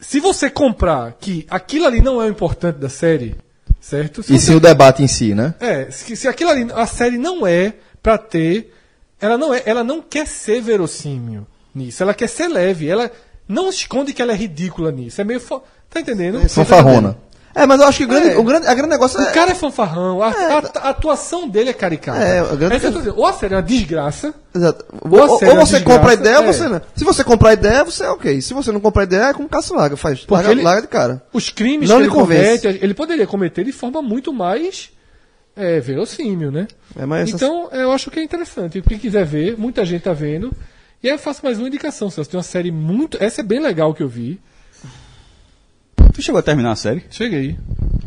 se 0.00 0.20
você 0.20 0.50
comprar 0.50 1.12
que 1.18 1.46
aquilo 1.48 1.86
ali 1.86 2.00
não 2.02 2.20
é 2.20 2.26
o 2.26 2.28
importante 2.28 2.76
da 2.76 2.88
série, 2.88 3.36
certo? 3.80 4.22
Se 4.22 4.34
E 4.34 4.38
você- 4.38 4.46
sim 4.46 4.54
o 4.54 4.60
debate 4.60 5.02
em 5.02 5.08
si, 5.08 5.34
né? 5.34 5.54
é, 5.60 5.90
se, 5.90 6.14
se 6.14 6.28
aquilo 6.28 6.50
ali, 6.50 6.66
a 6.74 6.86
série 6.86 7.16
não 7.16 7.46
é 7.46 7.74
pra 8.02 8.18
ter, 8.18 8.74
ela 9.20 9.38
não 9.38 9.54
é, 9.54 9.62
ela 9.64 9.82
não 9.82 10.02
quer 10.02 10.26
ser 10.26 10.60
verossímil 10.60 11.46
nisso. 11.74 12.02
Ela 12.02 12.12
quer 12.12 12.28
ser 12.28 12.48
leve. 12.48 12.86
Ela 12.88 13.10
não 13.48 13.68
esconde 13.68 14.12
que 14.12 14.20
ela 14.22 14.32
é 14.32 14.36
ridícula 14.36 14.92
nisso. 14.92 15.20
É 15.20 15.24
meio. 15.24 15.40
Fo... 15.40 15.62
Tá 15.90 16.00
entendendo? 16.00 16.46
Fanfarrona. 16.48 17.16
É, 17.54 17.66
mas 17.66 17.80
eu 17.80 17.88
acho 17.88 17.98
que 17.98 18.04
o 18.04 18.08
grande, 18.08 18.28
É. 18.28 18.36
o 18.38 18.44
grande, 18.44 18.66
a 18.68 18.74
grande 18.74 18.90
negócio 18.90 19.18
O 19.18 19.22
é. 19.22 19.32
cara 19.32 19.50
é 19.50 19.54
fanfarrão, 19.54 20.22
a, 20.22 20.28
a- 20.28 20.58
a 20.86 20.88
atuação 20.90 21.48
dele 21.48 21.70
é 21.70 21.72
caricata. 21.72 22.18
É, 22.20 22.40
o 22.42 22.56
grande- 22.56 22.86
É. 23.08 23.12
Ou 23.16 23.26
a 23.26 23.32
série 23.32 23.54
é 23.54 23.56
uma 23.56 23.62
desgraça, 23.62 24.32
Exato. 24.54 24.84
Ou 25.00 25.10
Ou, 25.18 25.18
a 25.18 25.26
ou 25.26 25.34
é 25.36 25.38
você 25.38 25.76
desgraça, 25.76 25.80
compra 25.84 26.10
a 26.10 26.14
ideia, 26.14 26.34
é. 26.34 26.38
ou 26.38 26.44
você 26.52 26.68
não. 26.68 26.80
Se 26.94 27.04
você 27.04 27.24
comprar 27.24 27.50
a 27.50 27.52
ideia, 27.54 27.82
você 27.84 28.04
é 28.04 28.10
ok. 28.10 28.40
Se 28.42 28.54
você 28.54 28.70
não 28.70 28.78
comprar 28.80 29.02
a 29.02 29.06
ideia, 29.06 29.22
é 29.30 29.32
como 29.34 29.48
Cássio 29.48 29.74
Laga 29.74 29.96
faz. 29.96 30.20
Porque 30.20 30.34
Larga, 30.34 30.52
ele- 30.52 30.62
larga 30.62 30.82
de 30.82 30.88
cara. 30.88 31.22
os 31.32 31.48
crimes 31.50 31.88
Não 31.88 31.96
que 31.96 32.02
lhe 32.02 32.08
ele 32.08 32.14
convence. 32.14 32.60
comete, 32.62 32.84
ele 32.84 32.94
poderia 32.94 33.26
cometer 33.26 33.64
de 33.64 33.72
forma 33.72 34.00
muito 34.02 34.32
mais 34.32 34.90
é, 35.56 35.80
verossímil, 35.80 36.52
né? 36.52 36.68
É, 36.96 37.02
Então, 37.28 37.68
eu 37.72 37.90
acho 37.90 38.08
que 38.10 38.20
é 38.20 38.22
interessante. 38.22 38.80
Quem 38.82 38.98
quiser 38.98 39.24
ver, 39.24 39.56
muita 39.58 39.84
gente 39.84 40.02
tá 40.02 40.12
vendo. 40.12 40.52
E 41.02 41.06
aí 41.08 41.14
eu 41.14 41.18
faço 41.18 41.44
mais 41.44 41.58
uma 41.58 41.68
indicação, 41.68 42.10
Celso. 42.10 42.30
Tem 42.30 42.38
uma 42.38 42.42
série 42.44 42.70
muito. 42.70 43.16
Essa 43.22 43.40
é 43.40 43.44
bem 43.44 43.60
legal 43.60 43.94
que 43.94 44.02
eu 44.02 44.08
vi. 44.08 44.40
Tu 46.12 46.22
chegou 46.22 46.38
a 46.38 46.42
terminar 46.42 46.72
a 46.72 46.76
série? 46.76 47.04
Cheguei. 47.10 47.56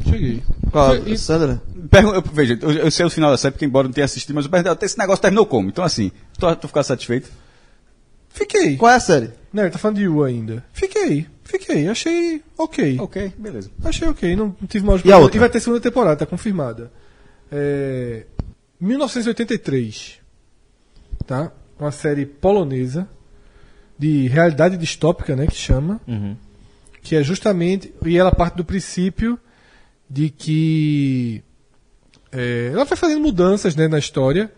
Cheguei. 0.05 0.43
Qual, 0.69 0.95
e- 1.07 1.17
Sandra? 1.17 1.61
Pergun 1.89 2.21
veja, 2.33 2.57
eu, 2.61 2.71
eu 2.71 2.91
sei 2.91 3.05
o 3.05 3.09
final 3.09 3.31
da 3.31 3.37
série, 3.37 3.53
porque 3.53 3.65
embora 3.65 3.85
eu 3.85 3.89
não 3.89 3.93
tenha 3.93 4.05
assistido, 4.05 4.35
mas 4.35 4.45
eu 4.45 4.51
perguntei, 4.51 4.85
esse 4.85 4.97
negócio 4.97 5.21
terminou 5.21 5.45
como? 5.45 5.69
Então 5.69 5.83
assim, 5.83 6.11
tu, 6.37 6.55
tu 6.55 6.67
ficar 6.67 6.83
satisfeito? 6.83 7.29
Fiquei. 8.29 8.77
Qual 8.77 8.91
é 8.91 8.95
a 8.95 8.99
série? 8.99 9.31
Não, 9.53 9.63
ele 9.63 9.71
tá 9.71 9.77
falando 9.77 9.97
de 9.97 10.03
You 10.03 10.23
ainda. 10.23 10.63
Fiquei. 10.73 11.27
Fiquei. 11.43 11.87
Achei 11.87 12.41
ok. 12.57 12.97
Ok, 12.99 13.33
beleza. 13.37 13.69
Achei 13.83 14.07
ok. 14.07 14.35
Não, 14.35 14.55
não 14.59 14.67
tive 14.67 14.85
mais 14.85 15.03
E 15.03 15.11
a 15.11 15.17
outra? 15.17 15.37
E 15.37 15.39
vai 15.39 15.49
ter 15.49 15.59
segunda 15.59 15.81
temporada, 15.81 16.17
tá 16.17 16.25
confirmada. 16.25 16.91
É, 17.51 18.25
1983. 18.79 20.19
Tá? 21.25 21.51
Uma 21.81 21.91
série 21.91 22.27
polonesa 22.27 23.09
de 23.97 24.27
realidade 24.27 24.77
distópica, 24.77 25.35
né, 25.35 25.47
que 25.47 25.55
chama. 25.55 25.99
Que 27.01 27.15
é 27.15 27.23
justamente 27.23 27.91
e 28.05 28.15
ela 28.15 28.31
parte 28.31 28.55
do 28.55 28.63
princípio 28.63 29.39
de 30.07 30.29
que 30.29 31.43
é, 32.31 32.69
ela 32.71 32.85
vai 32.85 32.95
fazendo 32.95 33.19
mudanças, 33.19 33.75
né, 33.75 33.87
na 33.87 33.97
história 33.97 34.53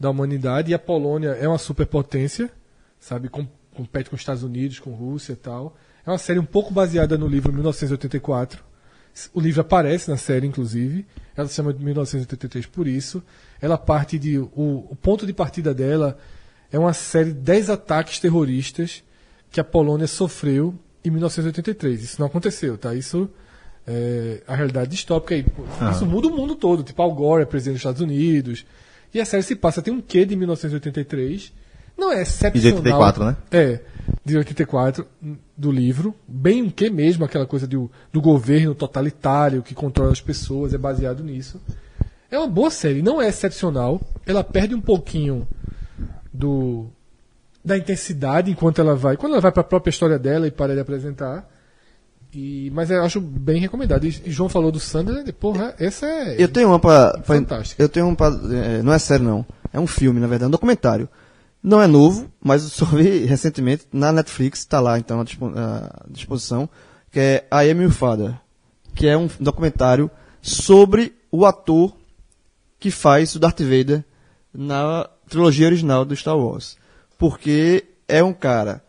da 0.00 0.10
humanidade 0.10 0.72
e 0.72 0.74
a 0.74 0.78
Polônia 0.78 1.28
é 1.40 1.46
uma 1.46 1.58
superpotência, 1.58 2.50
sabe, 2.98 3.28
com, 3.28 3.46
compete 3.72 4.10
com 4.10 4.16
os 4.16 4.22
Estados 4.22 4.42
Unidos, 4.42 4.80
com 4.80 4.90
Rússia 4.90 5.34
e 5.34 5.36
tal. 5.36 5.76
É 6.04 6.10
uma 6.10 6.18
série 6.18 6.40
um 6.40 6.44
pouco 6.44 6.74
baseada 6.74 7.16
no 7.16 7.28
livro 7.28 7.52
1984. 7.52 8.64
O 9.32 9.40
livro 9.40 9.60
aparece 9.60 10.10
na 10.10 10.16
série, 10.16 10.44
inclusive. 10.44 11.06
Ela 11.36 11.46
se 11.46 11.54
chama 11.54 11.72
de 11.72 11.84
1983 11.84 12.66
por 12.66 12.88
isso. 12.88 13.22
Ela 13.60 13.78
parte 13.78 14.18
de. 14.18 14.38
O, 14.38 14.88
o 14.90 14.96
ponto 15.00 15.24
de 15.24 15.32
partida 15.32 15.72
dela 15.72 16.18
é 16.74 16.78
uma 16.78 16.92
série 16.92 17.32
de 17.32 17.38
10 17.38 17.70
ataques 17.70 18.18
terroristas 18.18 19.04
que 19.48 19.60
a 19.60 19.64
Polônia 19.64 20.08
sofreu 20.08 20.74
em 21.04 21.10
1983. 21.10 22.02
Isso 22.02 22.20
não 22.20 22.26
aconteceu, 22.26 22.76
tá? 22.76 22.92
Isso 22.96 23.30
é 23.86 24.42
a 24.44 24.56
realidade 24.56 24.90
distópica. 24.90 25.36
E, 25.36 25.44
pô, 25.44 25.62
Isso 25.92 26.04
muda 26.04 26.26
o 26.26 26.36
mundo 26.36 26.56
todo. 26.56 26.82
Tipo, 26.82 27.00
Al 27.00 27.14
Gore 27.14 27.44
é 27.44 27.46
presidente 27.46 27.74
dos 27.74 27.80
Estados 27.80 28.00
Unidos. 28.00 28.66
E 29.14 29.20
a 29.20 29.24
série 29.24 29.44
se 29.44 29.54
passa, 29.54 29.80
tem 29.80 29.94
um 29.94 30.00
quê 30.00 30.26
de 30.26 30.34
1983. 30.34 31.52
Não 31.96 32.10
é 32.10 32.22
excepcional. 32.22 32.78
84, 32.78 33.24
né? 33.24 33.36
É, 33.52 33.80
de 34.24 34.36
84, 34.36 35.06
do 35.56 35.70
livro. 35.70 36.12
Bem 36.26 36.60
um 36.60 36.70
quê 36.70 36.90
mesmo, 36.90 37.24
aquela 37.24 37.46
coisa 37.46 37.68
do, 37.68 37.88
do 38.12 38.20
governo 38.20 38.74
totalitário 38.74 39.62
que 39.62 39.76
controla 39.76 40.10
as 40.10 40.20
pessoas, 40.20 40.74
é 40.74 40.78
baseado 40.78 41.22
nisso. 41.22 41.60
É 42.28 42.36
uma 42.36 42.48
boa 42.48 42.68
série, 42.68 43.00
não 43.00 43.22
é 43.22 43.28
excepcional. 43.28 44.00
Ela 44.26 44.42
perde 44.42 44.74
um 44.74 44.80
pouquinho 44.80 45.46
do 46.34 46.90
da 47.64 47.78
intensidade 47.78 48.50
enquanto 48.50 48.80
ela 48.80 48.94
vai. 48.94 49.16
Quando 49.16 49.32
ela 49.32 49.40
vai 49.40 49.52
para 49.52 49.62
a 49.62 49.64
própria 49.64 49.90
história 49.90 50.18
dela 50.18 50.46
e 50.46 50.50
para 50.50 50.74
de 50.74 50.80
apresentar. 50.80 51.48
E, 52.34 52.70
mas 52.74 52.90
eu 52.90 53.02
acho 53.02 53.20
bem 53.20 53.60
recomendado. 53.60 54.04
E, 54.04 54.08
e 54.26 54.30
João 54.30 54.48
falou 54.48 54.72
do 54.72 54.80
Sandler, 54.80 55.32
porra, 55.34 55.74
essa 55.78 56.04
é. 56.04 56.36
Eu 56.36 56.48
tenho 56.48 56.68
uma 56.68 56.80
Fantástica. 57.22 57.80
eu 57.82 57.88
tenho 57.88 58.06
um 58.06 58.14
pra. 58.14 58.26
é, 58.26 58.82
não 58.82 58.92
é 58.92 58.98
série, 58.98 59.22
não. 59.22 59.46
É 59.72 59.78
um 59.78 59.86
filme, 59.86 60.20
na 60.20 60.26
verdade, 60.26 60.48
um 60.48 60.52
documentário. 60.52 61.08
Não 61.62 61.80
é 61.80 61.86
novo, 61.86 62.30
mas 62.42 62.62
eu 62.64 62.68
só 62.68 62.84
vi 62.84 63.24
recentemente 63.24 63.86
na 63.90 64.12
Netflix, 64.12 64.66
tá 64.66 64.80
lá 64.80 64.98
então 64.98 65.20
à 65.20 66.04
disposição, 66.10 66.68
que 67.10 67.18
é 67.18 67.48
I 67.50 67.70
Am 67.70 67.82
Your 67.82 67.92
Father, 67.92 68.34
que 68.94 69.06
é 69.06 69.16
um 69.16 69.30
documentário 69.40 70.10
sobre 70.42 71.14
o 71.30 71.46
ator 71.46 71.96
que 72.78 72.90
faz 72.90 73.34
o 73.34 73.38
Darth 73.38 73.60
Vader 73.60 74.04
na 74.52 75.08
trilogia 75.28 75.66
original 75.66 76.04
do 76.04 76.14
Star 76.16 76.36
Wars. 76.38 76.76
Porque 77.18 77.84
é 78.08 78.22
um 78.22 78.32
cara 78.32 78.82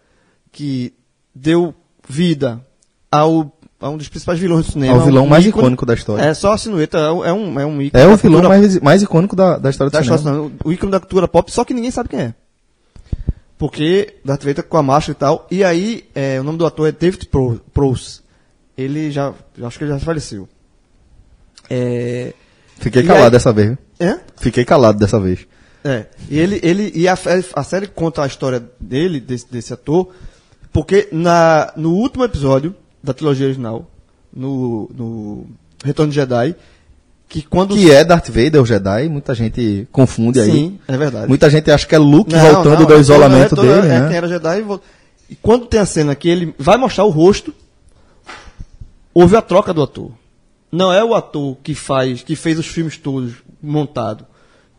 que 0.51 0.93
deu 1.33 1.73
vida 2.07 2.59
ao, 3.11 3.51
a 3.79 3.89
um 3.89 3.97
dos 3.97 4.07
principais 4.09 4.39
vilões 4.39 4.65
do 4.65 4.71
cinema. 4.73 4.93
Ao 4.95 5.05
vilão 5.05 5.25
um 5.25 5.27
mais 5.29 5.45
ícone- 5.45 5.63
icônico 5.63 5.86
da 5.86 5.93
história. 5.93 6.21
É 6.23 6.33
só 6.33 6.53
a 6.53 6.57
sinueta, 6.57 6.97
é 6.97 7.11
um, 7.11 7.25
é 7.25 7.33
um, 7.33 7.59
é 7.59 7.65
um 7.65 7.81
ícone. 7.81 8.03
É 8.03 8.07
o 8.07 8.15
vilão 8.17 8.41
cultura- 8.41 8.49
mais, 8.49 8.79
mais 8.79 9.01
icônico 9.01 9.36
da, 9.36 9.57
da 9.57 9.69
história 9.69 9.89
do 9.89 9.93
da 9.93 10.01
cinema. 10.01 10.17
história, 10.17 10.51
o 10.63 10.71
ícone 10.71 10.91
da 10.91 10.99
cultura 10.99 11.27
pop, 11.27 11.51
só 11.51 11.63
que 11.63 11.73
ninguém 11.73 11.91
sabe 11.91 12.09
quem 12.09 12.19
é. 12.19 12.33
Porque 13.57 14.15
Darth 14.25 14.43
Vader 14.43 14.63
com 14.65 14.77
a 14.77 14.83
máscara 14.83 15.11
e 15.13 15.19
tal. 15.19 15.47
E 15.49 15.63
aí, 15.63 16.05
é, 16.13 16.39
o 16.41 16.43
nome 16.43 16.57
do 16.57 16.65
ator 16.65 16.89
é 16.89 16.91
David 16.91 17.27
Pro- 17.27 17.61
Prowse. 17.73 18.19
Ele 18.77 19.09
já, 19.11 19.33
acho 19.63 19.77
que 19.77 19.86
ele 19.86 19.91
já 19.93 19.99
faleceu. 19.99 20.49
É, 21.69 22.33
Fiquei 22.77 23.03
calado 23.03 23.25
aí- 23.25 23.31
dessa 23.31 23.53
vez. 23.53 23.77
é? 23.99 24.19
Fiquei 24.38 24.65
calado 24.65 24.99
dessa 24.99 25.19
vez. 25.19 25.47
É. 25.86 26.07
E 26.29 26.39
ele, 26.39 26.59
ele 26.63 26.91
e 26.95 27.07
a, 27.07 27.15
a 27.53 27.63
série 27.63 27.86
conta 27.86 28.23
a 28.23 28.27
história 28.27 28.63
dele, 28.79 29.19
desse, 29.19 29.45
desse 29.51 29.71
ator, 29.71 30.09
porque 30.73 31.07
na, 31.11 31.71
no 31.77 31.91
último 31.91 32.23
episódio 32.23 32.75
da 33.03 33.13
trilogia 33.13 33.45
original, 33.45 33.86
no, 34.36 34.89
no 34.95 35.45
Retorno 35.83 36.09
de 36.11 36.15
Jedi, 36.15 36.55
que 37.29 37.43
quando 37.43 37.75
Que 37.75 37.91
é 37.91 38.03
Darth 38.03 38.29
Vader, 38.29 38.61
o 38.61 38.65
Jedi, 38.65 39.07
muita 39.09 39.36
gente 39.36 39.88
confunde 39.91 40.39
aí. 40.39 40.51
Sim, 40.51 40.79
é 40.88 40.97
verdade. 40.97 41.27
Muita 41.27 41.49
gente 41.51 41.69
acha 41.69 41.86
que 41.86 41.93
é 41.93 41.99
Luke 41.99 42.33
Não, 42.33 42.39
voltando 42.39 42.79
não, 42.79 42.86
do 42.88 42.93
é 42.95 42.99
isolamento 42.99 43.55
toda- 43.55 43.67
é 43.67 43.81
dele, 43.81 43.93
é 43.93 43.99
né? 43.99 44.07
quem 44.07 44.17
era 44.17 44.27
Jedi 44.27 44.61
e, 44.61 45.33
e 45.33 45.36
quando 45.36 45.67
tem 45.67 45.79
a 45.79 45.86
cena 45.86 46.15
que 46.15 46.27
ele 46.27 46.55
vai 46.57 46.77
mostrar 46.77 47.03
o 47.05 47.09
rosto, 47.09 47.53
houve 49.13 49.36
a 49.36 49.41
troca 49.41 49.71
do 49.73 49.83
ator. 49.83 50.11
Não 50.71 50.91
é 50.91 51.03
o 51.03 51.13
ator 51.13 51.57
que 51.63 51.73
faz, 51.75 52.23
que 52.23 52.36
fez 52.36 52.57
os 52.59 52.65
filmes 52.67 52.97
todos 52.97 53.33
montado. 53.61 54.25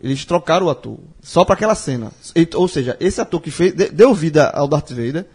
Eles 0.00 0.24
trocaram 0.24 0.66
o 0.66 0.70
ator 0.70 0.98
só 1.22 1.44
para 1.44 1.54
aquela 1.54 1.74
cena. 1.74 2.12
E- 2.34 2.48
ou 2.54 2.68
seja, 2.68 2.96
esse 3.00 3.20
ator 3.20 3.40
que 3.40 3.50
fez 3.50 3.72
de- 3.72 3.88
deu 3.90 4.12
vida 4.14 4.48
ao 4.50 4.68
Darth 4.68 4.90
Vader, 4.90 5.26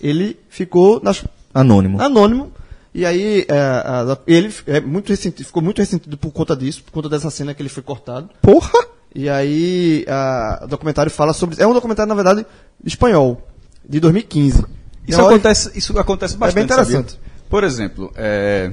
ele 0.00 0.38
ficou 0.48 1.00
nas, 1.02 1.24
Anônimo. 1.54 2.00
anônimo. 2.00 2.52
E 2.94 3.06
aí 3.06 3.46
é, 3.48 3.58
a- 3.58 4.18
ele 4.26 4.52
é 4.66 4.80
muito 4.80 5.08
ressentido, 5.08 5.46
ficou 5.46 5.62
muito 5.62 5.78
ressentido 5.78 6.16
por 6.18 6.30
conta 6.32 6.54
disso, 6.56 6.82
por 6.84 6.90
conta 6.92 7.08
dessa 7.08 7.30
cena 7.30 7.54
que 7.54 7.62
ele 7.62 7.68
foi 7.68 7.82
cortado. 7.82 8.28
Porra! 8.42 8.72
E 9.14 9.28
aí, 9.28 10.04
a- 10.08 10.60
o 10.64 10.66
documentário 10.68 11.10
fala 11.10 11.32
sobre. 11.32 11.60
É 11.60 11.66
um 11.66 11.72
documentário, 11.72 12.08
na 12.08 12.14
verdade, 12.14 12.46
espanhol, 12.84 13.44
de 13.88 13.98
2015. 14.00 14.64
Isso 15.08 15.18
hora- 15.20 15.34
acontece, 15.34 15.76
isso 15.76 15.98
acontece 15.98 16.36
bastante. 16.36 16.54
bem 16.54 16.64
interessante. 16.64 17.12
sabia? 17.12 17.30
Por 17.48 17.64
exemplo, 17.64 18.12
é, 18.14 18.70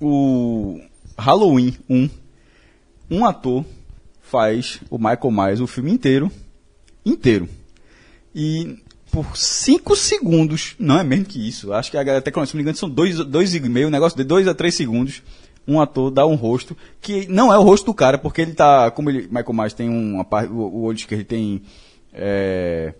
o 0.00 0.80
Halloween 1.16 1.76
1, 1.88 2.10
um 3.10 3.24
ator 3.24 3.64
faz 4.32 4.80
o 4.88 4.96
Michael 4.96 5.30
Myers 5.30 5.60
o 5.60 5.66
filme 5.66 5.92
inteiro, 5.92 6.32
inteiro. 7.04 7.46
E 8.34 8.78
por 9.10 9.36
5 9.36 9.94
segundos, 9.94 10.74
não 10.78 10.98
é 10.98 11.04
mesmo 11.04 11.26
que 11.26 11.46
isso, 11.46 11.70
acho 11.70 11.90
que 11.90 11.98
a 11.98 12.02
galera 12.02 12.20
até 12.20 12.30
se 12.30 12.38
não 12.38 12.46
me 12.54 12.62
engano 12.62 12.78
são 12.78 12.88
2 12.88 13.26
dois, 13.26 13.54
e 13.54 13.60
meio, 13.60 13.88
um 13.88 13.90
negócio 13.90 14.16
de 14.16 14.24
2 14.24 14.48
a 14.48 14.54
3 14.54 14.74
segundos, 14.74 15.22
um 15.68 15.78
ator 15.78 16.10
dá 16.10 16.26
um 16.26 16.34
rosto, 16.34 16.74
que 16.98 17.26
não 17.28 17.52
é 17.52 17.58
o 17.58 17.62
rosto 17.62 17.84
do 17.84 17.94
cara, 17.94 18.16
porque 18.16 18.40
ele 18.40 18.54
tá, 18.54 18.90
como 18.90 19.10
ele, 19.10 19.28
Michael 19.28 19.52
Myers 19.52 19.74
tem 19.74 19.90
uma 19.90 20.24
parte, 20.24 20.50
o, 20.50 20.80
olho 20.80 20.96
que 20.96 21.14
ele 21.14 21.24
tem, 21.24 21.62
é, 22.10 22.94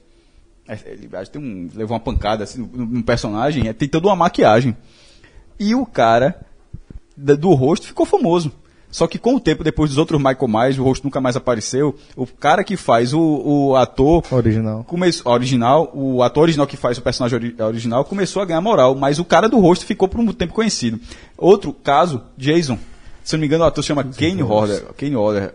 é, 0.68 0.78
Ele 0.87 1.09
tem 1.33 1.43
um, 1.43 1.70
levou 1.74 1.95
uma 1.95 2.05
pancada 2.05 2.45
assim, 2.45 2.61
no, 2.61 2.85
no 2.85 3.03
personagem, 3.03 3.68
é, 3.68 3.72
tem 3.72 3.89
toda 3.89 4.07
uma 4.07 4.16
maquiagem. 4.16 4.76
E 5.59 5.74
o 5.74 5.87
cara 5.87 6.45
do 7.16 7.55
rosto 7.55 7.87
ficou 7.87 8.05
famoso. 8.05 8.53
Só 8.93 9.07
que 9.09 9.18
com 9.18 9.34
o 9.34 9.40
tempo, 9.40 9.64
depois 9.64 9.90
dos 9.90 9.99
outros 9.99 10.18
Michael 10.20 10.47
Myers, 10.49 10.78
o 10.78 10.84
rosto 10.84 11.03
nunca 11.03 11.20
mais 11.20 11.34
apareceu. 11.34 11.97
O 12.14 12.26
cara 12.26 12.62
que 12.62 12.76
faz 12.76 13.12
o, 13.14 13.20
o 13.20 13.74
ator 13.74 14.22
Original. 14.30 14.84
começou, 14.84 15.32
original, 15.32 15.90
o 15.95 16.22
ator 16.22 16.43
original 16.43 16.66
que 16.66 16.76
faz 16.76 16.99
o 16.99 17.03
personagem 17.03 17.36
ori- 17.36 17.57
original 17.59 18.05
começou 18.05 18.43
a 18.43 18.45
ganhar 18.45 18.61
moral, 18.61 18.95
mas 18.95 19.18
o 19.18 19.24
cara 19.24 19.49
do 19.49 19.59
rosto 19.59 19.86
ficou 19.86 20.07
por 20.07 20.20
um 20.20 20.30
tempo 20.32 20.53
conhecido. 20.53 21.01
Outro 21.38 21.72
caso, 21.72 22.22
Jason. 22.36 22.78
Se 23.24 23.34
não 23.34 23.40
me 23.40 23.47
engano, 23.47 23.64
o 23.64 23.66
ator 23.66 23.82
se 23.82 23.88
chama 23.88 24.05
Kane 24.05 24.43
Horder. 24.43 24.84
Kane 24.97 25.16
Horder. 25.16 25.55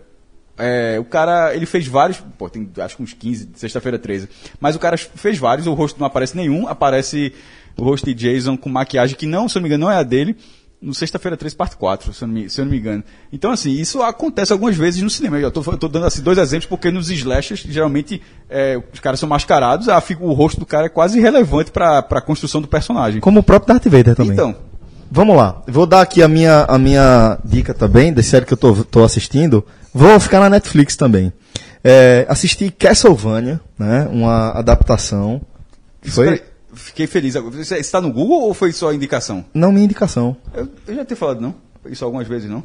É, 0.58 0.98
o 1.00 1.06
cara, 1.06 1.54
ele 1.56 1.68
fez 1.68 1.86
vários, 1.86 2.20
pô, 2.40 2.50
tem 2.50 2.68
acho 2.80 2.98
que 2.98 3.04
uns 3.04 3.14
15, 3.14 3.50
sexta-feira 3.54 4.00
13. 4.00 4.28
Mas 4.60 4.76
o 4.76 4.80
cara 4.80 4.98
fez 4.98 5.38
vários, 5.38 5.68
o 5.68 5.74
rosto 5.76 6.00
não 6.00 6.08
aparece 6.08 6.36
nenhum, 6.36 6.68
aparece 6.68 7.32
o 7.78 7.84
rosto 7.84 8.12
de 8.12 8.16
Jason 8.16 8.58
com 8.58 8.68
maquiagem 8.68 9.16
que 9.16 9.28
não, 9.28 9.48
se 9.48 9.54
não 9.56 9.62
me 9.62 9.68
engano, 9.70 9.86
não 9.86 9.92
é 9.92 9.98
a 9.98 10.02
dele. 10.02 10.36
No 10.82 10.94
Sexta-feira 10.94 11.36
13, 11.36 11.56
parte 11.56 11.76
4, 11.76 12.14
se 12.14 12.24
eu, 12.24 12.28
não 12.28 12.36
me, 12.36 12.50
se 12.50 12.62
eu 12.62 12.66
não 12.66 12.72
me 12.72 12.78
engano. 12.78 13.04
Então, 13.34 13.52
assim, 13.52 13.72
isso 13.72 14.02
acontece 14.02 14.54
algumas 14.54 14.76
vezes 14.76 15.02
no 15.02 15.10
cinema. 15.10 15.40
Eu 15.40 15.52
tô 15.52 15.62
dando 15.88 16.06
assim, 16.06 16.22
dois 16.22 16.38
exemplos, 16.38 16.68
porque 16.68 16.92
nos 16.92 17.10
slashers, 17.10 17.62
geralmente, 17.62 18.22
é, 18.50 18.80
os 18.94 19.00
caras 19.00 19.20
são 19.20 19.28
mascarados, 19.28 19.90
a, 19.90 20.02
o 20.20 20.34
rosto 20.34 20.60
do 20.60 20.66
cara 20.66 20.86
é 20.86 20.90
quase 20.90 21.18
irrelevante 21.18 21.72
pra, 21.72 22.02
pra 22.02 22.22
construção 22.22 22.62
do 22.62 22.68
personagem. 22.68 23.20
Como 23.20 23.40
o 23.40 23.44
próprio 23.44 23.74
Darth 23.74 23.88
Vader 23.88 24.16
também. 24.16 24.34
Então, 24.34 24.56
Vamos 25.10 25.38
lá. 25.38 25.62
Vou 25.68 25.86
dar 25.86 26.02
aqui 26.02 26.22
a 26.22 26.28
minha, 26.28 26.66
a 26.68 26.78
minha 26.78 27.40
dica 27.44 27.74
também, 27.74 28.14
da 28.14 28.22
série 28.22 28.46
que 28.46 28.54
eu 28.54 28.58
tô, 28.58 28.84
tô 28.84 29.04
assistindo. 29.04 29.66
Vou 29.94 30.20
ficar 30.20 30.40
na 30.40 30.50
Netflix 30.50 30.96
também. 30.96 31.32
É, 31.84 32.26
assisti 32.28 32.70
Castlevania, 32.70 33.62
né? 33.80 34.08
Uma 34.12 34.52
adaptação. 34.52 35.42
Foi? 36.04 36.26
peraí, 36.26 36.42
fiquei 36.78 37.08
feliz. 37.08 37.36
agora. 37.36 37.56
Você 37.64 37.78
está 37.78 38.00
no 38.00 38.12
Google 38.12 38.42
ou 38.42 38.54
foi 38.54 38.72
só 38.72 38.94
indicação? 38.94 39.46
Não 39.54 39.72
minha 39.72 39.86
indicação. 39.86 40.38
Eu, 40.54 40.68
eu 40.88 40.96
já 40.96 41.06
tinha 41.06 41.18
falado, 41.18 41.42
não? 41.42 41.56
Isso 41.86 42.04
algumas 42.04 42.28
vezes, 42.28 42.50
não? 42.50 42.64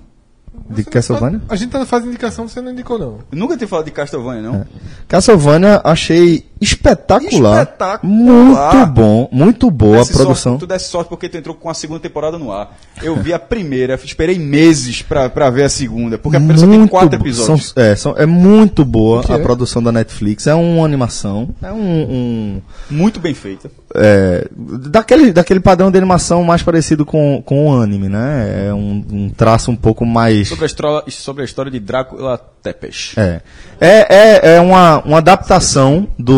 De 0.69 0.85
Castlevania? 0.85 1.41
A 1.49 1.57
gente 1.57 1.71
tá 1.71 1.79
na 1.79 1.87
fase 1.87 2.05
de 2.05 2.11
indicação, 2.11 2.47
você 2.47 2.61
não 2.61 2.73
indicou, 2.73 2.99
não. 2.99 3.19
Eu 3.33 3.39
nunca 3.39 3.57
tinha 3.57 3.67
falado 3.67 3.87
de 3.87 3.91
Castlevania, 3.91 4.43
não? 4.43 4.67
Castlevania 5.09 5.81
achei 5.83 6.45
espetacular. 6.63 7.63
Espetacular. 7.63 8.03
Muito 8.09 8.87
bom, 8.93 9.29
muito 9.33 9.71
boa 9.71 9.97
a 9.97 10.01
Desse 10.01 10.13
produção. 10.13 10.53
Sorte, 10.53 10.61
tu 10.61 10.67
desse 10.67 10.89
sorte 10.89 11.09
porque 11.09 11.29
tu 11.29 11.37
entrou 11.37 11.55
com 11.55 11.69
a 11.69 11.75
segunda 11.75 12.01
temporada 12.01 12.39
no 12.39 12.53
ar. 12.53 12.77
Eu 13.03 13.17
vi 13.17 13.33
a 13.33 13.39
primeira, 13.39 13.95
esperei 14.03 14.39
meses 14.39 15.03
pra, 15.03 15.29
pra 15.29 15.51
ver 15.51 15.65
a 15.65 15.69
segunda, 15.69 16.17
porque 16.19 16.37
a 16.37 16.41
primeira 16.41 16.61
só 16.61 16.67
tem 16.67 16.87
quatro 16.87 17.19
episódios. 17.21 17.73
são- 17.75 17.83
é, 17.83 17.97
são- 17.97 18.15
é 18.17 18.27
muito 18.27 18.85
boa 18.85 19.21
a 19.29 19.39
produção 19.39 19.83
da 19.83 19.91
Netflix. 19.93 20.47
É 20.47 20.55
uma 20.55 20.85
animação. 20.85 21.49
É 21.63 21.73
um. 21.73 21.77
um- 21.81 22.63
Muito 22.91 23.19
bem 23.21 23.35
feita. 23.35 23.71
é, 23.95 24.47
daquele, 24.89 25.33
daquele 25.33 25.61
padrão 25.61 25.91
de 25.91 25.99
animação 25.99 26.43
mais 26.45 26.63
parecido 26.63 27.05
com, 27.05 27.43
com 27.45 27.69
o 27.69 27.81
anime, 27.81 28.09
né? 28.09 28.69
É 28.69 28.75
um, 28.75 29.05
um 29.11 29.29
traço 29.31 29.71
um 29.71 29.77
pouco 29.77 30.07
mais. 30.07 30.49
Sobre 30.49 30.65
a, 30.65 30.67
história, 30.67 31.03
sobre 31.11 31.43
a 31.43 31.45
história 31.45 31.71
de 31.71 31.79
Drácula 31.81 32.39
Tepes. 32.63 33.13
É. 33.17 33.41
É, 33.81 34.07
é, 34.15 34.55
é 34.57 34.61
uma, 34.61 35.01
uma 35.05 35.19
adaptação 35.19 36.07
do. 36.19 36.33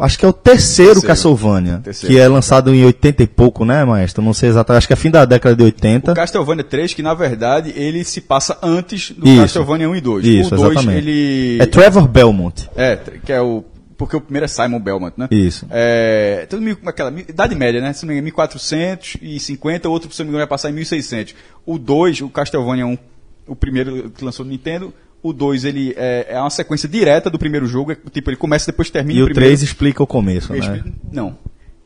Acho 0.00 0.18
que 0.18 0.24
é 0.24 0.28
o 0.28 0.32
terceiro, 0.32 0.92
Terceiro. 1.00 1.06
Castlevania. 1.08 1.80
Terceiro. 1.84 2.14
Que 2.14 2.20
é 2.20 2.28
lançado 2.28 2.74
em 2.74 2.84
80 2.84 3.22
e 3.22 3.26
pouco, 3.26 3.64
né, 3.64 3.84
maestro? 3.84 4.22
Não 4.22 4.32
sei 4.34 4.48
exatamente. 4.48 4.78
Acho 4.78 4.86
que 4.86 4.92
é 4.92 4.96
fim 4.96 5.10
da 5.10 5.24
década 5.24 5.54
de 5.56 5.62
80. 5.64 6.12
O 6.12 6.14
Castlevania 6.14 6.64
3, 6.64 6.94
que 6.94 7.02
na 7.02 7.14
verdade 7.14 7.72
ele 7.76 8.02
se 8.04 8.20
passa 8.20 8.58
antes 8.62 9.10
do 9.12 9.26
Isso. 9.28 9.42
Castlevania 9.42 9.88
1 9.90 9.96
e 9.96 10.00
2. 10.00 10.24
Isso, 10.26 10.54
o 10.54 10.56
2, 10.58 10.70
exatamente. 10.72 10.98
ele. 10.98 11.58
É 11.60 11.66
Trevor 11.66 12.06
Belmont. 12.08 12.68
É, 12.76 12.96
que 13.24 13.32
é 13.32 13.40
o. 13.40 13.64
Porque 13.98 14.14
o 14.14 14.20
primeiro 14.20 14.44
é 14.44 14.48
Simon 14.48 14.78
Belmont, 14.78 15.14
né? 15.16 15.26
Isso. 15.30 15.66
É. 15.70 16.46
Tudo 16.50 16.60
mil- 16.60 16.76
aquela 16.84 17.10
mil- 17.10 17.24
idade 17.26 17.54
média, 17.54 17.80
né? 17.80 17.94
Se 17.94 18.02
não 18.04 18.08
me 18.08 18.14
engano, 18.14 18.24
1450, 18.26 19.88
o 19.88 19.92
outro, 19.92 20.12
se 20.12 20.18
não 20.20 20.26
me 20.26 20.30
engano, 20.30 20.40
vai 20.42 20.46
passar 20.48 20.70
em 20.70 20.74
1600. 20.74 21.34
O 21.64 21.78
2, 21.78 22.20
o 22.20 22.28
Castlevania 22.28 22.86
1, 22.86 22.98
o 23.46 23.56
primeiro 23.56 24.10
que 24.10 24.24
lançou 24.24 24.44
no 24.44 24.50
Nintendo. 24.52 24.92
O 25.28 25.32
2, 25.32 25.64
ele 25.64 25.94
é, 25.96 26.26
é 26.30 26.40
uma 26.40 26.50
sequência 26.50 26.88
direta 26.88 27.28
do 27.30 27.38
primeiro 27.38 27.66
jogo. 27.66 27.92
É, 27.92 27.96
tipo, 28.12 28.30
ele 28.30 28.36
começa 28.36 28.64
e 28.64 28.72
depois 28.72 28.90
termina 28.90 29.18
E 29.20 29.22
o 29.22 29.26
primeiro. 29.26 29.48
3 29.48 29.62
explica 29.62 30.02
o 30.02 30.06
começo, 30.06 30.52
né? 30.52 30.58
Expli- 30.58 30.94
Não. 31.12 31.36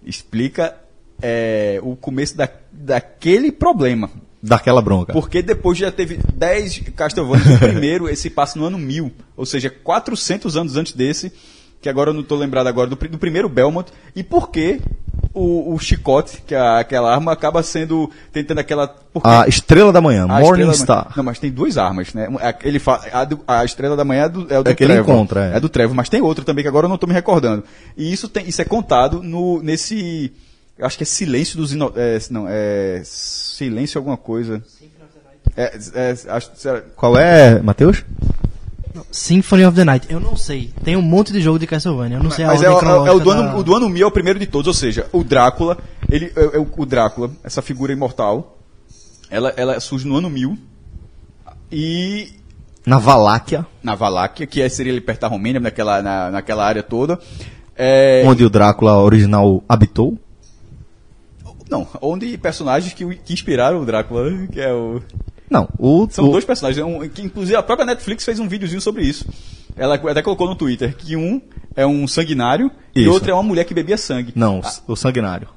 Explica 0.05 0.75
é, 1.23 1.79
o 1.83 1.95
começo 1.97 2.37
da, 2.37 2.49
daquele 2.73 3.53
problema. 3.53 4.11
Daquela 4.43 4.81
bronca. 4.81 5.13
Porque 5.13 5.43
depois 5.43 5.77
já 5.77 5.93
teve 5.93 6.19
10 6.35 6.81
Castlevania. 6.97 7.57
O 7.57 7.59
primeiro, 7.61 8.09
esse 8.09 8.31
passa 8.31 8.59
no 8.59 8.65
ano 8.65 8.79
1000. 8.79 9.13
Ou 9.37 9.45
seja, 9.45 9.69
400 9.69 10.57
anos 10.57 10.77
antes 10.77 10.93
desse. 10.95 11.31
Que 11.81 11.89
agora 11.89 12.11
eu 12.11 12.15
não 12.15 12.21
estou 12.21 12.37
lembrado 12.39 12.67
agora 12.67 12.89
do, 12.89 12.97
do 12.97 13.19
primeiro 13.19 13.49
Belmont. 13.49 13.91
E 14.15 14.23
por 14.23 14.51
que 14.51 14.81
o, 15.33 15.73
o 15.75 15.79
chicote, 15.79 16.43
que 16.47 16.55
é 16.55 16.61
aquela 16.61 17.11
arma, 17.13 17.33
acaba 17.33 17.63
sendo. 17.63 18.11
tentando 18.33 18.59
aquela. 18.59 18.87
Porque 18.87 19.27
A 19.29 19.47
Estrela 19.49 19.91
da 19.93 20.01
Manhã, 20.01 20.25
a 20.25 20.27
Morning 20.27 20.45
estrela 20.45 20.73
da 20.73 20.77
Star. 20.79 20.97
manhã- 21.05 21.13
Não, 21.17 21.25
mas 21.25 21.39
tem 21.39 21.51
duas 21.51 21.79
armas, 21.79 22.13
né? 22.13 22.29
A- 22.41 22.55
Ele 22.63 22.79
fa... 22.79 23.01
a, 23.13 23.25
do- 23.25 23.41
a 23.49 23.65
estrela 23.65 23.97
da 23.97 24.05
manhã 24.05 24.25
é, 24.25 24.29
do, 24.29 24.41
é 24.53 24.59
o 24.59 24.63
do 24.63 24.71
É 24.71 24.75
que 24.75 24.85
ele 24.85 24.93
Trevor. 24.93 25.15
encontra, 25.15 25.45
é. 25.57 25.61
do 25.61 25.69
Trevor, 25.71 25.97
mas 25.97 26.09
tem 26.11 26.21
outra 26.21 26.45
também 26.45 26.63
que 26.63 26.69
agora 26.69 26.85
eu 26.85 26.89
não 26.89 26.97
estou 26.97 27.09
me 27.09 27.15
recordando. 27.15 27.65
E 27.97 28.13
isso, 28.13 28.29
tem, 28.29 28.47
isso 28.47 28.61
é 28.61 28.65
contado 28.65 29.23
no, 29.23 29.63
nesse. 29.63 30.33
Eu 30.79 30.87
acho 30.87 30.97
que 30.99 31.03
é 31.05 31.07
Silêncio 31.07 31.57
dos 31.57 31.73
Ino... 31.73 31.93
é, 31.97 32.19
Não, 32.31 32.47
é. 32.49 33.01
Silêncio 33.05 33.99
alguma 33.99 34.17
coisa. 34.17 34.63
É, 35.57 35.77
é, 35.95 36.15
acho, 36.29 36.51
será- 36.55 36.83
Qual 36.97 37.17
é, 37.19 37.61
Matheus? 37.63 38.05
Symphony 39.11 39.65
of 39.65 39.77
the 39.77 39.85
Night. 39.85 40.07
Eu 40.11 40.19
não 40.21 40.37
sei. 40.37 40.73
Tem 40.83 40.97
um 40.97 41.03
monte 41.03 41.33
de 41.33 41.41
jogo 41.41 41.59
de 41.59 41.67
Castlevania. 41.67 42.17
Eu 42.19 42.23
não 42.23 42.31
sei 42.31 42.45
a 42.45 42.49
mas 42.49 42.63
é, 42.63 42.69
ordem 42.69 42.91
o- 42.91 42.95
é 42.95 43.01
o- 43.03 43.07
é 43.07 43.13
o, 43.13 43.21
do 43.21 43.31
ano, 43.31 43.43
da- 43.45 43.57
o 43.57 43.63
do 43.63 43.75
ano 43.77 43.89
1000 43.89 44.05
é 44.05 44.07
o 44.09 44.11
primeiro 44.11 44.39
de 44.39 44.47
todos, 44.47 44.67
ou 44.69 44.75
seja, 44.75 45.07
o 45.13 45.23
Drácula, 45.23 45.79
ele, 46.11 46.33
é, 46.37 46.57
é 46.57 46.59
o, 46.59 46.85
Drácula, 46.87 47.31
essa 47.45 47.63
figura 47.63 47.93
imortal, 47.93 48.59
ela, 49.31 49.53
ela 49.57 49.79
surge 49.81 50.07
no 50.09 50.17
ano 50.17 50.29
1000 50.29 50.59
e 51.71 52.33
Na 52.85 52.99
Valáquia, 52.99 53.65
na 53.83 53.95
Valáquia, 53.95 54.47
que 54.47 54.61
é- 54.61 54.69
seria 54.69 54.93
ali 54.93 55.01
perto 55.01 55.21
da 55.21 55.29
Romênia, 55.29 55.61
naquela, 55.61 56.03
na, 56.03 56.31
naquela 56.31 56.65
área 56.67 56.83
toda. 56.83 57.19
É, 57.77 58.23
onde 58.27 58.45
o 58.45 58.51
Drácula 58.51 58.99
original 58.99 59.63
habitou. 59.69 60.19
Não, 61.71 61.87
onde 62.03 62.37
personagens 62.37 62.93
que, 62.93 63.07
que 63.17 63.33
inspiraram 63.33 63.81
o 63.81 63.87
Drácula, 63.87 64.29
né, 64.31 64.49
que 64.51 64.61
é 64.61 64.73
o... 64.73 65.01
Não, 65.51 65.69
o. 65.79 66.07
São 66.11 66.29
o- 66.29 66.31
dois 66.33 66.45
personagens, 66.45 66.85
um, 66.87 67.07
que 67.09 67.23
inclusive 67.23 67.57
a 67.57 67.63
própria 67.63 67.85
Netflix 67.85 68.25
fez 68.25 68.39
um 68.39 68.47
videozinho 68.49 68.81
sobre 68.81 69.03
isso. 69.03 69.27
Ela 69.77 69.97
até 69.97 70.23
colocou 70.23 70.47
no 70.49 70.55
Twitter 70.55 70.97
que 70.97 71.17
um 71.17 71.41
é 71.77 71.85
um 71.87 72.07
sanguinário 72.07 72.71
e 72.95 73.03
Isso. 73.03 73.11
outro 73.13 73.31
é 73.31 73.35
uma 73.35 73.43
mulher 73.43 73.65
que 73.65 73.75
bebia 73.75 73.97
sangue. 73.97 74.33
Não, 74.35 74.61
Ah, 74.65 74.73
o 74.87 74.95
Sanguinário. 74.97 75.49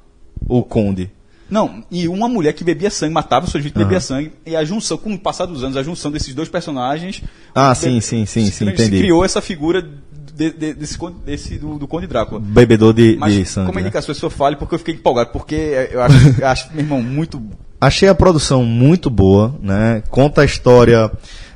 O 0.48 0.62
Conde. 0.62 1.10
Não, 1.50 1.84
e 1.90 2.08
uma 2.08 2.28
mulher 2.28 2.52
que 2.54 2.64
bebia 2.64 2.90
sangue, 2.90 3.12
matava 3.12 3.46
suas 3.46 3.62
vítimas, 3.62 3.84
bebia 3.86 4.00
sangue, 4.00 4.32
e 4.46 4.56
a 4.56 4.64
junção, 4.64 4.96
com 4.96 5.12
o 5.12 5.18
passar 5.18 5.46
dos 5.46 5.62
anos, 5.62 5.76
a 5.76 5.82
junção 5.82 6.10
desses 6.10 6.34
dois 6.34 6.48
personagens. 6.48 7.22
Ah, 7.54 7.74
sim, 7.74 8.00
sim, 8.00 8.24
sim, 8.24 8.46
sim, 8.50 8.68
entendi. 8.68 8.98
criou 8.98 9.24
essa 9.24 9.42
figura 9.42 9.82
de- 9.82 10.50
de- 10.52 10.74
desse, 10.74 10.98
desse- 11.24 11.58
do, 11.58 11.78
do 11.78 11.86
Conde 11.86 12.06
Drácula. 12.06 12.40
Bebedor 12.40 12.94
de, 12.94 13.16
Mas 13.20 13.34
de 13.34 13.44
sangue. 13.44 13.66
como 13.66 13.78
é 13.78 13.82
né? 13.82 13.90
que 13.90 13.98
as 13.98 14.06
pessoas 14.06 14.32
falam, 14.32 14.58
porque 14.58 14.74
eu 14.74 14.78
fiquei 14.78 14.94
empolgado, 14.94 15.30
porque 15.32 15.54
eu 15.92 16.02
acho, 16.02 16.14
eu 16.40 16.46
acho 16.46 16.70
meu 16.72 16.80
irmão, 16.82 17.02
muito. 17.02 17.40
Achei 17.84 18.08
a 18.08 18.14
produção 18.14 18.64
muito 18.64 19.10
boa, 19.10 19.54
né? 19.60 20.02
Conta 20.08 20.40
a 20.40 20.44
história 20.44 21.10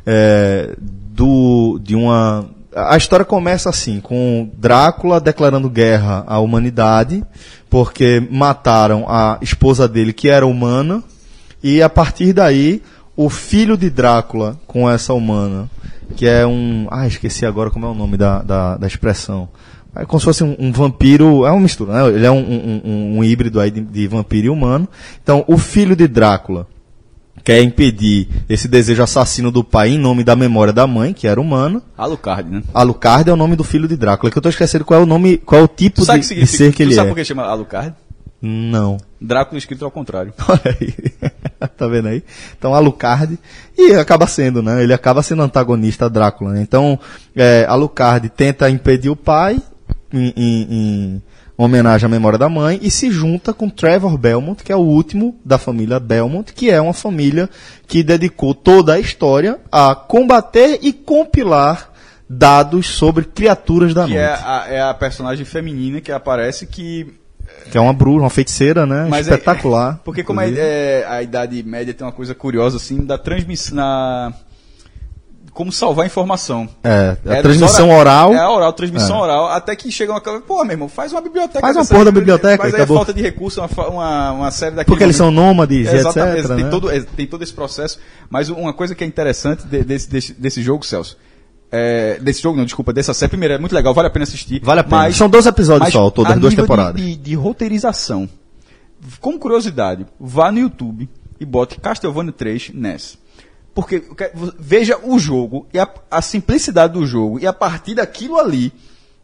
é, 0.05 0.77
do 0.79 1.81
de 1.83 1.97
uma 1.97 2.45
a 2.77 2.97
história 2.97 3.25
começa 3.25 3.71
assim, 3.71 3.99
com 3.99 4.51
Drácula 4.57 5.21
declarando 5.21 5.71
guerra 5.71 6.23
à 6.27 6.39
humanidade, 6.39 7.25
porque 7.71 8.27
mataram 8.31 9.07
a 9.09 9.39
esposa 9.41 9.89
dele, 9.89 10.13
que 10.13 10.29
era 10.29 10.47
humana, 10.47 11.03
e 11.63 11.83
a 11.83 11.89
partir 11.89 12.35
daí, 12.35 12.83
o 13.17 13.31
filho 13.31 13.77
de 13.77 13.89
Drácula 13.89 14.61
com 14.67 14.89
essa 14.89 15.15
humana, 15.15 15.69
que 16.15 16.27
é 16.27 16.47
um. 16.47 16.87
Ah, 16.91 17.07
esqueci 17.07 17.47
agora 17.47 17.71
como 17.71 17.87
é 17.87 17.89
o 17.89 17.95
nome 17.95 18.17
da, 18.17 18.43
da, 18.43 18.77
da 18.77 18.87
expressão. 18.87 19.49
É 19.99 20.05
como 20.05 20.21
se 20.21 20.25
fosse 20.25 20.45
um, 20.45 20.55
um 20.59 20.71
vampiro. 20.71 21.45
É 21.45 21.51
uma 21.51 21.61
mistura, 21.61 21.93
né? 21.93 22.09
Ele 22.15 22.25
é 22.25 22.31
um, 22.31 22.39
um, 22.39 23.19
um- 23.19 23.25
híbrido 23.25 23.59
aí 23.61 23.71
de, 23.71 23.81
de 23.81 24.07
vampiro 24.07 24.47
e 24.47 24.51
humano. 24.51 24.89
Então, 25.21 25.45
o 25.49 25.59
filho 25.59 25.97
de 25.97 26.07
Drácula 26.07 26.69
quer 27.43 27.63
impedir 27.63 28.29
esse 28.49 28.69
desejo 28.69 29.03
assassino 29.03 29.51
do 29.51 29.65
pai 29.65 29.91
em 29.91 29.99
nome 29.99 30.23
da 30.23 30.37
memória 30.37 30.73
da 30.73 30.87
mãe, 30.87 31.13
que 31.13 31.27
era 31.27 31.41
humana. 31.41 31.83
Alucard, 31.97 32.49
né? 32.49 32.63
Alucard 32.73 33.29
é 33.29 33.33
o 33.33 33.37
nome 33.37 33.57
do 33.57 33.65
filho 33.65 33.89
de 33.89 33.97
Drácula, 33.97 34.31
que 34.31 34.39
eu 34.39 34.43
tô 34.43 34.49
esquecendo 34.49 34.85
qual 34.85 35.01
é 35.01 35.03
o 35.03 35.07
nome, 35.07 35.39
qual 35.39 35.63
é 35.63 35.65
o 35.65 35.69
tipo 35.69 35.97
Tu 35.97 36.05
sabe 36.05 36.21
de, 36.21 36.29
que 36.29 36.35
de 36.35 36.47
ser 36.47 36.71
que 36.71 36.77
tu 36.79 36.83
ele 36.83 36.95
sabe 36.95 37.09
é. 37.09 37.11
por 37.11 37.17
que 37.17 37.25
chama 37.25 37.43
Alucard? 37.43 37.95
Não. 38.41 38.99
Drácula 39.21 39.59
escrito 39.59 39.85
ao 39.85 39.91
contrário. 39.91 40.33
Olha 40.49 40.77
aí. 40.81 40.95
tá 41.77 41.89
vendo 41.89 42.09
aí? 42.09 42.23
Então, 42.57 42.73
Alucard. 42.73 43.37
E 43.77 43.95
acaba 43.95 44.27
sendo, 44.29 44.63
né? 44.63 44.83
Ele 44.83 44.93
acaba 44.93 45.23
sendo 45.23 45.43
antagonista 45.43 46.07
a 46.07 46.09
Drácula. 46.09 46.53
Né? 46.53 46.63
Então, 46.63 46.99
é, 47.35 47.67
Alucard 47.69 48.29
tenta 48.29 48.71
impedir 48.71 49.11
o 49.11 49.17
pai, 49.17 49.61
em, 50.13 50.33
em- 50.37 50.67
em 50.71 51.23
homenagem 51.57 52.07
à 52.07 52.09
memória 52.09 52.39
da 52.39 52.49
mãe, 52.49 52.79
e 52.83 52.91
se 52.91 53.11
junta 53.11 53.53
com 53.53 53.69
Trevor 53.69 54.17
Belmont, 54.17 54.63
que 54.63 54.71
é 54.73 54.77
o 54.77 54.81
último 54.81 55.37
da 55.45 55.59
família 55.59 55.99
Belmont, 55.99 56.53
que 56.53 56.71
é 56.71 56.81
uma 56.81 56.93
família 56.95 57.49
que 57.87 58.03
dedicou 58.03 58.55
toda 58.55 58.95
a 58.95 59.01
história 59.01 59.59
a 59.73 59.95
combater 59.95 60.79
e 60.83 60.93
compilar 60.93 61.91
dados 62.31 62.87
sobre 62.89 63.25
criaturas 63.25 63.93
da 63.95 64.05
Que 64.05 64.11
noite. 64.11 64.23
é 64.23 64.33
a, 64.35 64.67
é 64.69 64.81
a 64.83 64.95
personagem 64.95 65.45
feminina 65.45 66.01
que 66.01 66.13
aparece 66.13 66.67
que 66.67 67.07
Que 67.73 67.79
é 67.79 67.81
uma 67.81 67.93
bruxa, 67.95 68.21
uma 68.21 68.31
feiticeira, 68.31 68.85
né? 68.87 69.07
Mas 69.09 69.27
é- 69.27 69.33
Espetacular. 69.33 69.99
Porque 70.05 70.23
como 70.23 70.41
é, 70.41 70.51
é, 70.51 71.07
a 71.09 71.23
Idade 71.23 71.63
Média 71.63 71.93
tem 71.95 72.07
uma 72.07 72.13
coisa 72.13 72.35
curiosa, 72.35 72.77
assim, 72.77 73.05
da 73.05 73.17
transmissão, 73.19 73.75
na... 73.77 74.33
Como 75.59 75.73
salvar 75.73 76.07
informação. 76.07 76.69
É, 76.85 77.17
a 77.27 77.35
É, 77.35 77.43
transmissão 77.43 77.91
oral. 77.91 78.33
É 78.33 78.39
a 78.39 78.49
oral, 78.49 78.73
transmissão 78.73 79.19
É. 79.19 79.23
oral, 79.23 79.49
até 79.49 79.75
que 79.75 79.91
chega 79.91 80.13
uma 80.13 80.21
pô, 80.21 80.63
meu 80.63 80.75
irmão, 80.75 80.89
faz 80.89 81.11
uma 81.11 81.21
biblioteca. 81.21 81.59
Faz 81.59 81.75
uma 81.75 81.85
porra 81.85 82.05
da 82.05 82.13
biblioteca, 82.13 82.63
Mas 82.63 82.73
aí 82.73 82.79
é 82.81 82.83
acabou. 82.85 82.97
falta 82.99 83.13
de 83.13 83.21
recurso, 83.21 83.61
uma, 83.61 83.89
uma, 83.89 84.33
uma 84.35 84.51
série 84.53 84.77
daquele 84.77 84.93
Porque 84.93 85.03
eles 85.03 85.17
são 85.17 85.33
nômades, 85.33 85.93
Exatamente, 85.93 86.39
etc. 86.43 86.55
tem, 86.55 86.65
né? 86.65 86.71
todo, 86.71 86.89
é, 86.93 87.01
tem 87.01 87.27
todo 87.27 87.43
esse 87.43 87.53
processo. 87.53 87.99
Mas 88.31 88.49
uma 88.49 88.73
coisa 88.73 88.95
que 88.95 89.03
é 89.03 89.07
interessante 89.09 89.67
de- 89.67 89.83
desse, 89.83 90.09
desse, 90.09 90.33
desse 90.33 90.63
jogo, 90.63 90.87
Celso, 90.87 91.17
é, 91.73 92.21
desse 92.21 92.41
jogo 92.41 92.57
não, 92.57 92.65
desculpa, 92.65 92.93
dessa 92.93 93.13
série, 93.13 93.29
primeiro, 93.31 93.55
é 93.55 93.59
muito 93.59 93.75
legal, 93.75 93.93
vale 93.93 94.07
a 94.07 94.11
pena 94.13 94.23
assistir. 94.23 94.61
Vale 94.63 94.79
a 94.79 94.85
pena. 94.85 94.97
Mas, 94.97 95.17
São 95.17 95.29
12 95.29 95.49
episódios 95.49 95.91
só, 95.93 96.03
ao 96.03 96.11
todo, 96.13 96.29
a 96.29 96.35
as 96.35 96.39
duas 96.39 96.53
nível 96.53 96.65
de- 96.67 96.71
temporadas. 96.71 97.03
De, 97.03 97.17
de 97.17 97.35
roteirização. 97.35 98.29
Como 99.21 99.41
curiosidade, 99.41 100.07
vá 100.21 100.53
no 100.53 100.61
YouTube, 100.61 101.09
e 101.41 101.45
bote 101.45 101.81
Castlevania 101.81 102.31
3 102.33 102.71
nessa. 102.73 103.17
Porque 103.81 104.03
veja 104.59 104.99
o 105.05 105.19
jogo 105.21 105.67
e 105.73 105.79
a, 105.79 105.89
a 106.11 106.21
simplicidade 106.21 106.95
do 106.95 107.07
jogo, 107.07 107.39
e 107.39 107.47
a 107.47 107.53
partir 107.53 107.95
daquilo 107.95 108.37
ali, 108.37 108.73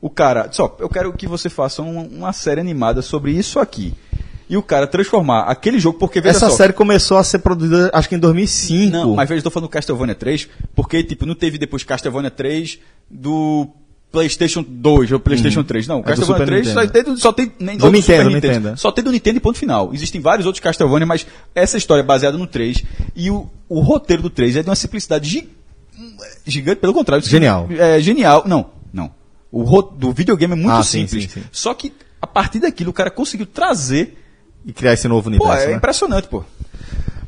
o 0.00 0.08
cara. 0.08 0.48
Só, 0.52 0.76
eu 0.78 0.88
quero 0.88 1.12
que 1.12 1.26
você 1.26 1.48
faça 1.50 1.82
um- 1.82 2.06
uma 2.06 2.32
série 2.32 2.60
animada 2.60 3.02
sobre 3.02 3.32
isso 3.32 3.58
aqui. 3.58 3.92
E 4.48 4.56
o 4.56 4.62
cara 4.62 4.86
transformar 4.86 5.44
aquele 5.44 5.80
jogo, 5.80 5.98
porque 5.98 6.20
veja 6.20 6.36
Essa 6.36 6.50
só, 6.50 6.56
série 6.56 6.72
começou 6.72 7.16
a 7.16 7.24
ser 7.24 7.40
produzida, 7.40 7.90
acho 7.92 8.08
que 8.08 8.14
em 8.14 8.18
2005. 8.18 8.92
não, 8.92 9.14
mas 9.16 9.28
veja, 9.28 9.40
eu 9.40 9.42
tô 9.42 9.50
falando 9.50 9.68
do 9.68 9.72
Castlevania 9.72 10.14
3, 10.14 10.48
porque, 10.74 11.02
tipo, 11.02 11.26
não 11.26 11.34
teve 11.34 11.58
depois 11.58 11.82
Castlevania 11.82 12.30
3 12.30 12.78
do 13.10 13.66
PlayStation 14.14 14.64
2 14.66 15.12
ou 15.12 15.20
PlayStation 15.20 15.62
3. 15.64 15.86
Não, 15.86 15.98
É 16.00 16.02
Castlevania 16.02 16.34
Super 16.38 16.46
3 16.46 16.68
só 16.68 16.80
Nintendo. 16.82 17.04
tem, 17.04 17.16
só 17.16 17.32
tem 17.32 17.52
nem 17.58 17.76
Do 17.76 17.90
Nintendo, 17.90 18.30
Nintendo, 18.30 18.68
é. 18.70 18.76
Só 18.76 18.90
tem 18.92 19.04
do 19.04 19.10
Nintendo 19.12 19.36
e 19.36 19.40
ponto 19.40 19.58
final. 19.58 19.92
Existem 19.92 20.20
vários 20.20 20.46
outros 20.46 20.62
Castlevania, 20.62 21.06
mas 21.06 21.26
essa 21.54 21.76
história 21.76 22.00
é 22.00 22.04
baseada 22.04 22.38
no 22.38 22.46
3. 22.46 22.82
E 23.16 23.30
o, 23.30 23.50
o 23.68 23.80
roteiro 23.80 24.22
do 24.22 24.30
3 24.30 24.56
é 24.56 24.62
de 24.62 24.68
uma 24.70 24.76
simplicidade 24.76 25.28
gi- 25.28 25.48
gigante, 26.46 26.80
pelo 26.80 26.94
contrário. 26.94 27.24
Genial. 27.26 27.68
É 27.70 28.00
genial. 28.00 28.44
Não, 28.46 28.70
não. 28.92 29.10
O 29.50 29.62
ro- 29.62 29.82
do 29.82 30.12
videogame 30.12 30.52
é 30.52 30.56
muito 30.56 30.70
Ah, 30.70 30.82
sim, 30.82 31.06
simples. 31.06 31.24
sim, 31.32 31.40
sim. 31.40 31.46
Só 31.52 31.74
que 31.74 31.92
a 32.20 32.26
partir 32.26 32.58
daquilo 32.60 32.90
o 32.90 32.94
cara 32.94 33.10
conseguiu 33.10 33.46
trazer. 33.46 34.18
E 34.66 34.72
criar 34.72 34.94
esse 34.94 35.06
novo 35.06 35.24
Pô, 35.24 35.28
universo. 35.28 35.64
é 35.64 35.70
né? 35.72 35.74
impressionante, 35.76 36.26
pô. 36.26 36.42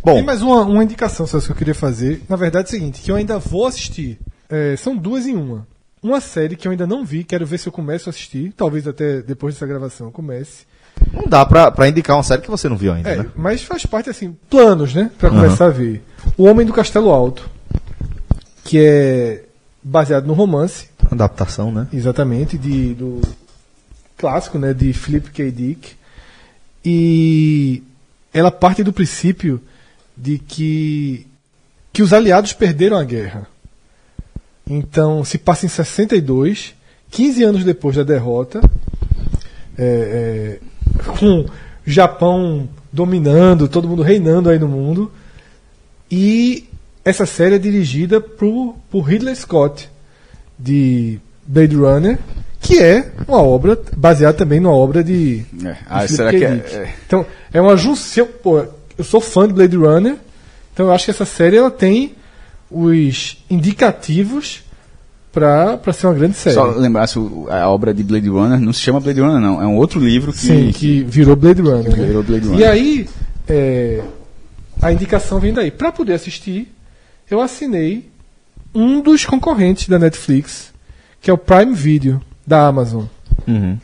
Bom, 0.02 0.14
Tem 0.14 0.24
mais 0.24 0.40
uma, 0.40 0.62
uma 0.62 0.82
indicação, 0.82 1.26
Celso, 1.26 1.46
que 1.48 1.52
eu 1.52 1.56
queria 1.56 1.74
fazer. 1.74 2.22
Na 2.28 2.36
verdade 2.36 2.66
é 2.66 2.68
o 2.68 2.70
seguinte, 2.70 3.02
que 3.02 3.10
eu 3.10 3.16
ainda 3.16 3.38
vou 3.38 3.66
assistir. 3.66 4.18
É, 4.48 4.74
são 4.76 4.96
duas 4.96 5.26
em 5.26 5.34
uma. 5.36 5.66
Uma 6.02 6.20
série 6.20 6.56
que 6.56 6.68
eu 6.68 6.72
ainda 6.72 6.86
não 6.86 7.04
vi, 7.04 7.24
quero 7.24 7.44
ver 7.46 7.58
se 7.58 7.68
eu 7.68 7.72
começo 7.72 8.08
a 8.08 8.10
assistir. 8.10 8.52
Talvez 8.56 8.86
até 8.86 9.22
depois 9.22 9.54
dessa 9.54 9.66
gravação 9.66 10.06
eu 10.08 10.12
comece. 10.12 10.64
não 11.12 11.24
dá 11.26 11.44
pra, 11.44 11.70
pra 11.70 11.88
indicar 11.88 12.16
uma 12.16 12.22
série 12.22 12.42
que 12.42 12.50
você 12.50 12.68
não 12.68 12.76
viu 12.76 12.92
ainda, 12.92 13.08
É, 13.10 13.16
né? 13.18 13.26
mas 13.34 13.62
faz 13.62 13.84
parte, 13.86 14.08
assim, 14.10 14.36
planos, 14.48 14.94
né? 14.94 15.10
Pra 15.18 15.30
começar 15.30 15.66
a 15.66 15.70
ver. 15.70 16.02
O 16.36 16.44
Homem 16.44 16.66
do 16.66 16.72
Castelo 16.72 17.10
Alto, 17.10 17.48
que 18.64 18.78
é 18.78 19.44
baseado 19.82 20.26
no 20.26 20.32
romance, 20.34 20.88
Adaptação, 21.10 21.70
né? 21.72 21.86
exatamente, 21.92 22.58
de, 22.58 22.94
do 22.94 23.20
clássico, 24.16 24.58
né? 24.58 24.72
De 24.74 24.92
Philip 24.92 25.30
K. 25.30 25.50
Dick. 25.50 25.94
E 26.84 27.82
ela 28.32 28.50
parte 28.50 28.82
do 28.82 28.92
princípio 28.92 29.60
de 30.16 30.38
que, 30.38 31.26
que 31.92 32.02
os 32.02 32.12
aliados 32.12 32.52
perderam 32.52 32.96
a 32.96 33.04
guerra. 33.04 33.46
Então, 34.68 35.24
se 35.24 35.38
passa 35.38 35.64
em 35.66 35.68
62, 35.68 36.74
15 37.10 37.42
anos 37.44 37.64
depois 37.64 37.96
da 37.96 38.02
derrota, 38.02 38.60
é, 39.78 40.58
é, 40.98 41.04
com 41.18 41.40
o 41.42 41.46
Japão 41.86 42.68
dominando, 42.92 43.68
todo 43.68 43.88
mundo 43.88 44.02
reinando 44.02 44.48
aí 44.50 44.58
no 44.58 44.66
mundo. 44.68 45.10
E 46.10 46.64
essa 47.04 47.24
série 47.26 47.54
é 47.54 47.58
dirigida 47.58 48.20
por, 48.20 48.76
por 48.90 49.02
Ridley 49.02 49.36
Scott, 49.36 49.88
de 50.58 51.20
Blade 51.46 51.76
Runner, 51.76 52.18
que 52.60 52.78
é 52.80 53.12
uma 53.28 53.42
obra 53.42 53.78
baseada 53.96 54.36
também 54.36 54.58
numa 54.58 54.74
obra 54.74 55.04
de. 55.04 55.44
É. 55.64 55.72
de 55.72 55.78
Ah, 55.88 56.00
Philip 56.00 56.16
será 56.16 56.32
K. 56.32 56.38
que 56.38 56.44
é- 56.44 56.48
é- 56.82 56.94
Então, 57.06 57.24
é 57.52 57.60
uma 57.60 57.76
junção. 57.76 58.26
Pô, 58.42 58.64
eu 58.98 59.04
sou 59.04 59.20
fã 59.20 59.46
de 59.46 59.52
Blade 59.54 59.76
Runner, 59.76 60.16
então 60.72 60.86
eu 60.86 60.92
acho 60.92 61.04
que 61.04 61.10
essa 61.12 61.24
série 61.24 61.56
ela 61.56 61.70
tem 61.70 62.14
os 62.70 63.38
indicativos 63.50 64.62
pra 65.32 65.78
ser 65.92 66.06
uma 66.06 66.14
grande 66.14 66.34
série. 66.36 66.54
Só 66.54 66.64
lembrar 66.64 67.06
se 67.06 67.18
o- 67.18 67.46
a 67.50 67.68
obra 67.68 67.92
de 67.92 68.02
Blade 68.02 68.28
Runner 68.28 68.58
não 68.58 68.72
se 68.72 68.80
chama 68.80 69.00
Blade 69.00 69.20
Runner, 69.20 69.40
não. 69.40 69.60
É 69.62 69.66
um 69.66 69.76
outro 69.76 70.00
livro 70.00 70.32
que. 70.32 70.38
Sim, 70.38 70.72
que 70.72 71.02
virou 71.04 71.36
Blade 71.36 71.60
Runner. 71.60 71.96
né? 71.96 72.06
Virou 72.06 72.22
Blade 72.22 72.46
Runner. 72.46 72.60
E 72.60 72.64
aí, 72.64 73.08
é, 73.48 74.02
a 74.80 74.90
indicação 74.92 75.38
vem 75.38 75.52
daí. 75.52 75.70
Para 75.70 75.92
poder 75.92 76.14
assistir, 76.14 76.72
eu 77.30 77.40
assinei 77.40 78.08
um 78.74 79.00
dos 79.00 79.24
concorrentes 79.26 79.88
da 79.88 79.98
Netflix, 79.98 80.72
que 81.20 81.30
é 81.30 81.32
o 81.34 81.38
Prime 81.38 81.74
Video 81.74 82.20
da 82.46 82.66
Amazon. 82.66 83.04
Uhum. 83.46 83.76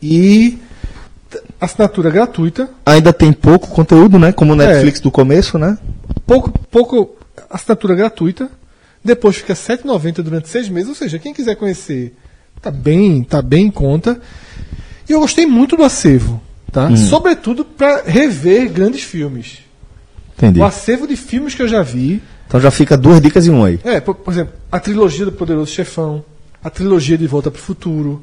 E 0.00 0.58
assinatura 1.60 2.10
gratuita, 2.10 2.68
Ainda 2.86 3.12
tem 3.12 3.32
pouco 3.32 3.68
conteúdo, 3.68 4.18
né? 4.18 4.30
Como 4.32 4.54
o 4.54 4.62
É. 4.62 4.66
Netflix 4.66 5.00
do 5.00 5.10
começo, 5.10 5.58
né? 5.58 5.76
pouco, 6.26 6.50
pouco 6.70 7.16
assinatura 7.50 7.94
gratuita. 7.94 8.50
Depois 9.04 9.36
fica 9.36 9.52
R$ 9.52 9.58
7,90 9.58 10.22
durante 10.22 10.48
seis 10.48 10.68
meses. 10.68 10.88
Ou 10.88 10.94
seja, 10.94 11.18
quem 11.18 11.34
quiser 11.34 11.56
conhecer, 11.56 12.14
tá 12.60 12.70
bem, 12.70 13.22
tá 13.22 13.42
bem 13.42 13.66
em 13.66 13.70
conta. 13.70 14.20
E 15.08 15.12
eu 15.12 15.20
gostei 15.20 15.46
muito 15.46 15.76
do 15.76 15.82
acervo, 15.82 16.40
tá? 16.72 16.94
Sobretudo 16.96 17.64
para 17.64 18.02
rever 18.04 18.72
grandes 18.72 19.02
filmes. 19.02 19.58
Entendi. 20.36 20.58
O 20.58 20.64
acervo 20.64 21.06
de 21.06 21.16
filmes 21.16 21.54
que 21.54 21.62
eu 21.62 21.68
já 21.68 21.82
vi. 21.82 22.22
Então 22.46 22.60
já 22.60 22.70
fica 22.70 22.96
duas 22.96 23.20
dicas 23.20 23.46
em 23.46 23.50
um 23.50 23.64
aí. 23.64 23.78
É, 23.84 24.00
por, 24.00 24.14
por 24.14 24.32
exemplo, 24.32 24.54
a 24.70 24.80
trilogia 24.80 25.24
do 25.24 25.32
Poderoso 25.32 25.70
Chefão, 25.70 26.24
a 26.62 26.70
trilogia 26.70 27.18
de 27.18 27.26
Volta 27.26 27.50
pro 27.50 27.60
Futuro. 27.60 28.22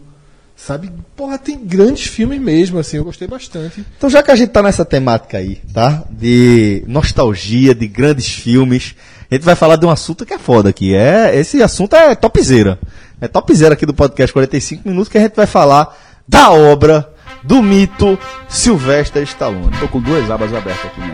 Sabe? 0.55 0.91
Porra, 1.15 1.37
tem 1.39 1.57
grandes 1.57 2.05
filmes 2.05 2.39
mesmo, 2.39 2.77
assim, 2.77 2.97
eu 2.97 3.03
gostei 3.03 3.27
bastante. 3.27 3.83
Então 3.97 4.09
já 4.09 4.21
que 4.21 4.29
a 4.29 4.35
gente 4.35 4.49
tá 4.49 4.61
nessa 4.61 4.85
temática 4.85 5.37
aí, 5.37 5.59
tá? 5.73 6.03
De 6.09 6.83
nostalgia, 6.87 7.73
de 7.73 7.87
grandes 7.87 8.29
filmes, 8.29 8.95
a 9.29 9.35
gente 9.35 9.43
vai 9.43 9.55
falar 9.55 9.75
de 9.75 9.85
um 9.85 9.89
assunto 9.89 10.25
que 10.25 10.33
é 10.33 10.37
foda 10.37 10.69
aqui. 10.69 10.93
É, 10.93 11.35
esse 11.35 11.63
assunto 11.63 11.95
é 11.95 12.13
topzera. 12.13 12.79
É 13.19 13.27
topzera 13.27 13.73
aqui 13.73 13.85
do 13.85 13.93
podcast 13.93 14.31
45 14.33 14.87
minutos 14.87 15.09
que 15.09 15.17
a 15.17 15.21
gente 15.21 15.35
vai 15.35 15.47
falar 15.47 15.97
da 16.27 16.51
obra 16.51 17.09
do 17.43 17.61
mito 17.61 18.17
Sylvester 18.47 19.23
Stallone. 19.23 19.71
Tô 19.79 19.87
com 19.87 19.99
duas 19.99 20.29
abas 20.29 20.53
abertas 20.53 20.85
aqui, 20.85 20.99
né? 20.99 21.13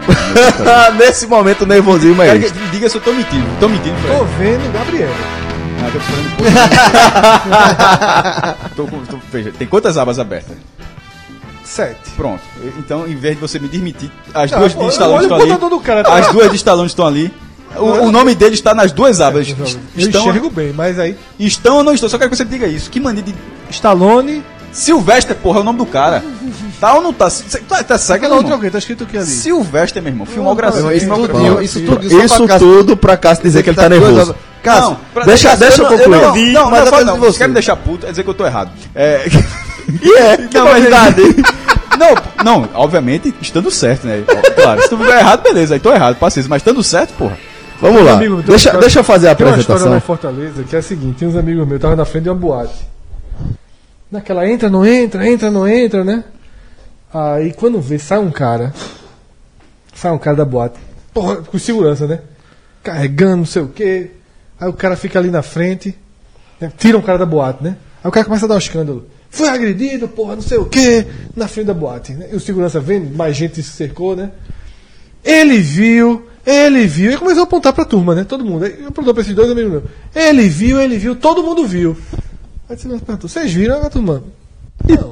Nesse 1.00 1.26
momento 1.28 1.66
nervosinho, 1.66 2.16
mas 2.16 2.52
me 2.52 2.68
diga 2.72 2.90
se 2.90 2.98
eu 2.98 3.02
tô 3.02 3.14
mentindo. 3.14 3.46
Tô 3.60 3.70
mentindo, 3.70 3.96
Tô 4.08 4.24
vendo 4.40 4.74
Gabriel. 4.74 5.10
Ah, 5.80 5.92
tô 8.76 8.86
tô 8.86 8.88
com- 8.92 9.06
tô- 9.06 9.18
veja, 9.32 9.52
tem 9.58 9.68
quantas 9.68 9.98
abas 9.98 10.20
abertas? 10.20 10.58
Sete. 11.64 12.10
Pronto. 12.16 12.42
Então, 12.80 13.06
em 13.08 13.16
vez 13.16 13.36
de 13.36 13.42
você 13.42 13.60
me 13.60 13.68
desmentir, 13.68 14.10
as 14.34 14.50
Não, 14.52 14.60
duas 14.60 14.74
de 14.76 14.88
Stallone 14.88 15.24
estão 15.24 15.38
ali. 15.38 15.58
cara, 15.84 16.04
tá? 16.04 16.16
As 16.16 16.32
duas 16.32 16.50
de 16.50 16.56
Stallone 16.56 16.88
estão 16.88 17.06
ali. 17.06 17.32
O, 17.76 18.06
o 18.08 18.12
nome 18.12 18.34
dele 18.34 18.56
está 18.56 18.74
nas 18.74 18.92
duas 18.94 19.20
abas. 19.20 19.48
Eu 19.50 19.66
Estão, 19.98 20.22
enxergo 20.22 20.50
bem, 20.50 20.72
mas 20.74 20.98
aí. 20.98 21.18
estão 21.38 21.78
ou 21.78 21.84
não 21.84 21.94
estão? 21.94 22.08
Só 22.10 22.18
quero 22.18 22.30
que 22.30 22.36
você 22.38 22.46
diga 22.46 22.66
isso. 22.68 22.90
Que 22.90 23.00
mania 23.00 23.22
de. 23.22 23.36
Stallone. 23.70 24.44
Sylvester, 24.72 25.36
porra, 25.36 25.60
é 25.60 25.62
o 25.62 25.64
nome 25.64 25.80
do 25.80 25.86
cara. 25.86 26.24
Tá 26.80 26.94
ou 26.96 27.02
não 27.02 27.12
tá? 27.12 27.30
Tá, 27.68 27.84
tá 27.84 27.98
cego, 27.98 28.26
outra 28.26 28.38
irmão? 28.38 28.54
alguém, 28.58 28.70
tá 28.70 28.78
escrito 28.78 29.04
o 29.06 29.08
que 29.08 29.18
ali? 29.18 29.26
Sylvester, 29.26 30.02
meu 30.04 30.12
irmão. 30.12 30.26
Filmografia. 30.26 30.80
Isso 30.94 31.06
isso 31.62 31.82
tudo, 31.82 32.10
só 32.10 32.24
isso 32.24 32.38
pra 32.38 32.48
Cássio 32.48 32.68
tudo 32.68 32.98
pra 32.98 33.18
Cássio 33.18 33.44
dizer 33.44 33.64
que 33.64 33.70
ele 33.72 33.76
tá 33.76 33.90
duas 33.90 34.02
nervoso. 34.02 34.36
Cássio, 34.64 34.90
Não, 34.92 34.98
pra- 35.14 35.26
deixa- 35.26 35.56
deixa 35.56 35.82
eu 35.82 35.90
não- 35.90 35.98
concluir. 35.98 36.22
Não, 36.22 36.34
Vi, 36.34 36.52
não, 36.52 36.64
não, 36.66 36.72
mas 36.72 36.80
não, 36.82 36.88
atrás 36.88 37.06
não, 37.06 37.14
de 37.14 37.20
você 37.20 37.32
você. 37.32 37.38
quer 37.40 37.48
me 37.48 37.54
deixar 37.54 37.76
puto, 37.76 38.06
é 38.06 38.10
dizer 38.10 38.24
que 38.24 38.30
eu 38.30 38.34
tô 38.34 38.46
errado. 38.46 38.72
É... 38.96 39.26
E 40.04 40.14
é, 40.18 40.36
que 40.48 40.58
Não, 40.58 40.66
mas- 40.66 40.82
verdade. 40.84 41.22
não, 41.98 42.16
não, 42.62 42.70
obviamente, 42.74 43.34
estando 43.42 43.72
certo, 43.72 44.06
né? 44.06 44.22
Claro, 44.56 44.82
se 44.82 44.90
tu 44.90 44.98
fizer 44.98 45.18
errado, 45.20 45.42
beleza, 45.44 45.76
aí 45.76 45.80
tô 45.80 45.94
errado, 45.94 46.18
paciência, 46.18 46.50
mas 46.50 46.60
estando 46.62 46.84
certo, 46.84 47.14
porra. 47.14 47.38
Vamos 47.80 48.04
lá. 48.04 48.14
Amigo, 48.14 48.42
Deixa, 48.42 48.76
deixa 48.78 49.00
eu 49.00 49.04
fazer 49.04 49.30
a 49.30 49.36
Tem 49.36 49.48
uma 49.48 49.58
história 49.58 49.82
apresentação. 49.84 49.98
em 49.98 50.02
Fortaleza 50.02 50.64
que 50.64 50.76
é 50.76 50.80
a 50.80 50.82
seguinte: 50.82 51.20
tem 51.20 51.28
uns 51.28 51.36
amigos 51.38 51.66
meus, 51.66 51.78
estavam 51.78 51.96
na 51.96 52.04
frente 52.06 52.24
de 52.24 52.30
uma 52.30 52.36
boate. 52.36 52.86
Naquela 54.12 54.48
entra, 54.50 54.70
não 54.70 54.86
entra, 54.86 55.26
entra, 55.30 55.50
não 55.52 55.68
entra, 55.68 56.04
né? 56.04 56.24
Aí 57.14 57.54
quando 57.54 57.80
vê, 57.80 57.98
sai 58.00 58.20
um 58.20 58.32
cara. 58.32 58.74
Sai 59.94 60.12
um 60.12 60.18
cara 60.18 60.36
da 60.38 60.46
boate. 60.46 60.76
Porra, 61.14 61.38
com 61.38 61.58
segurança, 61.58 62.06
né? 62.08 62.20
Carregando, 62.84 63.38
não 63.38 63.46
sei 63.46 63.62
o 63.62 63.68
quê. 63.68 64.12
Aí 64.60 64.68
o 64.68 64.74
cara 64.74 64.96
fica 64.96 65.20
ali 65.20 65.30
na 65.30 65.42
frente. 65.42 65.96
né? 66.60 66.72
Tira 66.78 66.98
um 66.98 67.02
cara 67.02 67.18
da 67.20 67.26
boate, 67.26 67.64
né? 67.64 67.78
Aí 68.04 68.10
o 68.10 68.12
cara 68.12 68.26
começa 68.26 68.46
a 68.46 68.50
dar 68.50 68.56
um 68.56 68.60
escândalo. 68.60 69.08
Foi 69.30 69.50
agredido, 69.50 70.08
porra, 70.08 70.36
não 70.36 70.42
sei 70.42 70.58
o 70.58 70.66
quê. 70.66 71.06
Na 71.36 71.48
frente 71.48 71.68
da 71.68 71.74
boate. 71.74 72.14
Né? 72.14 72.30
E 72.32 72.36
o 72.36 72.40
segurança 72.40 72.80
vendo, 72.80 73.16
mais 73.16 73.36
gente 73.36 73.62
se 73.62 73.72
cercou, 73.72 74.16
né? 74.16 74.32
Ele 75.24 75.58
viu, 75.60 76.28
ele 76.46 76.88
viu, 76.88 77.12
e 77.12 77.18
começou 77.18 77.42
a 77.42 77.44
apontar 77.44 77.74
pra 77.74 77.84
turma, 77.86 78.16
né? 78.16 78.24
Todo 78.24 78.46
mundo. 78.46 78.64
Aí 78.66 78.80
eu 78.82 78.88
apontou 78.88 79.14
pra 79.14 79.22
esses 79.22 79.36
dois 79.36 79.52
amigos 79.52 79.72
meus. 79.72 79.84
Ele 80.16 80.48
viu, 80.48 80.80
ele 80.80 80.98
viu, 80.98 81.16
todo 81.16 81.44
mundo 81.44 81.68
viu. 81.68 81.98
Aí 82.70 82.78
você 82.78 82.88
perguntou, 82.88 83.28
vocês 83.30 83.52
viram, 83.52 83.82
a 83.86 83.90
turma? 83.90 84.24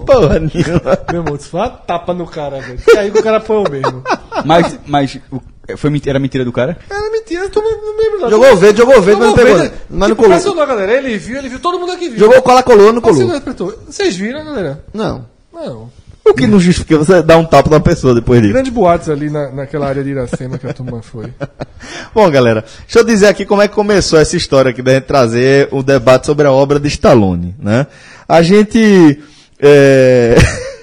Porra 0.06 0.40
nenhuma. 0.40 1.00
Meu 1.12 1.22
irmão, 1.22 1.36
isso 1.36 1.50
foi 1.50 1.60
uma 1.60 1.70
tapa 1.70 2.14
no 2.14 2.26
cara, 2.26 2.62
velho. 2.62 2.80
E 2.88 2.98
aí 2.98 3.12
que 3.12 3.20
o 3.20 3.24
cara 3.24 3.42
foi 3.42 3.58
o 3.58 3.70
mesmo. 3.70 4.02
Mas, 4.46 4.80
mas 4.86 5.20
o- 5.32 5.42
foi 5.78 5.90
mentira, 5.90 6.12
era 6.12 6.20
mentira 6.20 6.46
do 6.46 6.52
cara? 6.52 6.78
Era 6.90 7.10
mentira, 7.12 7.50
tu 7.50 7.62
não 7.62 7.98
lembro 7.98 8.20
não. 8.20 8.30
Jogou 8.30 8.56
verde, 8.56 8.78
jogou 8.78 9.02
verde, 9.02 9.20
mas 9.20 9.30
não 9.30 9.36
pegou. 9.36 9.58
verde, 9.58 9.74
Mas 9.90 10.00
não 10.00 10.08
tipo, 10.08 10.22
colou. 10.22 10.32
Impressionou 10.38 10.64
a 10.64 10.66
galera. 10.68 10.94
Ele 10.94 11.18
viu, 11.18 11.38
ele 11.38 11.50
viu, 11.50 11.60
todo 11.60 11.80
mundo 11.80 11.92
aqui 11.92 12.10
viu. 12.10 12.20
Jogou 12.20 12.42
cola, 12.42 12.62
colou, 12.64 12.92
não 12.92 13.00
o 13.00 13.02
colou. 13.02 13.42
vocês 13.88 14.16
viram, 14.16 14.46
galera? 14.46 14.84
Não. 14.94 15.26
Não. 15.54 15.90
O 16.28 16.34
que 16.34 16.48
não 16.48 16.60
justifica 16.60 16.98
você 16.98 17.22
dar 17.22 17.38
um 17.38 17.46
tapa 17.46 17.70
numa 17.70 17.80
pessoa 17.80 18.16
depois 18.16 18.42
disso. 18.42 18.52
Grandes 18.52 18.74
boatos 18.74 19.10
ali 19.10 19.30
na, 19.30 19.52
naquela 19.52 19.88
área 19.88 20.04
de 20.04 20.10
Iracema 20.10 20.58
que 20.58 20.66
a 20.66 20.74
turma 20.74 21.02
foi. 21.04 21.32
Bom, 22.16 22.30
galera, 22.32 22.66
deixa 22.82 23.00
eu 23.00 23.04
dizer 23.04 23.28
aqui 23.28 23.46
como 23.46 23.62
é 23.62 23.68
que 23.68 23.76
começou 23.76 24.18
essa 24.18 24.36
história 24.36 24.72
aqui 24.72 24.82
da 24.82 24.94
gente 24.96 25.04
trazer 25.04 25.70
o 25.72 25.84
debate 25.84 26.26
sobre 26.26 26.48
a 26.48 26.52
obra 26.52 26.80
de 26.80 26.88
Stallone, 26.88 27.56
né? 27.60 27.86
A 28.28 28.42
gente. 28.42 29.20
é, 29.60 30.36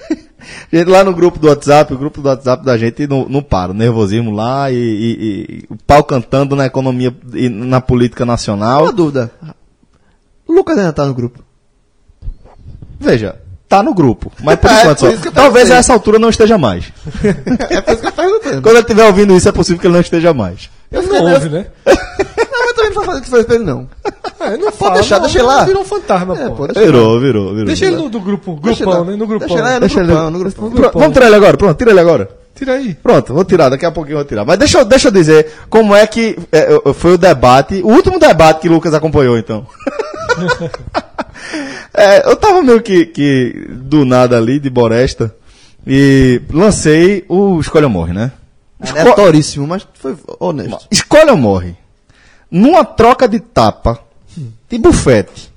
Gente, 0.73 0.89
lá 0.89 1.03
no 1.03 1.13
grupo 1.13 1.37
do 1.37 1.47
WhatsApp, 1.47 1.93
o 1.93 1.97
grupo 1.99 2.19
do 2.19 2.27
WhatsApp 2.29 2.65
da 2.65 2.75
gente 2.75 3.05
não, 3.05 3.27
não 3.29 3.43
para. 3.43 3.71
O 3.71 3.75
nervosismo 3.75 4.31
lá 4.31 4.71
e, 4.71 4.75
e- 4.75 5.17
e 5.21 5.65
o 5.69 5.75
pau 5.85 6.03
cantando 6.03 6.55
na 6.55 6.65
economia 6.65 7.15
e 7.35 7.47
na 7.47 7.79
política 7.79 8.25
nacional. 8.25 8.81
Uma 8.83 8.91
dúvida. 8.91 9.29
O 10.47 10.51
Lucas 10.53 10.75
ainda 10.77 10.91
tá 10.91 11.05
no 11.05 11.13
grupo. 11.13 11.43
Veja, 12.99 13.35
tá 13.69 13.83
no 13.83 13.93
grupo. 13.93 14.31
Mas 14.43 14.55
por 14.59 14.67
É, 14.71 14.81
enquanto 14.81 14.99
só. 15.01 15.05
Talvez 15.11 15.31
perguntei. 15.31 15.73
a 15.73 15.77
essa 15.77 15.93
altura 15.93 16.17
não 16.17 16.29
esteja 16.29 16.57
mais. 16.57 16.91
É 17.69 17.79
por 17.81 17.91
isso 17.93 18.01
que 18.01 18.07
eu 18.07 18.11
tô 18.11 18.21
perguntando. 18.23 18.61
Quando 18.63 18.75
ele 18.75 18.79
estiver 18.81 19.05
ouvindo 19.05 19.35
isso, 19.35 19.47
é 19.47 19.51
possível 19.51 19.79
que 19.79 19.85
ele 19.85 19.93
não 19.93 20.01
esteja 20.01 20.33
mais. 20.33 20.71
Eu 20.91 21.03
Não 21.03 21.33
ouve, 21.33 21.49
né? 21.49 21.67
Não, 22.89 22.93
também 22.93 22.93
não 22.93 22.93
vai 22.93 23.05
fazer 23.05 23.19
o 23.19 23.21
que 23.41 23.45
pra 23.47 23.55
ele, 23.55 23.63
não. 23.63 23.87
É, 24.39 24.57
não 24.57 24.71
Pode 24.71 24.93
deixar, 24.95 25.19
deixa 25.19 25.39
ele 25.39 25.47
lá. 25.47 25.63
Virou 25.63 25.81
um 25.81 25.85
fantasma, 25.85 26.37
É, 26.37 26.49
pô. 26.49 26.67
Virou, 26.67 27.19
virou, 27.19 27.49
virou. 27.51 27.65
Deixa 27.65 27.85
ele 27.85 27.95
no 27.95 28.09
do 28.09 28.19
grupo, 28.19 28.55
grupão, 28.55 29.05
né? 29.05 29.15
No 29.15 29.25
grupão. 29.27 29.47
Deixa 29.47 29.53
ele 29.55 29.61
lá, 29.63 29.73
no 29.75 29.79
Deixa 29.79 29.99
ele- 29.99 30.07
grupão, 30.07 30.31
no 30.31 30.39
grupão. 30.71 30.91
Pro- 30.91 30.99
Vamos 30.99 31.13
tirar 31.13 31.27
ele 31.27 31.35
agora, 31.35 31.57
pronto, 31.57 31.77
tira 31.77 31.91
ele 31.91 31.99
agora. 31.99 32.29
Tira 32.55 32.73
aí. 32.73 32.93
Pronto, 32.93 33.33
vou 33.33 33.43
tirar, 33.43 33.69
daqui 33.69 33.85
a 33.85 33.91
pouquinho 33.91 34.13
eu 34.15 34.19
vou 34.19 34.25
tirar. 34.25 34.45
Mas 34.45 34.57
deixa, 34.59 34.79
eu- 34.79 34.85
deixa 34.85 35.07
eu 35.07 35.11
dizer 35.11 35.51
como 35.69 35.95
é 35.95 36.05
que 36.05 36.37
é, 36.51 36.67
foi 36.93 37.13
o 37.13 37.17
debate, 37.17 37.81
o 37.83 37.87
último 37.87 38.19
debate 38.19 38.61
que 38.61 38.69
o 38.69 38.73
Lucas 38.73 38.93
acompanhou, 38.93 39.37
então. 39.37 39.65
É, 41.93 42.27
eu 42.29 42.35
tava 42.35 42.61
meio 42.63 42.81
que, 42.81 43.05
que 43.05 43.67
do 43.69 44.03
nada 44.05 44.37
ali, 44.37 44.59
de 44.59 44.69
Boresta, 44.69 45.33
e 45.85 46.41
lancei 46.51 47.23
o 47.29 47.59
Escolha 47.59 47.85
ou 47.85 47.91
Morre, 47.91 48.13
né? 48.13 48.31
Esco- 48.83 48.97
Aleatoríssimo, 48.99 49.67
mas 49.67 49.85
foi 49.93 50.15
honesto. 50.39 50.87
Escolha 50.89 51.31
ou 51.31 51.37
Morre. 51.37 51.75
Numa 52.53 52.85
troca 52.85 53.27
de 53.27 53.39
tapa, 53.39 53.99
de 54.69 54.77
bufete, 54.77 55.51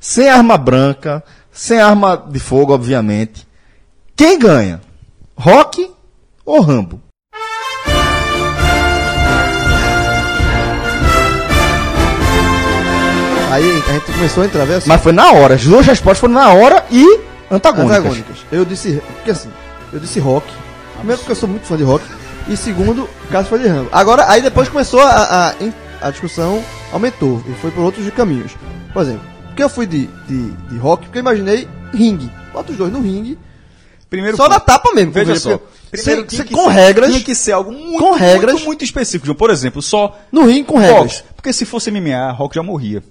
sem 0.00 0.28
arma 0.28 0.58
branca, 0.58 1.22
sem 1.52 1.80
arma 1.80 2.16
de 2.16 2.40
fogo, 2.40 2.74
obviamente, 2.74 3.46
quem 4.16 4.36
ganha? 4.36 4.80
Rock 5.36 5.88
ou 6.44 6.60
Rambo? 6.60 7.00
Aí 13.52 13.82
a 13.88 13.92
gente 13.92 14.06
começou 14.06 14.42
a 14.42 14.46
entrar, 14.46 14.64
assim. 14.64 14.88
Mas 14.88 15.00
foi 15.00 15.12
na 15.12 15.30
hora, 15.30 15.54
as 15.54 15.64
duas 15.64 15.86
respostas 15.86 16.18
foram 16.18 16.34
na 16.34 16.52
hora 16.52 16.84
e 16.90 17.20
antagônicas. 17.48 17.98
antagônicas. 17.98 18.38
Eu 18.50 18.64
disse, 18.64 19.00
porque 19.14 19.30
assim, 19.30 19.52
eu 19.92 20.00
disse 20.00 20.18
rock. 20.18 20.52
Primeiro 20.96 21.20
porque 21.20 21.30
eu 21.30 21.36
sou 21.36 21.48
muito 21.48 21.64
fã 21.64 21.76
de 21.76 21.84
rock. 21.84 22.04
E 22.48 22.56
segundo, 22.56 23.08
caso 23.30 23.48
foi 23.48 23.60
de 23.60 23.68
Rambo. 23.68 23.88
Agora, 23.92 24.28
aí 24.28 24.42
depois 24.42 24.68
começou 24.68 25.00
a, 25.00 25.50
a, 25.50 25.54
a 26.00 26.10
discussão, 26.10 26.62
aumentou 26.92 27.42
e 27.48 27.52
foi 27.60 27.70
por 27.70 27.82
outros 27.82 28.08
caminhos. 28.10 28.52
Por 28.92 29.02
exemplo, 29.02 29.22
porque 29.46 29.62
eu 29.62 29.68
fui 29.68 29.86
de, 29.86 30.06
de, 30.28 30.50
de 30.50 30.78
rock, 30.78 31.04
porque 31.04 31.18
eu 31.18 31.22
imaginei 31.22 31.68
ringue. 31.92 32.30
Bota 32.52 32.72
os 32.72 32.78
dois 32.78 32.92
no 32.92 33.00
ringue. 33.00 33.38
Primeiro 34.08 34.36
Só 34.36 34.44
ponto. 34.44 34.54
na 34.54 34.60
tapa 34.60 34.92
mesmo. 34.94 35.12
Veja 35.12 35.26
porque- 35.32 35.40
só. 35.40 35.60
Primeiro 35.90 36.24
com 36.52 36.64
ser- 36.64 36.70
regras. 36.70 37.10
Tinha 37.10 37.20
que 37.20 37.34
ser 37.34 37.52
algo 37.52 37.72
muito, 37.72 37.98
com 37.98 38.12
regras. 38.14 38.52
muito, 38.54 38.66
muito 38.66 38.84
específico. 38.84 39.26
João. 39.26 39.36
Por 39.36 39.50
exemplo, 39.50 39.82
só 39.82 40.16
No 40.32 40.44
ringue 40.46 40.64
com 40.64 40.78
regras. 40.78 41.00
boxe. 41.02 41.22
Porque 41.36 41.52
se 41.52 41.64
fosse 41.64 41.90
MMA, 41.90 42.30
Rock 42.32 42.54
já 42.56 42.62
morria. 42.62 43.02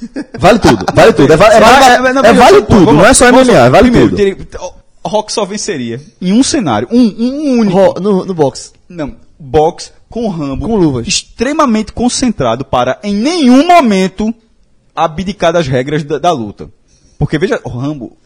Vale 0.38 0.58
tudo, 0.58 0.84
vale 0.94 1.12
tudo. 1.14 1.32
É, 1.32 1.36
é, 1.36 1.38
é- 1.38 2.28
é 2.28 2.32
vale 2.34 2.62
tudo, 2.62 2.92
não 2.92 3.06
é 3.06 3.14
só 3.14 3.26
MMA, 3.32 3.70
vale 3.70 3.90
Primeiro, 3.90 4.44
tudo. 4.44 4.72
Rock 5.04 5.32
só 5.32 5.44
venceria 5.46 6.00
em 6.20 6.32
um 6.32 6.42
cenário, 6.42 6.86
um, 6.92 7.00
um, 7.00 7.50
um 7.56 7.58
único. 7.60 7.76
Ro- 7.78 7.94
no, 8.00 8.24
no 8.26 8.34
boxe. 8.34 8.72
Não, 8.88 9.16
boxe 9.38 9.90
com 10.20 10.28
Rambo. 10.28 10.66
Com 10.66 10.76
luvas. 10.76 11.06
Extremamente 11.06 11.92
concentrado 11.92 12.64
para, 12.64 12.98
em 13.02 13.14
nenhum 13.14 13.66
momento, 13.66 14.34
abdicar 14.94 15.52
das 15.52 15.66
regras 15.66 16.02
da, 16.04 16.18
da 16.18 16.32
luta. 16.32 16.68
Porque, 17.18 17.38
veja, 17.38 17.60
o 17.64 17.68
Rambo. 17.68 18.16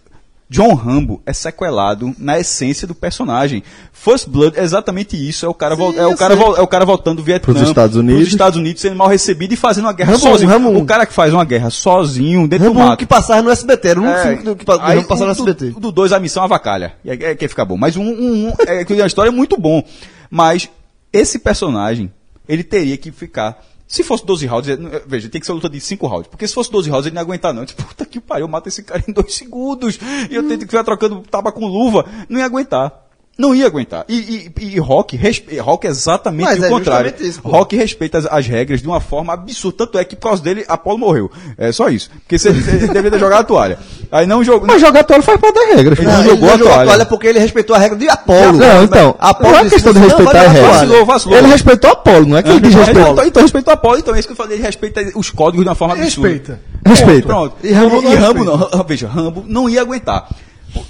John 0.50 0.74
Rambo 0.74 1.22
é 1.24 1.32
sequelado 1.32 2.14
na 2.18 2.38
essência 2.38 2.86
do 2.86 2.94
personagem. 2.94 3.62
First 3.90 4.28
Blood 4.28 4.58
é 4.58 4.62
exatamente 4.62 5.16
isso. 5.16 5.46
É 5.46 5.48
o 5.48 5.54
cara, 5.54 5.74
vol- 5.74 5.94
é 5.96 6.06
o 6.06 6.14
cara, 6.14 6.34
é 6.34 6.60
o 6.60 6.66
cara 6.66 6.84
voltando 6.84 7.16
do 7.18 7.22
Vietnã 7.22 7.54
Pros 7.54 7.66
Estados 7.66 7.96
Unidos. 7.96 8.28
Estados 8.28 8.58
Unidos, 8.58 8.82
sendo 8.82 8.94
mal 8.96 9.08
recebido 9.08 9.54
e 9.54 9.56
fazendo 9.56 9.84
uma 9.86 9.94
guerra 9.94 10.10
Rambo- 10.12 10.22
sozinho. 10.22 10.50
Rambo- 10.50 10.76
O 10.78 10.84
cara 10.84 11.06
que 11.06 11.12
faz 11.14 11.32
uma 11.32 11.42
guerra 11.46 11.70
sozinho, 11.70 12.46
dentro 12.46 12.66
do 12.66 12.72
Rambo 12.74 12.86
mato. 12.90 12.98
que 12.98 13.06
passava 13.06 13.40
no 13.40 13.48
SBT. 13.50 13.88
Era 13.88 14.00
um 14.02 14.06
É, 14.06 14.22
filme 14.28 14.42
do 14.42 14.54
que 14.56 14.64
pa- 14.66 14.78
aí 14.82 15.02
passava 15.04 15.32
no 15.32 15.40
o 15.40 15.44
do- 15.44 15.50
SBT. 15.50 15.72
O 15.74 15.80
do 15.80 15.90
2, 15.90 16.12
a 16.12 16.20
missão 16.20 16.42
avacalha. 16.42 16.96
E 17.02 17.08
é, 17.08 17.14
é 17.30 17.34
que 17.34 17.48
fica 17.48 17.64
bom. 17.64 17.78
Mas 17.78 17.96
um, 17.96 18.02
um, 18.04 18.48
um 18.48 18.52
é 18.66 18.84
que 18.84 19.00
a 19.00 19.06
história 19.06 19.30
é 19.30 19.32
muito 19.32 19.56
bom. 19.58 19.82
Mas 20.30 20.68
esse 21.12 21.38
personagem, 21.38 22.12
ele 22.48 22.64
teria 22.64 22.96
que 22.96 23.10
ficar. 23.10 23.64
Se 23.86 24.02
fosse 24.02 24.24
12 24.24 24.46
rounds, 24.46 24.68
é, 24.70 24.76
veja, 25.06 25.28
tem 25.28 25.38
que 25.40 25.46
ser 25.46 25.52
uma 25.52 25.56
luta 25.56 25.68
de 25.68 25.78
5 25.78 26.06
rounds. 26.06 26.28
Porque 26.28 26.48
se 26.48 26.54
fosse 26.54 26.70
12 26.72 26.88
rounds, 26.88 27.06
ele 27.06 27.14
não 27.14 27.20
ia 27.20 27.24
aguentar, 27.24 27.52
não. 27.52 27.64
Disse, 27.64 27.76
puta 27.82 28.06
que 28.06 28.20
pariu, 28.20 28.44
eu 28.44 28.48
mato 28.48 28.68
esse 28.68 28.82
cara 28.82 29.04
em 29.06 29.12
2 29.12 29.34
segundos. 29.34 29.98
E 30.30 30.34
eu 30.34 30.42
tenho 30.46 30.60
que 30.60 30.66
ficar 30.66 30.84
trocando 30.84 31.20
taba 31.30 31.52
com 31.52 31.66
luva. 31.66 32.06
Não 32.28 32.38
ia 32.38 32.46
aguentar. 32.46 33.06
Não 33.38 33.54
ia 33.54 33.66
aguentar. 33.66 34.04
E, 34.10 34.52
e, 34.60 34.74
e 34.74 34.78
Rock, 34.78 35.16
respe- 35.16 35.58
Rock 35.58 35.86
é 35.86 35.90
exatamente 35.90 36.44
Mas 36.44 36.58
o 36.60 36.64
é 36.66 36.68
contrário. 36.68 37.14
isso. 37.18 37.40
Rock 37.42 37.74
respeita 37.74 38.18
as, 38.18 38.26
as 38.26 38.46
regras 38.46 38.82
de 38.82 38.86
uma 38.86 39.00
forma 39.00 39.32
absurda. 39.32 39.78
Tanto 39.78 39.98
é 39.98 40.04
que 40.04 40.14
por 40.14 40.28
causa 40.28 40.42
dele, 40.42 40.64
Apolo 40.68 40.98
morreu. 40.98 41.30
É 41.56 41.72
só 41.72 41.88
isso. 41.88 42.10
Porque 42.20 42.38
você 42.38 42.52
deveria 42.52 43.10
ter 43.10 43.18
jogado 43.18 43.40
a 43.40 43.44
toalha. 43.44 43.78
Aí 44.12 44.26
não 44.26 44.44
jogou. 44.44 44.66
Mas 44.68 44.82
jogar 44.82 45.02
toalha 45.04 45.22
faz 45.22 45.40
parte 45.40 45.54
das 45.54 45.74
regras. 45.76 45.98
Ele 45.98 46.06
não 46.08 46.16
Não, 46.18 46.24
jogou 46.24 46.36
ele 46.36 46.44
a 46.44 46.58
não 46.58 46.58
jogou 46.68 46.84
toalha. 46.84 47.06
porque 47.06 47.26
ele 47.26 47.38
respeitou 47.38 47.74
a 47.74 47.78
regra 47.78 47.96
de 47.98 48.08
Apolo. 48.10 48.52
Não, 48.58 48.84
então, 48.84 49.16
Apolo 49.18 49.52
não 49.52 49.58
é 49.60 49.70
questão 49.70 49.92
de 49.94 49.98
"Não, 49.98 50.06
respeitar 50.08 50.38
a 50.38 50.48
regra. 50.48 50.60
toalha." 50.68 50.72
Vacilou, 50.86 51.06
vacilou. 51.06 51.38
Ele 51.38 51.46
respeitou 51.48 51.90
a 51.90 51.92
Apolo, 51.94 52.26
não 52.26 52.36
é 52.36 52.42
que 52.42 52.50
ele 52.50 52.60
diz 52.60 52.74
respeito. 52.74 53.00
Então, 53.00 53.26
então 53.26 53.42
respeitou 53.42 53.70
a 53.70 53.74
Apolo, 53.74 53.98
então 53.98 54.14
é 54.14 54.18
isso 54.18 54.28
que 54.28 54.32
eu 54.32 54.36
falei, 54.36 54.56
ele 54.58 54.62
respeita 54.62 55.00
os 55.16 55.30
códigos 55.30 55.64
de 55.64 55.68
uma 55.70 55.74
forma 55.74 55.94
absurda. 55.94 56.28
Respeita. 56.28 56.60
Respeita. 56.84 57.26
Pronto. 57.26 57.56
E 57.64 57.72
Rambo 57.72 58.02
não 58.02 58.12
e 58.12 58.14
Rambo 58.16 58.44
não. 58.44 58.84
Veja, 58.86 59.08
Rambo 59.08 59.42
não 59.48 59.70
ia 59.70 59.80
aguentar. 59.80 60.28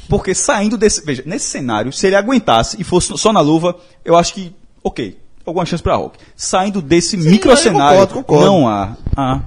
Porque 0.09 0.34
saindo 0.34 0.76
desse. 0.76 1.04
Veja, 1.04 1.22
nesse 1.26 1.46
cenário, 1.46 1.92
se 1.92 2.06
ele 2.06 2.16
aguentasse 2.16 2.80
e 2.80 2.84
fosse 2.84 3.16
só 3.16 3.32
na 3.32 3.40
luva, 3.40 3.76
eu 4.04 4.16
acho 4.16 4.34
que. 4.34 4.54
Ok. 4.82 5.18
Alguma 5.44 5.66
chance 5.66 5.82
pra 5.82 5.96
Rock. 5.96 6.18
Saindo 6.36 6.80
desse 6.80 7.16
micro 7.16 7.50
eu 7.50 7.56
cenário, 7.56 8.06
concordo, 8.06 8.14
concordo. 8.14 8.44
não 8.46 8.68
há 8.68 8.96
a 9.16 9.40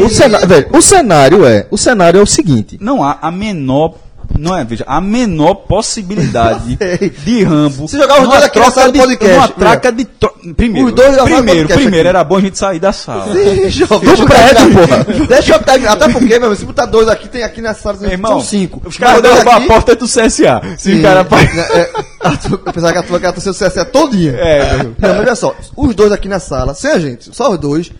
O 0.00 0.08
cenário, 0.08 0.46
velho, 0.46 0.68
o 0.72 0.80
cenário 0.80 1.44
é, 1.44 1.66
o 1.72 1.76
cenário 1.76 2.20
é 2.20 2.22
o 2.22 2.26
seguinte. 2.26 2.78
não 2.80 3.02
há 3.02 3.18
a 3.20 3.32
menor 3.32 3.96
não 4.38 4.56
é, 4.56 4.64
veja, 4.64 4.84
a 4.86 5.00
menor 5.00 5.54
possibilidade 5.54 6.78
de 7.24 7.42
Rambo. 7.44 7.88
Se 7.88 7.98
jogar 7.98 8.22
os 8.22 8.28
dois 8.28 8.42
aqui 8.44 8.58
na 8.58 8.70
sala 8.70 8.92
do 8.92 8.98
podcast, 8.98 9.34
numa 9.34 9.48
traca 9.48 9.92
de 9.92 10.04
tro... 10.04 10.32
primeiro, 10.56 10.88
Os 10.88 10.94
dois 10.94 11.16
primeiro, 11.22 11.68
primeiro 11.68 12.08
era 12.08 12.24
bom 12.24 12.36
a 12.36 12.40
gente 12.40 12.58
sair 12.58 12.78
da 12.78 12.92
sala. 12.92 13.32
Deixa 13.32 13.84
eu 13.84 13.88
Do 14.00 14.26
prédio, 14.26 14.72
porra. 14.72 15.26
Deixa 15.26 15.54
eu 15.54 15.58
terminar. 15.62 15.92
Até 15.92 16.08
porque, 16.08 16.38
meu, 16.38 16.54
se 16.56 16.64
botar 16.64 16.86
dois 16.86 17.08
aqui, 17.08 17.28
tem 17.28 17.42
aqui 17.42 17.60
na 17.60 17.74
sala 17.74 17.98
Meu 18.00 18.10
irmão, 18.10 18.32
são 18.32 18.40
cinco. 18.40 18.82
Os 18.84 18.96
caras 18.96 19.22
derrubar 19.22 19.54
a 19.54 19.56
aqui- 19.58 19.66
porta 19.66 19.94
do 19.96 20.06
CSA. 20.06 20.60
Se 20.78 20.92
o 20.94 21.02
cara 21.02 21.26
É, 21.30 21.80
é, 21.80 21.90
a 22.20 22.32
apesar 22.66 22.92
que 22.92 22.98
a 22.98 23.02
tua 23.02 23.20
cara 23.20 23.32
tá 23.32 23.40
sendo 23.40 23.54
CSA 23.54 23.84
todinha. 23.84 24.32
É, 24.32 24.76
Não, 24.82 24.94
mas 24.98 25.18
olha 25.18 25.34
só. 25.34 25.54
Os 25.76 25.94
dois 25.94 26.12
aqui 26.12 26.28
na 26.28 26.38
sala, 26.38 26.74
sem 26.74 26.90
a 26.90 26.98
gente, 26.98 27.34
só 27.34 27.50
os 27.50 27.58
dois. 27.58 27.90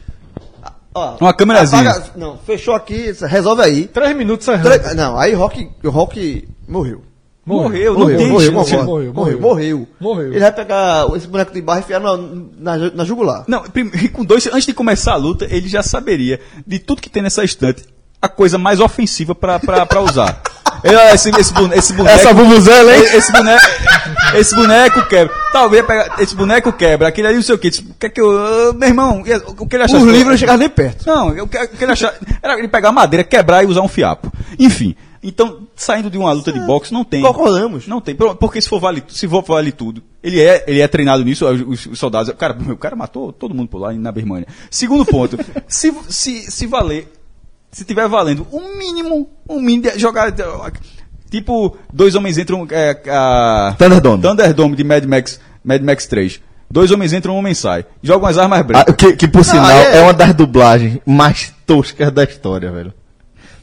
Ó, 0.94 1.16
Uma 1.20 1.32
câmerazinha. 1.32 1.90
apaga- 1.90 2.10
não, 2.16 2.36
fechou 2.38 2.74
aqui, 2.74 3.12
resolve 3.28 3.62
aí. 3.62 3.86
Três 3.86 4.16
minutos 4.16 4.44
sai 4.44 4.60
Tre-. 4.60 4.94
Não, 4.94 5.16
aí 5.18 5.32
Rock, 5.34 5.70
o 5.84 5.88
Rock 5.90 6.48
morreu. 6.68 7.02
Morreu, 7.46 7.94
não 7.94 8.00
Morreu, 8.00 8.18
tem 8.18 8.28
morreu, 8.28 8.52
morreu, 8.52 8.84
Morreu, 8.84 8.84
morreu, 8.84 9.14
morreu. 9.14 9.40
morreu. 9.40 9.88
Morreu. 9.98 10.26
Ele 10.30 10.38
vai 10.40 10.52
pegar 10.52 11.06
esse 11.16 11.26
boneco 11.26 11.52
de 11.52 11.60
barra 11.62 11.78
e 11.80 11.82
enfiar 11.82 11.98
na, 12.00 12.16
na, 12.16 12.76
na 12.90 13.04
jugular. 13.04 13.44
Não, 13.48 13.64
com 14.12 14.24
dois, 14.24 14.46
antes 14.48 14.66
de 14.66 14.74
começar 14.74 15.12
a 15.14 15.16
luta, 15.16 15.46
ele 15.50 15.66
já 15.68 15.82
saberia 15.82 16.38
de 16.66 16.78
tudo 16.78 17.00
que 17.00 17.08
tem 17.10 17.22
nessa 17.22 17.42
estante 17.42 17.84
a 18.20 18.28
coisa 18.28 18.58
mais 18.58 18.80
ofensiva 18.80 19.34
pra 19.34 19.60
usar. 20.00 20.40
Esse, 20.82 21.30
esse, 21.30 21.52
esse 21.74 21.92
boneco. 21.92 22.18
Essa 22.18 22.32
vuvuzela, 22.32 22.96
hein? 22.96 23.02
Esse 23.14 23.32
boneco, 23.32 23.66
esse 24.34 24.54
boneco 24.54 25.06
quebra. 25.08 25.34
Talvez 25.52 25.84
pegar, 25.84 26.20
esse 26.20 26.34
boneco 26.34 26.72
quebra, 26.72 27.08
aquele 27.08 27.28
ali 27.28 27.36
não 27.36 27.42
sei 27.42 27.54
o 27.54 27.58
que. 27.58 27.68
O 27.68 27.94
que 27.98 28.06
é 28.06 28.08
que 28.08 28.20
eu. 28.20 28.30
ah, 28.30 28.72
Meu 28.72 28.88
irmão, 28.88 29.22
o 29.58 29.66
que 29.66 29.76
ele 29.76 29.84
achava? 29.84 30.02
Os 30.02 30.10
livros 30.10 30.28
não 30.30 30.36
chegavam 30.38 30.58
nem 30.60 30.70
perto. 30.70 31.06
Não, 31.06 31.28
o 31.28 31.48
que, 31.48 31.58
o 31.58 31.68
que 31.68 31.84
ele 31.84 31.92
achava. 31.92 32.14
Era 32.42 32.58
ele 32.58 32.68
pegar 32.68 32.92
madeira, 32.92 33.22
quebrar 33.24 33.62
e 33.62 33.66
usar 33.66 33.82
um 33.82 33.88
fiapo. 33.88 34.32
Enfim. 34.58 34.96
Então, 35.22 35.66
saindo 35.76 36.08
de 36.08 36.16
uma 36.16 36.32
luta 36.32 36.50
de 36.50 36.60
boxe, 36.60 36.94
não 36.94 37.04
tem. 37.04 37.20
Concordamos. 37.20 37.86
Não 37.86 38.00
tem. 38.00 38.14
Porque 38.14 38.58
se 38.62 38.68
for 38.68 38.80
vale, 38.80 39.04
se 39.08 39.28
for 39.28 39.42
vale 39.42 39.70
tudo, 39.70 40.02
ele 40.22 40.40
é, 40.40 40.64
ele 40.66 40.80
é 40.80 40.88
treinado 40.88 41.22
nisso, 41.22 41.46
os, 41.46 41.84
os 41.84 41.98
soldados. 41.98 42.32
Cara, 42.38 42.56
o 42.70 42.76
cara 42.76 42.96
matou 42.96 43.30
todo 43.30 43.54
mundo 43.54 43.68
por 43.68 43.78
lá 43.78 43.92
na 43.92 44.10
Birmania. 44.10 44.46
Segundo 44.70 45.04
ponto, 45.04 45.38
se, 45.68 45.92
se, 46.08 46.50
se 46.50 46.66
valer, 46.66 47.06
se 47.70 47.84
tiver 47.84 48.08
valendo 48.08 48.46
um 48.52 48.76
mínimo, 48.76 49.30
um 49.48 49.60
mínimo 49.60 49.90
de 49.92 49.98
jogar. 49.98 50.32
Tipo, 51.30 51.76
dois 51.92 52.14
homens 52.14 52.38
entram. 52.38 52.66
É, 52.70 52.96
a, 53.08 53.74
Thunderdome. 53.78 54.22
Thunderdome 54.22 54.76
de 54.76 54.84
Mad 54.84 55.04
Max, 55.04 55.40
Mad 55.64 55.80
Max 55.82 56.06
3. 56.06 56.40
Dois 56.68 56.90
homens 56.90 57.12
entram, 57.12 57.34
um 57.34 57.38
homem 57.38 57.54
sai. 57.54 57.84
Jogam 58.02 58.28
as 58.28 58.38
armas 58.38 58.60
Ah, 58.60 58.62
brancas. 58.62 58.94
que, 58.96 59.12
que 59.14 59.28
por 59.28 59.44
sinal 59.44 59.70
é- 59.70 59.98
é... 59.98 60.00
uma 60.02 60.12
das 60.12 60.32
dublagens 60.34 60.98
mais 61.06 61.52
toscas 61.66 62.12
da 62.12 62.22
história, 62.24 62.70
velho. 62.70 62.92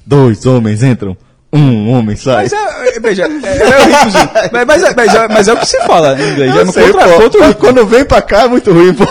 Dois 0.05 0.45
homens 0.45 0.83
entram, 0.83 1.15
um 1.51 1.89
homem 1.91 2.15
sai. 2.17 2.43
Mas 2.43 2.53
é, 2.53 2.97
é, 2.97 2.99
veja, 2.99 3.23
é, 3.23 3.25
é 3.27 3.29
mas, 4.51 4.65
mas, 4.65 4.83
é- 4.83 4.93
mas, 4.95 5.47
é- 5.47 5.51
é 5.51 5.53
o 5.53 5.57
que 5.57 5.65
se 5.65 5.79
fala 5.85 6.17
em 6.21 6.31
inglês. 6.31 6.55
É 6.55 6.63
no 6.65 6.71
Sei, 6.73 6.91
pô. 6.91 6.99
contra 6.99 7.49
o 7.49 7.55
quando 7.55 7.85
vem 7.85 8.03
pra 8.05 8.21
cá 8.21 8.41
é 8.43 8.47
muito 8.47 8.71
ruim, 8.73 8.93
pô. 8.93 9.05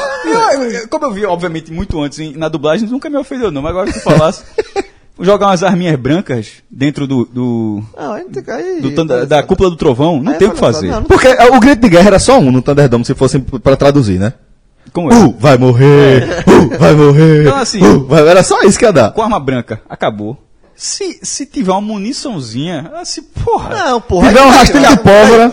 Eu- 0.53 0.89
como 0.89 1.05
eu 1.07 1.13
vi, 1.13 1.25
obviamente, 1.25 1.73
muito 1.73 2.01
antes 2.01 2.19
em- 2.19 2.37
na 2.37 2.49
dublagem, 2.49 2.89
nunca 2.89 3.09
me 3.11 3.17
ofendeu, 3.17 3.51
não. 3.51 3.63
Mas 3.63 3.71
agora 3.71 3.93
que 3.93 3.99
tu 3.99 4.03
falasse. 4.03 4.43
jogar 5.19 5.47
umas 5.47 5.63
arminhas 5.63 5.99
brancas 5.99 6.49
dentro 6.71 7.07
do, 7.07 7.25
do, 7.25 7.83
Não, 7.97 8.13
aí 8.13 8.25
não 8.25 8.31
tem 8.31 8.43
que. 8.43 8.51
Aí, 8.51 8.81
do 8.83 8.91
Thunder- 8.91 9.25
da 9.27 9.43
cúpula 9.43 9.71
do 9.71 9.77
trovão, 9.77 10.23
não 10.23 10.33
Aí 10.33 10.39
tem 10.39 10.47
o 10.49 10.51
que 10.53 10.59
fazer. 10.59 10.89
Não, 10.89 10.97
não 11.01 11.05
Porque 11.05 11.27
é, 11.29 11.47
o 11.47 11.59
grito 11.59 11.81
de 11.81 11.89
guerra 11.89 12.09
era 12.09 12.19
só 12.19 12.39
um 12.39 12.53
no 12.53 12.61
Thunderdome, 12.61 13.05
se 13.05 13.15
fosse 13.15 13.39
pra 13.39 13.77
traduzir, 13.77 14.19
né? 14.19 14.35
Como 14.93 15.11
é? 15.13 15.17
Uh, 15.17 15.35
vai 15.39 15.57
morrer! 15.59 16.45
Uh, 16.47 16.79
vai 16.79 16.93
morrer! 16.95 17.47
Então, 17.47 17.57
assim- 17.57 17.83
uh, 17.83 18.05
vai- 18.07 18.29
era 18.29 18.43
só 18.43 18.63
isso 18.63 18.79
que 18.79 18.85
ia 18.85 18.93
dar. 18.93 19.11
Com 19.13 19.23
arma 19.23 19.41
branca, 19.41 19.81
acabou. 19.89 20.37
Se, 20.75 21.19
se 21.23 21.47
tiver 21.47 21.73
uma 21.73 21.81
muniçãozinha, 21.81 22.93
assim, 22.97 23.23
porra. 23.23 23.71
Não, 23.75 24.01
porra. 24.01 24.29
Se 24.29 24.35
tiver 24.35 24.47
um 24.47 24.51
rastilho 24.51 24.89
de 24.89 24.97
pólvora, 24.99 25.51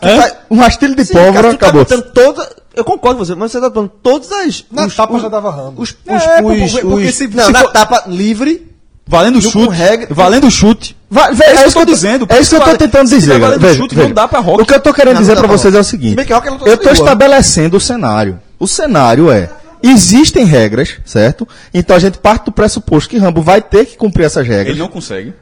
tá- 0.00 0.36
um 0.50 0.56
rastilho 0.58 0.94
de 0.96 1.04
pólvora, 1.04 1.48
tá 1.50 1.54
acabou. 1.68 1.84
toda. 1.84 2.61
Eu 2.74 2.84
concordo 2.84 3.18
com 3.18 3.24
você, 3.24 3.34
mas 3.34 3.52
você 3.52 3.60
tá 3.60 3.68
dando 3.68 3.88
todas 4.02 4.30
as. 4.32 4.64
Na 4.70 4.86
os- 4.86 4.96
tapa 4.96 5.14
os- 5.14 5.22
já 5.22 5.28
dava 5.28 5.50
Rambo. 5.50 5.82
Os, 5.82 5.90
os, 5.90 5.96
É, 6.06 6.16
os, 6.16 6.40
porque- 6.72 6.80
porque 6.86 7.06
os- 7.08 7.14
se- 7.14 7.28
não, 7.28 7.44
se 7.46 7.52
na 7.52 7.60
for- 7.60 7.72
tapa 7.72 8.04
livre. 8.06 8.68
Valendo 9.04 9.42
chute. 9.42 9.68
regra- 9.74 10.06
Valendo 10.14 10.48
chute. 10.50 10.96
Vai, 11.10 11.32
É 11.32 11.32
isso 11.66 11.72
que 11.72 11.78
eu 11.78 11.86
tô 11.86 11.92
dizendo, 11.92 12.26
É 12.30 12.38
isso 12.40 12.50
que 12.50 12.56
eu 12.56 12.60
tô 12.64 12.76
tentando 12.78 13.08
dizer. 13.10 13.26
galera. 13.32 13.40
valendo 13.46 13.60
Veja, 13.60 13.74
chute, 13.80 13.94
veja. 13.96 14.08
não 14.08 14.14
dá 14.14 14.28
pra 14.28 14.38
rock. 14.38 14.62
O 14.62 14.64
que 14.66 14.72
eu 14.74 14.80
tô 14.80 14.94
querendo 14.94 15.14
Não, 15.14 15.20
dizer 15.20 15.32
não 15.32 15.36
dá 15.36 15.40
pra 15.42 15.48
pra 15.48 15.58
vocês 15.58 15.74
é 15.74 15.80
o 15.80 15.84
seguinte. 15.84 16.18
É 16.20 16.70
eu 16.70 16.78
tô 16.78 16.88
estabelecendo 16.90 17.76
o 17.76 17.80
cenário. 17.80 18.40
O 18.60 18.66
cenário 18.68 19.28
é, 19.30 19.50
existem 19.82 20.44
regras, 20.44 20.94
certo? 21.04 21.46
Então 21.74 21.96
a 21.96 21.98
gente 21.98 22.16
parte 22.18 22.44
do 22.46 22.52
pressuposto 22.52 23.10
que 23.10 23.18
Rambo 23.18 23.42
vai 23.42 23.60
ter 23.60 23.84
que 23.86 23.96
cumprir 23.96 24.24
essas 24.24 24.46
regras. 24.46 24.68
Ele 24.68 24.78
não 24.78 24.88
consegue. 24.88 25.34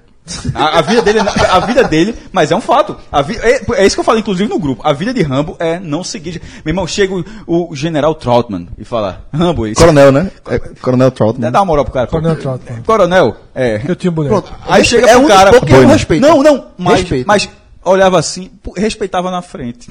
A, 0.55 0.79
a 0.79 0.83
vida 0.83 1.03
dele, 1.03 1.19
a 1.21 1.59
vida 1.61 1.83
dele, 1.83 2.15
mas 2.31 2.53
é 2.53 2.57
um 2.57 2.61
fato. 2.61 2.97
A 3.11 3.21
vi- 3.21 3.39
é, 3.39 3.63
é 3.75 3.87
isso 3.87 3.97
que 3.97 4.01
eu 4.01 4.05
falei, 4.05 4.21
inclusive, 4.21 4.49
no 4.49 4.61
grupo. 4.61 4.81
A 4.87 4.93
vida 4.93 5.13
de 5.13 5.23
Rambo 5.23 5.57
é 5.59 5.81
não 5.81 6.05
seguir. 6.05 6.41
Meu 6.65 6.71
irmão, 6.71 6.87
chega 6.87 7.13
o, 7.47 7.71
o 7.73 7.75
general 7.75 8.15
Troutman 8.15 8.69
e 8.79 8.85
fala: 8.85 9.25
Rambo, 9.35 9.67
isso. 9.67 9.81
Coronel, 9.81 10.13
né? 10.13 10.31
É, 10.49 10.59
Coronel 10.59 11.11
Troutman. 11.11 11.51
Dá 11.51 11.59
uma 11.61 11.67
moral 11.67 11.85
pro 11.85 11.95
cara. 11.95 12.07
Coronel 12.07 12.37
Troutman. 12.37 12.83
Coronel, 12.83 13.37
é. 13.55 13.81
Eu 13.89 13.97
tinha 13.97 14.11
um 14.11 14.15
boneco. 14.15 14.41
Pronto. 14.43 14.55
Aí 14.69 14.85
chega 14.85 15.09
é 15.11 15.15
pro 15.15 15.25
um 15.25 15.27
cara. 15.29 15.51
pouco 15.51 15.67
que 15.67 15.73
eu 15.73 15.83
Pô, 15.83 15.89
respeito. 15.89 16.23
Não, 16.23 16.43
não, 16.43 16.67
mas, 16.79 17.01
Respeito. 17.01 17.27
mas 17.27 17.49
olhava 17.85 18.19
assim, 18.19 18.51
respeitava 18.77 19.31
na 19.33 19.43
frente. 19.43 19.91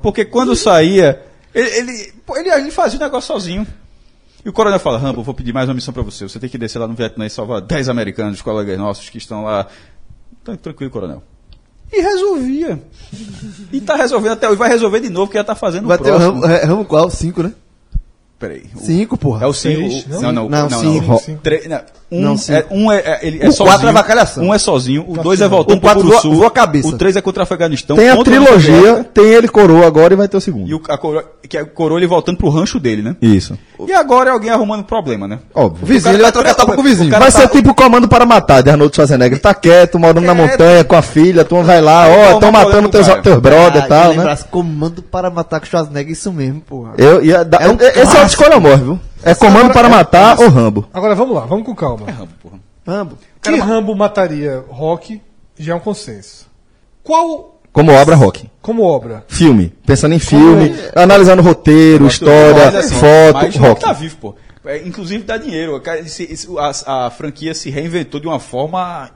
Porque 0.00 0.24
quando 0.24 0.56
saía, 0.56 1.20
ele, 1.54 1.68
ele, 1.68 2.12
ele, 2.36 2.50
ele 2.50 2.70
fazia 2.70 2.98
o 2.98 3.02
negócio 3.02 3.26
sozinho. 3.34 3.66
E 4.44 4.48
o 4.48 4.52
coronel 4.52 4.78
fala: 4.78 4.98
Rambo, 4.98 5.22
vou 5.22 5.34
pedir 5.34 5.52
mais 5.52 5.68
uma 5.68 5.74
missão 5.74 5.94
pra 5.94 6.02
você. 6.02 6.28
Você 6.28 6.38
tem 6.38 6.50
que 6.50 6.58
descer 6.58 6.78
lá 6.78 6.86
no 6.86 6.94
Vietnã 6.94 7.24
e 7.26 7.30
salvar 7.30 7.60
10 7.62 7.88
americanos, 7.88 8.42
colegas 8.42 8.78
nossos 8.78 9.08
que 9.08 9.18
estão 9.18 9.44
lá. 9.44 9.66
Tá 10.44 10.56
tranquilo, 10.56 10.90
coronel. 10.90 11.22
E 11.92 12.00
resolvia. 12.00 12.82
E 13.72 13.80
tá 13.80 13.94
resolvendo 13.94 14.32
até 14.32 14.48
hoje. 14.48 14.56
Vai 14.56 14.68
resolver 14.68 15.00
de 15.00 15.08
novo, 15.10 15.30
que 15.30 15.38
já 15.38 15.44
tá 15.44 15.54
fazendo 15.54 15.86
Vai 15.86 15.96
o 15.96 16.02
ter 16.02 16.12
o 16.12 16.16
próximo. 16.16 16.44
é, 16.46 16.64
ramo 16.64 16.84
qual? 16.84 17.08
Cinco, 17.10 17.42
né? 17.42 17.52
Peraí. 18.38 18.62
o- 18.74 18.80
Cinco, 18.80 19.16
porra. 19.16 19.44
É 19.44 19.48
o 19.48 19.52
5. 19.52 19.90
Seis, 19.90 20.06
Não, 20.08 20.20
não? 20.32 20.48
não, 20.48 20.68
Não, 20.68 20.80
cinco. 20.80 21.06
não. 21.12 21.18
Cinco. 21.18 21.40
Tre- 21.42 21.62
não, 21.68 21.80
Um, 22.12 22.20
Não, 22.20 22.34
é, 22.34 22.36
cinco. 22.36 22.74
um 22.74 22.92
é, 22.92 22.98
é, 22.98 23.18
ele 23.26 23.38
é 23.42 23.48
O 23.48 23.52
sozinho. 23.52 23.66
quatro 23.70 23.86
é 23.86 23.90
avacalhação. 23.90 24.44
Um 24.44 24.54
é 24.54 24.58
sozinho, 24.58 25.04
o 25.08 25.14
dois 25.20 25.40
é 25.40 25.48
voltando 25.48 25.78
O 25.78 25.80
quatro 25.80 26.06
pro 26.06 26.20
Sul. 26.20 26.34
voa 26.36 26.46
a 26.46 26.50
cabeça. 26.50 26.86
O 26.88 26.98
três 26.98 27.16
é 27.16 27.20
contra 27.20 27.40
o 27.40 27.44
Afeganistão. 27.44 27.96
Tem 27.96 28.08
a 28.10 28.16
trilogia, 28.22 29.02
tem 29.12 29.24
ele 29.32 29.48
coroa 29.48 29.86
agora 29.86 30.12
e 30.14 30.16
vai 30.16 30.28
ter 30.28 30.36
o 30.36 30.40
segundo. 30.40 30.68
E 30.68 30.74
o, 30.74 30.82
a 30.88 30.98
coroa, 30.98 31.24
que 31.48 31.56
é 31.58 31.64
coroa 31.64 31.98
ele 31.98 32.06
voltando 32.06 32.36
pro 32.36 32.48
rancho 32.50 32.78
dele, 32.78 33.02
né? 33.02 33.16
Isso. 33.20 33.58
E 33.88 33.92
agora 33.92 34.30
é 34.30 34.32
alguém 34.32 34.50
arrumando 34.50 34.84
problema, 34.84 35.26
né? 35.26 35.40
Óbvio. 35.54 35.82
O 35.82 35.86
vizinho, 35.86 36.14
ele 36.14 36.22
vai 36.22 36.30
trocar 36.30 36.54
tapa 36.54 36.74
com 36.74 36.80
o 36.80 36.84
vizinho. 36.84 37.08
o 37.08 37.10
Vai 37.18 37.32
tá- 37.32 37.40
ser 37.40 37.48
tipo 37.48 37.74
comando 37.74 38.06
para 38.06 38.24
matar 38.24 38.62
de 38.62 38.70
Arnold 38.70 38.94
Schwarzenegger. 38.94 39.40
Tá 39.40 39.54
quieto, 39.54 39.98
morando 39.98 40.24
na 40.24 40.34
montanha 40.34 40.84
com 40.84 40.94
a 40.94 41.02
filha, 41.02 41.44
turma 41.44 41.64
vai 41.64 41.80
lá, 41.80 42.06
ó, 42.06 42.34
estão 42.34 42.52
matando 42.52 42.88
do 42.88 42.90
teus, 42.90 43.08
brother 43.40 43.82
e 43.82 43.84
Ah, 43.86 43.88
tal, 43.88 44.14
né? 44.14 44.38
Comando 44.50 45.02
para 45.02 45.30
matar 45.30 45.58
com 45.58 45.66
Schwarzenegger, 45.66 46.12
isso 46.12 46.32
mesmo, 46.32 46.60
porra. 46.60 46.92
Eu, 46.98 47.24
ia 47.24 47.42
dar- 47.44 47.62
É 47.62 48.04
esse 48.26 48.34
é 48.34 48.38
o 48.38 48.40
escolha 48.42 48.56
amor, 48.56 48.78
viu? 48.78 49.00
É 49.22 49.34
comando 49.34 49.72
para 49.72 49.88
matar 49.88 50.38
ou 50.40 50.48
Rambo. 50.48 50.88
Agora 50.92 51.14
vamos 51.14 51.34
lá, 51.34 51.46
vamos 51.46 51.64
com 51.64 51.74
calma. 51.74 52.10
Rambo, 52.10 52.32
porra. 52.42 52.58
Rambo. 52.86 53.18
Que 53.42 53.56
Rambo 53.56 53.94
mataria 53.94 54.62
Rock 54.68 55.20
já 55.58 55.72
é 55.72 55.76
um 55.76 55.80
consenso. 55.80 56.46
Qual, 57.02 57.60
Como 57.72 57.92
obra 57.92 58.14
rock. 58.16 58.50
como 58.60 58.82
obra? 58.82 59.24
Filme. 59.28 59.72
Pensando 59.86 60.14
em 60.14 60.18
filme, 60.18 60.74
analisando 60.94 61.42
roteiro, 61.42 62.06
história, 62.06 62.66
Mas, 62.66 62.74
assim, 62.76 62.94
foto, 62.94 63.34
mas 63.34 63.56
rock. 63.56 63.80
Tá 63.80 63.92
vivo, 63.92 64.16
pô. 64.16 64.34
É, 64.66 64.78
inclusive 64.86 65.22
dá 65.24 65.36
dinheiro. 65.36 65.78
Cara, 65.80 66.00
esse- 66.00 66.48
a, 66.86 67.06
a 67.06 67.10
franquia 67.10 67.54
se 67.54 67.68
reinventou 67.70 68.18
de 68.20 68.26
uma 68.26 68.40
forma 68.40 69.10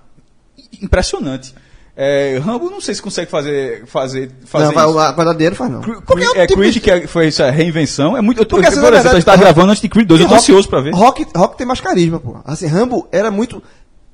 impressionante. 0.83 1.55
É, 2.01 2.39
Rambo 2.39 2.71
não 2.71 2.81
sei 2.81 2.95
se 2.95 3.03
consegue 3.03 3.29
fazer 3.29 3.85
fazer 3.87 4.31
fazer 4.47 4.67
Não, 4.67 4.73
vai, 4.73 5.09
isso. 5.09 5.17
dar 5.17 5.33
dinheiro, 5.33 5.57
faz 5.57 5.69
não. 5.69 5.81
Creed, 5.81 5.99
Porque 6.07 6.25
é, 6.39 6.47
tipo 6.47 6.61
Creed 6.61 6.75
de- 6.75 6.81
que 6.81 6.91
é- 6.93 7.07
foi 7.09 7.27
essa 7.27 7.51
reinvenção. 7.51 8.17
É 8.17 8.21
muito. 8.21 8.41
Eu, 8.41 8.45
tô- 8.47 8.55
Porque, 8.55 8.69
eu, 8.69 8.71
assim, 8.73 8.81
por 8.81 8.93
exemplo, 8.93 9.11
a 9.11 9.15
gente 9.15 9.25
tá 9.25 9.35
gravando 9.35 9.71
antes 9.73 9.83
de 9.83 9.89
Creed 9.89 10.07
2, 10.07 10.21
eu 10.21 10.27
tô 10.29 10.35
Rock- 10.35 10.43
ansioso 10.45 10.69
pra 10.69 10.81
ver. 10.81 10.95
Rock, 10.95 11.27
Rock 11.37 11.59
tem 11.59 11.67
mais 11.67 11.81
carisma, 11.81 12.21
pô. 12.21 12.37
Assim, 12.45 12.67
Rambo 12.69 13.09
era 13.11 13.33
muito. 13.33 13.61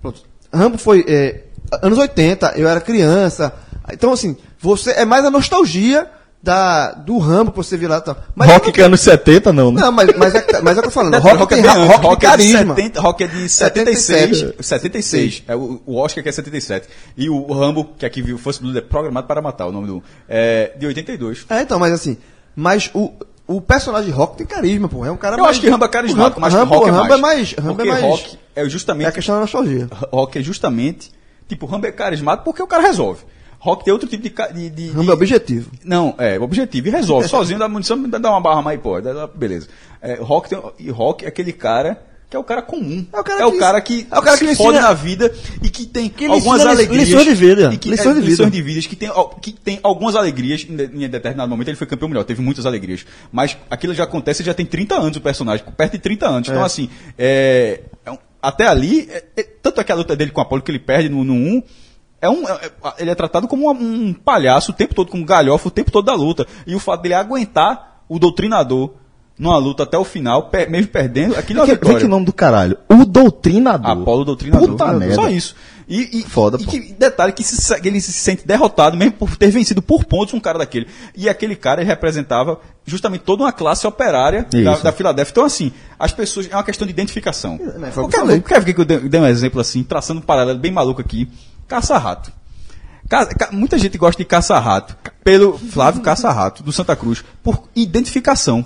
Pronto. 0.01 0.23
Rambo 0.51 0.78
foi. 0.78 1.05
é, 1.06 1.43
anos 1.82 1.98
80, 1.98 2.55
eu 2.56 2.66
era 2.66 2.81
criança. 2.81 3.52
Então, 3.93 4.15
assim, 4.15 4.35
você. 4.59 4.93
É 4.93 5.05
mais 5.05 5.23
a 5.23 5.31
nostalgia 5.31 6.09
da, 6.45 6.93
do 6.93 7.16
Rambo 7.16 7.51
que 7.51 7.57
você 7.57 7.75
viu 7.75 7.89
lá. 7.89 8.03
Tá. 8.03 8.15
Mas 8.35 8.51
rock 8.51 8.71
que 8.71 8.83
é 8.83 8.85
anos 8.85 9.01
70, 9.01 9.51
não, 9.51 9.73
né? 9.73 9.81
Não, 9.81 9.91
mas, 9.91 10.15
mas, 10.15 10.35
é, 10.35 10.61
mas 10.61 10.77
é 10.77 10.81
o 10.81 10.83
que 10.83 10.89
eu 10.89 10.91
tô 10.91 10.91
falando. 10.91 11.15
Rock, 11.15 11.37
Rock, 11.39 11.55
é 11.55 11.62
tem 11.62 11.66
rock 11.71 11.89
tem 11.89 11.89
Rock 11.89 12.07
é 12.07 12.11
de 12.11 12.27
carisma. 12.27 12.75
70, 12.75 13.01
Rock 13.01 13.25
é 13.25 13.27
de 13.27 13.49
76. 13.49 14.39
77. 14.39 14.62
76. 14.62 15.43
É, 15.49 15.57
o, 15.57 15.81
o 15.87 15.97
Oscar 15.97 16.23
que 16.23 16.29
é 16.29 16.33
77. 16.33 16.87
E 17.16 17.31
o, 17.31 17.35
o 17.35 17.53
Rambo, 17.55 17.87
que 17.97 18.05
aqui 18.05 18.21
viu 18.21 18.37
First 18.37 18.61
Blood, 18.61 18.77
é 18.77 18.83
programado 18.83 19.27
para 19.27 19.41
matar, 19.41 19.66
o 19.66 19.73
nome 19.73 19.87
do. 19.87 20.03
É 20.29 20.73
de 20.79 20.87
82. 20.87 21.47
É, 21.49 21.62
então, 21.62 21.79
mas 21.79 21.95
assim. 21.95 22.19
Mas 22.55 22.91
o, 22.93 23.11
o 23.47 23.62
personagem 23.62 24.11
Rock 24.11 24.37
tem 24.37 24.47
carisma, 24.47 24.87
pô. 24.87 25.03
É 25.03 25.11
um 25.11 25.16
cara 25.16 25.39
Eu 25.39 25.47
acho 25.47 25.62
que 25.62 25.69
Rambo 25.71 25.87
é 25.87 25.89
carismático, 25.89 26.41
mas 26.43 26.53
Rambo, 26.53 26.75
Rock 26.75 26.89
é 26.89 26.93
Rambo 26.93 27.09
mais. 27.09 27.19
é 27.19 27.23
mais. 27.23 27.53
Rambo 27.53 27.75
porque 27.77 27.89
é 27.89 27.93
mais. 27.93 28.05
Rock 28.05 28.39
é 28.55 28.62
É 28.62 28.69
justamente. 28.69 29.07
a 29.07 29.12
questão 29.12 29.35
da 29.35 29.41
nostalgia. 29.41 29.89
Rock 30.12 30.39
é 30.39 30.43
justamente. 30.43 31.11
Tipo, 31.49 31.65
Rambo 31.65 31.87
é 31.87 31.93
carismático 31.93 32.45
porque 32.45 32.62
o 32.62 32.66
cara 32.66 32.83
resolve. 32.83 33.23
Rock 33.65 33.82
tem 33.82 33.93
outro 33.95 34.07
tipo 34.07 34.23
de. 34.23 34.28
de, 34.53 34.70
de- 34.70 34.93
de- 34.93 35.09
é 35.11 35.12
objetivo. 35.12 35.70
Não, 35.82 36.15
é, 36.19 36.39
objetivo. 36.39 36.89
E 36.89 36.91
resolve. 36.91 37.27
Sozinho 37.28 37.59
dá 37.59 37.66
munição, 37.66 38.01
dá 38.09 38.31
uma 38.31 38.41
barra 38.41 38.61
mais, 38.61 38.78
pô. 38.78 39.01
dá- 39.01 39.12
dá- 39.15 39.27
beleza. 39.27 39.69
É, 40.03 40.16
rock 40.16 40.51
tem, 40.51 40.62
e 40.78 40.91
Rock 40.91 41.24
é 41.24 41.28
aquele 41.28 41.51
cara 41.53 41.99
que 42.28 42.36
é 42.36 42.39
o 42.39 42.45
cara 42.45 42.61
comum. 42.61 43.07
É 43.12 43.19
o 43.20 43.24
cara 43.24 43.51
que- 43.51 43.59
cara 43.59 43.81
que, 43.81 44.07
é 44.11 44.19
o 44.19 44.23
cara 44.23 44.36
que 44.36 44.49
se 44.49 44.57
fode 44.57 44.77
ensina- 44.77 44.89
na 44.89 44.93
vida 44.93 45.32
e 45.62 45.70
que 45.70 45.86
tem 45.86 46.11
Que 46.11 46.27
algumas 46.27 46.61
alegrias. 46.66 47.09
lições 47.09 47.24
de 47.24 47.35
vida. 47.35 47.73
E 47.73 47.78
que, 47.78 47.89
Lições 47.91 48.09
é, 48.09 48.15
de 48.15 48.20
vida. 48.20 48.31
lições 48.31 48.53
de 48.53 48.62
vidas 48.62 48.86
que 48.86 48.97
tem, 48.97 49.11
que 49.41 49.53
tem 49.53 49.81
algumas 49.82 50.15
alegrias 50.15 50.66
em, 50.69 51.05
em 51.05 51.09
determinado 51.09 51.49
momento. 51.49 51.69
Ele 51.69 51.77
foi 51.77 51.86
campeão 51.86 52.09
melhor, 52.09 52.24
teve 52.24 52.43
muitas 52.43 52.66
alegrias. 52.66 53.07
Mas 53.32 53.57
aquilo 53.70 53.95
já 53.95 54.05
acontece 54.05 54.43
já 54.43 54.53
tem 54.53 54.66
30 54.66 54.95
anos 54.97 55.16
o 55.16 55.20
personagem, 55.23 55.65
perto 55.77 55.93
de 55.93 55.99
30 56.01 56.27
anos. 56.28 56.49
Então, 56.51 56.62
assim, 56.65 56.91
é, 57.16 57.81
é 58.05 58.11
um- 58.11 58.19
até 58.43 58.66
ali, 58.66 59.09
é- 59.11 59.24
é- 59.39 59.43
tanto 59.62 59.81
aquela 59.81 59.99
luta 60.01 60.15
dele 60.15 60.31
com 60.32 60.41
a 60.41 60.43
Apolo 60.43 60.61
que 60.61 60.70
ele 60.70 60.78
perde 60.81 61.09
no, 61.09 61.24
no 61.24 61.32
1. 61.32 61.62
É 62.25 62.31
um, 62.31 62.49
é- 62.49 62.53
é- 62.67 62.71
ele 62.99 63.11
é 63.11 63.15
tratado 63.15 63.47
como 63.49 63.71
um 63.71 64.13
palhaço 64.13 64.73
o 64.73 64.75
tempo 64.75 64.95
todo, 64.95 65.11
como 65.11 65.25
galhofa 65.25 65.69
o 65.69 65.71
tempo 65.71 65.91
todo 65.91 66.05
da 66.07 66.15
luta. 66.15 66.47
E 66.67 66.75
o 66.75 66.81
fato 66.81 67.03
dele 67.03 67.15
aguentar 67.15 68.03
o 68.09 68.19
doutrinador 68.19 68.91
numa 69.39 69.57
luta 69.57 69.83
até 69.83 69.99
o 69.99 70.05
final, 70.05 70.45
pe- 70.49 70.67
mesmo 70.67 70.89
perdendo, 70.93 71.37
aquilo 71.37 71.59
é 71.59 71.63
uma 71.63 71.67
Vê 71.67 71.73
que, 71.73 71.79
vê 71.81 71.87
vitória. 71.87 72.01
que 72.07 72.09
nome 72.11 72.25
do 72.25 72.33
caralho. 72.33 72.79
O 72.89 73.05
Doutrinador. 73.05 73.91
Apolo 73.91 74.25
Doutrinador. 74.25 74.69
Puta 74.69 74.93
merda. 74.93 75.15
Só 75.17 75.29
isso. 75.29 75.57
E, 75.89 76.21
e, 76.21 76.23
Foda, 76.23 76.57
e 76.59 76.65
que, 76.65 76.93
detalhe 76.95 77.33
que 77.33 77.43
se 77.43 77.75
ele 77.87 78.01
se 78.01 78.13
sente 78.13 78.47
derrotado, 78.47 78.97
mesmo 78.97 79.13
por 79.15 79.37
ter 79.37 79.51
vencido 79.51 79.83
por 79.83 80.05
pontos 80.05 80.33
um 80.35 80.41
cara 80.41 80.59
daquele. 80.59 80.87
E 81.17 81.29
aquele 81.29 81.57
cara 81.57 81.81
ele 81.83 81.89
representava 81.91 82.59
justamente 82.87 83.23
toda 83.23 83.43
uma 83.43 83.53
classe 83.53 83.87
operária 83.87 84.47
da, 84.51 84.73
Isso. 84.73 84.85
da 84.85 84.93
Filadélfia. 84.93 85.33
Então, 85.33 85.45
assim, 85.45 85.73
as 85.99 86.13
pessoas. 86.13 86.49
É 86.51 86.55
uma 86.57 86.63
questão 86.65 86.87
de 86.87 86.93
identificação. 86.93 87.59
foi 87.93 88.05
o 88.05 88.09
que 88.09 88.17
eu 88.17 88.43
Quer 88.43 88.61
ver, 88.63 88.73
que 88.73 88.81
eu 88.81 88.85
dei 88.85 89.21
um 89.21 89.27
exemplo 89.27 89.61
assim, 89.61 89.83
traçando 89.83 90.21
um 90.21 90.25
paralelo 90.25 90.59
bem 90.59 90.71
maluco 90.73 91.01
aqui? 91.01 91.29
Caça-rato. 91.69 92.32
Ca- 93.09 93.27
ca- 93.27 93.49
muita 93.53 93.78
gente 93.78 93.99
gosta 93.99 94.20
de 94.23 94.24
caça-rato 94.27 94.97
pelo 95.23 95.59
Flávio 95.59 96.01
Caça-rato, 96.03 96.62
do 96.62 96.73
Santa 96.73 96.95
Cruz, 96.97 97.23
por 97.43 97.65
identificação. 97.74 98.65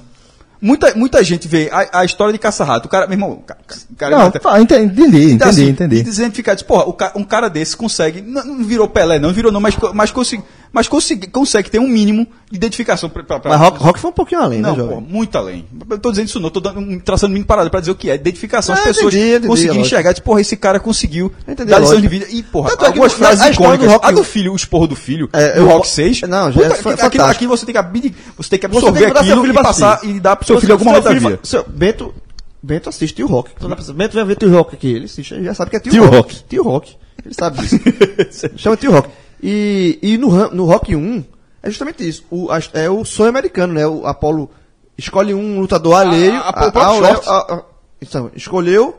Muita, 0.61 0.93
muita 0.97 1.23
gente 1.23 1.47
vê 1.47 1.71
a, 1.73 2.01
a 2.01 2.05
história 2.05 2.33
de 2.33 2.39
caça-rato. 2.39 2.87
O 2.87 2.89
cara, 2.89 3.07
meu 3.07 3.15
irmão, 3.15 3.43
cara, 3.47 3.61
cara 3.97 4.19
Não, 4.19 4.31
tá, 4.31 4.61
entendi, 4.61 5.03
entendi, 5.03 5.33
então, 5.33 5.49
entendi, 5.49 5.63
assim, 5.63 5.69
entendi. 5.71 6.01
Identificar, 6.01 6.55
diz, 6.55 6.65
porra, 6.65 6.85
o 6.85 6.93
ca- 6.93 7.13
um 7.15 7.23
cara 7.23 7.49
desse 7.49 7.77
consegue, 7.77 8.21
não, 8.21 8.45
não 8.45 8.65
virou 8.65 8.89
Pelé, 8.89 9.21
não 9.21 9.33
virou 9.33 9.53
não, 9.53 9.61
mas, 9.61 9.77
mas, 9.95 10.11
consegui, 10.11 10.43
mas 10.73 10.87
consegui, 10.89 11.27
consegue 11.29 11.71
ter 11.71 11.79
um 11.79 11.89
mínimo 11.89 12.27
de 12.51 12.57
identificação 12.57 13.09
pra, 13.09 13.23
pra- 13.23 13.41
pra- 13.41 13.51
Mas 13.51 13.61
Rock, 13.61 13.79
Rock 13.83 14.01
foi 14.01 14.11
um 14.11 14.15
pouquinho 14.15 14.41
além, 14.41 14.61
não, 14.61 14.77
né, 14.77 14.83
pô, 14.83 14.91
jovem? 14.91 15.07
muito 15.09 15.37
além. 15.39 15.67
Eu 15.91 15.99
tô 15.99 16.11
dizendo 16.11 16.27
isso 16.29 16.41
não, 16.41 16.51
tô 16.51 16.61
dando, 16.61 17.01
traçando 17.01 17.31
um 17.31 17.35
mínimo 17.35 17.47
parado 17.47 17.71
pra 17.71 17.81
dizer 17.81 17.93
o 17.93 17.95
que 17.95 18.11
é. 18.11 18.15
Identificação, 18.15 18.75
as 18.75 18.81
Ah, 18.81 18.85
pessoas 18.85 19.15
entendi, 19.15 19.31
entendi, 19.31 19.47
conseguirem 19.49 19.77
lógico. 19.79 19.87
enxergar, 19.95 20.13
diz, 20.13 20.21
porra, 20.21 20.41
esse 20.41 20.57
cara 20.57 20.79
conseguiu 20.81 21.33
Entendi 21.47 21.71
dar 21.71 21.77
a 21.77 21.81
lição 21.81 22.01
de 22.01 22.09
vida. 22.09 22.27
E, 22.31 22.43
porra, 22.43 22.71
Tanto 22.71 22.81
é 22.81 22.85
que 22.85 22.87
algumas 22.99 23.13
a- 23.13 23.17
frases 23.17 23.41
a 23.43 23.51
icônicas. 23.51 23.89
Rock 23.89 24.07
a 24.07 24.11
do 24.11 24.25
filho, 24.25 24.53
o 24.53 24.57
esporro 24.57 24.87
do 24.87 24.97
filho, 24.97 25.29
É, 25.33 25.59
eu- 25.59 25.67
Rock 25.67 25.89
6. 25.89 26.23
não, 26.23 26.53
já 26.53 26.61
é 26.61 26.69
puta, 26.69 26.83
fa- 26.83 26.91
aqui, 26.91 27.01
fantástico. 27.03 27.23
aqui 27.25 27.47
você 27.47 27.67
tem 27.67 27.73
que 27.73 27.79
abdi- 27.79 28.15
você 28.37 28.51
tem 28.51 28.59
que 28.59 28.69
Você 28.69 28.77
absorver 28.77 29.01
tem 29.05 29.13
que 29.13 29.19
aquilo 29.19 29.47
e 29.47 29.53
passar 29.53 30.01
e 30.05 30.21
dar 30.21 30.37
pro 30.37 30.47
seu 30.47 30.61
filho 30.61 30.73
alguma 30.75 31.01
vida. 31.01 31.39
seu- 31.43 31.65
Bento, 31.69 32.15
Bento 32.63 32.89
assiste 32.89 33.15
Tio 33.15 33.27
Rock. 33.27 33.51
A 33.61 33.93
Bento 33.93 34.15
vai 34.15 34.25
ver 34.25 34.37
Tio 34.37 34.51
Rock 34.51 34.75
aqui. 34.75 34.89
Ele 34.93 35.05
assiste, 35.05 35.33
ele 35.35 35.45
já 35.45 35.55
sabe 35.55 35.71
que 35.71 35.77
é 35.77 35.81
Tio. 35.81 36.05
Rock. 36.07 36.43
Tio 36.49 36.63
Rock. 36.65 36.97
Ele 37.25 37.35
sabe 37.35 37.59
disso. 37.59 37.79
Chama 38.57 38.77
Tio 38.77 38.93
Rock. 38.93 39.09
E, 39.43 39.99
e 40.03 40.19
no, 40.19 40.51
no 40.51 40.65
Rock 40.65 40.95
1, 40.97 41.25
é 41.63 41.69
justamente 41.71 42.07
isso. 42.09 42.25
O, 42.31 42.49
é 42.75 42.91
o 42.91 43.05
sonho 43.05 43.29
americano, 43.31 43.75
né? 43.75 43.87
O 43.87 44.07
Apollo 44.07 44.51
escolhe 44.97 45.33
um 45.35 45.61
lutador 45.61 45.95
alheio. 45.95 46.35
a- 46.37 46.49
o 46.51 46.53
próprio 46.73 46.83
ao- 46.83 46.97
short. 46.99 47.29
a- 47.29 47.55
a- 47.55 47.63
então, 48.01 48.31
escolheu 48.35 48.99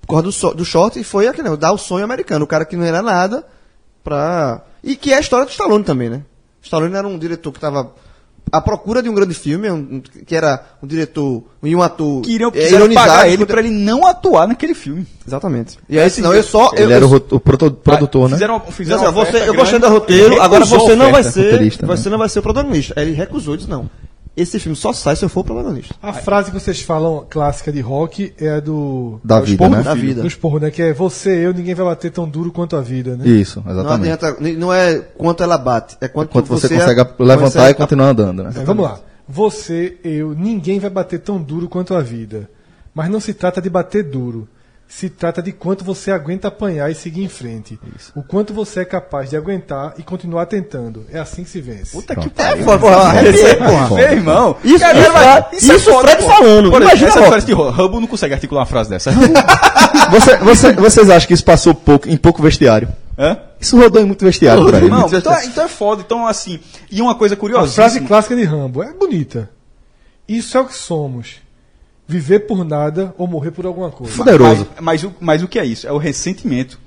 Por 0.00 0.08
causa 0.08 0.22
do, 0.24 0.32
so- 0.32 0.54
do 0.54 0.64
short, 0.64 0.98
e 0.98 1.04
foi 1.04 1.28
aquele 1.28 1.56
dar 1.56 1.72
o 1.72 1.78
sonho 1.78 2.04
americano. 2.04 2.44
O 2.44 2.48
cara 2.48 2.64
que 2.64 2.76
não 2.76 2.84
era 2.84 3.00
nada 3.00 3.46
pra... 4.02 4.62
E 4.82 4.96
que 4.96 5.12
é 5.12 5.16
a 5.16 5.20
história 5.20 5.46
do 5.46 5.50
Stallone 5.50 5.84
também, 5.84 6.08
né? 6.10 6.22
Stallone 6.62 6.94
era 6.94 7.06
um 7.06 7.16
diretor 7.18 7.52
que 7.52 7.60
tava 7.60 7.92
à 8.50 8.60
procura 8.60 9.02
de 9.02 9.08
um 9.08 9.14
grande 9.14 9.34
filme, 9.34 9.70
um- 9.70 10.00
que 10.00 10.34
era 10.34 10.64
um 10.82 10.86
diretor 10.86 11.42
e 11.62 11.74
um 11.74 11.82
ator 11.82 12.22
Que 12.22 12.32
iriam 12.32 12.50
é, 12.54 12.94
pagar 12.94 13.26
ele 13.28 13.38
poder- 13.38 13.52
pra 13.52 13.60
ele 13.60 13.70
não 13.70 14.06
atuar 14.06 14.46
naquele 14.48 14.74
filme. 14.74 15.06
Exatamente. 15.26 15.78
E 15.88 15.98
aí, 15.98 16.08
senão 16.10 16.32
eu 16.32 16.40
assim, 16.40 16.50
só... 16.50 16.70
eu, 16.74 16.84
Ele 16.84 16.92
era 16.92 17.04
eu, 17.04 17.10
o, 17.10 17.36
o 17.36 17.40
produtor, 17.40 18.28
né? 18.28 18.36
Fizeram, 18.36 18.60
Fizeram 18.60 19.02
assim, 19.02 19.12
você, 19.14 19.28
oferta 19.30 19.46
eu 19.46 19.54
gostei 19.54 19.78
do 19.78 19.88
roteiro, 19.88 20.32
ele 20.34 20.40
agora 20.40 20.64
você 20.64 20.92
a 20.92 20.96
não 20.96 21.10
vai 21.12 21.22
ser, 21.22 21.44
roteirista, 21.52 21.86
né? 21.86 21.96
você 21.96 22.08
não 22.08 22.18
vai 22.18 22.28
ser 22.28 22.38
o 22.38 22.42
protagonista. 22.42 22.94
Aí 22.96 23.06
ele 23.08 23.14
recusou 23.16 23.56
disse, 23.56 23.68
não, 23.70 23.88
esse 24.40 24.58
filme 24.58 24.76
só 24.76 24.92
sai 24.92 25.16
se 25.16 25.24
eu 25.24 25.28
for 25.28 25.40
o 25.40 25.44
protagonista. 25.44 25.94
A 26.02 26.12
frase 26.12 26.50
que 26.50 26.58
vocês 26.60 26.80
falam, 26.80 27.26
clássica 27.28 27.72
de 27.72 27.80
rock, 27.80 28.32
é 28.38 28.50
a 28.50 28.60
do. 28.60 29.20
Da 29.24 29.38
é 29.38 29.40
vida, 29.40 29.52
esporro 29.52 29.70
né? 29.70 29.78
do 29.78 29.84
Da 29.84 29.94
vida. 29.94 30.20
Do 30.22 30.26
esporro, 30.28 30.58
né? 30.60 30.70
Que 30.70 30.82
é 30.82 30.92
você, 30.92 31.46
eu, 31.46 31.52
ninguém 31.52 31.74
vai 31.74 31.86
bater 31.86 32.10
tão 32.10 32.28
duro 32.28 32.52
quanto 32.52 32.76
a 32.76 32.80
vida, 32.80 33.16
né? 33.16 33.26
Isso, 33.26 33.62
Não 33.64 33.72
exatamente. 33.72 34.12
adianta, 34.12 34.40
não 34.58 34.72
é 34.72 34.98
quanto 34.98 35.42
ela 35.42 35.58
bate, 35.58 35.96
é 36.00 36.08
quanto, 36.08 36.30
Quanto 36.30 36.46
você, 36.46 36.66
é- 36.74 36.78
consegue 36.78 37.06
levantar 37.18 37.64
você 37.64 37.70
e 37.70 37.74
continuar 37.74 38.08
andando, 38.10 38.42
né? 38.42 38.52
Mas 38.54 38.64
vamos 38.64 38.84
lá. 38.84 39.00
Você, 39.28 39.98
eu, 40.02 40.34
ninguém 40.34 40.78
vai 40.78 40.90
bater 40.90 41.18
tão 41.20 41.40
duro 41.40 41.68
quanto 41.68 41.94
a 41.94 42.00
vida. 42.00 42.48
Mas 42.94 43.10
não 43.10 43.20
se 43.20 43.34
trata 43.34 43.60
de 43.60 43.68
bater 43.68 44.02
duro. 44.02 44.48
Se 44.90 45.10
trata 45.10 45.42
de 45.42 45.52
quanto 45.52 45.84
você 45.84 46.10
aguenta 46.10 46.48
apanhar 46.48 46.90
e 46.90 46.94
seguir 46.94 47.22
em 47.22 47.28
frente. 47.28 47.78
O 48.16 48.22
quanto 48.22 48.54
você 48.54 48.80
é 48.80 48.84
capaz 48.86 49.28
de 49.28 49.36
aguentar 49.36 49.92
e 49.98 50.02
continuar 50.02 50.46
tentando. 50.46 51.04
É 51.12 51.18
assim 51.18 51.44
que 51.44 51.50
se 51.50 51.60
vence. 51.60 51.92
Puta 51.92 52.16
que 52.16 52.26
É 52.26 52.30
pariu. 52.30 52.64
foda, 52.64 52.78
porra, 52.78 52.96
arrepiei, 52.96 53.54
porra. 53.56 53.88
Meu 53.94 54.12
irmão. 54.12 54.56
Isso- 54.64 54.78
Cara, 54.78 54.98
isso- 54.98 55.12
vai- 55.12 55.46
isso 55.52 55.72
é 55.72 55.76
o 55.94 56.00
Fred 56.00 56.22
falando. 56.22 56.70
Por 56.70 56.82
exemplo, 56.82 56.84
Imagina, 56.86 57.08
essa 57.10 57.20
diferença 57.20 57.46
de 57.46 57.52
Rambo 57.52 58.00
não 58.00 58.06
consegue 58.06 58.32
articular 58.34 58.60
uma 58.60 58.66
frase 58.66 58.88
dessa. 58.88 59.10
Você- 60.10 60.36
você- 60.38 60.72
vocês 60.72 61.10
acham 61.10 61.26
que 61.28 61.34
isso 61.34 61.44
passou 61.44 61.74
pouco, 61.74 62.08
em 62.08 62.16
pouco 62.16 62.42
vestiário? 62.42 62.88
Hã? 63.18 63.36
Isso 63.60 63.76
rodou 63.78 64.00
em 64.00 64.06
muito 64.06 64.24
vestiário 64.24 64.64
por 64.64 64.74
aí. 64.74 64.88
Não, 64.88 65.06
então, 65.06 65.34
é- 65.34 65.44
então 65.44 65.64
é 65.64 65.68
foda. 65.68 66.02
Então, 66.04 66.26
assim. 66.26 66.60
E 66.90 67.02
uma 67.02 67.14
coisa 67.14 67.34
A 67.34 67.38
curiosa. 67.38 67.72
frase 67.72 68.00
clássica 68.00 68.34
de 68.36 68.44
Rambo 68.44 68.82
é 68.82 68.92
bonita. 68.92 69.50
Isso 70.26 70.56
é 70.56 70.60
o 70.60 70.64
que 70.66 70.74
somos. 70.74 71.36
Viver 72.10 72.40
por 72.46 72.64
nada 72.64 73.14
ou 73.18 73.26
morrer 73.26 73.50
por 73.50 73.66
alguma 73.66 73.90
coisa. 73.90 74.16
Poderoso. 74.16 74.66
Mas, 74.76 74.80
mas, 74.80 75.04
o, 75.04 75.14
mas 75.20 75.42
o 75.42 75.46
que 75.48 75.58
é 75.58 75.64
isso? 75.66 75.86
É 75.86 75.92
o 75.92 75.98
ressentimento. 75.98 76.80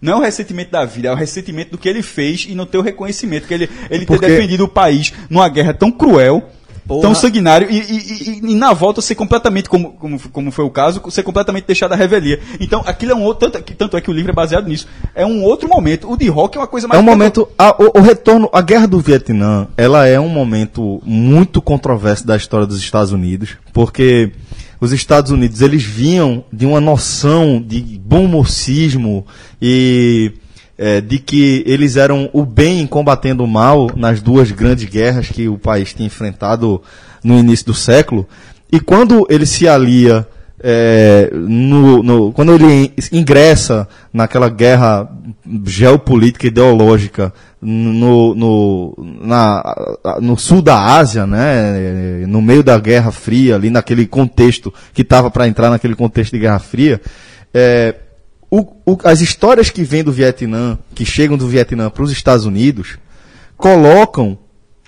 Não 0.00 0.12
é 0.12 0.16
o 0.16 0.20
ressentimento 0.20 0.70
da 0.70 0.84
vida, 0.84 1.08
é 1.08 1.12
o 1.12 1.14
ressentimento 1.16 1.70
do 1.72 1.78
que 1.78 1.88
ele 1.88 2.02
fez 2.02 2.46
e 2.48 2.54
não 2.54 2.66
ter 2.66 2.76
o 2.78 2.82
reconhecimento. 2.82 3.48
Que 3.48 3.54
ele, 3.54 3.70
ele 3.90 4.04
Porque- 4.04 4.26
ter 4.26 4.32
defendido 4.36 4.64
o 4.64 4.68
país 4.68 5.12
numa 5.30 5.48
guerra 5.48 5.72
tão 5.72 5.90
cruel, 5.90 6.42
Porra. 6.88 7.02
tão 7.02 7.14
sanguinário, 7.14 7.70
e, 7.70 7.76
e- 7.78 8.40
e- 8.48 8.52
e 8.52 8.54
na 8.56 8.72
volta 8.72 9.00
ser 9.02 9.14
completamente, 9.14 9.68
como, 9.68 9.92
como, 9.92 10.18
como 10.32 10.50
foi 10.50 10.64
o 10.64 10.70
caso, 10.70 11.00
ser 11.10 11.22
completamente 11.22 11.66
deixado 11.66 11.92
à 11.92 11.96
revelia. 11.96 12.40
Então, 12.58 12.82
aquilo 12.86 13.12
é 13.12 13.14
um 13.14 13.22
outro. 13.22 13.50
Tanto, 13.50 13.72
tanto 13.74 13.96
é 13.96 14.00
que 14.00 14.10
o 14.10 14.12
livro 14.14 14.32
é 14.32 14.34
baseado 14.34 14.66
nisso. 14.66 14.88
É 15.14 15.24
um 15.26 15.42
outro 15.44 15.68
momento. 15.68 16.10
O 16.10 16.16
de 16.16 16.26
rock 16.28 16.56
é 16.56 16.60
uma 16.60 16.66
coisa 16.66 16.88
mais. 16.88 16.98
É 16.98 17.02
um 17.02 17.04
momento. 17.06 17.46
a- 17.58 17.76
o, 17.78 17.98
o 17.98 18.02
retorno. 18.02 18.48
A 18.52 18.62
guerra 18.62 18.86
do 18.88 18.98
Vietnã, 18.98 19.68
ela 19.76 20.06
é 20.06 20.18
um 20.18 20.28
momento 20.30 21.00
muito 21.04 21.60
controverso 21.60 22.26
da 22.26 22.36
história 22.36 22.66
dos 22.66 22.78
Estados 22.78 23.12
Unidos, 23.12 23.50
porque 23.72 24.32
os 24.80 24.90
Estados 24.92 25.30
Unidos 25.30 25.60
eles 25.60 25.82
vinham 25.82 26.42
de 26.52 26.64
uma 26.64 26.80
noção 26.80 27.60
de 27.60 27.80
bom 28.02 28.26
mocismo 28.26 29.26
e 29.60 30.32
é, 30.78 31.00
de 31.00 31.18
que 31.18 31.62
eles 31.66 31.96
eram 31.96 32.30
o 32.32 32.46
bem 32.46 32.86
combatendo 32.86 33.42
o 33.42 33.48
mal 33.48 33.90
nas 33.96 34.22
duas 34.22 34.50
grandes 34.52 34.84
guerras 34.88 35.28
que 35.28 35.48
o 35.48 35.58
país 35.58 35.92
tinha 35.92 36.06
enfrentado 36.06 36.80
no 37.22 37.36
início 37.38 37.66
do 37.66 37.74
século. 37.74 38.26
E 38.70 38.78
quando 38.78 39.26
ele 39.28 39.44
se 39.44 39.66
alia 39.66 40.26
é, 40.60 41.30
no, 41.32 42.02
no- 42.02 42.32
quando 42.32 42.52
ele 42.52 42.92
ingressa 43.12 43.86
naquela 44.12 44.48
guerra 44.48 45.08
geopolítica 45.64 46.46
ideológica 46.48 47.32
no, 47.60 48.34
no, 48.34 48.94
na- 49.22 49.62
no 50.20 50.36
sul 50.36 50.60
da 50.62 50.80
Ásia, 50.80 51.26
né, 51.26 52.24
no 52.26 52.40
meio 52.42 52.62
da 52.62 52.78
Guerra 52.78 53.10
Fria, 53.10 53.54
ali 53.54 53.70
naquele 53.70 54.06
contexto 54.06 54.72
que 54.92 55.02
estava 55.02 55.30
para 55.30 55.46
entrar 55.48 55.70
naquele 55.70 55.94
contexto 55.94 56.32
de 56.32 56.40
Guerra 56.40 56.58
Fria, 56.58 57.00
é, 57.54 57.94
o- 58.50 58.66
o- 58.86 58.98
as 59.04 59.20
histórias 59.20 59.70
que 59.70 59.82
vêm 59.84 60.02
do 60.04 60.12
Vietnã, 60.12 60.78
que 60.94 61.04
chegam 61.04 61.36
do 61.36 61.46
Vietnã 61.48 61.90
para 61.90 62.02
os 62.02 62.10
Estados 62.10 62.44
Unidos, 62.46 62.98
colocam 63.56 64.38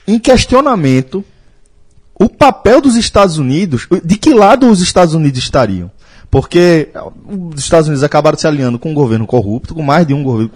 em 0.07 0.19
questionamento 0.19 1.25
o 2.19 2.29
papel 2.29 2.81
dos 2.81 2.97
Estados 2.97 3.39
Unidos, 3.39 3.87
de 4.05 4.17
que 4.17 4.35
lado 4.35 4.69
os 4.71 4.81
Estados 4.81 5.15
Unidos 5.15 5.39
estariam? 5.39 5.91
Porque 6.31 6.89
eh, 6.95 7.01
os 7.27 7.59
Estados 7.61 7.89
Unidos 7.89 8.05
acabaram 8.05 8.39
se 8.39 8.47
alinhando 8.47 8.79
com 8.79 8.91
um 8.91 8.95
governo 8.95 9.27
corrupto, 9.27 9.75
com 9.75 9.83
mais 9.83 10.07
de 10.07 10.15
um 10.15 10.23
governo 10.23 10.49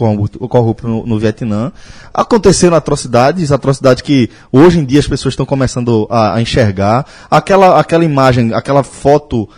corrupto, 0.49 0.87
no, 0.87 1.05
no 1.07 1.19
Vietnã. 1.19 1.73
Aconteceram 2.13 2.77
atrocidades, 2.77 3.51
atrocidades 3.51 4.01
que 4.03 4.31
hoje 4.53 4.79
em 4.79 4.85
dia 4.85 5.01
as 5.01 5.09
pessoas 5.09 5.33
estão 5.33 5.45
começando 5.47 6.07
a, 6.11 6.35
a 6.37 6.43
enxergar. 6.43 7.05
Aquela, 7.29 7.81
aquela 7.81 8.05
imagem, 8.05 8.55
aquela 8.55 8.85
foto, 8.85 9.49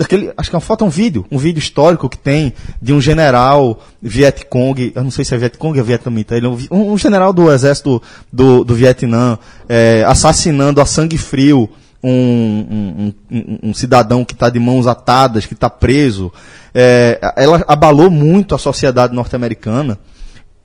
aquele, 0.00 0.32
acho 0.36 0.50
que 0.50 0.54
é 0.54 0.58
uma 0.58 0.60
foto, 0.60 0.84
é 0.84 0.86
um 0.86 0.90
vídeo, 0.90 1.24
um 1.30 1.38
vídeo 1.38 1.58
histórico 1.58 2.08
que 2.08 2.18
tem 2.18 2.52
de 2.80 2.92
um 2.92 3.00
general 3.00 3.80
Vietcong, 4.00 4.92
eu 4.94 5.02
não 5.02 5.10
sei 5.10 5.24
se 5.24 5.34
é 5.34 5.38
Vietcong 5.38 5.78
ou 5.78 5.84
vietnamita, 5.84 6.36
ele 6.36 6.46
é 6.46 6.48
um, 6.48 6.92
um- 6.92 6.98
general 6.98 7.32
do 7.32 7.50
exército 7.50 8.02
do, 8.32 8.64
do 8.64 8.74
Vietnã, 8.74 9.38
eh, 9.68 10.04
assassinando 10.06 10.80
a 10.80 10.86
sangue 10.86 11.16
frio 11.18 11.68
um, 12.04 12.10
um- 12.10 13.14
um- 13.30 13.58
um 13.70 13.74
cidadão 13.74 14.24
que 14.24 14.32
está 14.34 14.50
de 14.50 14.58
mãos 14.58 14.86
atadas, 14.86 15.46
que 15.46 15.54
está 15.54 15.70
preso. 15.70 16.32
É, 16.74 17.20
ela 17.36 17.64
abalou 17.68 18.10
muito 18.10 18.54
a 18.54 18.58
sociedade 18.58 19.14
norte-americana 19.14 19.98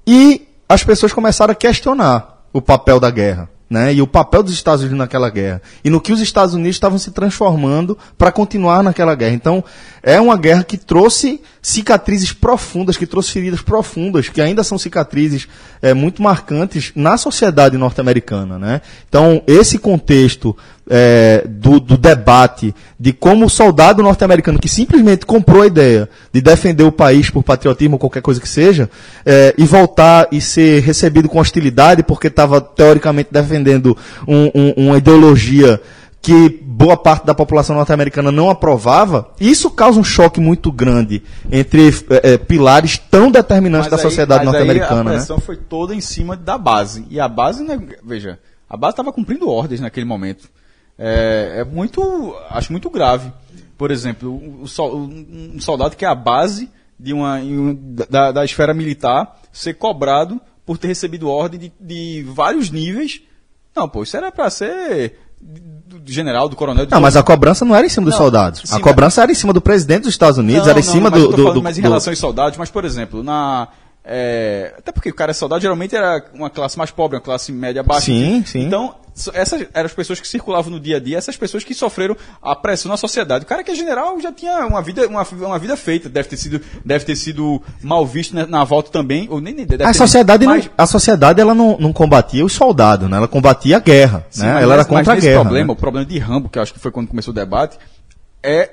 e 0.06 0.48
as 0.68 0.84
pessoas 0.84 1.14
começaram 1.14 1.52
a 1.52 1.56
questionar 1.56 2.44
o 2.52 2.62
papel 2.62 3.00
da 3.00 3.10
guerra. 3.12 3.50
Né, 3.69 3.94
e 3.94 4.02
o 4.02 4.07
papel 4.07 4.41
dos 4.41 4.53
Estados 4.53 4.80
Unidos 4.80 4.98
naquela 4.98 5.30
guerra. 5.30 5.61
E 5.84 5.89
no 5.89 5.99
que 5.99 6.14
os 6.14 6.22
Estados 6.22 6.53
Unidos 6.53 6.77
estavam 6.77 6.98
se 6.98 7.11
transformando 7.11 7.98
para 8.18 8.31
continuar 8.31 8.81
naquela 8.81 9.14
guerra. 9.14 9.34
Então, 9.34 9.61
é 10.02 10.22
uma 10.22 10.38
guerra 10.38 10.64
que 10.64 10.77
trouxe 10.77 11.41
cicatrizes 11.61 12.31
profundas, 12.31 12.95
que 12.95 13.06
trouxe 13.06 13.34
feridas 13.34 13.61
profundas, 13.61 14.30
que 14.30 14.39
ainda 14.39 14.64
são 14.64 14.77
cicatrizes 14.77 15.49
é, 15.81 15.94
muito 15.94 16.22
marcantes 16.22 16.94
na 16.95 17.18
sociedade 17.18 17.77
norte-americana. 17.77 18.57
Né? 18.57 18.81
Então, 19.10 19.44
esse 19.45 19.77
contexto 19.77 20.56
é, 20.89 21.43
do, 21.47 21.80
do 21.80 21.97
debate 21.97 22.73
de 22.99 23.11
como 23.14 23.45
o 23.45 23.49
soldado 23.49 24.01
norte-americano 24.01 24.57
que 24.59 24.69
simplesmente 24.69 25.26
comprou 25.26 25.61
a 25.61 25.68
ideia 25.68 26.09
de 26.31 26.41
defender 26.41 26.84
o 26.84 26.91
país 26.91 27.30
por 27.30 27.43
patriotismo 27.43 27.95
ou 27.95 27.99
qualquer 27.99 28.22
coisa 28.22 28.39
que 28.41 28.49
seja, 28.49 28.89
é, 29.26 29.53
e 29.57 29.65
voltar 29.65 30.27
e 30.31 30.39
ser 30.41 30.81
recebido 30.81 31.27
com 31.30 31.39
hostilidade 31.39 32.03
porque 32.03 32.27
estava 32.27 32.59
teoricamente 32.61 33.30
defendendo 33.31 33.95
um- 34.27 34.51
um- 34.55 34.73
uma 34.88 34.97
ideologia 34.97 35.80
que 36.22 36.49
boa 36.65 36.97
parte 36.97 37.26
da 37.26 37.34
população 37.34 37.76
norte-americana 37.76 38.31
não 38.31 38.49
aprovava, 38.49 39.30
isso 39.39 39.69
causa 39.69 39.99
um 39.99 40.03
choque 40.03 40.39
muito 40.41 40.72
grande 40.72 41.23
entre 41.51 41.89
é, 42.09 42.34
é, 42.34 42.38
pilares 42.38 42.97
tão 42.97 43.31
determinantes 43.31 43.89
da 43.89 43.95
aí- 43.95 44.01
sociedade 44.01 44.43
mas 44.43 44.53
norte-americana. 44.53 45.01
A 45.01 45.03
né? 45.03 45.11
pressão 45.18 45.39
foi 45.39 45.55
toda 45.55 45.93
em 45.95 46.01
cima 46.01 46.35
da 46.35 46.57
base. 46.57 47.05
E 47.09 47.19
a 47.19 47.27
base, 47.27 47.64
né, 47.64 47.80
veja, 48.03 48.39
a 48.69 48.76
base 48.76 48.93
estava 48.93 49.14
cumprindo 49.14 49.49
ordens 49.49 49.80
naquele 49.80 50.05
momento. 50.05 50.49
É, 50.98 51.57
é 51.60 51.64
muito, 51.64 52.36
acho 52.49 52.72
muito 52.72 52.90
grave. 52.90 53.32
Por 53.78 53.91
exemplo, 53.91 54.30
o, 54.32 54.64
o 54.65 54.95
um 55.56 55.60
soldado 55.60 55.95
que 55.95 56.03
é 56.03 56.07
a 56.07 56.15
base 56.15 56.69
de 56.99 57.14
uma, 57.14 57.36
um- 57.38 57.78
da, 58.10 58.32
da 58.32 58.44
esfera 58.45 58.74
militar 58.74 59.40
ser 59.52 59.76
cobrado 59.76 60.41
por 60.65 60.78
ter 60.78 60.88
recebido 60.88 61.30
ordem 61.30 61.60
de, 61.60 61.72
de 61.80 62.24
vários 62.24 62.72
níveis. 62.72 63.22
Não, 63.76 63.88
pô, 63.88 64.02
isso 64.03 64.18
era 64.18 64.32
para 64.32 64.49
ser 64.49 65.19
do 65.40 65.99
do 65.99 66.11
general, 66.11 66.49
do 66.49 66.56
coronel. 66.56 66.86
de 66.86 66.91
Não, 66.91 66.99
mas 66.99 67.15
a 67.15 67.24
cobrança 67.24 67.64
não 67.64 67.76
era 67.76 67.86
em 67.86 67.90
cima 67.90 68.06
dos 68.06 68.14
Não, 68.15 68.18
soldados. 68.26 68.61
sim, 68.65 68.76
a 68.76 68.80
cobrança 68.80 69.22
era 69.22 69.32
em 69.32 69.36
cima 69.36 69.53
do 69.53 69.61
presidente 69.61 70.02
dos 70.03 70.14
Estados 70.14 70.38
Unidos, 70.38 70.64
Não, 70.64 70.69
era 70.72 70.80
em 70.80 70.84
não, 70.84 70.91
cima 70.91 71.10
mas 71.10 71.22
do, 71.22 71.28
do, 71.30 71.38
falando 71.38 71.53
do- 71.56 71.61
mais 71.64 71.78
em 71.78 71.82
do- 71.82 71.88
relação 71.88 72.11
aos 72.11 72.19
soldados, 72.19 72.57
mas 72.57 72.69
por 72.69 72.84
exemplo, 72.84 73.24
na 73.24 73.68
é, 74.03 74.74
até 74.78 74.91
porque 74.91 75.10
o 75.10 75.14
cara 75.14 75.32
é 75.32 75.34
soldado 75.34 75.61
geralmente 75.61 75.95
era 75.95 76.26
uma 76.34 76.49
classe 76.49 76.78
mais 76.78 76.91
pobre, 76.91 77.18
uma 77.18 77.22
classe 77.22 77.52
média 77.52 77.84
baixa. 77.84 78.06
Sim, 78.07 78.38
enfim. 78.38 78.45
sim. 78.45 78.65
Então 78.65 78.95
essas 79.34 79.65
eram 79.73 79.85
as 79.85 79.94
pessoas 79.94 80.19
que 80.19 80.27
circulavam 80.27 80.72
no 80.72 80.80
dia 80.80 80.98
a 80.98 80.99
dia, 80.99 81.18
essas 81.18 81.35
pessoas 81.35 81.64
que 81.64 81.73
sofreram 81.73 82.15
a 82.41 82.56
pressão 82.56 82.89
na 82.89 82.98
sociedade. 82.98 83.44
O 83.45 83.48
cara 83.48 83.64
que 83.64 83.72
é 83.72 83.76
general 83.76 84.19
já 84.22 84.31
tinha 84.31 84.65
uma 84.65 84.81
vida, 84.81 85.07
uma, 85.07 85.23
uma 85.41 85.60
vida 85.60 85.76
feita, 85.76 86.07
deve 86.07 86.30
ter 86.30 86.38
sido, 86.38 86.61
deve 86.85 87.03
ter 87.06 87.15
sido 87.15 87.61
mal 87.81 88.06
visto 88.06 88.34
na 88.48 88.64
volta 88.64 88.91
também, 88.91 89.27
ou 89.30 89.41
nem, 89.41 89.53
nem 89.53 89.65
A 89.65 89.68
ter- 89.77 89.94
sociedade, 89.95 90.45
mas- 90.45 90.65
não, 90.65 90.72
a 90.77 90.85
sociedade 90.85 91.41
ela 91.41 91.53
não, 91.56 91.77
não 91.80 91.91
combatia 91.91 92.45
os 92.45 92.53
soldados, 92.53 93.10
né? 93.10 93.18
Ela 93.18 93.27
combatia 93.27 93.77
a 93.77 93.80
guerra, 93.80 94.26
Sim, 94.30 94.44
né? 94.44 94.53
mas 94.53 94.64
Ela 94.64 94.73
era 94.76 94.85
contra 94.85 95.14
a 95.14 95.15
guerra. 95.15 95.41
problema, 95.41 95.68
né? 95.68 95.73
o 95.73 95.76
problema 95.76 96.06
de 96.06 96.19
Rambo, 96.19 96.49
que 96.49 96.57
eu 96.60 96.64
acho 96.64 96.73
que 96.73 96.80
foi 96.80 96.91
quando 96.91 97.07
começou 97.07 97.31
o 97.31 97.35
debate, 97.35 97.77
é 98.44 98.72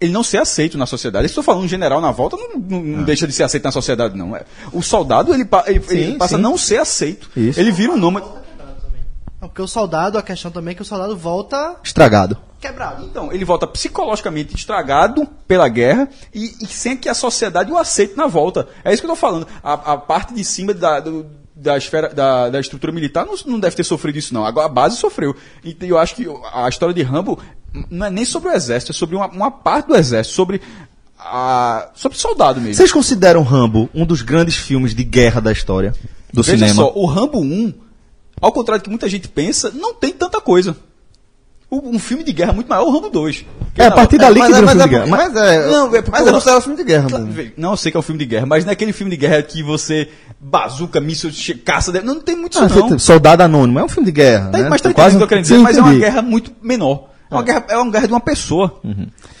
ele 0.00 0.12
não 0.12 0.22
ser 0.22 0.38
aceito 0.38 0.78
na 0.78 0.86
sociedade. 0.86 1.26
Estou 1.26 1.42
falando 1.44 1.64
um 1.64 1.68
general 1.68 2.00
na 2.00 2.10
volta, 2.10 2.34
não, 2.34 2.58
não- 2.58 2.82
não 2.82 3.02
deixa 3.04 3.26
de 3.26 3.34
ser 3.34 3.42
aceito 3.42 3.64
na 3.64 3.70
sociedade, 3.70 4.16
não. 4.16 4.34
É, 4.34 4.44
O 4.72 4.82
soldado, 4.82 5.34
ele, 5.34 5.46
ele- 5.66 5.84
ele 5.90 6.06
Sim, 6.12 6.18
passa 6.18 6.36
sim. 6.36 6.40
a 6.40 6.42
não 6.42 6.56
ser 6.56 6.78
aceito. 6.78 7.28
Isso. 7.36 7.60
Ele 7.60 7.70
vira 7.70 7.92
um 7.92 7.98
nome. 7.98 8.22
Não, 9.40 9.48
Porque 9.48 9.62
o 9.62 9.66
soldado, 9.68 10.18
a 10.18 10.22
questão 10.22 10.50
também 10.50 10.72
é 10.72 10.74
que 10.74 10.82
o 10.82 10.84
soldado 10.84 11.16
volta 11.16 11.76
Estragado. 11.82 12.36
quebrado. 12.60 13.04
Então, 13.04 13.32
ele 13.32 13.44
volta 13.44 13.66
psicologicamente 13.66 14.54
estragado 14.54 15.26
pela 15.48 15.68
guerra 15.68 16.08
e, 16.34 16.54
e 16.60 16.66
sem 16.66 16.96
que 16.96 17.08
a 17.08 17.14
sociedade 17.14 17.72
o 17.72 17.78
aceite 17.78 18.16
na 18.16 18.26
volta. 18.26 18.68
É 18.84 18.92
isso 18.92 19.00
que 19.02 19.06
eu 19.06 19.10
tô 19.10 19.16
falando. 19.16 19.46
A, 19.62 19.72
a 19.92 19.96
parte 19.96 20.34
de 20.34 20.44
cima 20.44 20.74
da, 20.74 21.00
do- 21.00 21.26
da 21.56 21.76
esfera 21.76 22.08
da, 22.08 22.48
da 22.50 22.60
estrutura 22.60 22.92
militar 22.92 23.24
não, 23.26 23.34
não 23.46 23.60
deve 23.60 23.76
ter 23.76 23.84
sofrido 23.84 24.18
isso, 24.18 24.32
não. 24.34 24.44
Agora 24.46 24.66
a 24.66 24.68
base 24.70 24.96
sofreu. 24.96 25.34
E 25.64 25.76
eu 25.82 25.98
acho 25.98 26.14
que 26.16 26.26
a 26.52 26.68
história 26.68 26.94
de 26.94 27.02
Rambo 27.02 27.38
não 27.90 28.06
é 28.06 28.10
nem 28.10 28.24
sobre 28.24 28.48
o 28.50 28.52
exército, 28.52 28.92
é 28.92 28.94
sobre 28.94 29.14
uma, 29.16 29.26
uma 29.28 29.50
parte 29.50 29.86
do 29.88 29.96
exército, 29.96 30.34
sobre. 30.36 30.60
A, 31.18 31.90
sobre 31.94 32.16
soldado 32.16 32.60
mesmo. 32.60 32.74
Vocês 32.76 32.90
consideram 32.92 33.42
Rambo 33.42 33.90
um 33.94 34.06
dos 34.06 34.22
grandes 34.22 34.56
filmes 34.56 34.94
de 34.94 35.04
guerra 35.04 35.38
da 35.40 35.52
história 35.52 35.92
do 36.32 36.42
Veja 36.42 36.56
cinema? 36.66 36.74
só, 36.82 36.92
o 36.94 37.04
Rambo 37.04 37.40
1, 37.40 37.74
ao 38.40 38.52
contrário 38.52 38.80
do 38.80 38.84
que 38.84 38.90
muita 38.90 39.08
gente 39.08 39.28
pensa, 39.28 39.70
não 39.74 39.94
tem 39.94 40.12
tanta 40.12 40.40
coisa. 40.40 40.76
Um 41.72 42.00
filme 42.00 42.24
de 42.24 42.32
guerra 42.32 42.52
muito 42.52 42.66
maior 42.66 42.82
é 42.82 42.88
o 42.88 42.90
Rambo 42.90 43.08
2. 43.10 43.44
Que 43.74 43.80
É, 43.80 43.86
a 43.86 43.90
partir 43.92 44.18
dali 44.18 44.34
que 44.34 44.40
mas, 44.40 44.50
é, 44.50 44.54
vira 44.60 44.62
um 44.62 44.66
mas, 44.66 44.72
filme 44.72 44.82
é, 44.82 44.88
de 44.88 44.90
guerra. 44.90 45.06
mas, 45.06 45.36
é, 45.36 45.70
Não, 45.70 45.86
é 45.94 46.02
mas 46.10 46.26
é 46.26 46.32
considerado 46.32 46.62
filme 46.62 46.76
de 46.76 46.84
guerra, 46.84 47.08
mano. 47.08 47.34
Não, 47.56 47.70
eu 47.70 47.76
sei 47.76 47.92
que 47.92 47.96
é 47.96 48.00
um 48.00 48.02
filme 48.02 48.18
de 48.18 48.24
guerra, 48.26 48.44
mas 48.46 48.64
não 48.64 48.70
é 48.70 48.72
aquele 48.72 48.92
filme 48.92 49.08
de 49.12 49.16
guerra 49.16 49.40
que 49.40 49.62
você 49.62 50.08
bazuca, 50.40 51.00
míssil, 51.00 51.30
caça, 51.64 51.92
não, 52.02 52.14
não 52.16 52.20
tem 52.20 52.34
muito 52.34 52.58
Ah, 52.58 52.66
isso 52.66 52.74
não. 52.76 52.88
feito- 52.88 52.98
Soldado 53.00 53.44
Anônimo, 53.44 53.78
é 53.78 53.84
um 53.84 53.88
filme 53.88 54.06
de 54.06 54.10
guerra. 54.12 54.50
Tem- 54.50 54.62
né? 54.64 54.68
mas 54.68 54.80
tá 54.80 54.92
Quase- 54.92 55.16
que 55.16 55.22
eu 55.22 55.28
quero 55.28 55.42
dizer, 55.42 55.54
Sim, 55.58 55.62
mas 55.62 55.76
é 55.78 55.80
uma 55.80 55.94
guerra 55.94 56.22
muito 56.22 56.50
menor. 56.60 57.08
É 57.30 57.34
uma, 57.36 57.42
guerra, 57.44 57.64
é 57.68 57.76
uma 57.76 57.92
guerra 57.92 58.06
de 58.08 58.12
uma 58.14 58.20
pessoa. 58.20 58.80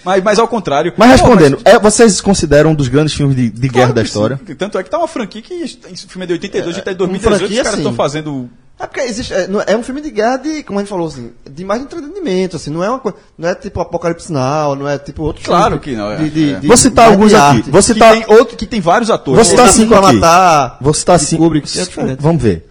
Mas, 0.04 0.22
mas 0.22 0.38
ao 0.38 0.46
contrário. 0.46 0.92
Mas 0.96 1.08
Pô, 1.20 1.26
respondendo, 1.26 1.58
mas- 1.64 1.74
é, 1.74 1.78
vocês 1.80 2.20
consideram 2.20 2.70
um 2.70 2.74
dos 2.76 2.86
grandes 2.86 3.12
filmes 3.12 3.34
de, 3.34 3.50
de 3.50 3.68
claro 3.68 3.72
guerra 3.72 3.92
da 3.92 4.02
que 4.02 4.06
história? 4.06 4.40
sim. 4.46 4.54
Tanto 4.54 4.78
é 4.78 4.84
que 4.84 4.88
tá 4.90 4.98
uma 4.98 5.08
franquia 5.08 5.42
que 5.42 5.52
esse 5.54 6.06
filme 6.06 6.22
é 6.22 6.26
de 6.28 6.34
82, 6.34 6.70
a 6.74 6.76
gente 6.78 6.84
tá 6.84 6.92
em 6.92 6.94
2018, 6.94 7.38
franquia, 7.40 7.56
os 7.60 7.62
caras 7.64 7.78
estão 7.80 7.92
fazendo. 7.94 8.48
É 8.80 8.86
porque 8.86 9.00
existe, 9.00 9.34
é, 9.34 9.46
não- 9.46 9.60
é 9.66 9.76
um 9.76 9.82
filme 9.82 10.00
de 10.00 10.10
guerra 10.10 10.38
de, 10.38 10.62
como 10.62 10.78
a 10.78 10.82
gente 10.82 10.88
falou 10.88 11.06
assim, 11.06 11.32
de 11.50 11.64
mais 11.66 11.82
entretenimento, 11.82 12.56
assim, 12.56 12.70
não 12.70 12.82
é 12.82 12.88
uma 12.88 12.98
coisa, 12.98 13.18
não 13.36 13.48
é 13.48 13.54
tipo 13.54 13.78
Apocalipse 13.80 14.32
Now, 14.32 14.74
não 14.74 14.88
é 14.88 14.98
tipo 14.98 15.22
outro 15.22 15.44
Claro 15.44 15.78
filme 15.78 15.80
que 15.80 15.96
não, 15.96 16.10
é, 16.10 16.16
De, 16.16 16.30
de, 16.30 16.52
é. 16.54 16.60
de- 16.60 16.66
Vou 16.66 16.76
citar 16.78 17.10
alguns 17.10 17.34
aqui. 17.34 17.42
arte. 17.58 17.70
Vou 17.70 17.80
Que 17.80 17.86
citar, 17.86 18.12
tem, 18.14 18.24
outro, 18.36 18.56
que 18.56 18.66
tem 18.66 18.80
vários 18.80 19.10
atores. 19.10 19.36
Vou 19.36 19.44
citar 19.44 19.68
cinco 19.68 19.94
aqui. 19.94 20.14
matar, 20.16 20.78
Vou 20.80 20.94
citar 20.94 21.18
cinco. 21.20 21.42
Kubrick, 21.44 21.68
é. 21.78 22.16
Vamos 22.18 22.42
ver. 22.42 22.66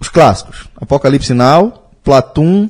Os 0.00 0.08
clássicos: 0.08 0.66
Apocalipse 0.80 1.32
Now, 1.32 1.72
Platoon, 2.02 2.68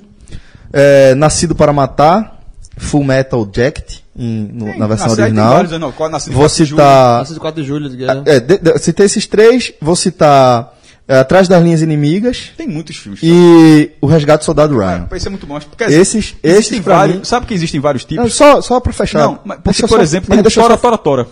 é, 0.73 1.15
Nascido 1.15 1.55
para 1.55 1.73
Matar, 1.73 2.41
Full 2.77 3.05
Metal 3.05 3.49
Jacket, 3.51 4.01
em- 4.15 4.51
no- 4.53 4.67
Tem, 4.67 4.79
na 4.79 4.87
versão 4.87 5.15
tem 5.15 5.25
original. 5.25 5.55
vários, 5.55 5.81
não, 5.81 5.93
qual- 5.93 6.11
Nascido 6.11 6.33
Vou 6.35 6.43
4 6.43 6.65
de 6.65 6.71
citar. 6.71 7.19
Nascido 7.21 7.41
4 7.41 7.63
de 7.63 7.67
julho 7.67 7.89
de 7.89 7.97
guerra. 7.97 8.23
É, 8.27 8.39
de- 8.39 8.59
de- 8.59 8.79
citei 8.79 9.07
esses 9.07 9.27
três, 9.27 9.73
vou 9.81 9.97
citar 9.97 10.65
é, 10.65 10.73
Atrás 11.09 11.49
das 11.49 11.63
Linhas 11.63 11.83
Inimigas 11.83 12.53
Tem 12.57 12.67
muitos 12.69 12.97
filmes. 12.97 13.21
e 13.23 13.91
O 14.01 14.07
Resgate 14.07 14.43
do 14.43 14.45
Soldado 14.45 14.79
Ryan. 14.79 15.07
Vai 15.11 15.19
ser 15.21 15.29
muito 15.31 15.47
bom. 15.47 15.59
Porque, 15.59 15.85
Esses- 15.85 16.35
esses 16.43 16.79
vários. 16.79 17.17
mim- 17.19 17.25
Sabe 17.25 17.45
que 17.47 17.53
existem 17.55 17.81
vários 17.81 18.05
Não, 18.05 18.09
tipos? 18.09 18.35
só, 18.35 18.61
só 18.63 18.81
pra 18.81 18.93
fechar. 18.93 19.19
Não, 19.27 19.39
mas 19.45 19.59
porque, 19.63 19.83
por 19.83 19.89
só- 19.89 20.01
exemplo, 20.01 20.29
mas 20.31 20.43
tem 20.43 20.53
Tora 20.63 20.77
Tora 20.77 20.97
Tora. 20.99 21.27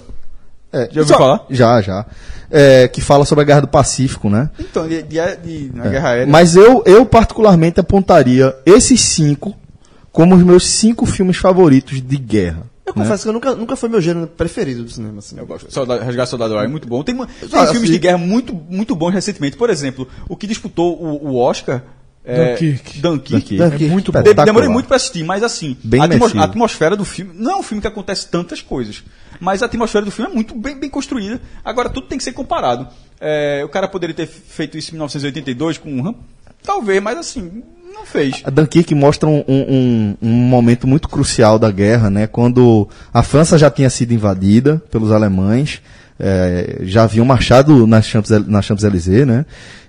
é, 0.73 0.81
Já 0.93 1.01
ouviu 1.01 1.05
só- 1.07 1.19
falar? 1.19 1.47
Já, 1.51 1.81
já. 1.81 2.05
É, 2.51 2.89
que 2.89 3.01
fala 3.01 3.25
sobre 3.25 3.43
a 3.43 3.47
Guerra 3.47 3.61
do 3.61 3.69
Pacífico, 3.69 4.29
né? 4.29 4.51
Então, 4.59 4.87
de, 4.89 5.03
de, 5.05 5.19
de- 5.37 5.71
na 5.73 5.87
Guerra 5.87 6.09
Aérea. 6.11 6.27
Mas 6.27 6.57
eu, 6.57 6.83
eu 6.85 7.07
particularmente 7.07 7.79
apontaria 7.79 8.55
esses 8.67 9.01
cinco 9.01 9.55
como 10.11 10.35
os 10.35 10.43
meus 10.43 10.67
cinco 10.69 11.07
filmes 11.07 11.37
favoritos 11.37 12.03
de 12.03 12.17
guerra. 12.17 12.65
Eu 12.91 12.95
né? 12.97 13.03
confesso 13.05 13.23
que 13.25 13.29
eu 13.29 13.33
nunca, 13.33 13.55
nunca 13.55 13.77
foi 13.77 13.89
meu 13.89 14.01
gênero 14.01 14.27
preferido 14.27 14.85
do 14.85 14.91
cinema, 14.91 15.19
assim. 15.19 15.39
Eu 15.39 15.47
gosto. 15.47 15.73
Soldado, 15.73 16.05
Resgate 16.05 16.27
do 16.27 16.31
Soldado 16.31 16.55
Ryan 16.55 16.65
é 16.65 16.69
muito 16.69 16.87
bom. 16.89 17.03
Tem, 17.03 17.15
mu- 17.15 17.27
tem 17.27 17.49
Ah, 17.53 17.67
filmes 17.69 17.89
sim. 17.89 17.93
de 17.95 17.99
guerra 17.99 18.19
muito, 18.19 18.55
muito 18.55 18.95
bons 18.95 19.11
recentemente. 19.13 19.57
Por 19.57 19.71
exemplo, 19.71 20.07
o 20.29 20.37
que 20.37 20.47
disputou 20.47 20.97
o, 21.01 21.29
o 21.31 21.37
Oscar. 21.37 21.83
É, 22.23 22.51
Dunkirk. 22.53 22.99
Dunkirk. 23.01 23.57
Dunkirk. 23.57 23.85
É 23.87 23.89
muito 23.89 24.13
bom. 24.13 24.23
Demorei 24.45 24.69
muito 24.69 24.87
pra 24.87 24.97
assistir, 24.97 25.25
mas 25.25 25.43
assim, 25.43 25.75
Bem 25.83 26.03
a, 26.03 26.05
atmos- 26.05 26.37
a 26.37 26.45
atmosfera 26.45 26.95
do 26.95 27.05
filme. 27.05 27.33
Não 27.35 27.53
é 27.53 27.57
um 27.57 27.63
filme 27.63 27.81
que 27.81 27.87
acontece 27.89 28.29
tantas 28.29 28.61
coisas. 28.61 29.03
Mas 29.41 29.63
a 29.63 29.67
atmosfera 29.67 30.05
do 30.05 30.11
filme 30.11 30.31
é 30.31 30.35
muito 30.35 30.55
bem, 30.55 30.79
bem 30.79 30.91
construída. 30.91 31.41
Agora, 31.65 31.89
tudo 31.89 32.07
tem 32.09 32.19
que 32.19 32.25
ser 32.25 32.33
comparado. 32.33 32.87
É, 33.19 33.63
o 33.65 33.69
cara 33.71 33.89
poderia 33.89 34.15
ter 34.15 34.27
feito 34.27 34.77
isso 34.77 34.91
em 34.91 34.95
1982 34.95 35.79
com 35.79 35.89
um? 35.91 36.15
Talvez, 36.63 37.03
mas 37.03 37.17
assim, 37.17 37.63
não 37.93 38.05
fez. 38.07 38.41
A 38.45 38.51
Dunkirk 38.51 38.95
mostra 38.95 39.29
um, 39.29 39.43
um- 39.49 40.17
um 40.23 40.29
momento 40.29 40.87
muito 40.87 41.09
crucial 41.09 41.59
da 41.59 41.71
guerra, 41.71 42.11
né? 42.11 42.27
Quando 42.27 42.89
a 43.13 43.23
França 43.23 43.57
já 43.59 43.71
tinha 43.71 43.91
sido 43.91 44.13
invadida 44.13 44.83
pelos 44.91 45.13
alemães, 45.13 45.81
é, 46.19 46.81
já 46.83 47.05
haviam 47.05 47.25
marchado 47.25 47.87
nas 47.87 48.05
Champs, 48.07 48.31
na 48.47 48.61
Champs-Élysées, 48.63 49.27
né? 49.27 49.47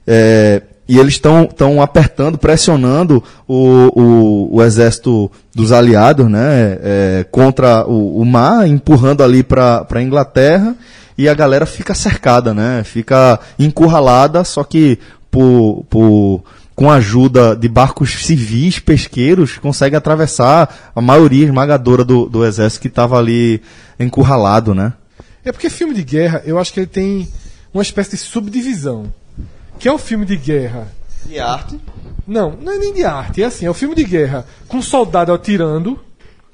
É, 0.08 0.62
e 0.88 0.98
eles 0.98 1.14
estão 1.14 1.82
apertando, 1.82 2.38
pressionando 2.38 3.24
o, 3.48 3.92
o, 3.96 4.56
o 4.58 4.64
exército 4.64 5.32
dos 5.56 5.72
aliados, 5.72 6.30
né? 6.30 6.78
É, 6.82 7.26
contra 7.32 7.86
o, 7.88 8.20
o 8.20 8.26
mar, 8.26 8.68
empurrando 8.68 9.24
ali 9.24 9.42
para 9.44 9.86
a 9.90 10.02
Inglaterra 10.02 10.76
e 11.18 11.30
a 11.30 11.34
galera 11.34 11.66
fica 11.66 11.94
cercada, 11.94 12.54
né? 12.54 12.82
Fica 12.84 13.40
encurralada, 13.60 14.44
só 14.44 14.64
que 14.64 15.00
por, 15.30 15.86
por, 15.90 16.44
com 16.76 16.90
a 16.90 16.96
ajuda 16.96 17.56
de 17.56 17.68
barcos 17.68 18.26
civis, 18.26 18.80
pesqueiros, 18.80 19.58
consegue 19.58 19.96
atravessar 19.96 20.92
a 20.96 21.02
maioria 21.02 21.46
esmagadora 21.46 22.04
do, 22.04 22.28
do 22.28 22.46
exército 22.46 22.82
que 22.82 22.88
estava 22.88 23.18
ali 23.18 23.62
encurralado, 24.00 24.74
né? 24.74 24.94
É 25.44 25.52
porque 25.52 25.70
filme 25.70 25.94
de 25.94 26.04
guerra, 26.04 26.42
eu 26.46 26.60
acho 26.60 26.74
que 26.74 26.80
ele 26.80 26.88
tem 26.88 27.28
uma 27.74 27.84
espécie 27.84 28.12
de 28.12 28.18
subdivisão. 28.18 29.14
Que 29.80 29.88
é 29.88 29.92
o 29.92 29.98
filme 29.98 30.26
de 30.26 30.38
guerra. 30.38 30.88
De 31.26 31.40
arte. 31.40 31.80
Não, 32.28 32.52
não 32.52 32.74
é 32.74 32.78
nem 32.78 32.94
de 32.94 33.04
arte, 33.04 33.42
é 33.42 33.46
assim, 33.46 33.66
é 33.66 33.70
o 33.70 33.74
filme 33.74 33.96
de 33.96 34.04
guerra 34.04 34.46
com 34.68 34.78
um 34.78 34.82
soldado 34.82 35.34
atirando, 35.34 36.00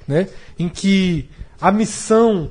né? 0.06 0.28
Em 0.58 0.68
que 0.68 1.28
a 1.60 1.70
missão, 1.70 2.50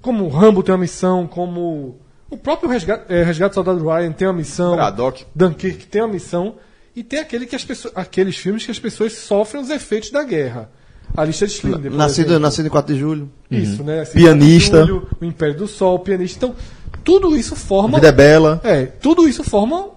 como 0.00 0.24
o 0.24 0.28
Rambo 0.28 0.62
tem 0.62 0.74
uma 0.74 0.80
missão, 0.80 1.26
como 1.26 1.96
o 2.30 2.36
próprio 2.36 2.68
Resgate, 2.68 3.12
é, 3.12 3.22
Resgate 3.22 3.50
do 3.50 3.54
Soldado 3.54 3.86
Ryan 3.86 4.12
tem 4.12 4.26
uma 4.26 4.34
missão, 4.34 4.74
Braddock. 4.74 5.24
Dunkirk 5.34 5.86
tem 5.86 6.02
uma 6.02 6.12
missão, 6.12 6.54
e 6.96 7.04
tem 7.04 7.18
aquele 7.20 7.46
que 7.46 7.54
as 7.54 7.64
pessoas, 7.64 7.92
aqueles 7.96 8.36
filmes 8.36 8.64
que 8.64 8.70
as 8.70 8.78
pessoas 8.78 9.12
sofrem 9.12 9.62
os 9.62 9.70
efeitos 9.70 10.10
da 10.10 10.24
guerra. 10.24 10.70
A 11.16 11.24
lista 11.24 11.46
de 11.46 11.52
Schindler. 11.52 11.92
Nascido, 11.92 12.38
nascido 12.40 12.66
em 12.66 12.70
4 12.70 12.92
de 12.92 12.98
julho. 12.98 13.30
Isso, 13.50 13.84
né? 13.84 14.00
Assim, 14.00 14.18
Pianista. 14.18 14.80
Júlio, 14.80 15.08
o 15.20 15.24
Império 15.24 15.54
do 15.56 15.68
Sol, 15.68 15.94
o 15.94 15.98
pianista. 16.00 16.36
Então, 16.46 16.56
tudo 17.04 17.36
isso 17.36 17.54
forma. 17.54 17.98
Vida 17.98 18.08
é 18.08 18.12
bela. 18.12 18.60
É, 18.64 18.86
tudo 18.86 19.28
isso 19.28 19.44
forma 19.44 19.90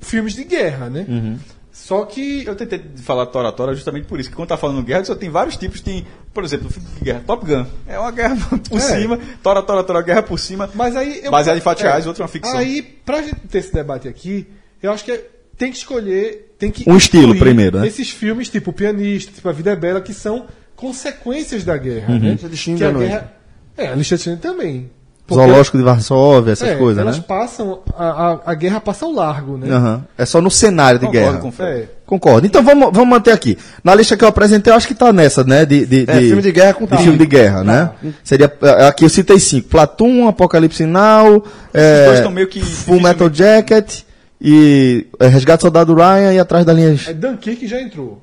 filmes 0.00 0.34
de 0.34 0.44
guerra, 0.44 0.88
né? 0.88 1.04
Uhum. 1.08 1.36
Só 1.72 2.04
que. 2.04 2.44
Eu 2.46 2.54
tentei 2.54 2.80
falar 2.96 3.26
Tora 3.26 3.50
Tora 3.50 3.74
justamente 3.74 4.04
por 4.06 4.20
isso, 4.20 4.30
que 4.30 4.36
quando 4.36 4.48
tá 4.48 4.56
falando 4.56 4.82
guerra, 4.84 5.04
só 5.04 5.14
tem 5.16 5.28
vários 5.30 5.56
tipos. 5.56 5.80
Tem, 5.80 6.06
por 6.32 6.44
exemplo, 6.44 6.70
filme 6.70 6.88
de 6.96 7.04
guerra, 7.04 7.22
Top 7.26 7.44
Gun. 7.44 7.66
É 7.86 7.98
uma 7.98 8.12
guerra 8.12 8.36
por 8.68 8.76
É. 8.78 8.80
cima, 8.80 9.18
Tora 9.42 9.62
Tora 9.62 9.82
Tora, 9.82 10.00
guerra 10.02 10.22
por 10.22 10.38
cima. 10.38 10.70
Mas 10.74 10.94
aí. 10.94 11.22
Eu, 11.24 11.30
Baseado 11.32 11.56
em 11.56 11.60
fatos 11.60 11.82
reais, 11.82 12.06
outra 12.06 12.22
é 12.22 12.24
uma 12.24 12.28
ficção. 12.28 12.56
Aí, 12.56 12.82
pra 13.04 13.20
gente 13.20 13.34
ter 13.48 13.58
esse 13.58 13.72
debate 13.72 14.06
aqui, 14.06 14.46
eu 14.82 14.92
acho 14.92 15.04
que 15.04 15.10
é- 15.12 15.26
tem 15.62 15.70
que 15.70 15.78
escolher. 15.78 16.54
Tem 16.58 16.70
que 16.70 16.88
Um 16.90 16.96
estilo 16.96 17.36
primeiro, 17.38 17.78
né? 17.80 17.86
Esses 17.86 18.10
filmes, 18.10 18.48
tipo 18.48 18.70
O 18.70 18.72
Pianista, 18.72 19.32
tipo 19.32 19.48
A 19.48 19.52
Vida 19.52 19.70
é 19.72 19.76
Bela, 19.76 20.00
que 20.00 20.12
são 20.14 20.46
consequências 20.76 21.64
da 21.64 21.76
guerra, 21.76 22.12
Uhum. 22.12 22.18
né? 22.18 22.30
Lista 22.32 22.48
de 22.48 22.76
Que 22.76 22.84
a 22.84 22.90
não 22.92 23.00
guerra. 23.00 23.32
É, 23.76 23.86
a 23.88 23.94
lista 23.94 24.16
de 24.16 24.22
Schindler 24.22 24.40
também. 24.40 24.90
Porque- 25.26 25.44
Zoológico 25.44 25.78
de 25.78 25.84
Varsóvia, 25.84 26.52
essas 26.52 26.68
é, 26.68 26.74
coisas, 26.74 27.00
elas 27.00 27.16
né? 27.18 27.24
passam. 27.26 27.78
A, 27.96 28.04
a, 28.06 28.38
a 28.46 28.54
guerra 28.54 28.80
passa 28.80 29.04
ao 29.04 29.12
largo, 29.12 29.56
né? 29.56 29.70
Aham. 29.72 30.04
É 30.18 30.26
só 30.26 30.40
no 30.40 30.50
cenário 30.50 30.98
de 30.98 31.06
Concordo 31.06 31.26
guerra. 31.28 31.40
com 31.40 31.48
o 31.48 31.52
Fred. 31.52 31.82
É. 31.82 31.88
Concordo. 32.04 32.46
Então 32.46 32.62
vamos, 32.62 32.90
vamos 32.92 33.08
manter 33.08 33.30
aqui. 33.32 33.56
Na 33.84 33.94
lista 33.94 34.16
que 34.16 34.24
eu 34.24 34.28
apresentei, 34.28 34.72
eu 34.72 34.76
acho 34.76 34.86
que 34.88 34.94
tá 34.94 35.12
nessa, 35.12 35.42
né? 35.44 35.64
De, 35.64 35.86
de, 35.86 36.04
É, 36.10 36.20
filme 36.20 36.42
de 36.42 36.52
guerra 36.52 36.74
com 36.74 36.86
de 36.86 36.96
filme 36.98 37.16
de 37.18 37.26
guerra, 37.26 37.62
né? 37.64 37.90
Seria. 38.24 38.52
é, 38.62 38.86
Aqui 38.88 39.04
eu 39.04 39.08
citei 39.08 39.38
cinco: 39.38 39.68
Platum, 39.68 40.26
Apocalipse 40.28 40.84
Now, 40.84 41.44
é, 41.72 42.04
dois 42.06 42.18
estão 42.18 42.32
meio 42.32 42.48
que 42.48 42.60
Full 42.60 43.00
Metal 43.00 43.32
Jacket 43.32 44.00
e 44.42 45.06
é, 45.20 45.28
Resgate 45.28 45.58
do 45.60 45.62
Soldado 45.62 45.94
Ryan 45.94 46.32
e 46.34 46.38
Atrás 46.38 46.64
das 46.64 46.76
Linhas 46.76 47.06
É 47.08 47.14
Dunkirk 47.14 47.66
já 47.66 47.80
entrou. 47.80 48.20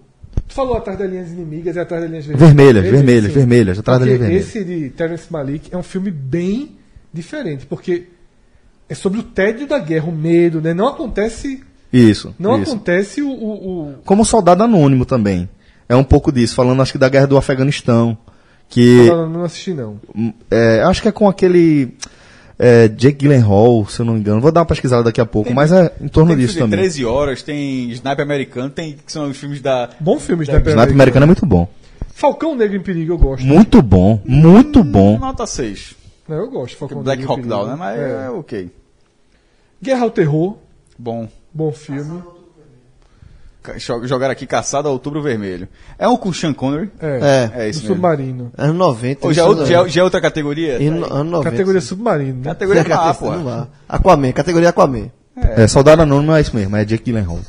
Tu 0.47 0.53
falou 0.53 0.75
atrás 0.75 0.97
das 0.99 1.09
linhas 1.09 1.29
inimigas 1.31 1.75
e 1.75 1.79
atrás 1.79 2.01
das 2.01 2.09
linhas 2.11 2.25
vermelhas. 2.25 2.53
Vermelhas, 2.53 2.83
vermelhas, 2.91 3.31
vermelhas, 3.33 3.79
atrás 3.79 3.99
da 3.99 4.05
Porque 4.05 4.17
linha 4.17 4.29
vermelha. 4.29 4.41
Esse 4.47 4.63
de 4.65 4.89
Terence 4.89 5.31
Malik 5.31 5.69
é 5.71 5.77
um 5.77 5.83
filme 5.83 6.09
bem 6.11 6.71
diferente, 7.13 7.65
porque 7.65 8.05
é 8.89 8.95
sobre 8.95 9.19
o 9.19 9.23
tédio 9.23 9.67
da 9.67 9.77
guerra, 9.79 10.05
o 10.07 10.11
medo, 10.11 10.59
né? 10.59 10.73
Não 10.73 10.87
acontece, 10.87 11.61
Isso. 11.93 12.33
não 12.39 12.59
isso. 12.61 12.71
acontece 12.71 13.21
o, 13.21 13.29
o- 13.29 13.89
o- 13.89 13.93
Como 14.03 14.25
Soldado 14.25 14.63
Anônimo 14.63 15.05
também. 15.05 15.47
É 15.87 15.95
um 15.95 16.03
pouco 16.03 16.31
disso, 16.31 16.55
falando 16.55 16.81
acho 16.81 16.91
que 16.91 16.97
da 16.97 17.09
guerra 17.09 17.27
do 17.27 17.37
Afeganistão. 17.37 18.17
Que. 18.67 19.07
Não, 19.07 19.27
não 19.29 19.43
assisti 19.43 19.73
não. 19.73 19.99
É, 20.51 20.81
acho 20.83 21.01
que 21.01 21.07
é 21.07 21.11
com 21.11 21.27
aquele. 21.27 21.95
É, 22.61 22.89
Jake 22.89 23.19
Gyllenhaal, 23.19 23.87
se 23.87 24.01
eu 24.01 24.05
não 24.05 24.15
me 24.15 24.19
engano. 24.19 24.41
Vou 24.41 24.51
dar 24.51 24.59
uma 24.59 24.65
pesquisada 24.65 25.01
daqui 25.01 25.21
a 25.21 25.25
pouco, 25.25 25.53
mas 25.53 25.71
é 25.71 25.93
em 26.01 26.09
torno 26.09 26.31
Tem 26.35 26.39
disso 26.45 26.59
também. 26.59 26.77
13 26.77 27.05
horas, 27.05 27.41
tem 27.41 27.89
Sniper 27.91 28.25
Americano, 28.25 28.69
tem 28.69 28.97
que 29.05 29.11
são 29.11 29.29
os 29.29 29.37
filmes 29.37 29.61
da. 29.61 29.89
Bom 29.97 30.19
filme, 30.19 30.43
Sniper 30.43 30.73
Sniper 30.73 30.93
Americano 30.93 31.23
é 31.23 31.27
muito 31.27 31.45
bom. 31.45 31.69
Falcão 32.13 32.53
Negro 32.53 32.75
em 32.75 32.81
Perigo 32.81 33.13
eu 33.13 33.17
gosto. 33.17 33.45
Muito 33.45 33.81
bom, 33.81 34.21
muito 34.25 34.83
bom. 34.83 35.17
Nota 35.17 35.47
6. 35.47 35.95
Não, 36.27 36.35
eu 36.35 36.51
gosto. 36.51 36.77
Falcão 36.77 37.01
Black 37.01 37.21
Negro 37.21 37.33
em 37.33 37.37
Hawk. 37.37 37.47
Down, 37.47 37.67
né? 37.67 37.75
Mas 37.79 37.97
É. 37.97 38.25
é 38.25 38.29
ok. 38.29 38.69
Guerra 39.81 40.03
ao 40.03 40.11
Terror, 40.11 40.57
Bom. 40.97 41.29
bom 41.53 41.71
filme. 41.71 42.21
Jogaram 44.05 44.31
aqui 44.31 44.45
Caçado 44.47 44.87
ao 44.87 44.93
Outubro 44.93 45.21
Vermelho. 45.21 45.67
É 45.97 46.07
um 46.07 46.15
com 46.17 46.31
Sean 46.33 46.53
Connery. 46.53 46.89
É, 46.99 47.49
É, 47.55 47.63
É 47.65 47.69
isso 47.69 47.85
submarino. 47.85 48.51
anos 48.57 48.75
90. 48.75 49.27
Ou 49.27 49.33
já, 49.33 49.43
é 49.43 49.45
não 49.45 49.65
já, 49.65 49.81
é- 49.85 49.89
já 49.89 50.01
é 50.01 50.03
outra 50.03 50.21
categoria? 50.21 50.81
E 50.81 50.89
no- 50.89 51.05
ano 51.13 51.31
90. 51.31 51.51
Categoria 51.51 51.81
submarino, 51.81 52.37
né? 52.39 52.43
Categoria 52.45 52.83
Categoria 52.85 53.11
A, 53.11 53.65
pô. 53.65 53.67
Aquaman, 53.87 54.31
categoria 54.31 54.69
Aquaman. 54.69 55.11
É, 55.35 55.67
Soldado 55.67 56.01
Anônimo 56.01 56.33
é 56.33 56.41
isso 56.41 56.55
mesmo, 56.55 56.75
é 56.75 56.83
Jake 56.83 57.03
Gyllenhaal. 57.05 57.39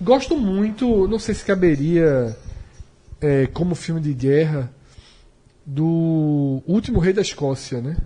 Gosto 0.00 0.36
muito, 0.36 1.06
não 1.08 1.18
sei 1.18 1.34
se 1.34 1.44
caberia 1.44 2.36
é, 3.20 3.46
como 3.52 3.74
filme 3.74 4.00
de 4.00 4.12
guerra, 4.14 4.70
do 5.66 6.62
Último 6.66 6.98
Rei 6.98 7.12
da 7.12 7.20
Escócia, 7.22 7.80
né? 7.80 7.96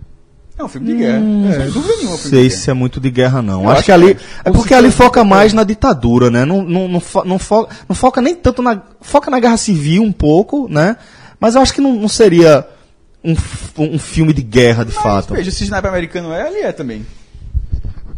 É 0.57 0.63
um 0.63 0.67
filme 0.69 0.87
de 0.87 0.95
guerra. 0.99 1.19
Sem 1.19 1.69
dúvida 1.71 1.95
nenhuma, 1.97 2.15
um 2.15 2.17
sei 2.17 2.49
se 2.49 2.69
é 2.69 2.73
muito 2.73 2.99
de 2.99 3.11
guerra, 3.11 3.41
não. 3.41 3.63
Acho, 3.69 3.71
acho 3.79 3.83
que 3.85 3.91
ali. 3.91 4.15
que 4.15 4.21
É 4.45 4.51
porque 4.51 4.73
ali 4.73 4.89
foca 4.89 5.23
mais 5.23 5.51
na 5.51 5.63
ditadura, 5.65 6.31
né? 6.31 6.45
Não, 6.45 6.63
não, 6.63 6.87
não, 6.87 6.99
fo- 7.01 7.25
não, 7.25 7.37
fo- 7.37 7.67
não 7.89 7.95
foca 7.95 8.21
nem 8.21 8.33
tanto 8.35 8.61
na. 8.61 8.81
Foca 9.01 9.29
na 9.29 9.39
guerra 9.39 9.57
civil 9.57 10.01
um 10.01 10.13
pouco, 10.13 10.67
né? 10.69 10.95
Mas 11.39 11.55
eu 11.55 11.61
acho 11.61 11.73
que 11.73 11.81
não, 11.81 11.93
não 11.93 12.07
seria 12.07 12.65
um, 13.23 13.35
um 13.77 13.99
filme 13.99 14.31
de 14.33 14.41
guerra, 14.41 14.85
de 14.85 14.93
fato. 14.93 15.33
Veja, 15.33 15.51
se 15.51 15.65
sniper 15.65 15.89
americano 15.91 16.31
é, 16.31 16.47
ali 16.47 16.59
é 16.59 16.71
também. 16.71 17.05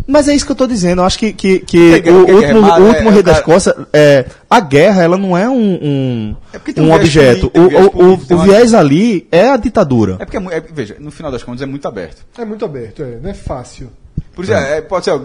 Mas 0.08 0.28
é 0.30 0.34
isso 0.34 0.46
que 0.46 0.52
eu 0.52 0.56
tô 0.56 0.66
dizendo. 0.66 1.02
Eu 1.02 1.06
acho 1.06 1.20
que, 1.20 1.34
que, 1.34 1.60
que 1.60 1.78
o, 1.78 2.02
guerra- 2.02 2.18
o 2.18 2.26
guerra 2.26 2.36
último, 2.38 2.58
armada 2.66 2.82
o 2.84 2.88
último 2.88 3.10
é- 3.10 3.12
rei 3.12 3.20
é 3.20 3.24
da 3.24 3.32
cara- 3.32 3.40
Escócia, 3.42 3.76
é, 3.92 4.26
a 4.50 4.60
guerra, 4.62 5.04
ela 5.04 5.18
não 5.18 5.38
é 5.38 5.50
um, 5.50 5.54
um, 5.82 6.36
É 6.54 6.82
um 6.82 6.86
um 6.86 6.94
objeto. 6.94 7.52
O, 7.54 7.60
o, 7.60 8.12
o, 8.12 8.14
o 8.14 8.34
uma- 8.36 8.46
viés 8.46 8.74
ali 8.74 9.28
é 9.32 9.50
a 9.50 9.58
ditadura. 9.58 10.16
É 10.20 10.26
porque, 10.26 10.38
é 10.38 10.58
é- 10.58 10.62
veja, 10.62 10.96
no 11.00 11.12
final 11.12 11.32
das 11.32 11.44
contas 11.44 11.62
é 11.62 11.66
muito 11.66 11.88
aberto. 11.88 12.24
É 12.38 12.46
muito 12.46 12.64
aberto, 12.64 13.04
é, 13.04 13.18
não 13.22 13.30
é 13.30 13.34
fácil. 13.34 13.90
Por 14.34 14.44
exemplo, 14.46 14.64
é, 14.66 14.82
pode 14.82 15.04
ser 15.06 15.20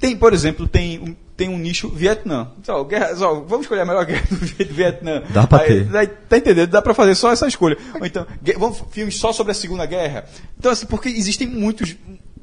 Tem, 0.00 0.16
por 0.16 0.32
exemplo, 0.32 0.66
tem 0.66 0.98
um, 0.98 1.14
tem 1.36 1.48
um 1.50 1.58
nicho 1.58 1.88
Vietnã. 1.90 2.48
Só, 2.62 2.82
guerra, 2.84 3.14
só, 3.14 3.34
vamos 3.40 3.60
escolher 3.66 3.82
a 3.82 3.84
melhor 3.84 4.04
guerra 4.06 4.24
do 4.30 4.36
Vi- 4.36 4.64
Vietnã. 4.64 5.22
Dá 5.28 5.46
pra 5.46 5.60
Aí, 5.60 5.66
ter. 5.66 5.84
daí, 5.84 6.06
tá 6.06 6.38
entendendo? 6.38 6.70
Dá 6.70 6.80
pra 6.80 6.94
fazer 6.94 7.14
só 7.14 7.30
essa 7.30 7.46
escolha. 7.46 7.76
Ou 8.00 8.06
então, 8.06 8.26
gue- 8.42 8.54
vamos 8.58 8.82
filmes 8.90 9.16
só 9.16 9.30
sobre 9.32 9.52
a 9.52 9.54
Segunda 9.54 9.84
Guerra. 9.84 10.24
Então, 10.58 10.72
assim, 10.72 10.86
porque 10.86 11.10
existem 11.10 11.46
muitos, 11.46 11.94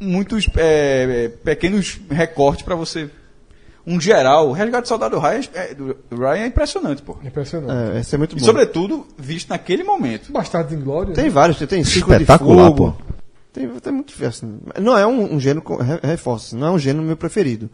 muitos 0.03 0.47
é, 0.57 1.25
é, 1.25 1.29
pequenos 1.29 1.99
recortes 2.09 2.63
pra 2.63 2.75
você. 2.75 3.09
Um 3.85 3.99
geral, 3.99 4.47
o 4.47 4.53
Resgate 4.53 4.83
do 4.83 4.87
Soldado 4.87 5.19
Ryan 5.19 5.41
é, 5.53 5.73
do 5.73 5.97
Ryan 6.11 6.43
é 6.43 6.47
impressionante, 6.47 7.01
pô. 7.01 7.17
Impressionante. 7.23 7.95
É, 7.95 7.99
esse 7.99 8.15
é 8.15 8.17
muito 8.17 8.35
E, 8.37 8.39
bom. 8.39 8.45
sobretudo, 8.45 9.05
visto 9.17 9.49
naquele 9.49 9.83
momento. 9.83 10.31
Bastardos 10.31 10.71
Inglórios. 10.71 11.15
Tem 11.15 11.25
né? 11.25 11.29
vários, 11.29 11.57
tem, 11.57 11.67
tem 11.67 11.83
Círculo 11.83 12.15
de 12.15 12.23
Espetacular, 12.23 12.67
Fogo. 12.67 12.97
pô. 12.97 13.13
Tem, 13.51 13.67
tem 13.67 13.93
muito 13.93 14.25
assim, 14.25 14.59
Não 14.79 14.97
é 14.97 15.05
um, 15.05 15.35
um 15.35 15.39
gênero, 15.39 15.63
reforço, 16.01 16.55
não 16.57 16.67
é 16.67 16.71
um 16.71 16.79
gênero 16.79 17.05
meu 17.05 17.17
preferido. 17.17 17.69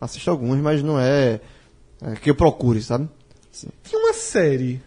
Assisto 0.00 0.30
alguns, 0.30 0.58
mas 0.58 0.82
não 0.82 0.98
é, 0.98 1.40
é 2.02 2.14
que 2.22 2.30
eu 2.30 2.34
procure, 2.34 2.80
sabe? 2.80 3.08
Tinha 3.82 4.00
uma 4.00 4.12
série. 4.12 4.80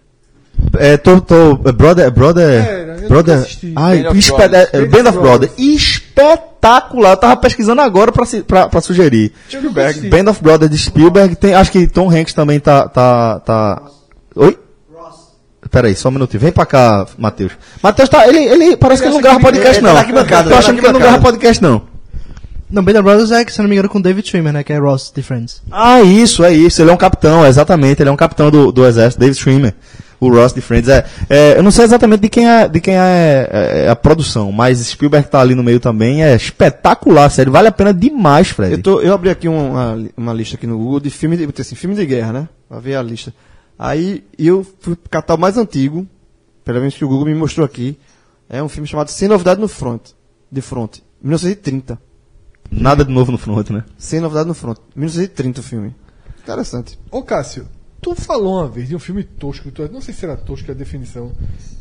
É, 0.78 0.96
tô, 0.98 1.20
tô, 1.20 1.60
é, 1.66 1.72
brother, 1.72 2.10
brother, 2.12 2.64
Era, 2.66 2.98
eu 3.02 3.10
brother, 3.10 3.38
assisti. 3.40 3.74
ai, 3.76 4.04
Band 4.04 4.10
of 4.12 4.32
Brothers. 4.32 4.70
é, 4.74 4.86
Band 4.86 5.04
Band 5.04 5.10
of 5.10 5.20
Brothers, 5.20 5.52
espetacular, 5.58 7.12
eu 7.12 7.18
tava 7.18 7.36
pesquisando 7.38 7.82
agora 7.82 8.12
pra, 8.12 8.26
se- 8.26 8.42
pra, 8.44 8.70
pra 8.70 8.80
sugerir. 8.82 9.34
Spielberg. 9.50 10.08
Band 10.10 10.30
of 10.32 10.42
Brothers 10.42 10.72
de 10.72 10.78
Spielberg, 10.78 11.36
tem, 11.36 11.54
acho 11.54 11.72
que 11.72 11.88
Tom 11.88 12.10
Hanks 12.10 12.34
também 12.34 12.60
tá, 12.60 12.88
tá, 12.88 13.40
tá, 13.42 13.82
oi? 14.36 14.58
Peraí, 15.70 15.96
só 15.96 16.10
um 16.10 16.12
minutinho, 16.14 16.42
vem 16.42 16.52
pra 16.52 16.66
cá, 16.66 17.06
Matheus. 17.18 17.54
Matheus 17.82 18.10
tá, 18.10 18.28
ele, 18.28 18.40
ele 18.40 18.76
parece 18.78 19.02
que 19.02 19.08
ele 19.08 19.16
não 19.16 19.22
grava 19.22 19.40
podcast 19.40 19.78
ele 19.78 19.82
não. 19.82 19.90
tá 19.90 19.94
na 19.94 20.00
arquibancada, 20.02 20.44
Tô 20.44 20.50
tá 20.50 20.60
achando 20.60 20.80
que 20.80 20.86
ele 20.86 20.94
não 20.94 21.00
grava 21.00 21.22
podcast 21.22 21.64
não. 21.64 21.82
Não, 22.70 22.84
Band 22.84 22.94
of 22.94 23.02
Brothers 23.04 23.32
é, 23.32 23.44
que, 23.46 23.52
se 23.54 23.62
não 23.62 23.68
me 23.70 23.76
engano, 23.76 23.90
com 23.90 24.00
David 24.02 24.28
Schwimmer, 24.28 24.54
né? 24.54 24.64
Que 24.64 24.72
é 24.74 24.78
Ross 24.78 25.12
de 25.14 25.22
Friends. 25.22 25.62
Ah, 25.72 26.02
isso, 26.02 26.44
é 26.44 26.54
isso. 26.54 26.82
Ele 26.82 26.90
é 26.90 26.94
um 26.94 26.98
capitão, 26.98 27.46
exatamente. 27.46 28.02
Ele 28.02 28.10
é 28.10 28.12
um 28.12 28.18
capitão 28.18 28.50
do, 28.50 28.72
do 28.72 28.86
exército, 28.86 29.20
David 29.20 29.38
Schwimmer. 29.38 29.74
O 30.22 30.30
Ross 30.30 30.54
de 30.54 30.62
Friends. 30.62 30.88
É, 30.88 31.04
é, 31.28 31.58
eu 31.58 31.64
não 31.64 31.72
sei 31.72 31.84
exatamente 31.84 32.22
de 32.22 32.30
quem 32.30 32.48
é, 32.48 32.68
de 32.68 32.80
quem 32.80 32.96
é, 32.96 33.50
é, 33.52 33.90
a 33.90 33.96
produção, 33.96 34.52
mas 34.52 34.78
Spielberg 34.78 35.28
tá 35.28 35.42
ali 35.42 35.56
no 35.56 35.64
meio 35.64 35.80
também. 35.80 36.24
É 36.24 36.36
espetacular, 36.36 37.28
sério. 37.32 37.52
Vale 37.52 37.68
a 37.68 37.72
pena 37.72 37.92
demais, 37.92 38.50
Fred. 38.50 38.74
Eu, 38.74 38.82
tô, 38.84 39.02
eu 39.02 39.14
abri 39.16 39.32
aqui 39.32 39.50
um, 39.50 39.72
uma, 39.72 40.10
uma 40.16 40.34
lista 40.34 40.56
aqui 40.56 40.68
no 40.68 40.78
Google 40.78 41.00
de 41.00 41.10
filme 41.10 41.36
de, 41.36 41.50
assim, 41.60 41.74
filme 41.74 41.96
de 41.96 42.06
guerra, 42.06 42.32
né? 42.32 42.50
Pra 42.70 42.80
ver 42.80 42.96
a 42.96 43.02
lista. 43.02 43.34
Aí 43.80 44.24
eu 44.38 44.64
fui 44.80 44.96
catar 45.10 45.34
o 45.34 45.40
mais 45.40 45.58
antigo, 45.58 46.08
pelo 46.64 46.78
menos 46.78 46.96
que 46.96 47.04
o 47.04 47.08
Google 47.10 47.26
me 47.26 47.34
mostrou 47.34 47.66
aqui. 47.66 47.98
É 48.48 48.62
um 48.62 48.70
filme 48.70 48.88
chamado 48.88 49.10
Sem 49.10 49.28
Novidade 49.28 49.60
no 49.60 49.68
Front. 49.68 50.12
De 50.52 50.62
Front. 50.62 51.00
1930. 51.24 52.00
Nada 52.70 53.04
de 53.04 53.12
novo 53.12 53.32
no 53.32 53.38
front, 53.38 53.70
né? 53.72 53.84
Sem 53.98 54.20
Novidade 54.20 54.48
no 54.48 54.54
Front. 54.54 54.78
1930 54.96 55.60
o 55.60 55.64
filme. 55.64 55.96
Interessante. 56.44 57.00
Ô 57.10 57.24
Cássio, 57.24 57.68
tu 58.02 58.16
falou 58.16 58.56
uma 58.60 58.68
vez 58.68 58.88
de 58.90 58.96
um 58.96 59.00
filme 59.00 59.24
tosco, 59.24 59.72
tu, 59.72 59.88
não 59.92 60.02
sei 60.02 60.14
se 60.14 60.26
era 60.26 60.36
tosco 60.36 60.70
a 60.72 60.74
definição, 60.74 61.32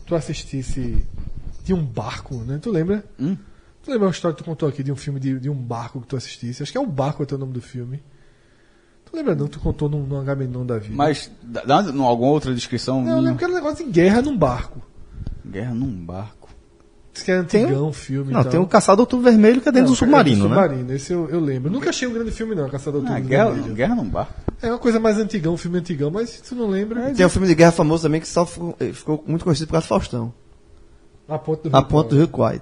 tu 0.06 0.14
assistisse 0.14 1.04
de 1.64 1.74
um 1.74 1.84
barco, 1.84 2.34
né? 2.36 2.58
Tu 2.60 2.70
lembra? 2.70 3.04
Hum? 3.18 3.36
Tu 3.82 3.90
lembra 3.90 4.06
uma 4.08 4.12
história 4.12 4.36
que 4.36 4.42
tu 4.42 4.46
contou 4.46 4.68
aqui 4.68 4.82
de 4.82 4.92
um 4.92 4.96
filme 4.96 5.18
de, 5.18 5.38
de 5.40 5.48
um 5.48 5.54
barco 5.54 6.00
que 6.00 6.06
tu 6.06 6.16
assistisse? 6.16 6.62
Acho 6.62 6.70
que 6.72 6.78
é 6.78 6.80
o 6.80 6.86
barco 6.86 7.22
até 7.22 7.34
o 7.34 7.38
nome 7.38 7.52
do 7.52 7.62
filme. 7.62 8.02
Tu 9.06 9.16
lembra 9.16 9.34
não? 9.34 9.48
Tu 9.48 9.58
contou 9.58 9.88
num, 9.88 10.06
num 10.06 10.20
Agamenon 10.20 10.64
da 10.66 10.78
vida. 10.78 10.94
Mas, 10.94 11.30
dá, 11.42 11.64
dá 11.64 11.80
uma- 11.90 12.06
alguma 12.06 12.30
outra 12.30 12.54
descrição? 12.54 13.02
Não, 13.02 13.16
eu 13.16 13.20
lembro 13.20 13.38
que 13.38 13.44
era 13.44 13.52
um 13.52 13.56
negócio 13.56 13.84
de 13.84 13.90
guerra 13.90 14.20
num 14.22 14.36
barco. 14.36 14.80
Guerra 15.44 15.74
num 15.74 15.90
barco. 15.90 16.39
Diz 17.12 17.24
que 17.24 17.30
é 17.32 17.34
antigão 17.34 17.88
o 17.88 17.92
filme. 17.92 18.32
Não, 18.32 18.42
tal. 18.42 18.52
tem 18.52 18.60
o 18.60 18.66
Caçado 18.66 19.00
Outubro 19.00 19.24
Vermelho 19.28 19.60
que 19.60 19.68
é 19.68 19.72
dentro 19.72 19.88
Não, 19.88 19.94
do 19.94 19.98
submarino, 19.98 20.44
é 20.44 20.48
do 20.48 20.54
né? 20.54 20.60
submarino, 20.62 20.92
esse 20.94 21.12
eu, 21.12 21.28
eu 21.28 21.40
lembro. 21.40 21.70
Nunca 21.70 21.90
achei 21.90 22.06
um 22.06 22.12
grande 22.12 22.30
filme 22.30 22.54
não, 22.54 22.68
Caçador 22.68 23.02
Ah, 23.04 23.10
Outubro 23.10 23.28
guerra, 23.28 23.50
Vermelho. 23.50 23.74
guerra 23.74 23.94
num 23.96 24.04
barco. 24.08 24.34
É 24.62 24.68
uma 24.68 24.78
coisa 24.78 25.00
mais 25.00 25.18
antigão, 25.18 25.54
um 25.54 25.56
filme 25.56 25.78
antigão, 25.78 26.10
mas 26.10 26.30
se 26.30 26.42
tu 26.42 26.54
não 26.54 26.68
lembra, 26.68 27.10
Tem 27.12 27.26
um 27.26 27.28
filme 27.28 27.48
de 27.48 27.54
guerra 27.54 27.72
famoso 27.72 28.04
também 28.04 28.20
que 28.20 28.28
só 28.28 28.46
ficou, 28.46 28.76
eh, 28.78 28.92
ficou 28.92 29.24
muito 29.26 29.44
conhecido 29.44 29.66
por 29.66 29.72
causa 29.72 29.86
do 29.86 29.88
Faustão. 29.88 30.32
a 31.28 31.38
ponta 31.38 31.68
do 31.68 31.76
A 31.76 31.80
Rio 31.80 31.88
Ponte 31.88 32.08
do 32.10 32.16
Rio 32.16 32.28
Kwai. 32.28 32.60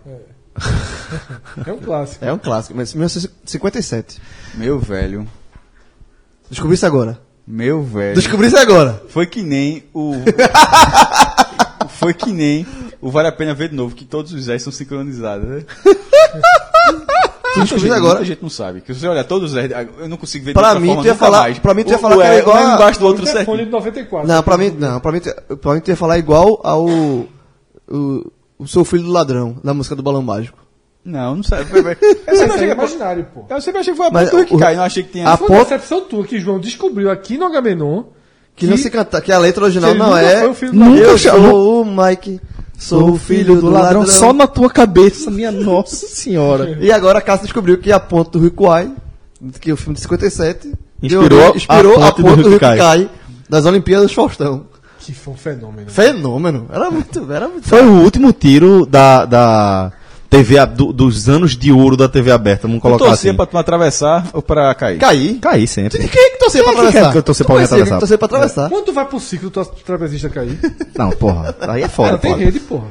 É 1.67 1.73
um 1.73 1.79
clássico. 1.79 2.25
É 2.25 2.33
um 2.33 2.39
clássico, 2.39 2.75
mas 2.77 2.95
1957. 2.95 4.21
Meu 4.55 4.79
velho. 4.79 5.27
Descobri 6.51 6.75
isso 6.75 6.87
agora. 6.87 7.21
Meu 7.47 7.83
velho. 7.83 8.15
Descobri 8.15 8.47
isso 8.47 8.57
agora. 8.59 9.03
Foi 9.09 9.27
que 9.27 9.43
nem 9.43 9.85
o. 9.95 10.15
Foi 11.89 12.15
que 12.15 12.33
nem 12.33 12.67
o 13.01 13.11
Vale 13.11 13.29
a 13.29 13.33
Pena 13.33 13.55
Ver 13.55 13.69
de 13.69 13.75
Novo, 13.77 13.95
que 13.95 14.05
todos 14.05 14.33
os 14.33 14.45
Zés 14.45 14.63
são 14.63 14.73
sincronizados, 14.73 15.49
né? 15.49 15.65
Tu 17.55 17.61
descobriu 17.61 17.89
gente, 17.89 17.97
agora. 17.99 18.15
muita 18.17 18.25
gente 18.27 18.43
não 18.43 18.51
sabe. 18.51 18.81
Que 18.83 18.93
se 18.95 19.01
você 19.01 19.09
olhar 19.09 19.25
todos 19.25 19.51
os 19.53 19.55
Zés, 19.55 19.71
eu 19.99 20.09
não 20.09 20.17
consigo 20.17 20.45
ver 20.45 20.51
de 20.53 20.55
Pra 20.55 20.75
mim, 20.79 20.89
forma 20.89 21.03
tu 21.03 21.07
ia 21.07 21.13
nunca 21.15 21.25
falar- 21.25 21.41
mais. 21.41 21.59
pra 21.59 21.75
mim, 21.75 21.83
tu 21.85 21.91
ia 21.91 21.99
falar 21.99 22.17
o 22.17 22.21
que 22.21 22.27
era 22.27 22.35
é- 22.37 22.39
igual 22.41 22.57
um 22.57 22.67
a- 22.69 22.75
embaixo 22.75 23.01
do 23.01 23.07
outro 23.07 23.23
o 23.23 23.27
telefone 23.27 23.47
certinho. 23.47 23.67
de 23.67 23.73
94. 23.73 24.29
Não, 24.29 24.43
pra 24.43 24.59
mim, 24.59 24.77
não, 24.79 25.01
pra 25.01 25.13
mim, 25.13 25.21
pra 25.61 25.75
mim 25.75 25.81
tu 25.81 25.89
ia 25.89 25.97
falar 25.97 26.19
igual 26.19 26.61
ao 26.63 26.85
o, 26.87 28.33
o 28.59 28.67
Sou 28.67 28.85
Filho 28.85 29.05
do 29.05 29.11
Ladrão, 29.13 29.57
da 29.65 29.73
música 29.75 29.97
do 29.97 30.03
Balão 30.03 30.23
Mágico. 30.23 30.59
Não, 31.05 31.37
não 31.37 31.43
sei. 31.43 31.59
Eu 32.27 32.37
sempre 32.37 32.55
achei 32.55 32.65
é 32.65 32.69
que, 32.69 32.73
imaginário, 32.75 33.27
pô. 33.33 33.45
eu 33.49 33.61
sempre 33.63 33.81
achei 33.81 33.93
que 33.95 33.97
foi 33.97 34.07
a 34.09 34.11
Mas 34.11 34.31
ponta 34.31 34.45
que 34.45 34.59
cai, 34.59 34.77
não 34.77 34.83
achei 34.83 35.03
que 35.03 35.11
tinha. 35.13 35.29
a 35.29 35.37
Foi 35.39 35.49
uma 35.49 35.57
ponto- 35.59 35.69
decepção 35.71 36.01
tua 36.03 36.25
que 36.25 36.39
João 36.39 36.61
descobriu 36.61 37.11
aqui 37.11 37.39
no 37.39 37.47
Agamenon 37.47 38.05
Que, 38.55 38.67
não 38.67 38.77
se 38.77 38.91
canta, 38.91 39.21
que 39.23 39.33
a 39.33 39.39
letra 39.39 39.65
original 39.65 39.93
que 39.93 39.99
não 39.99 40.07
nunca 40.11 40.21
é. 40.21 40.41
foi 40.41 40.49
o 40.51 40.55
filho 40.55 40.73
do 40.73 40.79
Nunca 40.79 41.01
Eu 41.01 41.17
chamou- 41.17 41.51
sou 41.51 41.83
o 41.83 41.87
Mike, 41.87 42.41
sou 42.79 43.11
o 43.11 43.19
filho 43.19 43.61
do 43.61 43.69
ladrão. 43.71 44.07
Só 44.07 44.33
na 44.33 44.47
tua 44.47 44.71
cabeça, 44.71 45.31
minha 45.31 45.51
nossa 45.53 46.07
senhora. 46.07 46.79
E 46.81 46.91
agora 46.93 47.19
a 47.19 47.23
Cássio 47.23 47.45
descobriu 47.45 47.79
que 47.79 47.91
a 47.93 48.01
ponte 48.01 48.31
do 48.31 48.39
Rio 48.39 48.51
Kwai, 48.53 48.91
que 49.61 49.71
é 49.71 49.75
o 49.75 49.77
filme 49.77 49.95
de 49.95 50.01
57, 50.01 50.69
deu 50.69 50.77
Inspirou 51.23 51.39
origem- 51.41 51.57
inspirou 51.57 52.03
a 52.03 52.09
a 52.09 52.13
ponte 52.13 52.23
ponte, 52.23 52.43
do. 52.49 52.59
Kwai 52.59 53.11
das 53.49 53.65
Olimpíadas 53.67 54.13
Faustão. 54.13 54.67
Que 55.01 55.13
foi 55.15 55.33
um 55.33 55.37
fenômeno. 55.37 55.91
Fenômeno. 55.91 56.67
Era 56.71 56.91
muito, 56.91 57.33
era 57.33 57.49
muito. 57.49 57.67
Foi 57.69 57.83
o 57.83 58.03
último 58.03 58.31
tiro 58.33 58.85
da, 58.85 59.25
da 59.25 59.93
TV, 60.31 60.59
a- 60.59 60.67
do- 60.67 60.93
dos 60.93 61.27
anos 61.29 61.57
de 61.57 61.73
ouro 61.73 61.97
da 61.97 62.07
TV 62.07 62.31
aberta, 62.31 62.67
vamos 62.67 62.83
colocar 62.83 63.05
torcia 63.07 63.31
assim. 63.31 63.37
pra 63.37 63.47
tu 63.47 63.57
atravessar 63.57 64.27
ou 64.35 64.43
pra 64.43 64.75
cair? 64.75 64.99
Cair. 64.99 65.39
Cair 65.39 65.67
sempre. 65.67 66.07
Quem 66.07 66.23
é 66.23 66.31
que 66.31 66.39
torcia 66.39 66.63
pra 66.63 66.73
Quem 66.73 66.81
é 66.81 66.83
que 66.83 66.89
atravessar? 66.89 67.07
quer 67.07 67.13
que 67.13 67.19
eu 67.19 67.23
torcer 67.23 67.47
pra 67.47 67.55
alguém 67.55 67.65
atravessar? 67.65 67.99
torcia 67.99 68.19
pra 68.19 68.27
atravessar. 68.27 68.69
Quando 68.69 68.85
tu 68.85 68.93
vai 68.93 69.05
pro 69.07 69.19
ciclo, 69.21 69.49
tu 69.51 69.65
trapezista 69.87 70.29
cair? 70.29 70.59
Não, 70.99 71.11
porra, 71.13 71.55
aí 71.61 71.81
é 71.81 71.85
Não, 71.85 71.89
foda, 71.91 72.19
tem 72.19 72.31
foda. 72.33 72.45
rede, 72.45 72.61
porra. 72.61 72.85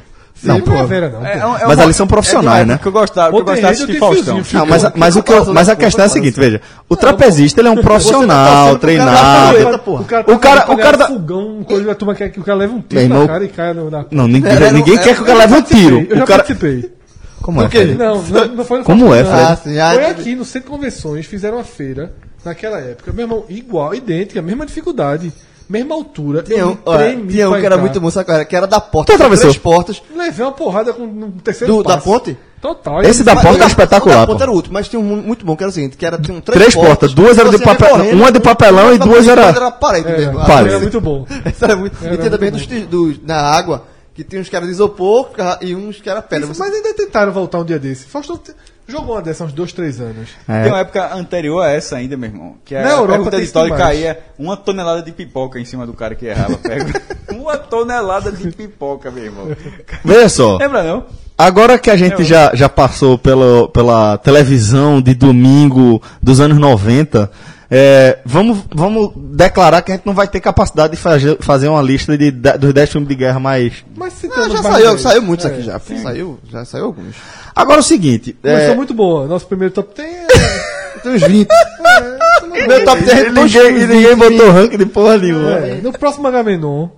Não, 0.44 0.54
Não, 0.56 0.62
porra. 0.62 0.76
primavera, 0.76 1.10
não. 1.10 1.26
É, 1.26 1.32
porra. 1.40 1.58
é 1.60 1.64
é 1.64 1.68
Mas 1.68 1.78
uma- 1.78 1.84
ali 1.84 1.94
são 1.96 2.06
profissionais, 2.08 2.60
é 2.60 2.62
uma 2.62 2.66
né? 2.66 2.74
época 2.76 2.84
Que 2.84 2.88
eu 2.88 3.02
gostava, 3.02 3.30
que 3.32 3.36
eu 3.38 3.44
gostava 3.46 3.74
de 3.74 3.82
assistir 3.84 4.00
Faustão. 4.00 4.42
Não, 4.54 4.66
mas, 4.68 4.84
mas, 4.96 5.16
o 5.16 5.24
que 5.24 5.34
eu- 5.34 5.54
mas 5.54 5.70
a 5.70 5.76
questão 5.76 6.04
é 6.04 6.06
a 6.08 6.10
seguinte, 6.12 6.40
veja, 6.40 6.62
o 6.88 6.96
trapezista 6.96 7.60
ele 7.62 7.68
é 7.70 7.72
um 7.72 7.78
profissional, 7.82 8.78
treinado. 8.78 9.58
Eita, 9.58 9.78
porra. 9.80 10.02
O 10.02 10.06
cara, 10.06 10.24
O 10.32 10.38
cara- 10.40 10.72
o 10.72 10.78
cara 10.78 10.98
da- 10.98 11.08
fogão, 11.08 11.64
quando 11.68 11.90
a 11.90 11.96
turma 11.96 12.14
quer 12.14 12.30
que 12.30 12.40
o 12.40 12.44
cara 12.44 12.58
leve 12.60 12.74
um 12.74 12.82
tiro 12.82 13.08
na 13.10 13.28
cara 13.28 13.44
e 13.46 13.48
caia 13.48 13.74
no, 13.74 13.90
na... 13.90 14.06
Não, 14.12 14.28
ninguém, 14.28 14.52
era- 14.52 14.72
quer 15.04 15.16
que 15.16 15.22
o 15.22 15.26
cara 15.26 15.40
leve 15.40 15.54
um 15.56 15.62
tiro. 15.64 16.06
Eu 16.08 16.18
já 16.18 16.24
O 16.24 16.28
cara... 16.28 16.44
participei. 16.44 16.97
Como 17.42 17.62
é? 17.62 17.86
Não, 17.96 18.22
não, 18.24 18.48
não 18.48 18.66
foi 18.66 18.80
no 18.80 18.84
Como 18.84 19.14
é. 19.14 19.24
Fred? 19.24 19.42
Ah, 19.42 19.56
sim, 19.56 19.76
Foi 19.96 20.06
aqui 20.06 20.36
no 20.36 20.44
Centro 20.46 20.70
de 20.72 20.76
Convenções, 20.76 21.26
fizeram 21.26 21.58
uma 21.58 21.64
feira 21.64 22.14
naquela 22.44 22.80
época. 22.80 23.12
Meu 23.14 23.24
irmão, 23.26 23.46
igual, 23.50 23.94
idêntica, 23.94 24.42
mesma 24.42 24.66
dificuldade, 24.66 25.32
mesma 25.70 25.96
altura. 25.96 26.44
Tinha 26.44 26.60
eu 26.60 26.70
um, 26.72 26.78
olha, 26.86 26.98
tremi 27.06 27.32
tinha 27.34 27.48
um 27.50 27.52
que 27.52 27.58
era 27.58 27.66
entrar. 27.68 27.78
muito 27.78 28.00
era? 28.32 28.46
Que 28.46 28.56
era 28.56 28.68
da 28.68 28.80
porta. 28.82 29.08
Tinha 29.12 29.16
atravessou? 29.16 29.50
Três 29.50 29.58
portas. 29.62 30.02
Levei 30.16 30.46
uma 30.46 30.52
porrada 30.52 30.94
com 30.94 31.06
no 31.06 31.32
terceiro 31.44 31.76
Do, 31.78 31.84
da 31.84 31.96
passo. 31.96 32.06
ponte? 32.10 32.38
Total. 32.60 33.04
Esse 33.04 33.24
da 33.24 33.36
porta 33.36 33.50
é 33.50 33.60
mas- 33.60 33.68
espetacular, 33.68 34.24
O 34.24 34.26
da 34.26 34.42
era 34.44 34.52
o 34.52 34.56
último, 34.56 34.74
mas 34.74 34.88
tinha 34.90 35.00
um 35.00 35.04
mu- 35.04 35.18
muito 35.22 35.46
bom, 35.46 35.56
que 35.56 35.64
era 35.64 35.70
o 35.70 35.74
seguinte, 35.74 35.96
que 35.96 36.04
era, 36.04 36.18
tinha 36.18 36.36
um 36.36 36.42
três, 36.42 36.60
Três 36.60 36.76
portas, 36.76 37.14
duas 37.14 37.38
eram 37.38 37.52
de 37.52 37.60
papel- 37.60 37.90
correndo, 37.92 38.14
uma 38.16 38.32
de 38.32 38.40
papelão 38.40 38.94
e 38.96 38.98
duas 38.98 39.28
era- 39.28 39.44
era 39.50 39.70
parede 39.70 40.08
Era, 40.08 40.18
mesmo. 40.18 40.40
Parede. 40.44 40.70
era 40.70 40.80
muito 40.80 41.00
bom. 41.00 41.28
Essa 41.46 41.66
era 41.66 41.76
muito... 41.76 41.96
Era 42.04 42.16
e 42.16 42.18
tinha 42.18 42.30
também 42.32 42.50
dos, 42.52 42.66
dos- 42.66 43.24
na 43.24 43.36
água, 43.38 43.84
que 44.18 44.24
tinha 44.24 44.42
uns 44.42 44.50
caras 44.50 44.68
de 44.68 44.74
isopor 44.74 45.30
e 45.62 45.76
uns 45.76 46.02
que 46.02 46.10
era 46.10 46.24
pedra. 46.24 46.48
Você- 46.48 46.60
Mas 46.60 46.74
ainda 46.74 46.92
tentaram 46.96 47.32
voltar 47.32 47.60
um 47.60 47.64
dia 47.64 47.78
desse. 47.78 48.08
Faustão 48.08 48.36
te- 48.36 48.52
jogou 48.88 49.14
uma 49.16 49.22
dessa 49.22 49.44
há 49.44 49.48
uns 49.48 49.54
dois, 49.54 49.72
três 49.72 50.02
anos. 50.02 50.30
É. 50.48 50.64
Tem 50.64 50.72
uma 50.72 50.80
época 50.80 51.14
anterior 51.14 51.62
a 51.62 51.70
essa 51.70 51.98
ainda, 51.98 52.18
meu 52.18 52.28
irmão. 52.28 52.56
Que 52.66 52.74
é 52.74 52.82
Na 52.84 52.90
a 52.90 52.94
Europa 52.94 53.30
tem 53.30 53.40
isso 53.42 53.48
história 53.50 53.70
demais. 53.70 53.84
caía 53.84 54.20
uma 54.40 54.58
tonelada 54.58 55.04
de 55.04 55.12
pipoca 55.12 55.60
em 55.60 55.66
cima 55.66 55.86
do 55.86 55.94
cara 55.94 56.16
que 56.16 56.26
errava. 56.26 56.58
Pega. 56.58 57.00
uma 57.32 57.56
tonelada 57.58 58.32
de 58.32 58.52
pipoca, 58.52 59.12
meu 59.12 59.24
irmão. 59.26 59.56
Veja 60.04 60.30
só. 60.30 60.58
Lembra 60.58 60.82
não? 60.82 61.06
Agora 61.38 61.78
que 61.78 61.92
a 61.92 61.96
gente 61.96 62.24
já, 62.24 62.50
já 62.56 62.68
passou 62.68 63.20
pelo, 63.20 63.70
pela 63.70 64.18
televisão 64.18 65.00
de 65.00 65.14
domingo 65.14 66.02
dos 66.20 66.40
anos 66.40 66.58
90, 66.58 67.30
é, 67.70 68.20
vamos, 68.26 68.60
vamos 68.74 69.12
declarar 69.16 69.82
que 69.82 69.92
a 69.92 69.96
gente 69.96 70.06
não 70.06 70.14
vai 70.14 70.28
ter 70.28 70.40
capacidade 70.40 70.96
de 70.96 70.98
fazer, 71.02 71.38
fazer 71.42 71.68
uma 71.68 71.82
lista 71.82 72.18
de, 72.18 72.32
de- 72.32 72.58
dos 72.58 72.74
10 72.74 72.90
filmes 72.92 73.10
de 73.10 73.16
guerra 73.16 73.40
mais. 73.40 73.84
Mas 73.96 74.14
Ah, 74.14 74.18
citamos 74.22 74.54
já 74.54 74.64
saiu, 74.64 74.90
dez. 74.92 75.02
saiu 75.02 75.22
muitos 75.22 75.46
É. 75.46 75.50
aqui 75.50 75.62
já. 75.64 75.80
Saiu, 75.80 76.40
já 76.50 76.66
saiu 76.66 76.86
alguns. 76.86 77.16
Agora 77.56 77.80
é 77.80 77.82
o 77.82 77.84
seguinte. 77.84 78.38
Começou 78.42 78.72
É, 78.72 78.76
muito 78.76 78.94
boa. 78.94 79.28
Nosso 79.28 79.46
primeiro 79.48 79.74
top 79.74 79.94
10 79.96 80.10
é... 80.10 80.98
Tem 81.04 81.12
uns 81.14 81.22
20. 81.24 81.48
Meu 82.68 82.86
top 82.86 83.02
10 83.04 83.28
e 83.28 83.30
ninguém, 83.32 83.78
e 83.82 83.88
ninguém 83.88 84.16
botou 84.16 84.52
ranking 84.52 84.78
de 84.78 84.86
porra 84.86 85.18
nenhuma. 85.18 85.52
é, 85.52 85.76
No 85.82 85.92
próximo 85.92 86.28
Agamenon 86.28 86.90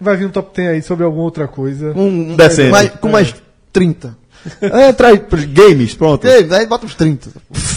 vai 0.00 0.16
vir 0.16 0.26
um 0.26 0.30
top 0.30 0.50
10 0.54 0.68
aí 0.70 0.82
sobre 0.82 1.04
alguma 1.04 1.24
outra 1.24 1.48
coisa. 1.48 1.92
com, 1.92 2.08
um- 2.08 2.36
Decente. 2.36 2.70
mais, 2.70 2.90
com 2.90 3.08
mais 3.08 3.34
30. 3.72 4.16
É, 4.60 4.92
traz 4.92 5.20
games, 5.46 5.94
pronto. 5.94 6.26
Ok, 6.26 6.48
Aí 6.52 6.66
bota 6.66 6.86
uns 6.86 6.94
30. 6.94 7.30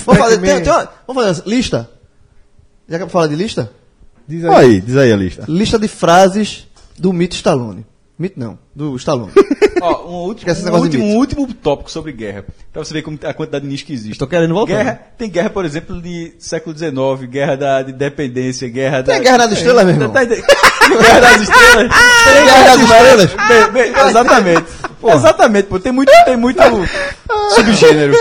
Vamos 0.06 0.22
fazer, 0.22 0.38
tem, 0.40 0.62
tem 0.62 0.72
uma- 0.72 0.90
vamos 1.08 1.24
fazer 1.24 1.40
essa 1.40 1.50
lista? 1.50 1.90
Já 2.92 2.98
que 2.98 3.04
eu 3.06 3.10
falar 3.10 3.28
de 3.28 3.38
lista? 3.38 3.72
Diz 4.28 4.44
Olha 4.44 4.58
aí, 4.58 4.82
diz 4.82 4.98
aí 4.98 5.14
a 5.14 5.16
lista. 5.16 5.46
Lista 5.48 5.80
de 5.80 5.88
frases 5.88 6.68
do 7.00 7.14
Mito 7.14 7.36
Stallone. 7.36 7.86
Mito 8.20 8.38
não, 8.38 8.60
do 8.76 8.94
Stallone. 8.98 9.32
Ó, 9.82 10.10
um 10.10 10.28
último, 10.28 10.52
um 10.52 10.78
último, 10.78 11.06
um 11.06 11.16
último 11.16 11.54
tópico 11.54 11.90
sobre 11.90 12.12
guerra. 12.12 12.44
Pra 12.74 12.84
você 12.84 12.94
ver 12.94 13.02
como 13.02 13.18
a 13.24 13.34
quantidade 13.34 13.64
de 13.64 13.72
nicho 13.72 13.86
que 13.86 13.94
existe. 13.94 14.20
Tô 14.20 14.28
querendo 14.28 14.54
voltar. 14.54 14.76
Guerra, 14.76 15.02
tem 15.18 15.30
guerra, 15.30 15.50
por 15.50 15.64
exemplo, 15.64 16.02
de 16.02 16.34
século 16.38 16.78
XIX, 16.78 16.92
guerra 17.30 17.56
da 17.56 17.82
de 17.82 17.94
independência, 17.94 18.68
guerra 18.68 19.02
da. 19.02 19.14
Tem 19.14 19.24
Guerra 19.24 19.38
das 19.38 19.52
Estrelas, 19.54 19.86
meu 19.86 19.96
irmão? 19.96 20.10
Tá 20.10 20.26
guerra 20.26 21.22
das 21.22 21.42
estrelas. 21.42 21.92
Tem 22.26 22.46
Guerra 22.46 22.64
das 22.64 22.82
Estrelas? 22.82 23.34
Bem, 23.48 23.72
bem, 23.72 24.08
exatamente. 24.10 24.66
Exatamente, 25.04 25.68
pô. 25.68 25.80
Tem 25.80 25.92
muito, 25.92 26.12
tem 26.26 26.38
muito 26.38 26.62
subgênero. 27.56 28.14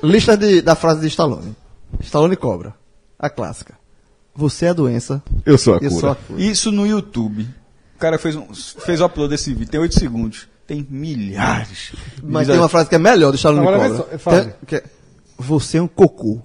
Lista 0.00 0.36
de, 0.36 0.62
da 0.62 0.76
frase 0.76 1.00
de 1.00 1.08
Stallone. 1.08 1.56
Stallone 2.00 2.36
cobra. 2.36 2.72
A 3.18 3.28
clássica. 3.28 3.74
Você 4.36 4.66
é 4.66 4.68
a 4.70 4.72
doença. 4.72 5.22
Eu 5.46 5.56
sou 5.56 5.74
a 5.74 5.76
Eu 5.76 5.88
cura. 5.90 6.00
sou 6.00 6.10
a 6.10 6.14
cura. 6.16 6.40
Isso 6.42 6.72
no 6.72 6.86
YouTube. 6.86 7.46
O 7.96 7.98
cara 7.98 8.18
fez, 8.18 8.34
um, 8.36 8.46
fez 8.52 9.00
o 9.00 9.04
upload 9.06 9.30
desse 9.30 9.52
vídeo, 9.54 9.70
tem 9.70 9.80
8 9.80 9.98
segundos. 9.98 10.48
Tem 10.66 10.86
milhares. 10.90 11.92
Mas 12.22 12.48
tem 12.48 12.56
uma 12.58 12.68
frase 12.68 12.88
que 12.88 12.94
é 12.94 12.98
melhor 12.98 13.32
do 13.32 13.48
Agora 13.48 13.78
cobra. 14.18 14.56
Que 14.66 14.76
é- 14.76 14.78
é, 14.78 14.84
você 15.38 15.78
é 15.78 15.82
um 15.82 15.86
cocô. 15.86 16.40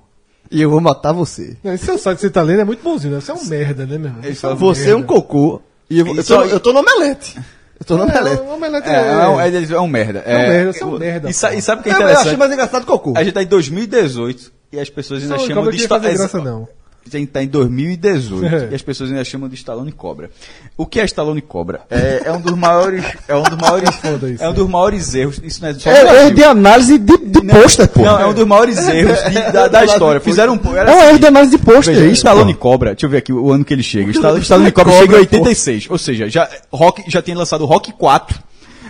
E 0.52 0.62
eu 0.62 0.70
vou 0.70 0.82
matar 0.82 1.14
você. 1.14 1.56
Não, 1.64 1.74
esse 1.74 1.86
seu 1.86 1.98
site 1.98 2.18
que 2.18 2.22
você 2.24 2.30
tá 2.30 2.42
lendo 2.42 2.62
é 2.62 2.66
muito 2.66 2.84
bonzinho, 2.84 3.14
né? 3.14 3.22
Você 3.22 3.32
é 3.32 3.34
um 3.34 3.46
merda, 3.46 3.86
né, 3.86 3.98
meu 3.98 4.10
irmão? 4.12 4.36
Fala, 4.36 4.56
Você 4.56 4.90
é 4.90 4.96
um 4.96 5.04
cocô. 5.04 5.62
E 5.90 6.00
eu, 6.00 6.06
vou- 6.06 6.16
eu, 6.16 6.24
tô, 6.24 6.40
aí- 6.40 6.50
eu 6.52 6.60
tô 6.60 6.74
no 6.74 6.80
omelete. 6.80 7.40
Eu 7.80 7.86
tô 7.86 7.96
no 7.98 8.04
omelete. 8.04 8.40
É, 8.40 8.42
um 8.42 8.54
omelete 8.56 8.90
É, 8.90 8.94
é, 8.94 9.28
um, 9.30 9.40
é, 9.40 9.64
é 9.74 9.80
um 9.80 9.88
merda. 9.88 10.20
É 10.20 10.36
um 10.36 10.50
merda, 10.50 10.74
você 10.74 10.84
é 10.84 10.86
um 10.86 10.98
merda, 11.00 11.30
E, 11.30 11.34
sa- 11.34 11.54
e 11.54 11.62
sabe 11.62 11.82
o 11.82 11.84
que 11.84 11.90
é 11.90 11.94
Eu, 11.94 11.96
eu 11.96 12.02
interessante? 12.02 12.28
achei 12.28 12.38
mais 12.38 12.52
engraçado 12.52 12.86
cocô. 12.86 13.14
A 13.16 13.24
gente 13.24 13.34
tá 13.34 13.42
em 13.44 13.48
2018 13.48 14.52
e 14.74 14.80
as 14.80 14.90
pessoas 14.90 15.22
ainda 15.24 15.38
Não, 15.38 15.46
chamam 15.48 15.70
de 15.72 15.88
fazer 15.88 16.10
é, 16.10 16.14
graça, 16.14 16.40
não. 16.42 16.68
A 17.06 17.18
gente 17.18 17.30
tá 17.32 17.42
em 17.42 17.48
2018 17.48 18.46
É. 18.46 18.68
e 18.72 18.76
as 18.76 18.82
pessoas 18.84 19.10
ainda 19.10 19.24
chamam 19.24 19.50
de 19.50 19.56
Stallone 19.56 19.92
Cobra. 19.92 20.30
O 20.78 20.86
que 20.86 21.00
é 21.00 21.06
Stallone 21.06 21.42
Cobra? 21.42 21.82
É, 21.90 22.22
é 22.26 22.32
um 22.32 22.40
dos 22.40 22.54
maiores. 22.56 23.04
É 23.28 23.36
um 23.36 23.42
dos 23.42 23.58
maiores. 23.58 23.90
Isso. 24.34 24.44
é 24.44 24.50
um 24.50 24.54
dos 24.54 24.68
maiores 24.70 25.16
erros. 25.16 25.42
Isso 25.44 25.62
não 25.62 25.70
é 25.70 25.74
só 25.74 25.90
É, 25.90 25.98
é 26.00 26.04
Brasil. 26.06 26.36
de 26.36 26.44
análise 26.44 26.98
de, 27.00 27.18
de 27.18 27.42
pôster, 27.42 27.88
pô. 27.88 28.02
Não, 28.04 28.20
é 28.20 28.28
um 28.28 28.34
dos 28.34 28.46
maiores 28.46 28.78
erros 28.88 29.18
de- 29.24 29.52
da, 29.52 29.68
da 29.68 29.86
história. 29.86 30.22
Fizeram 30.22 30.54
um. 30.64 30.76
era 30.76 30.92
É 30.92 30.94
um 30.94 30.98
assim, 31.00 31.08
erro 31.10 31.20
de 31.20 31.26
análise 31.26 31.52
de 31.58 31.64
pôster, 31.64 31.94
Veja, 31.96 32.06
é 32.06 32.12
isso, 32.12 32.16
Stallone 32.18 32.54
pô. 32.54 32.60
Cobra, 32.60 32.92
deixa 32.92 33.06
eu 33.06 33.10
ver 33.10 33.18
aqui 33.18 33.34
o 33.34 33.52
ano 33.52 33.66
que 33.66 33.74
ele 33.74 33.82
chega. 33.84 34.12
Stallone, 34.12 34.42
Stallone 34.42 34.72
Cobra, 34.72 34.94
chega 34.94 35.16
em 35.16 35.20
86. 35.22 35.88
Ou 35.90 35.98
seja, 35.98 36.30
já, 36.30 36.48
rock, 36.72 37.04
já 37.08 37.22
tinha 37.24 37.36
lançado 37.38 37.62
o 37.62 37.66
Rock 37.66 37.92
4. 37.94 38.40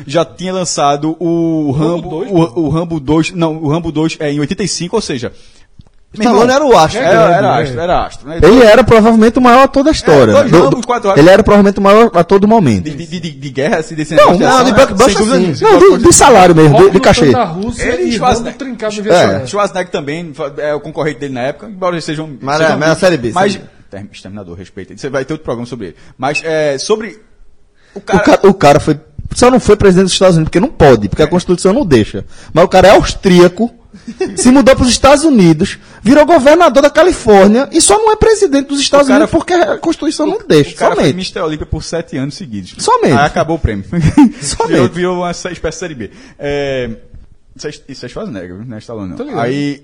Já 0.07 0.23
tinha 0.23 0.53
lançado 0.53 1.15
o 1.19 1.71
Rambo, 1.71 2.09
dois, 2.09 2.31
o, 2.31 2.59
o 2.61 2.69
Rambo 2.69 2.99
2, 3.01 3.31
não, 3.31 3.57
o 3.57 3.69
Rambo 3.69 3.91
2 3.91 4.15
é 4.21 4.31
em 4.31 4.39
85, 4.39 4.95
ou 4.95 5.01
seja, 5.01 5.33
Stallone 6.11 6.41
irmão, 6.51 6.55
era 6.55 6.65
o 6.65 6.75
astro. 6.77 6.99
era, 7.01 7.11
grande, 7.11 7.33
era 7.33 7.41
né? 7.55 7.61
astro, 7.63 7.79
era 7.81 8.05
astro, 8.05 8.29
né? 8.29 8.39
Ele 8.41 8.63
era 8.63 8.83
provavelmente 8.83 9.37
o 9.37 9.41
maior 9.41 9.63
ator 9.63 9.83
da 9.83 9.91
história. 9.91 10.31
É, 10.31 10.43
Do- 10.43 10.63
Rambos, 10.63 10.85
quatro 10.85 11.13
ele 11.15 11.29
era 11.29 11.43
provavelmente 11.43 11.77
o 11.77 11.81
maior 11.83 12.09
ator 12.15 12.39
do 12.39 12.47
momento. 12.47 12.85
De, 12.85 12.95
de, 13.05 13.19
de, 13.19 13.29
de 13.31 13.49
guerra, 13.51 13.77
assim, 13.77 13.93
desse 13.93 14.15
Não, 14.15 14.35
não, 14.37 14.47
ação, 14.47 14.63
de 14.63 14.71
né? 14.71 14.75
blockbuster, 14.77 15.15
Sem 15.15 15.25
dúvida 15.25 15.55
sim. 15.55 15.63
nenhuma. 15.65 15.79
Não, 15.89 15.97
de, 15.99 16.03
de 16.05 16.13
salário 16.13 16.55
mesmo, 16.55 16.89
de, 16.89 16.99
cachê. 16.99 17.31
Rússia 17.31 17.83
Ele 17.83 18.03
e 18.03 18.11
Schwarzenegger. 18.13 18.57
trincado 18.57 19.07
É. 19.07 19.45
Schwarzenegger 19.45 19.91
também 19.91 20.33
é 20.57 20.73
o 20.73 20.79
concorrente 20.79 21.19
dele 21.19 21.33
na 21.35 21.41
época, 21.41 21.67
embora 21.67 21.93
eles 21.93 22.05
sejam. 22.05 22.27
Mas 22.41 22.57
sejam 22.57 22.73
é- 22.73 22.75
mas 22.77 22.89
é 22.89 22.91
a 22.91 22.95
Série 22.95 23.17
B, 23.17 23.31
Mas. 23.31 23.53
Série 23.53 23.63
B. 23.65 23.69
Term- 23.91 24.07
Exterminador, 24.11 24.55
respeita. 24.57 24.97
Você 24.97 25.09
vai 25.09 25.23
ter 25.25 25.33
outro 25.33 25.43
programa 25.45 25.65
sobre 25.67 25.87
ele. 25.87 25.95
Mas 26.17 26.41
é, 26.43 26.77
sobre. 26.79 27.19
O 27.93 27.99
O 27.99 28.01
cara. 28.01 28.19
cara, 28.19 28.39
o 28.49 28.53
cara 28.53 28.79
foi. 28.79 28.99
Só 29.35 29.51
não 29.51 29.59
foi 29.59 29.75
presidente 29.75 30.05
dos 30.05 30.13
Estados 30.13 30.35
Unidos, 30.37 30.49
porque 30.49 30.59
não 30.59 30.69
pode, 30.69 31.07
porque 31.07 31.21
a 31.21 31.27
Constituição 31.27 31.71
não 31.71 31.85
deixa. 31.85 32.25
Mas 32.51 32.65
o 32.65 32.67
cara 32.67 32.87
é 32.87 32.91
austríaco, 32.91 33.69
se 34.35 34.51
mudou 34.51 34.75
para 34.75 34.83
os 34.83 34.89
Estados 34.89 35.23
Unidos, 35.23 35.77
virou 36.01 36.25
governador 36.25 36.81
da 36.83 36.89
Califórnia 36.89 37.67
e 37.71 37.79
só 37.81 37.97
não 37.97 38.11
é 38.11 38.15
presidente 38.15 38.67
dos 38.67 38.79
Estados 38.79 39.07
O 39.07 39.09
cara- 39.09 39.23
Unidos 39.25 39.31
porque 39.31 39.53
a 39.53 39.77
Constituição 39.77 40.25
não 40.25 40.39
deixa. 40.47 40.71
O 40.71 40.75
cara 40.75 40.95
foi 40.95 41.03
somente. 41.05 41.15
Mr. 41.15 41.39
Olímpia 41.41 41.65
por 41.65 41.83
sete 41.83 42.17
anos 42.17 42.35
seguidos. 42.35 42.75
Somente. 42.79 43.13
Aí 43.17 43.25
acabou 43.25 43.57
o 43.57 43.59
prêmio. 43.59 43.85
Somente. 44.41 44.71
virou, 44.73 44.89
virou 44.89 45.17
uma 45.19 45.31
espécie 45.31 45.59
de 45.61 45.75
série 45.75 45.95
B. 45.95 46.11
É, 46.37 46.89
isso 47.55 47.67
é- 47.67 48.05
é 48.05 48.09
Schwarzenegger, 48.09 48.55
viu? 48.57 48.65
não 48.65 48.75
é 48.75 48.79
Stallone. 48.79 49.15
Aí. 49.37 49.83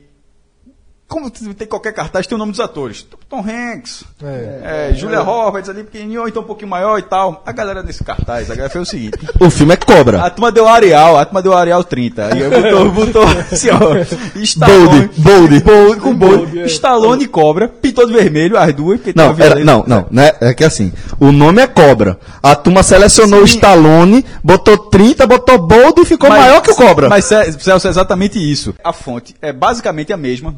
Como 1.16 1.30
tem 1.32 1.66
qualquer 1.66 1.94
cartaz, 1.94 2.28
tem 2.28 2.36
o 2.36 2.40
nome 2.40 2.52
dos 2.52 2.60
atores. 2.60 3.08
Tom 3.30 3.40
Hanks, 3.40 4.04
É. 4.22 4.90
é, 4.92 4.94
Julia 4.94 5.22
Roberts 5.22 5.70
ali 5.70 5.82
pequenininho, 5.84 6.20
ou 6.22 6.28
então 6.28 6.44
um 6.44 6.46
pouquinho 6.46 6.70
maior 6.70 7.00
e 7.00 7.04
tal. 7.04 7.42
A 7.46 7.54
galera 7.54 7.82
nesse 7.82 8.04
cartaz, 8.04 8.52
a 8.52 8.54
galera 8.54 8.70
fez 8.70 8.86
o 8.86 8.90
seguinte. 8.92 9.18
O 9.40 9.50
filme 9.50 9.74
é 9.74 9.78
Cobra. 9.78 10.22
A 10.24 10.30
turma 10.30 10.52
deu 10.52 10.68
Arial, 10.68 11.18
a 11.18 11.24
turma 11.24 11.42
deu 11.42 11.54
Arial 11.54 11.84
30. 11.86 12.26
Aí 12.34 12.44
botou, 12.50 12.92
botou 13.24 13.24
assim, 13.24 13.70
ó. 13.70 14.40
Stallone, 14.42 15.10
Bold, 15.18 15.22
bold. 15.22 15.60
Bold, 15.64 16.00
com 16.02 16.14
Bold. 16.16 16.38
Bold, 16.48 16.60
é. 16.60 16.66
Stallone 16.66 17.24
e 17.24 17.28
Cobra, 17.28 17.70
pintou 17.70 18.06
de 18.06 18.12
vermelho 18.14 18.58
as 18.58 18.74
duas, 18.74 19.00
porque 19.00 19.14
Não, 19.16 19.34
era, 19.40 19.56
não, 19.64 19.84
não, 19.88 20.08
né? 20.12 20.34
É 20.42 20.54
que 20.54 20.64
assim, 20.66 20.92
o 21.20 21.32
nome 21.32 21.62
é 21.62 21.68
Cobra. 21.68 22.20
A 22.44 22.56
turma 22.56 22.84
selecionou 22.84 23.42
o 23.42 23.46
Stallone, 23.46 24.26
botou 24.44 24.78
30, 24.78 25.26
botou 25.28 25.58
Bold 25.60 26.02
e 26.02 26.06
ficou 26.06 26.28
Mas- 26.30 26.40
maior 26.42 26.62
que 26.62 26.72
o 26.72 26.76
Cobra. 26.76 27.08
Mas, 27.08 27.24
Celso, 27.26 27.88
é 27.88 27.90
exatamente 27.90 28.38
isso. 28.38 28.76
A 28.84 28.92
fonte 28.92 29.34
é 29.42 29.54
basicamente 29.54 30.12
a 30.12 30.18
mesma, 30.18 30.52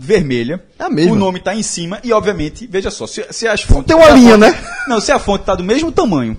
vermelha. 0.56 0.64
É 0.80 0.84
a 0.84 0.90
mesma. 0.90 1.12
O 1.14 1.16
nome 1.16 1.40
tá 1.40 1.54
em 1.56 1.64
cima 1.64 2.00
e, 2.04 2.12
obviamente, 2.14 2.66
veja 2.68 2.90
só, 2.90 3.06
se, 3.06 3.26
se 3.32 3.48
as 3.48 3.62
fontes... 3.62 3.86
Tem 3.88 3.96
uma 3.96 4.08
a 4.08 4.12
linha, 4.12 4.38
fonte- 4.38 4.52
né? 4.52 4.64
Não, 4.88 5.00
se 5.02 5.12
a 5.12 5.20
fonte 5.20 5.44
tá 5.46 5.54
do 5.56 5.64
mesmo 5.64 5.92
tamanho 5.92 6.38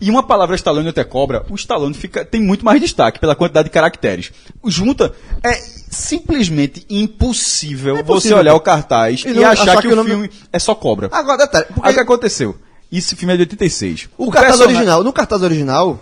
e 0.00 0.08
uma 0.10 0.22
palavra 0.22 0.56
Stallone 0.56 0.88
até 0.88 1.04
cobra, 1.04 1.44
o 1.50 1.54
Stallone 1.56 1.92
fica, 1.94 2.24
tem 2.24 2.40
muito 2.40 2.64
mais 2.64 2.80
destaque 2.80 3.18
pela 3.20 3.34
quantidade 3.36 3.68
de 3.68 3.72
caracteres. 3.72 4.32
O 4.62 4.70
Junta 4.70 5.12
é 5.42 5.54
simplesmente 5.90 6.86
impossível, 6.88 7.94
você 7.96 8.02
impossível. 8.02 8.38
olhar 8.38 8.54
o 8.54 8.60
cartaz 8.60 9.24
E 9.26 9.28
e, 9.32 9.44
achar, 9.44 9.62
achar 9.62 9.76
que, 9.76 9.82
que 9.82 9.88
o 9.88 9.92
o 9.92 9.96
nome- 9.96 10.10
filme 10.10 10.30
é 10.52 10.58
só 10.58 10.74
cobra. 10.74 11.08
Agora, 11.12 11.38
detalhe. 11.38 11.66
Porque 11.66 11.86
Aí 11.88 11.92
o 11.92 11.94
que 11.96 12.00
aconteceu? 12.02 12.56
Esse 12.90 13.14
filme 13.14 13.34
é 13.34 13.36
de 13.36 13.42
86. 13.42 14.08
o, 14.18 14.30
cartaz 14.30 14.52
personagem- 14.52 14.76
original, 14.78 15.04
no 15.04 15.12
cartaz 15.12 15.42
original, 15.42 16.00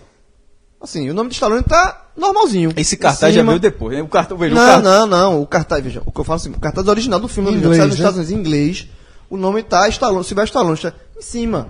assim, 0.81 1.11
o 1.11 1.15
nome 1.15 1.29
de 1.29 1.35
Stallone 1.35 1.62
tá 1.62 2.08
normalzinho. 2.19 2.73
Esse 2.77 2.97
cartaz 2.97 3.35
já 3.35 3.43
veio 3.43 3.59
depois, 3.59 3.97
né? 3.97 4.03
O 4.03 4.09
cartaz, 4.09 4.39
veja, 4.40 4.55
o 4.55 4.59
Não, 4.59 4.65
cartaz- 4.66 4.85
não, 4.85 5.07
não. 5.07 5.43
O 5.43 5.47
cartaz, 5.47 5.82
veja, 5.85 6.03
o 6.05 6.11
que 6.12 6.20
eu 6.20 6.24
falo 6.24 6.36
assim, 6.36 6.51
o 6.51 6.59
cartaz 6.61 6.86
original 6.89 7.19
do 7.20 7.28
filme 7.28 7.51
inglês, 7.51 7.78
nos 7.78 7.89
né? 7.89 7.95
Estados 7.95 8.16
Unidos 8.19 8.31
em 8.32 8.39
inglês, 8.39 8.89
o 9.31 9.36
nome 9.36 9.62
tá 9.62 9.89
Stallone, 9.89 10.24
Silvestre 10.24 10.51
Stallone, 10.51 10.74
está 10.74 10.93
em 11.16 11.23
cima. 11.23 11.69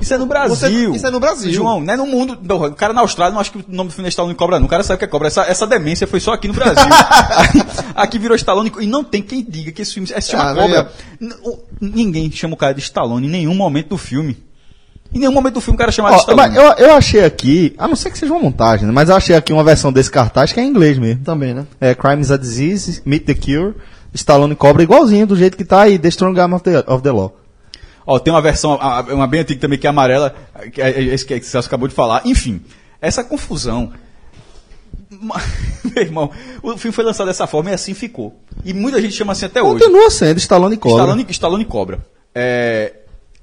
Isso 0.00 0.14
é 0.14 0.18
no 0.18 0.24
Brasil. 0.26 0.56
Você- 0.56 0.96
isso 0.96 1.06
é 1.06 1.10
no 1.10 1.20
Brasil. 1.20 1.52
João, 1.52 1.80
não 1.80 1.92
é 1.92 1.96
no 1.96 2.06
mundo. 2.06 2.38
não, 2.42 2.62
o 2.64 2.74
cara 2.74 2.92
na 2.92 3.00
Austrália 3.02 3.34
não 3.34 3.40
acha 3.40 3.50
que 3.50 3.58
o 3.58 3.64
nome 3.68 3.90
do 3.90 3.94
filme 3.94 4.06
é 4.06 4.10
Stallone 4.10 4.34
Cobra, 4.34 4.58
não. 4.58 4.66
O 4.66 4.68
cara 4.70 4.82
sabe 4.82 4.98
que 4.98 5.04
é 5.04 5.08
cobra. 5.08 5.26
Essa, 5.28 5.42
essa 5.42 5.66
demência 5.66 6.06
foi 6.06 6.20
só 6.20 6.32
aqui 6.32 6.48
no 6.48 6.54
Brasil. 6.54 6.76
Aqui 7.94 8.18
virou 8.18 8.36
Stallone 8.36 8.72
e 8.80 8.86
não 8.86 9.02
tem 9.04 9.20
quem 9.20 9.44
diga 9.46 9.72
que 9.72 9.82
esse 9.82 9.92
filme 9.94 10.08
é, 10.12 10.20
se 10.20 10.30
chama 10.30 10.50
Ah, 10.50 10.54
Cobra. 10.54 10.92
O- 11.44 11.58
Ninguém 11.80 12.30
chama 12.30 12.54
o 12.54 12.56
cara 12.56 12.72
de 12.72 12.80
Stallone 12.80 13.26
em 13.26 13.30
nenhum 13.30 13.54
momento 13.54 13.88
do 13.88 13.98
filme. 13.98 14.38
Em 15.12 15.18
nenhum 15.18 15.32
momento 15.32 15.54
do 15.54 15.60
filme 15.60 15.74
o 15.74 15.78
cara 15.78 15.90
chama 15.90 16.10
de 16.10 16.24
Ó, 16.28 16.36
mas 16.36 16.54
eu, 16.54 16.62
eu 16.62 16.94
achei 16.94 17.24
aqui, 17.24 17.74
a 17.76 17.88
não 17.88 17.96
ser 17.96 18.10
que 18.10 18.18
seja 18.18 18.32
uma 18.32 18.40
montagem, 18.40 18.86
né? 18.86 18.92
mas 18.92 19.08
eu 19.08 19.16
achei 19.16 19.34
aqui 19.34 19.52
uma 19.52 19.64
versão 19.64 19.92
desse 19.92 20.10
cartaz 20.10 20.52
que 20.52 20.60
é 20.60 20.62
em 20.62 20.68
inglês 20.68 20.98
mesmo. 20.98 21.24
Também, 21.24 21.52
né? 21.52 21.66
É 21.80 21.94
Crime 21.94 22.22
is 22.22 22.30
a 22.30 22.36
Disease, 22.36 23.02
Meet 23.04 23.24
the 23.24 23.34
Cure, 23.34 23.74
Stallone 24.14 24.54
Cobra 24.54 24.82
igualzinho 24.82 25.26
do 25.26 25.36
jeito 25.36 25.56
que 25.56 25.64
tá 25.64 25.82
aí, 25.82 25.98
The 25.98 26.08
Strong 26.08 26.40
Arm 26.40 26.52
of 26.54 26.64
the, 26.64 26.84
of 26.86 27.02
the 27.02 27.10
Law. 27.10 27.36
Ó, 28.06 28.18
tem 28.18 28.32
uma 28.32 28.40
versão, 28.40 28.78
uma 29.10 29.26
bem 29.26 29.40
antiga 29.40 29.60
também, 29.60 29.78
que 29.78 29.86
é 29.86 29.90
amarela, 29.90 30.34
que 30.72 30.80
é 30.80 31.02
esse 31.02 31.24
que 31.24 31.34
o 31.34 31.44
Celso 31.44 31.68
acabou 31.68 31.88
de 31.88 31.94
falar. 31.94 32.22
Enfim, 32.24 32.60
essa 33.00 33.22
confusão 33.22 33.92
Meu 35.94 36.02
irmão, 36.04 36.30
o 36.62 36.76
filme 36.76 36.94
foi 36.94 37.04
lançado 37.04 37.26
dessa 37.26 37.46
forma 37.46 37.70
e 37.70 37.74
assim 37.74 37.94
ficou. 37.94 38.34
E 38.64 38.72
muita 38.72 39.00
gente 39.00 39.14
chama 39.14 39.32
assim 39.32 39.46
até 39.46 39.62
hoje. 39.62 39.84
Continua 39.84 40.10
sendo 40.10 40.38
Stallone 40.38 40.74
e 40.74 40.78
Cobra. 40.78 41.02
Stallone, 41.02 41.26
Stallone 41.30 41.64
Cobra. 41.64 41.98
É, 42.34 42.92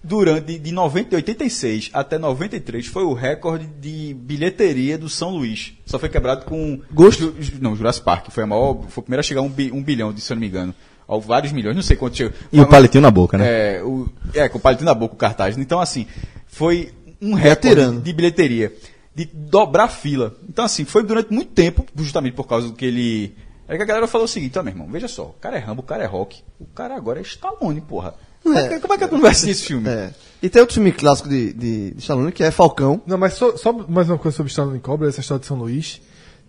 durante 0.04 0.58
de 0.58 0.72
90, 0.72 1.16
86 1.16 1.90
até 1.94 2.18
93 2.18 2.86
foi 2.88 3.04
o 3.04 3.14
recorde 3.14 3.66
de 3.80 4.14
bilheteria 4.14 4.98
do 4.98 5.10
São 5.10 5.32
Luís. 5.32 5.74
Só 5.86 5.98
foi 6.00 6.10
quebrado 6.10 6.46
com 6.46 6.80
Gosto? 6.92 7.36
Ju- 7.40 7.54
não, 7.60 7.76
Jurassic 7.76 8.06
Park. 8.06 8.30
Foi 8.30 8.44
a 8.44 8.48
maior, 8.48 8.84
foi 8.90 9.02
o 9.02 9.04
primeiro 9.04 9.20
a 9.20 9.24
chegar 9.24 9.42
a 9.42 9.44
um, 9.44 9.50
bi- 9.50 9.72
um 9.72 9.84
bilhão, 9.84 10.16
se 10.16 10.32
eu 10.32 10.36
não 10.36 10.42
me 10.42 10.48
engano. 10.48 10.74
Ou 11.08 11.22
vários 11.22 11.54
milhões, 11.54 11.76
não 11.76 11.82
sei 11.84 11.96
quanto 11.96 12.18
chegou. 12.18 12.34
E 12.52 12.60
o 12.60 12.68
palitinho 12.68 13.02
na 13.02 13.12
boca, 13.12 13.38
né? 13.38 13.78
É, 13.78 13.84
o, 13.84 14.10
é, 14.34 14.50
com 14.50 14.58
o 14.58 14.62
palitinho 14.62 14.86
na 14.88 14.94
boca, 14.94 15.14
o 15.14 15.18
cartaz. 15.18 15.58
Então, 15.58 15.80
assim, 15.80 16.06
foi 16.48 16.92
um 17.22 17.34
recorde 17.34 18.02
de 18.02 18.14
bilheteria. 18.14 18.74
De 19.16 19.26
dobrar 19.26 19.88
fila. 19.88 20.36
Então, 20.48 20.64
assim, 20.66 20.86
foi 20.86 21.04
durante 21.04 21.34
muito 21.34 21.52
tempo, 21.52 21.86
justamente 21.96 22.34
por 22.34 22.46
causa 22.46 22.68
do 22.68 22.74
que 22.74 22.86
ele. 22.86 23.36
É 23.68 23.76
que 23.76 23.84
a 23.84 23.86
galera 23.86 24.08
falou 24.08 24.26
o 24.26 24.28
seguinte, 24.28 24.60
ó, 24.60 24.64
meu 24.64 24.72
irmão, 24.74 24.88
veja 24.88 25.08
só, 25.08 25.24
o 25.24 25.34
cara 25.42 25.58
é 25.58 25.60
Rambo, 25.60 25.82
o 25.82 25.86
cara 25.86 26.04
é 26.04 26.06
rock, 26.06 26.42
o 26.60 26.66
cara 26.66 26.96
agora 26.96 27.20
é 27.20 27.22
Stallone, 27.24 27.82
porra. 27.82 28.14
Como 28.48 28.60
é, 28.60 28.70
que- 28.70 28.80
como 28.80 28.94
é 28.94 28.98
que 28.98 29.08
tu 29.08 29.14
não 29.14 29.22
vai 29.22 29.32
assistir 29.32 29.52
esse 29.52 29.64
filme? 29.66 29.90
É. 29.90 30.12
E 30.42 30.50
tem 30.50 30.60
outro 30.62 30.76
filme 30.76 30.92
clássico 30.92 31.28
de, 31.30 31.52
de, 31.54 31.92
de 31.92 32.00
Stallone 32.00 32.32
que 32.32 32.44
é 32.44 32.52
Falcão. 32.52 33.02
Não, 33.08 33.18
mas 33.18 33.34
só, 33.34 33.56
só 33.58 33.74
mais 33.74 34.08
uma 34.10 34.18
coisa 34.18 34.38
sobre 34.38 34.50
Stallone 34.52 34.80
Cobra, 34.80 35.10
essa 35.10 35.20
história 35.20 35.40
de 35.42 35.48
São 35.48 35.58
Luís. 35.58 36.00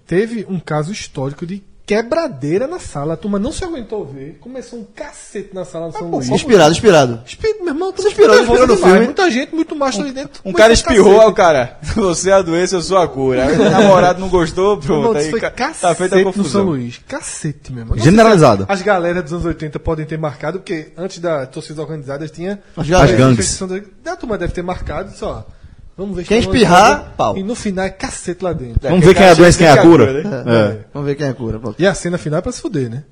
Teve 0.07 0.47
um 0.49 0.59
caso 0.61 0.93
histórico 0.93 1.47
de 1.47 1.63
quebradeira 1.89 2.67
na 2.67 2.79
sala. 2.79 3.15
A 3.15 3.17
turma 3.17 3.39
não 3.39 3.51
se 3.51 3.65
aguentou 3.65 4.05
ver. 4.05 4.37
Começou 4.43 4.79
um 4.79 4.85
cacete 4.95 5.55
na 5.55 5.65
sala 5.65 5.89
do 5.89 5.97
São 5.97 6.11
Luís. 6.11 6.29
Inspirado, 6.29 6.71
inspirado. 6.71 7.21
Espírito, 7.25 7.65
meu 7.65 7.73
irmão, 7.73 7.91
Você 7.97 8.09
inspirou, 8.09 8.39
inspirou 8.39 8.67
no 8.67 8.77
filme? 8.77 9.05
Muita 9.07 9.31
gente, 9.31 9.55
muito 9.55 9.75
macho 9.75 10.03
ali 10.03 10.13
dentro. 10.13 10.39
Um 10.45 10.53
cara 10.53 10.71
espirrou, 10.75 11.19
aí 11.23 11.27
o 11.27 11.33
cara, 11.33 11.79
você 11.97 12.29
é 12.29 12.35
a 12.35 12.43
doença, 12.43 12.77
eu 12.77 12.83
sou 12.83 12.99
a 12.99 13.09
cura. 13.09 13.47
Aí 13.47 13.59
o 13.59 13.71
namorado 13.71 14.21
não 14.21 14.29
gostou, 14.29 14.77
pronto. 14.77 14.99
irmão, 15.09 15.17
Aí 15.17 15.31
foi 15.31 15.41
ca- 15.41 15.51
cacete 15.51 15.81
tá 15.81 15.95
feita 15.95 16.17
a 16.17 16.19
no 16.19 16.25
São 16.25 16.33
confusão. 16.35 16.65
Luís. 16.67 17.01
Cacete, 17.09 17.73
meu 17.73 17.81
irmão. 17.85 17.97
Não 17.97 18.05
Generalizado. 18.05 18.67
As 18.69 18.83
galera 18.83 19.23
dos 19.23 19.33
anos 19.33 19.47
80 19.47 19.79
podem 19.81 20.05
ter 20.05 20.19
marcado, 20.19 20.59
porque 20.59 20.93
antes 20.95 21.19
da 21.21 21.47
torcida 21.47 21.81
organizada 21.81 22.29
tinha... 22.29 22.61
As 22.77 22.91
As 22.91 23.11
gangues. 23.13 23.63
A 24.05 24.17
turma 24.17 24.37
deve 24.37 24.53
ter 24.53 24.63
marcado, 24.63 25.17
só... 25.17 25.47
Vamos 25.99 26.17
ver 26.17 26.25
Quem 26.25 26.39
Stallone 26.39 26.63
espirrar, 26.63 27.13
pau. 27.17 27.37
E 27.37 27.43
no 27.43 27.57
final 27.57 27.85
é 27.85 27.91
cacete 27.91 28.45
lá 28.45 28.53
dentro. 28.53 28.89
Vamos 28.89 29.05
ver 29.05 29.15
quem 29.15 29.27
é 29.27 29.31
a 29.31 29.35
doença 29.35 29.57
e 29.57 29.59
quem 29.59 29.67
é 29.67 29.71
a 29.73 29.83
cura. 29.83 30.23
né? 30.23 30.45
É. 30.47 30.79
Vamos 30.95 31.09
ver 31.09 31.17
quem 31.17 31.27
é 31.27 31.31
a 31.31 31.35
cura. 31.35 31.59
pronto. 31.59 31.75
E 31.77 31.85
a 31.85 31.93
cena 31.93 32.17
final 32.17 32.39
é 32.39 32.41
pra 32.41 32.53
se 32.53 32.61
fuder, 32.61 32.89
né? 32.89 33.03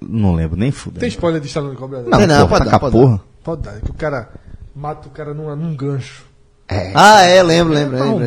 Não 0.00 0.34
lembro, 0.34 0.56
nem 0.56 0.70
fudeu. 0.70 0.98
Tem 0.98 1.10
spoiler 1.10 1.42
de 1.42 1.46
Stallone 1.46 1.76
Cobra? 1.76 2.02
Não, 2.02 2.26
não, 2.26 2.26
porra, 2.26 2.48
pode 2.48 2.64
tá 2.64 2.70
dar, 2.70 2.78
pode 2.78 2.92
porra. 2.92 3.20
Pode 3.44 3.62
dar, 3.62 3.76
é 3.76 3.80
que 3.80 3.90
o 3.90 3.94
cara 3.94 4.30
mata 4.74 5.08
o 5.08 5.10
cara 5.10 5.34
num, 5.34 5.54
num 5.54 5.76
gancho. 5.76 6.24
Ah, 6.94 7.22
é, 7.22 7.42
lembro, 7.42 7.74
lembro, 7.74 7.98
Pra 7.98 8.06
lembro. 8.06 8.24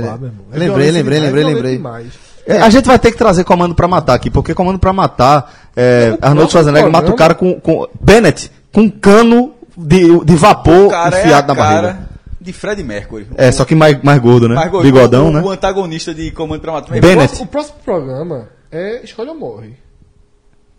É 0.52 0.58
Lembrei, 0.58 0.68
violência 0.68 0.92
lembrei, 0.92 1.20
lembrei, 1.20 1.44
lembrei. 1.44 2.12
É, 2.46 2.62
a 2.62 2.70
gente 2.70 2.86
vai 2.86 3.00
ter 3.00 3.12
que 3.12 3.18
trazer 3.18 3.44
Comando 3.44 3.74
pra 3.74 3.88
Matar 3.88 4.14
aqui, 4.14 4.30
porque 4.30 4.54
Comando 4.54 4.78
pra 4.78 4.94
Matar, 4.94 5.52
é, 5.76 6.16
Arnold 6.22 6.52
Schwarzenegger 6.52 6.92
mata 6.92 7.10
o 7.10 7.16
cara 7.16 7.34
com, 7.34 7.60
com 7.60 7.88
Bennett, 8.00 8.52
com 8.72 8.82
um 8.82 8.90
cano 8.90 9.54
de, 9.76 10.24
de 10.26 10.36
vapor 10.36 10.94
é 10.94 11.08
enfiado 11.08 11.48
na 11.48 11.56
cara 11.56 11.82
barriga. 11.82 12.09
De 12.52 12.54
Fred 12.58 12.84
Mercury. 12.84 13.28
É, 13.38 13.52
só 13.52 13.64
que 13.66 13.76
mais, 13.76 14.02
mais 14.02 14.20
gordo, 14.20 14.48
né? 14.50 14.56
Mais 14.56 14.72
gordo. 14.72 14.84
Bigodão, 14.86 15.30
o, 15.30 15.32
né? 15.32 15.42
O 15.42 15.50
antagonista 15.50 16.14
de 16.14 16.32
Comando 16.32 16.62
pra 16.62 16.72
Matar. 16.74 17.00
Bennett. 17.00 17.42
O 17.42 17.46
próximo, 17.46 17.76
o 17.80 17.84
programa 17.84 18.50
é 18.72 19.04
Escolha 19.04 19.32
ou 19.32 19.38
Morre. 19.38 19.74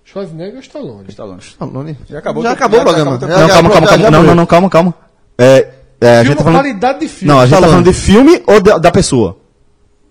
Schwarzenegger 0.05 0.55
ou 0.57 0.61
Stallone? 0.61 1.05
Stallone. 1.09 1.41
Stallone. 1.41 1.99
Já 2.09 2.19
acabou 2.19 2.43
Já 2.43 2.51
o- 2.51 2.53
acabou 2.53 2.79
o 2.81 2.83
já 2.83 2.85
programa. 2.85 3.17
acabou 3.17 3.37
o 3.37 3.39
Não, 3.41 3.49
calma, 3.49 3.71
calma, 3.71 3.87
calma. 3.89 4.11
Não, 4.11 4.23
não, 4.23 4.35
não, 4.35 4.47
calma, 4.47 4.71
calma. 4.71 4.95
É, 5.39 5.69
é, 6.01 6.19
a 6.19 6.25
gente 6.25 6.37
tá 6.37 6.43
falando... 6.45 6.61
qualidade 6.63 7.01
de 7.01 7.09
filme. 7.09 7.33
Não, 7.33 7.39
a 7.41 7.47
gente 7.47 7.51
tá 7.53 7.57
Stallone. 7.59 7.73
falando 7.85 7.95
de 7.95 8.01
filme 8.01 8.43
ou 8.47 8.61
da, 8.61 8.79
da 8.79 8.91
pessoa? 8.91 9.37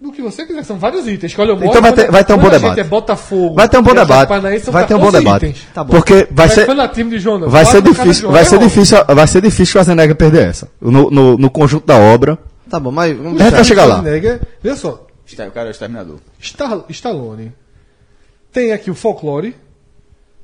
Do 0.01 0.13
que 0.13 0.21
você 0.21 0.45
quiser, 0.45 0.63
são 0.63 0.77
vários 0.77 1.05
itens. 1.07 1.31
Escolha 1.31 1.51
ou 1.51 1.57
morre. 1.57 1.67
Então 1.69 1.81
vai 1.81 1.91
ter- 1.91 2.09
vai 2.09 2.23
ter 2.23 2.33
um 2.33 2.37
bom 2.37 2.49
debate. 2.49 2.79
é 2.79 2.83
Botafogo. 2.85 3.55
Vai 3.55 3.67
ter 3.67 3.77
um 3.77 3.81
bom 3.83 3.91
Atlético 3.91 4.33
debate. 4.33 4.71
Vai 4.71 4.87
ter 4.87 4.95
um 4.95 4.99
bom 4.99 5.11
14 5.11 5.25
debate. 5.25 5.67
Tá 5.73 5.83
bom. 5.83 5.91
Porque 5.93 6.27
vai 6.31 6.47
ser... 6.47 6.65
Time 6.93 7.09
de 7.09 7.19
Jonas, 7.19 7.51
Vai 7.51 7.65
ser 7.65 7.81
difícil, 7.81 8.31
vai 8.31 8.41
é 8.41 8.45
ser 8.45 8.55
óbvio. 8.55 8.69
difícil, 8.69 8.97
vai 9.05 9.27
ser 9.27 9.41
difícil 9.41 9.65
Schwarzenegger 9.73 10.15
perder 10.15 10.47
essa. 10.47 10.69
No, 10.79 11.11
no, 11.11 11.37
no 11.37 11.49
conjunto 11.49 11.85
da 11.85 11.97
obra. 11.97 12.37
Tá 12.69 12.79
bom, 12.79 12.91
mas 12.91 13.15
vamos 13.17 13.33
É, 13.41 13.43
deixar. 13.43 13.57
tá 13.57 13.63
chegar 13.65 13.85
lá. 13.85 13.95
Schwarzenegger, 13.95 14.41
Veja 14.63 14.75
só, 14.77 15.05
O 15.47 15.51
cara 15.51 15.67
é 15.67 15.69
o 15.69 15.71
exterminador. 15.71 16.15
Sta- 16.39 16.83
Stallone. 16.89 17.51
Tem 18.53 18.71
aqui 18.71 18.89
o 18.89 18.95
folclore 18.95 19.53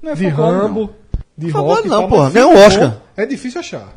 Não 0.02 0.12
é 0.12 0.16
de 0.16 0.26
folclore, 0.26 0.58
Rambo, 0.58 0.80
não. 0.82 0.90
de 1.38 1.52
Folclore 1.52 1.78
rock. 1.78 1.90
não, 1.90 2.10
porra, 2.10 2.24
mas 2.26 2.34
ganhou 2.34 2.52
um 2.52 2.58
Oscar. 2.66 2.98
É 3.16 3.26
difícil 3.26 3.60
achar. 3.62 3.88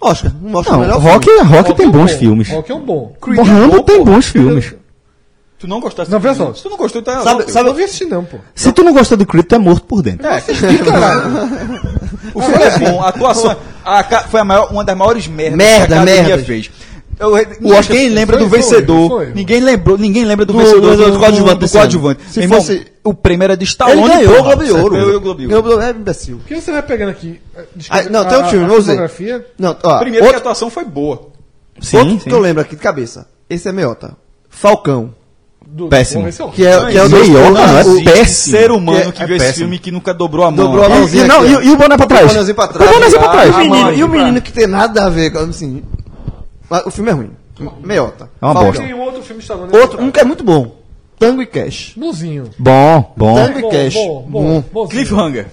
Oscar, 0.00 0.32
não 0.42 0.50
mostra 0.50 0.72
Não, 0.72 0.80
o 0.80 0.82
melhor 0.84 1.00
rock, 1.00 1.24
filme. 1.24 1.40
rock 1.56 1.74
tem 1.74 1.86
é 1.86 1.88
um 1.88 1.92
bons 1.92 2.12
bom, 2.12 2.18
filmes. 2.18 2.48
Rock 2.50 2.72
é 2.72 2.74
um 2.74 2.84
bom. 2.84 3.16
O 3.22 3.42
Rambo 3.42 3.82
tem 3.82 4.04
bons 4.04 4.26
filmes. 4.26 4.74
Tu 5.58 5.66
não 5.66 5.80
gostaste 5.80 6.12
Não, 6.12 6.20
filme? 6.20 6.36
só. 6.36 6.52
Se 6.52 6.62
tu 6.62 6.68
não 6.68 6.76
gostou, 6.76 7.00
tá 7.02 7.22
Sabe- 7.22 7.36
louco. 7.36 7.50
sabe- 7.50 7.64
Eu 7.68 7.70
não 7.70 7.76
vi 7.76 7.84
assistir 7.84 8.04
não, 8.04 8.22
pô. 8.24 8.36
Se 8.54 8.70
tu 8.72 8.82
não 8.84 8.92
gostou 8.92 9.16
do 9.16 9.24
Creed, 9.24 9.46
tu 9.46 9.54
é 9.54 9.58
morto 9.58 9.86
por 9.86 10.02
dentro. 10.02 10.26
É, 10.26 10.36
o 12.34 12.40
filme 12.42 12.62
é 12.64 12.78
bom, 12.78 13.02
a 13.02 13.08
atuação 13.08 13.56
a 13.84 14.02
foi 14.28 14.40
a 14.40 14.44
maior, 14.44 14.70
uma 14.72 14.84
das 14.84 14.96
maiores 14.96 15.26
merdas 15.26 15.56
Merda, 15.56 15.86
que 15.86 15.92
a 15.94 15.96
academia 16.02 16.22
merda. 16.28 16.44
fez. 16.44 16.70
Eu, 17.18 17.30
ninguém 17.60 18.10
lembra 18.10 18.36
do 18.36 18.46
vencedor. 18.46 19.28
ninguém 19.34 19.60
lembrou, 19.60 19.96
ninguém 19.96 20.26
lembra 20.26 20.44
do, 20.44 20.52
Do- 20.52 20.58
vencedor 20.58 20.96
do- 20.96 21.12
do 21.12 21.18
coadjuvante 21.18 21.60
do 21.60 21.68
coadjuvante. 21.70 22.22
Se 22.30 22.40
Irmão, 22.40 22.60
fosse- 22.60 22.86
o 23.02 23.14
prêmio 23.14 23.44
era 23.44 23.56
de 23.56 23.64
Stallone. 23.64 24.02
Ele 24.02 24.26
ganhou 24.26 24.40
o. 24.40 24.42
Globo 24.42 24.64
de 24.64 24.72
Ouro. 24.72 24.90
Ganhou 24.94 25.16
o 25.16 25.20
Globo 25.20 25.40
de 25.48 25.54
Ouro. 25.54 25.80
É 25.80 25.90
imbecil. 25.90 26.36
O 26.36 26.40
que 26.40 26.60
você 26.60 26.70
vai 26.72 26.82
pegando 26.82 27.10
aqui? 27.10 27.40
Ah, 27.88 28.02
não, 28.10 28.22
tem 28.26 28.36
outro 28.36 28.50
filme, 28.50 28.66
dizer. 28.68 28.82
filmografia, 28.82 29.46
Não, 29.58 29.74
ó, 29.82 29.98
Primeiro 29.98 30.26
que 30.28 30.34
a 30.34 30.38
atuação 30.38 30.68
foi 30.68 30.84
boa. 30.84 31.28
Sim, 31.80 31.96
outro 31.98 32.12
sim. 32.20 32.28
que 32.28 32.34
eu 32.34 32.38
lembro 32.40 32.60
aqui 32.60 32.76
de 32.76 32.82
cabeça. 32.82 33.26
Esse 33.48 33.66
é 33.66 33.72
meiota. 33.72 34.14
Falcão. 34.50 35.14
Do, 35.66 35.88
Péssimo. 35.88 36.22
Bom, 36.22 36.28
esse 36.28 36.40
é 36.40 36.44
o- 36.44 36.50
Que 36.50 36.66
é, 36.66 36.86
que 36.86 36.96
é 36.98 37.02
o 37.04 37.08
Meiota, 37.10 37.48
do- 37.48 37.54
não, 37.54 37.78
é 37.78 37.84
o- 37.84 38.04
péssimo. 38.04 38.56
Ser 38.58 38.70
humano 38.70 38.98
Que 39.00 39.08
é- 39.08 39.12
que, 39.12 39.22
é 39.22 39.26
viu 39.26 39.36
esse 39.36 39.46
péssimo. 39.46 39.64
filme 39.64 39.78
que 39.78 39.90
nunca 39.90 40.14
dobrou 40.14 40.44
a 40.46 40.50
mão. 40.50 40.64
Dobrou 40.66 40.84
a 40.84 40.86
E, 40.86 40.90
mãozinha 40.90 41.24
e, 41.24 41.28
não, 41.28 41.40
aqui, 41.42 41.54
ó. 41.56 41.60
e, 41.60 41.66
e 41.66 41.70
o 41.70 41.76
boné 41.76 41.96
pra 41.96 42.06
trás? 42.06 42.24
O 42.24 42.28
bonézinho 42.28 42.54
pra 42.54 42.68
trás. 42.68 42.90
O 42.90 42.94
bonézinho 42.94 43.20
pra 43.20 43.28
trás. 43.30 43.48
E 43.48 43.52
o 43.52 43.58
menino, 43.58 43.92
e 43.92 44.04
o 44.04 44.08
pra- 44.08 44.18
menino 44.18 44.42
que 44.42 44.52
tem 44.52 44.66
nada 44.66 45.04
a 45.04 45.08
ver 45.10 45.30
com 45.32 45.38
assim. 45.40 45.82
mas 46.70 46.86
O 46.86 46.90
filme 46.90 47.10
é 47.10 47.14
ruim. 47.14 47.30
Meiota. 47.82 48.28
É 48.40 48.44
uma 48.44 48.52
Falcão. 48.54 48.70
bosta. 48.72 48.82
Tem 48.86 48.94
um 48.94 49.00
outro 49.00 49.22
filme 49.22 49.40
Stallone. 49.42 49.76
Outro, 49.76 50.02
um 50.02 50.10
que 50.10 50.20
é 50.20 50.24
muito 50.24 50.44
bom. 50.44 50.76
Tango 51.18 51.40
e 51.40 51.46
Cash. 51.46 51.92
Bonzinho. 51.96 52.50
Bom, 52.58 53.14
bom. 53.16 53.34
Tango 53.34 53.58
e 53.58 53.70
Cash. 53.70 53.94
bom, 53.94 54.26
bom, 54.28 54.64
Bom. 54.72 54.86
Cliffhanger. 54.86 55.46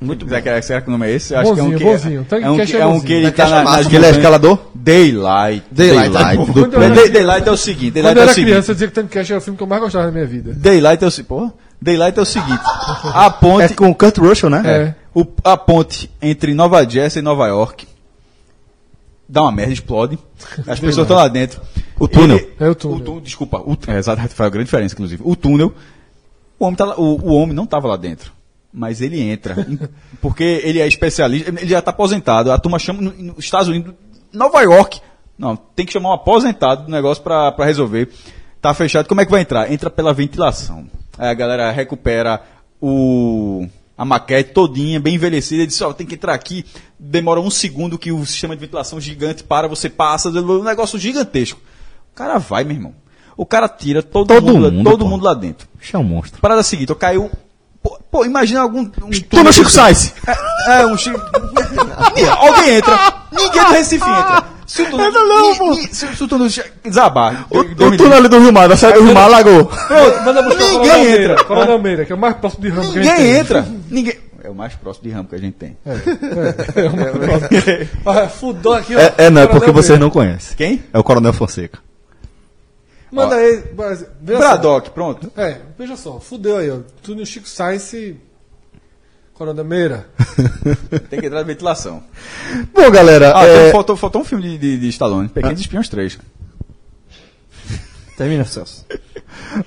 Muito 0.00 0.28
será, 0.28 0.42
que, 0.42 0.62
será 0.62 0.80
que 0.80 0.88
o 0.88 0.90
nome 0.90 1.06
é 1.06 1.12
esse? 1.14 1.32
Eu 1.34 1.42
Bonzinho, 1.42 1.54
que 1.56 1.60
é 1.60 1.64
um 1.74 1.78
que, 1.78 1.84
bonzinho. 1.84 2.26
Tango 2.28 2.46
é 2.46 2.50
um, 2.50 2.56
Cash 2.56 2.70
que- 2.70 2.76
é 2.76 2.80
é 2.80 2.86
um 2.86 3.00
que 3.00 3.12
ele 3.12 3.30
tá 3.30 3.44
é 3.46 3.50
na, 3.50 3.62
massa. 3.64 3.82
nas 3.84 3.92
Ele 3.92 4.06
é 4.06 4.10
escalador? 4.10 4.58
Daylight. 4.74 5.64
Daylight. 5.70 6.10
Daylight. 6.12 6.42
é. 6.42 6.46
Do 6.46 6.52
Quando 6.52 6.74
eu 6.74 6.82
era- 6.82 6.94
Day- 6.94 7.08
Daylight 7.10 7.48
é 7.48 7.52
o 7.52 7.56
seguinte. 7.56 7.92
Quando 7.92 7.94
Daylight 8.04 8.16
eu 8.16 8.20
é 8.22 8.24
o 8.24 8.26
era 8.26 8.32
seguinte. 8.34 8.50
criança, 8.50 8.70
eu 8.70 8.74
dizia 8.74 8.88
que 8.88 8.94
Tank 8.94 9.08
Cash 9.10 9.30
era 9.30 9.38
o 9.38 9.42
filme 9.42 9.56
que 9.56 9.62
eu 9.62 9.66
mais 9.66 9.82
gostava 9.82 10.04
da 10.06 10.12
minha 10.12 10.26
vida. 10.26 10.52
Daylight 10.54 11.02
é 11.02 11.06
o 11.06 11.10
seguinte. 11.10 11.28
Porra. 11.28 11.54
Daylight 11.80 12.18
é 12.18 12.22
o 12.22 12.24
seguinte. 12.24 12.62
A 13.14 13.30
ponte. 13.30 13.64
É 13.64 13.68
com 13.76 13.90
o 13.90 13.94
Kurt 13.94 14.18
Russell, 14.18 14.50
né? 14.50 14.62
É. 14.64 14.94
O- 15.18 15.26
a 15.44 15.56
ponte 15.56 16.10
entre 16.20 16.52
Nova 16.54 16.88
Jersey 16.88 17.20
e 17.20 17.22
Nova 17.24 17.46
York 17.48 17.86
dá 19.28 19.42
uma 19.42 19.52
merda, 19.52 19.72
explode. 19.72 20.18
As 20.66 20.78
pessoas 20.78 21.04
estão 21.04 21.16
lá 21.16 21.28
dentro. 21.28 21.60
O 21.98 22.06
túnel. 22.06 22.36
Ele- 22.36 22.48
É 22.60 22.68
o 22.68 22.74
túnel. 22.74 23.20
desculpa, 23.20 23.58
o, 23.58 23.76
é, 23.88 23.98
exato, 23.98 24.20
faz 24.20 24.38
uma 24.40 24.50
grande 24.50 24.66
diferença, 24.66 24.94
inclusive. 24.94 25.22
O 25.24 25.34
túnel, 25.34 25.72
o 26.58 26.64
homem, 26.64 26.76
tá 26.76 26.84
lá- 26.84 26.96
o, 26.98 27.16
o 27.30 27.32
homem 27.34 27.54
não 27.54 27.64
estava 27.64 27.88
lá 27.88 27.96
dentro. 27.96 28.30
Mas 28.72 29.00
ele 29.00 29.20
entra. 29.20 29.54
porque 30.20 30.44
ele 30.64 30.80
é 30.80 30.86
especialista, 30.86 31.50
ele 31.50 31.66
já 31.68 31.78
está 31.78 31.90
aposentado. 31.90 32.52
A 32.52 32.58
turma 32.58 32.78
chama 32.78 33.00
no- 33.02 33.12
nos 33.12 33.38
Estados 33.44 33.68
Unidos, 33.68 33.94
Nova 34.32 34.60
York. 34.62 35.00
Não, 35.38 35.56
tem 35.56 35.84
que 35.86 35.92
chamar 35.92 36.10
um 36.10 36.14
aposentado 36.14 36.84
do 36.84 36.90
negócio 36.90 37.22
para 37.22 37.54
resolver. 37.64 38.10
Tá 38.60 38.72
fechado. 38.74 39.06
Como 39.08 39.20
é 39.20 39.24
que 39.24 39.30
vai 39.30 39.42
entrar? 39.42 39.70
Entra 39.72 39.88
pela 39.90 40.12
ventilação. 40.12 40.86
Aí 41.18 41.28
a 41.30 41.34
galera 41.34 41.70
recupera 41.70 42.42
o 42.80 43.66
a 43.98 44.04
maquete 44.04 44.52
todinha, 44.52 45.00
bem 45.00 45.14
envelhecida, 45.14 45.62
e 45.62 45.66
diz, 45.66 45.80
ó, 45.80 45.90
tem 45.90 46.06
que 46.06 46.16
entrar 46.16 46.34
aqui, 46.34 46.66
demora 46.98 47.40
um 47.40 47.48
segundo 47.50 47.96
que 47.98 48.12
o 48.12 48.26
sistema 48.26 48.54
de 48.54 48.60
ventilação 48.60 49.00
gigante 49.00 49.42
para, 49.42 49.66
você 49.68 49.88
passa, 49.88 50.28
um 50.28 50.62
negócio 50.62 50.98
gigantesco. 50.98 51.58
O 52.12 52.14
cara 52.14 52.36
vai, 52.38 52.62
meu 52.62 52.76
irmão. 52.76 52.94
O 53.38 53.46
cara 53.46 53.66
tira 53.70 54.02
todo, 54.02 54.26
Todo 54.28 54.46
mundo, 54.52 54.70
mundo, 54.70 54.84
todo 54.90 54.98
pô. 55.04 55.08
mundo 55.10 55.24
lá 55.24 55.32
dentro. 55.32 55.66
Isso 55.80 55.96
é 55.96 55.98
um 55.98 56.02
monstro. 56.04 56.42
Parada 56.42 56.62
seguinte, 56.62 56.90
eu 56.90 56.96
caiu. 56.96 57.30
Pô, 57.86 57.98
pô, 58.10 58.24
imagina 58.24 58.60
algum. 58.60 58.80
Um 58.80 59.10
Tu 59.10 59.44
no 59.44 59.52
Chico 59.52 59.70
Sainz. 59.70 60.12
É, 60.66 60.80
é, 60.80 60.86
um 60.86 60.98
Chico. 60.98 61.20
Alguém 62.38 62.74
entra. 62.74 63.14
Ninguém 63.30 63.64
do 63.64 63.70
Recife 63.70 64.04
entra. 64.04 64.44
Se 64.66 64.82
o 64.82 64.90
túnel. 64.90 65.06
Entra 65.06 65.22
não, 65.22 65.54
pô. 65.54 65.74
Se 65.74 66.16
se 66.16 66.24
o 66.24 66.26
túnel 66.26 66.48
desabar. 66.82 67.46
O, 67.48 67.62
me 67.62 67.74
o 67.74 67.96
túnel 67.96 68.18
ali 68.18 68.28
do 68.28 68.40
Rio 68.40 68.52
Mar, 68.52 68.68
da 68.68 68.76
saída 68.76 68.98
do 68.98 69.04
Rio 69.04 69.14
Mar, 69.14 69.28
buscar 69.28 70.68
Ninguém 70.72 71.12
entra. 71.12 71.44
Coronel 71.44 71.78
Meira, 71.78 72.04
que 72.04 72.12
é 72.12 72.16
o 72.16 72.18
mais 72.18 72.34
próximo 72.34 72.62
de 72.62 72.70
Rambo 72.70 72.92
que 72.92 72.98
a 72.98 73.02
gente 73.02 73.12
Ninguém 73.12 73.32
tem. 73.32 73.40
entra. 73.40 73.68
Ninguém. 73.88 74.18
É 74.42 74.50
o 74.50 74.54
mais 74.54 74.74
próximo 74.74 75.08
de 75.08 75.14
ramo 75.14 75.28
que 75.28 75.34
a 75.34 75.38
gente 75.38 75.54
tem. 75.54 75.76
É 75.84 76.88
o 76.88 76.96
mais 76.96 77.10
próximo. 77.10 77.88
Ah, 78.06 78.28
Fudou 78.28 78.74
aqui, 78.74 78.94
ó. 78.94 78.98
É, 78.98 79.14
é, 79.18 79.30
não, 79.30 79.42
é 79.42 79.46
porque 79.46 79.72
vocês 79.72 79.98
não 79.98 80.08
conhecem. 80.10 80.56
Quem? 80.56 80.84
É 80.92 80.98
o 80.98 81.02
Coronel 81.04 81.32
Fonseca. 81.32 81.78
Manda 83.10 83.36
aí. 83.36 83.62
Braddock, 84.20 84.90
pronto. 84.90 85.30
É, 85.36 85.58
veja 85.78 85.96
só, 85.96 86.18
fudeu 86.18 86.56
aí, 86.56 86.70
ó. 86.70 86.78
Tu 87.02 87.14
no 87.14 87.24
Chico 87.24 87.48
Sainz 87.48 87.92
e. 87.92 88.16
Coronel 89.34 89.64
Meira. 89.64 90.06
Tem 91.10 91.20
que 91.20 91.26
entrar 91.26 91.40
na 91.40 91.46
ventilação. 91.46 92.02
Bom, 92.72 92.90
galera, 92.90 93.32
Ah, 93.36 93.46
é, 93.46 93.70
faltou, 93.70 93.94
faltou 93.94 94.22
um 94.22 94.24
filme 94.24 94.42
de, 94.42 94.58
de, 94.58 94.78
de 94.78 94.88
Stallone. 94.88 95.28
Pequenos 95.28 95.60
Espiões 95.60 95.88
3. 95.88 96.18
Termina, 98.16 98.46
Celso. 98.46 98.86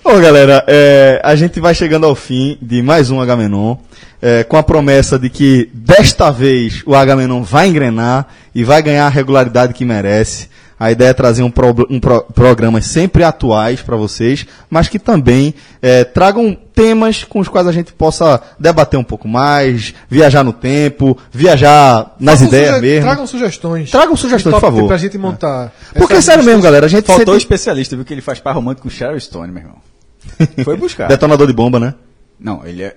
Bom, 0.04 0.20
galera, 0.20 0.64
é, 0.68 1.22
a 1.24 1.36
gente 1.36 1.60
vai 1.60 1.76
chegando 1.76 2.08
ao 2.08 2.16
fim 2.16 2.58
de 2.60 2.82
mais 2.82 3.12
um 3.12 3.22
Agamenon, 3.22 3.78
é, 4.20 4.44
com 4.44 4.58
a 4.58 4.64
promessa 4.64 5.20
de 5.20 5.30
que 5.30 5.70
desta 5.72 6.32
vez 6.32 6.82
o 6.86 6.96
Agamenon 6.96 7.44
vai 7.44 7.68
engrenar 7.68 8.28
e 8.54 8.64
vai 8.64 8.82
ganhar 8.82 9.06
a 9.06 9.10
regularidade 9.10 9.74
que 9.76 9.86
merece. 9.86 10.50
A 10.80 10.92
ideia 10.92 11.10
é 11.10 11.14
trazer 11.14 11.44
um, 11.44 11.52
pro, 11.52 11.86
um 11.90 12.00
pro, 12.00 12.22
programas 12.34 12.86
sempre 12.86 13.22
atuais 13.24 13.82
para 13.82 13.98
vocês, 13.98 14.46
mas 14.70 14.88
que 14.88 14.98
também 14.98 15.54
é, 15.82 16.06
tragam 16.06 16.58
temas 16.74 17.26
com 17.26 17.40
os 17.40 17.50
quais 17.50 17.68
a 17.68 17.72
gente 17.74 17.92
possa 17.92 18.42
debater 18.58 18.98
um 18.98 19.04
pouco 19.04 19.28
mais, 19.28 19.94
viajar 20.10 20.42
no 20.44 20.54
tempo, 20.54 21.18
viajar 21.32 22.16
nas 22.20 22.36
Façam 22.36 22.48
ideias 22.48 22.70
suge- 22.76 22.82
mesmo. 22.82 23.06
Tragam 23.06 23.28
sugestões. 23.28 23.92
Tragam 23.92 24.16
sugestões, 24.16 24.54
por 24.54 24.62
favor. 24.62 24.88
Pra 24.88 24.98
gente 24.98 25.18
montar. 25.18 25.74
Porque, 25.96 26.14
essas 26.14 26.26
sério 26.26 26.44
mesmo, 26.46 26.62
galera, 26.62 26.86
a 26.86 26.90
gente 26.90 27.06
Faltou 27.06 27.34
sente- 27.34 27.44
especialista, 27.44 27.98
viu 27.98 28.06
que 28.06 28.14
ele 28.14 28.22
faz 28.22 28.40
par 28.40 28.56
romântico 28.56 28.88
com 28.88 28.90
Sharon 28.90 29.20
Stone, 29.20 29.52
meu 29.52 29.62
irmão. 29.64 29.78
Foi 30.64 30.78
buscar. 30.78 31.08
detonador 31.10 31.46
de 31.46 31.54
bomba, 31.54 31.80
né? 31.80 31.94
Não, 32.40 32.66
ele 32.66 32.84
é, 32.84 32.96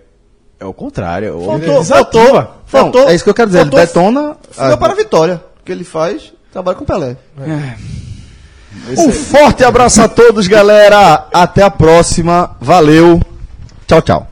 é 0.60 0.64
o 0.64 0.72
contrário. 0.72 1.26
é 1.28 1.32
o- 1.32 1.44
Faltou, 1.46 1.84
faltou, 1.84 2.32
Não, 2.34 2.48
faltou. 2.64 3.08
é 3.08 3.14
isso 3.16 3.24
que 3.24 3.30
eu 3.30 3.34
quero 3.34 3.48
dizer. 3.48 3.62
Ele 3.62 3.70
faltou 3.70 3.86
detona. 4.12 4.36
Fuga 4.52 4.76
para 4.76 4.92
a 4.92 4.96
vitória. 4.96 5.42
O 5.60 5.64
que 5.64 5.72
ele 5.72 5.82
faz, 5.84 6.32
trabalha 6.52 6.76
com 6.76 6.84
Pelé. 6.84 7.16
Um 8.96 9.10
forte 9.10 9.64
abraço 9.64 10.02
a 10.02 10.08
todos, 10.08 10.46
galera. 10.46 11.26
Até 11.32 11.62
a 11.62 11.70
próxima. 11.70 12.56
Valeu. 12.60 13.20
Tchau, 13.86 14.02
tchau. 14.02 14.31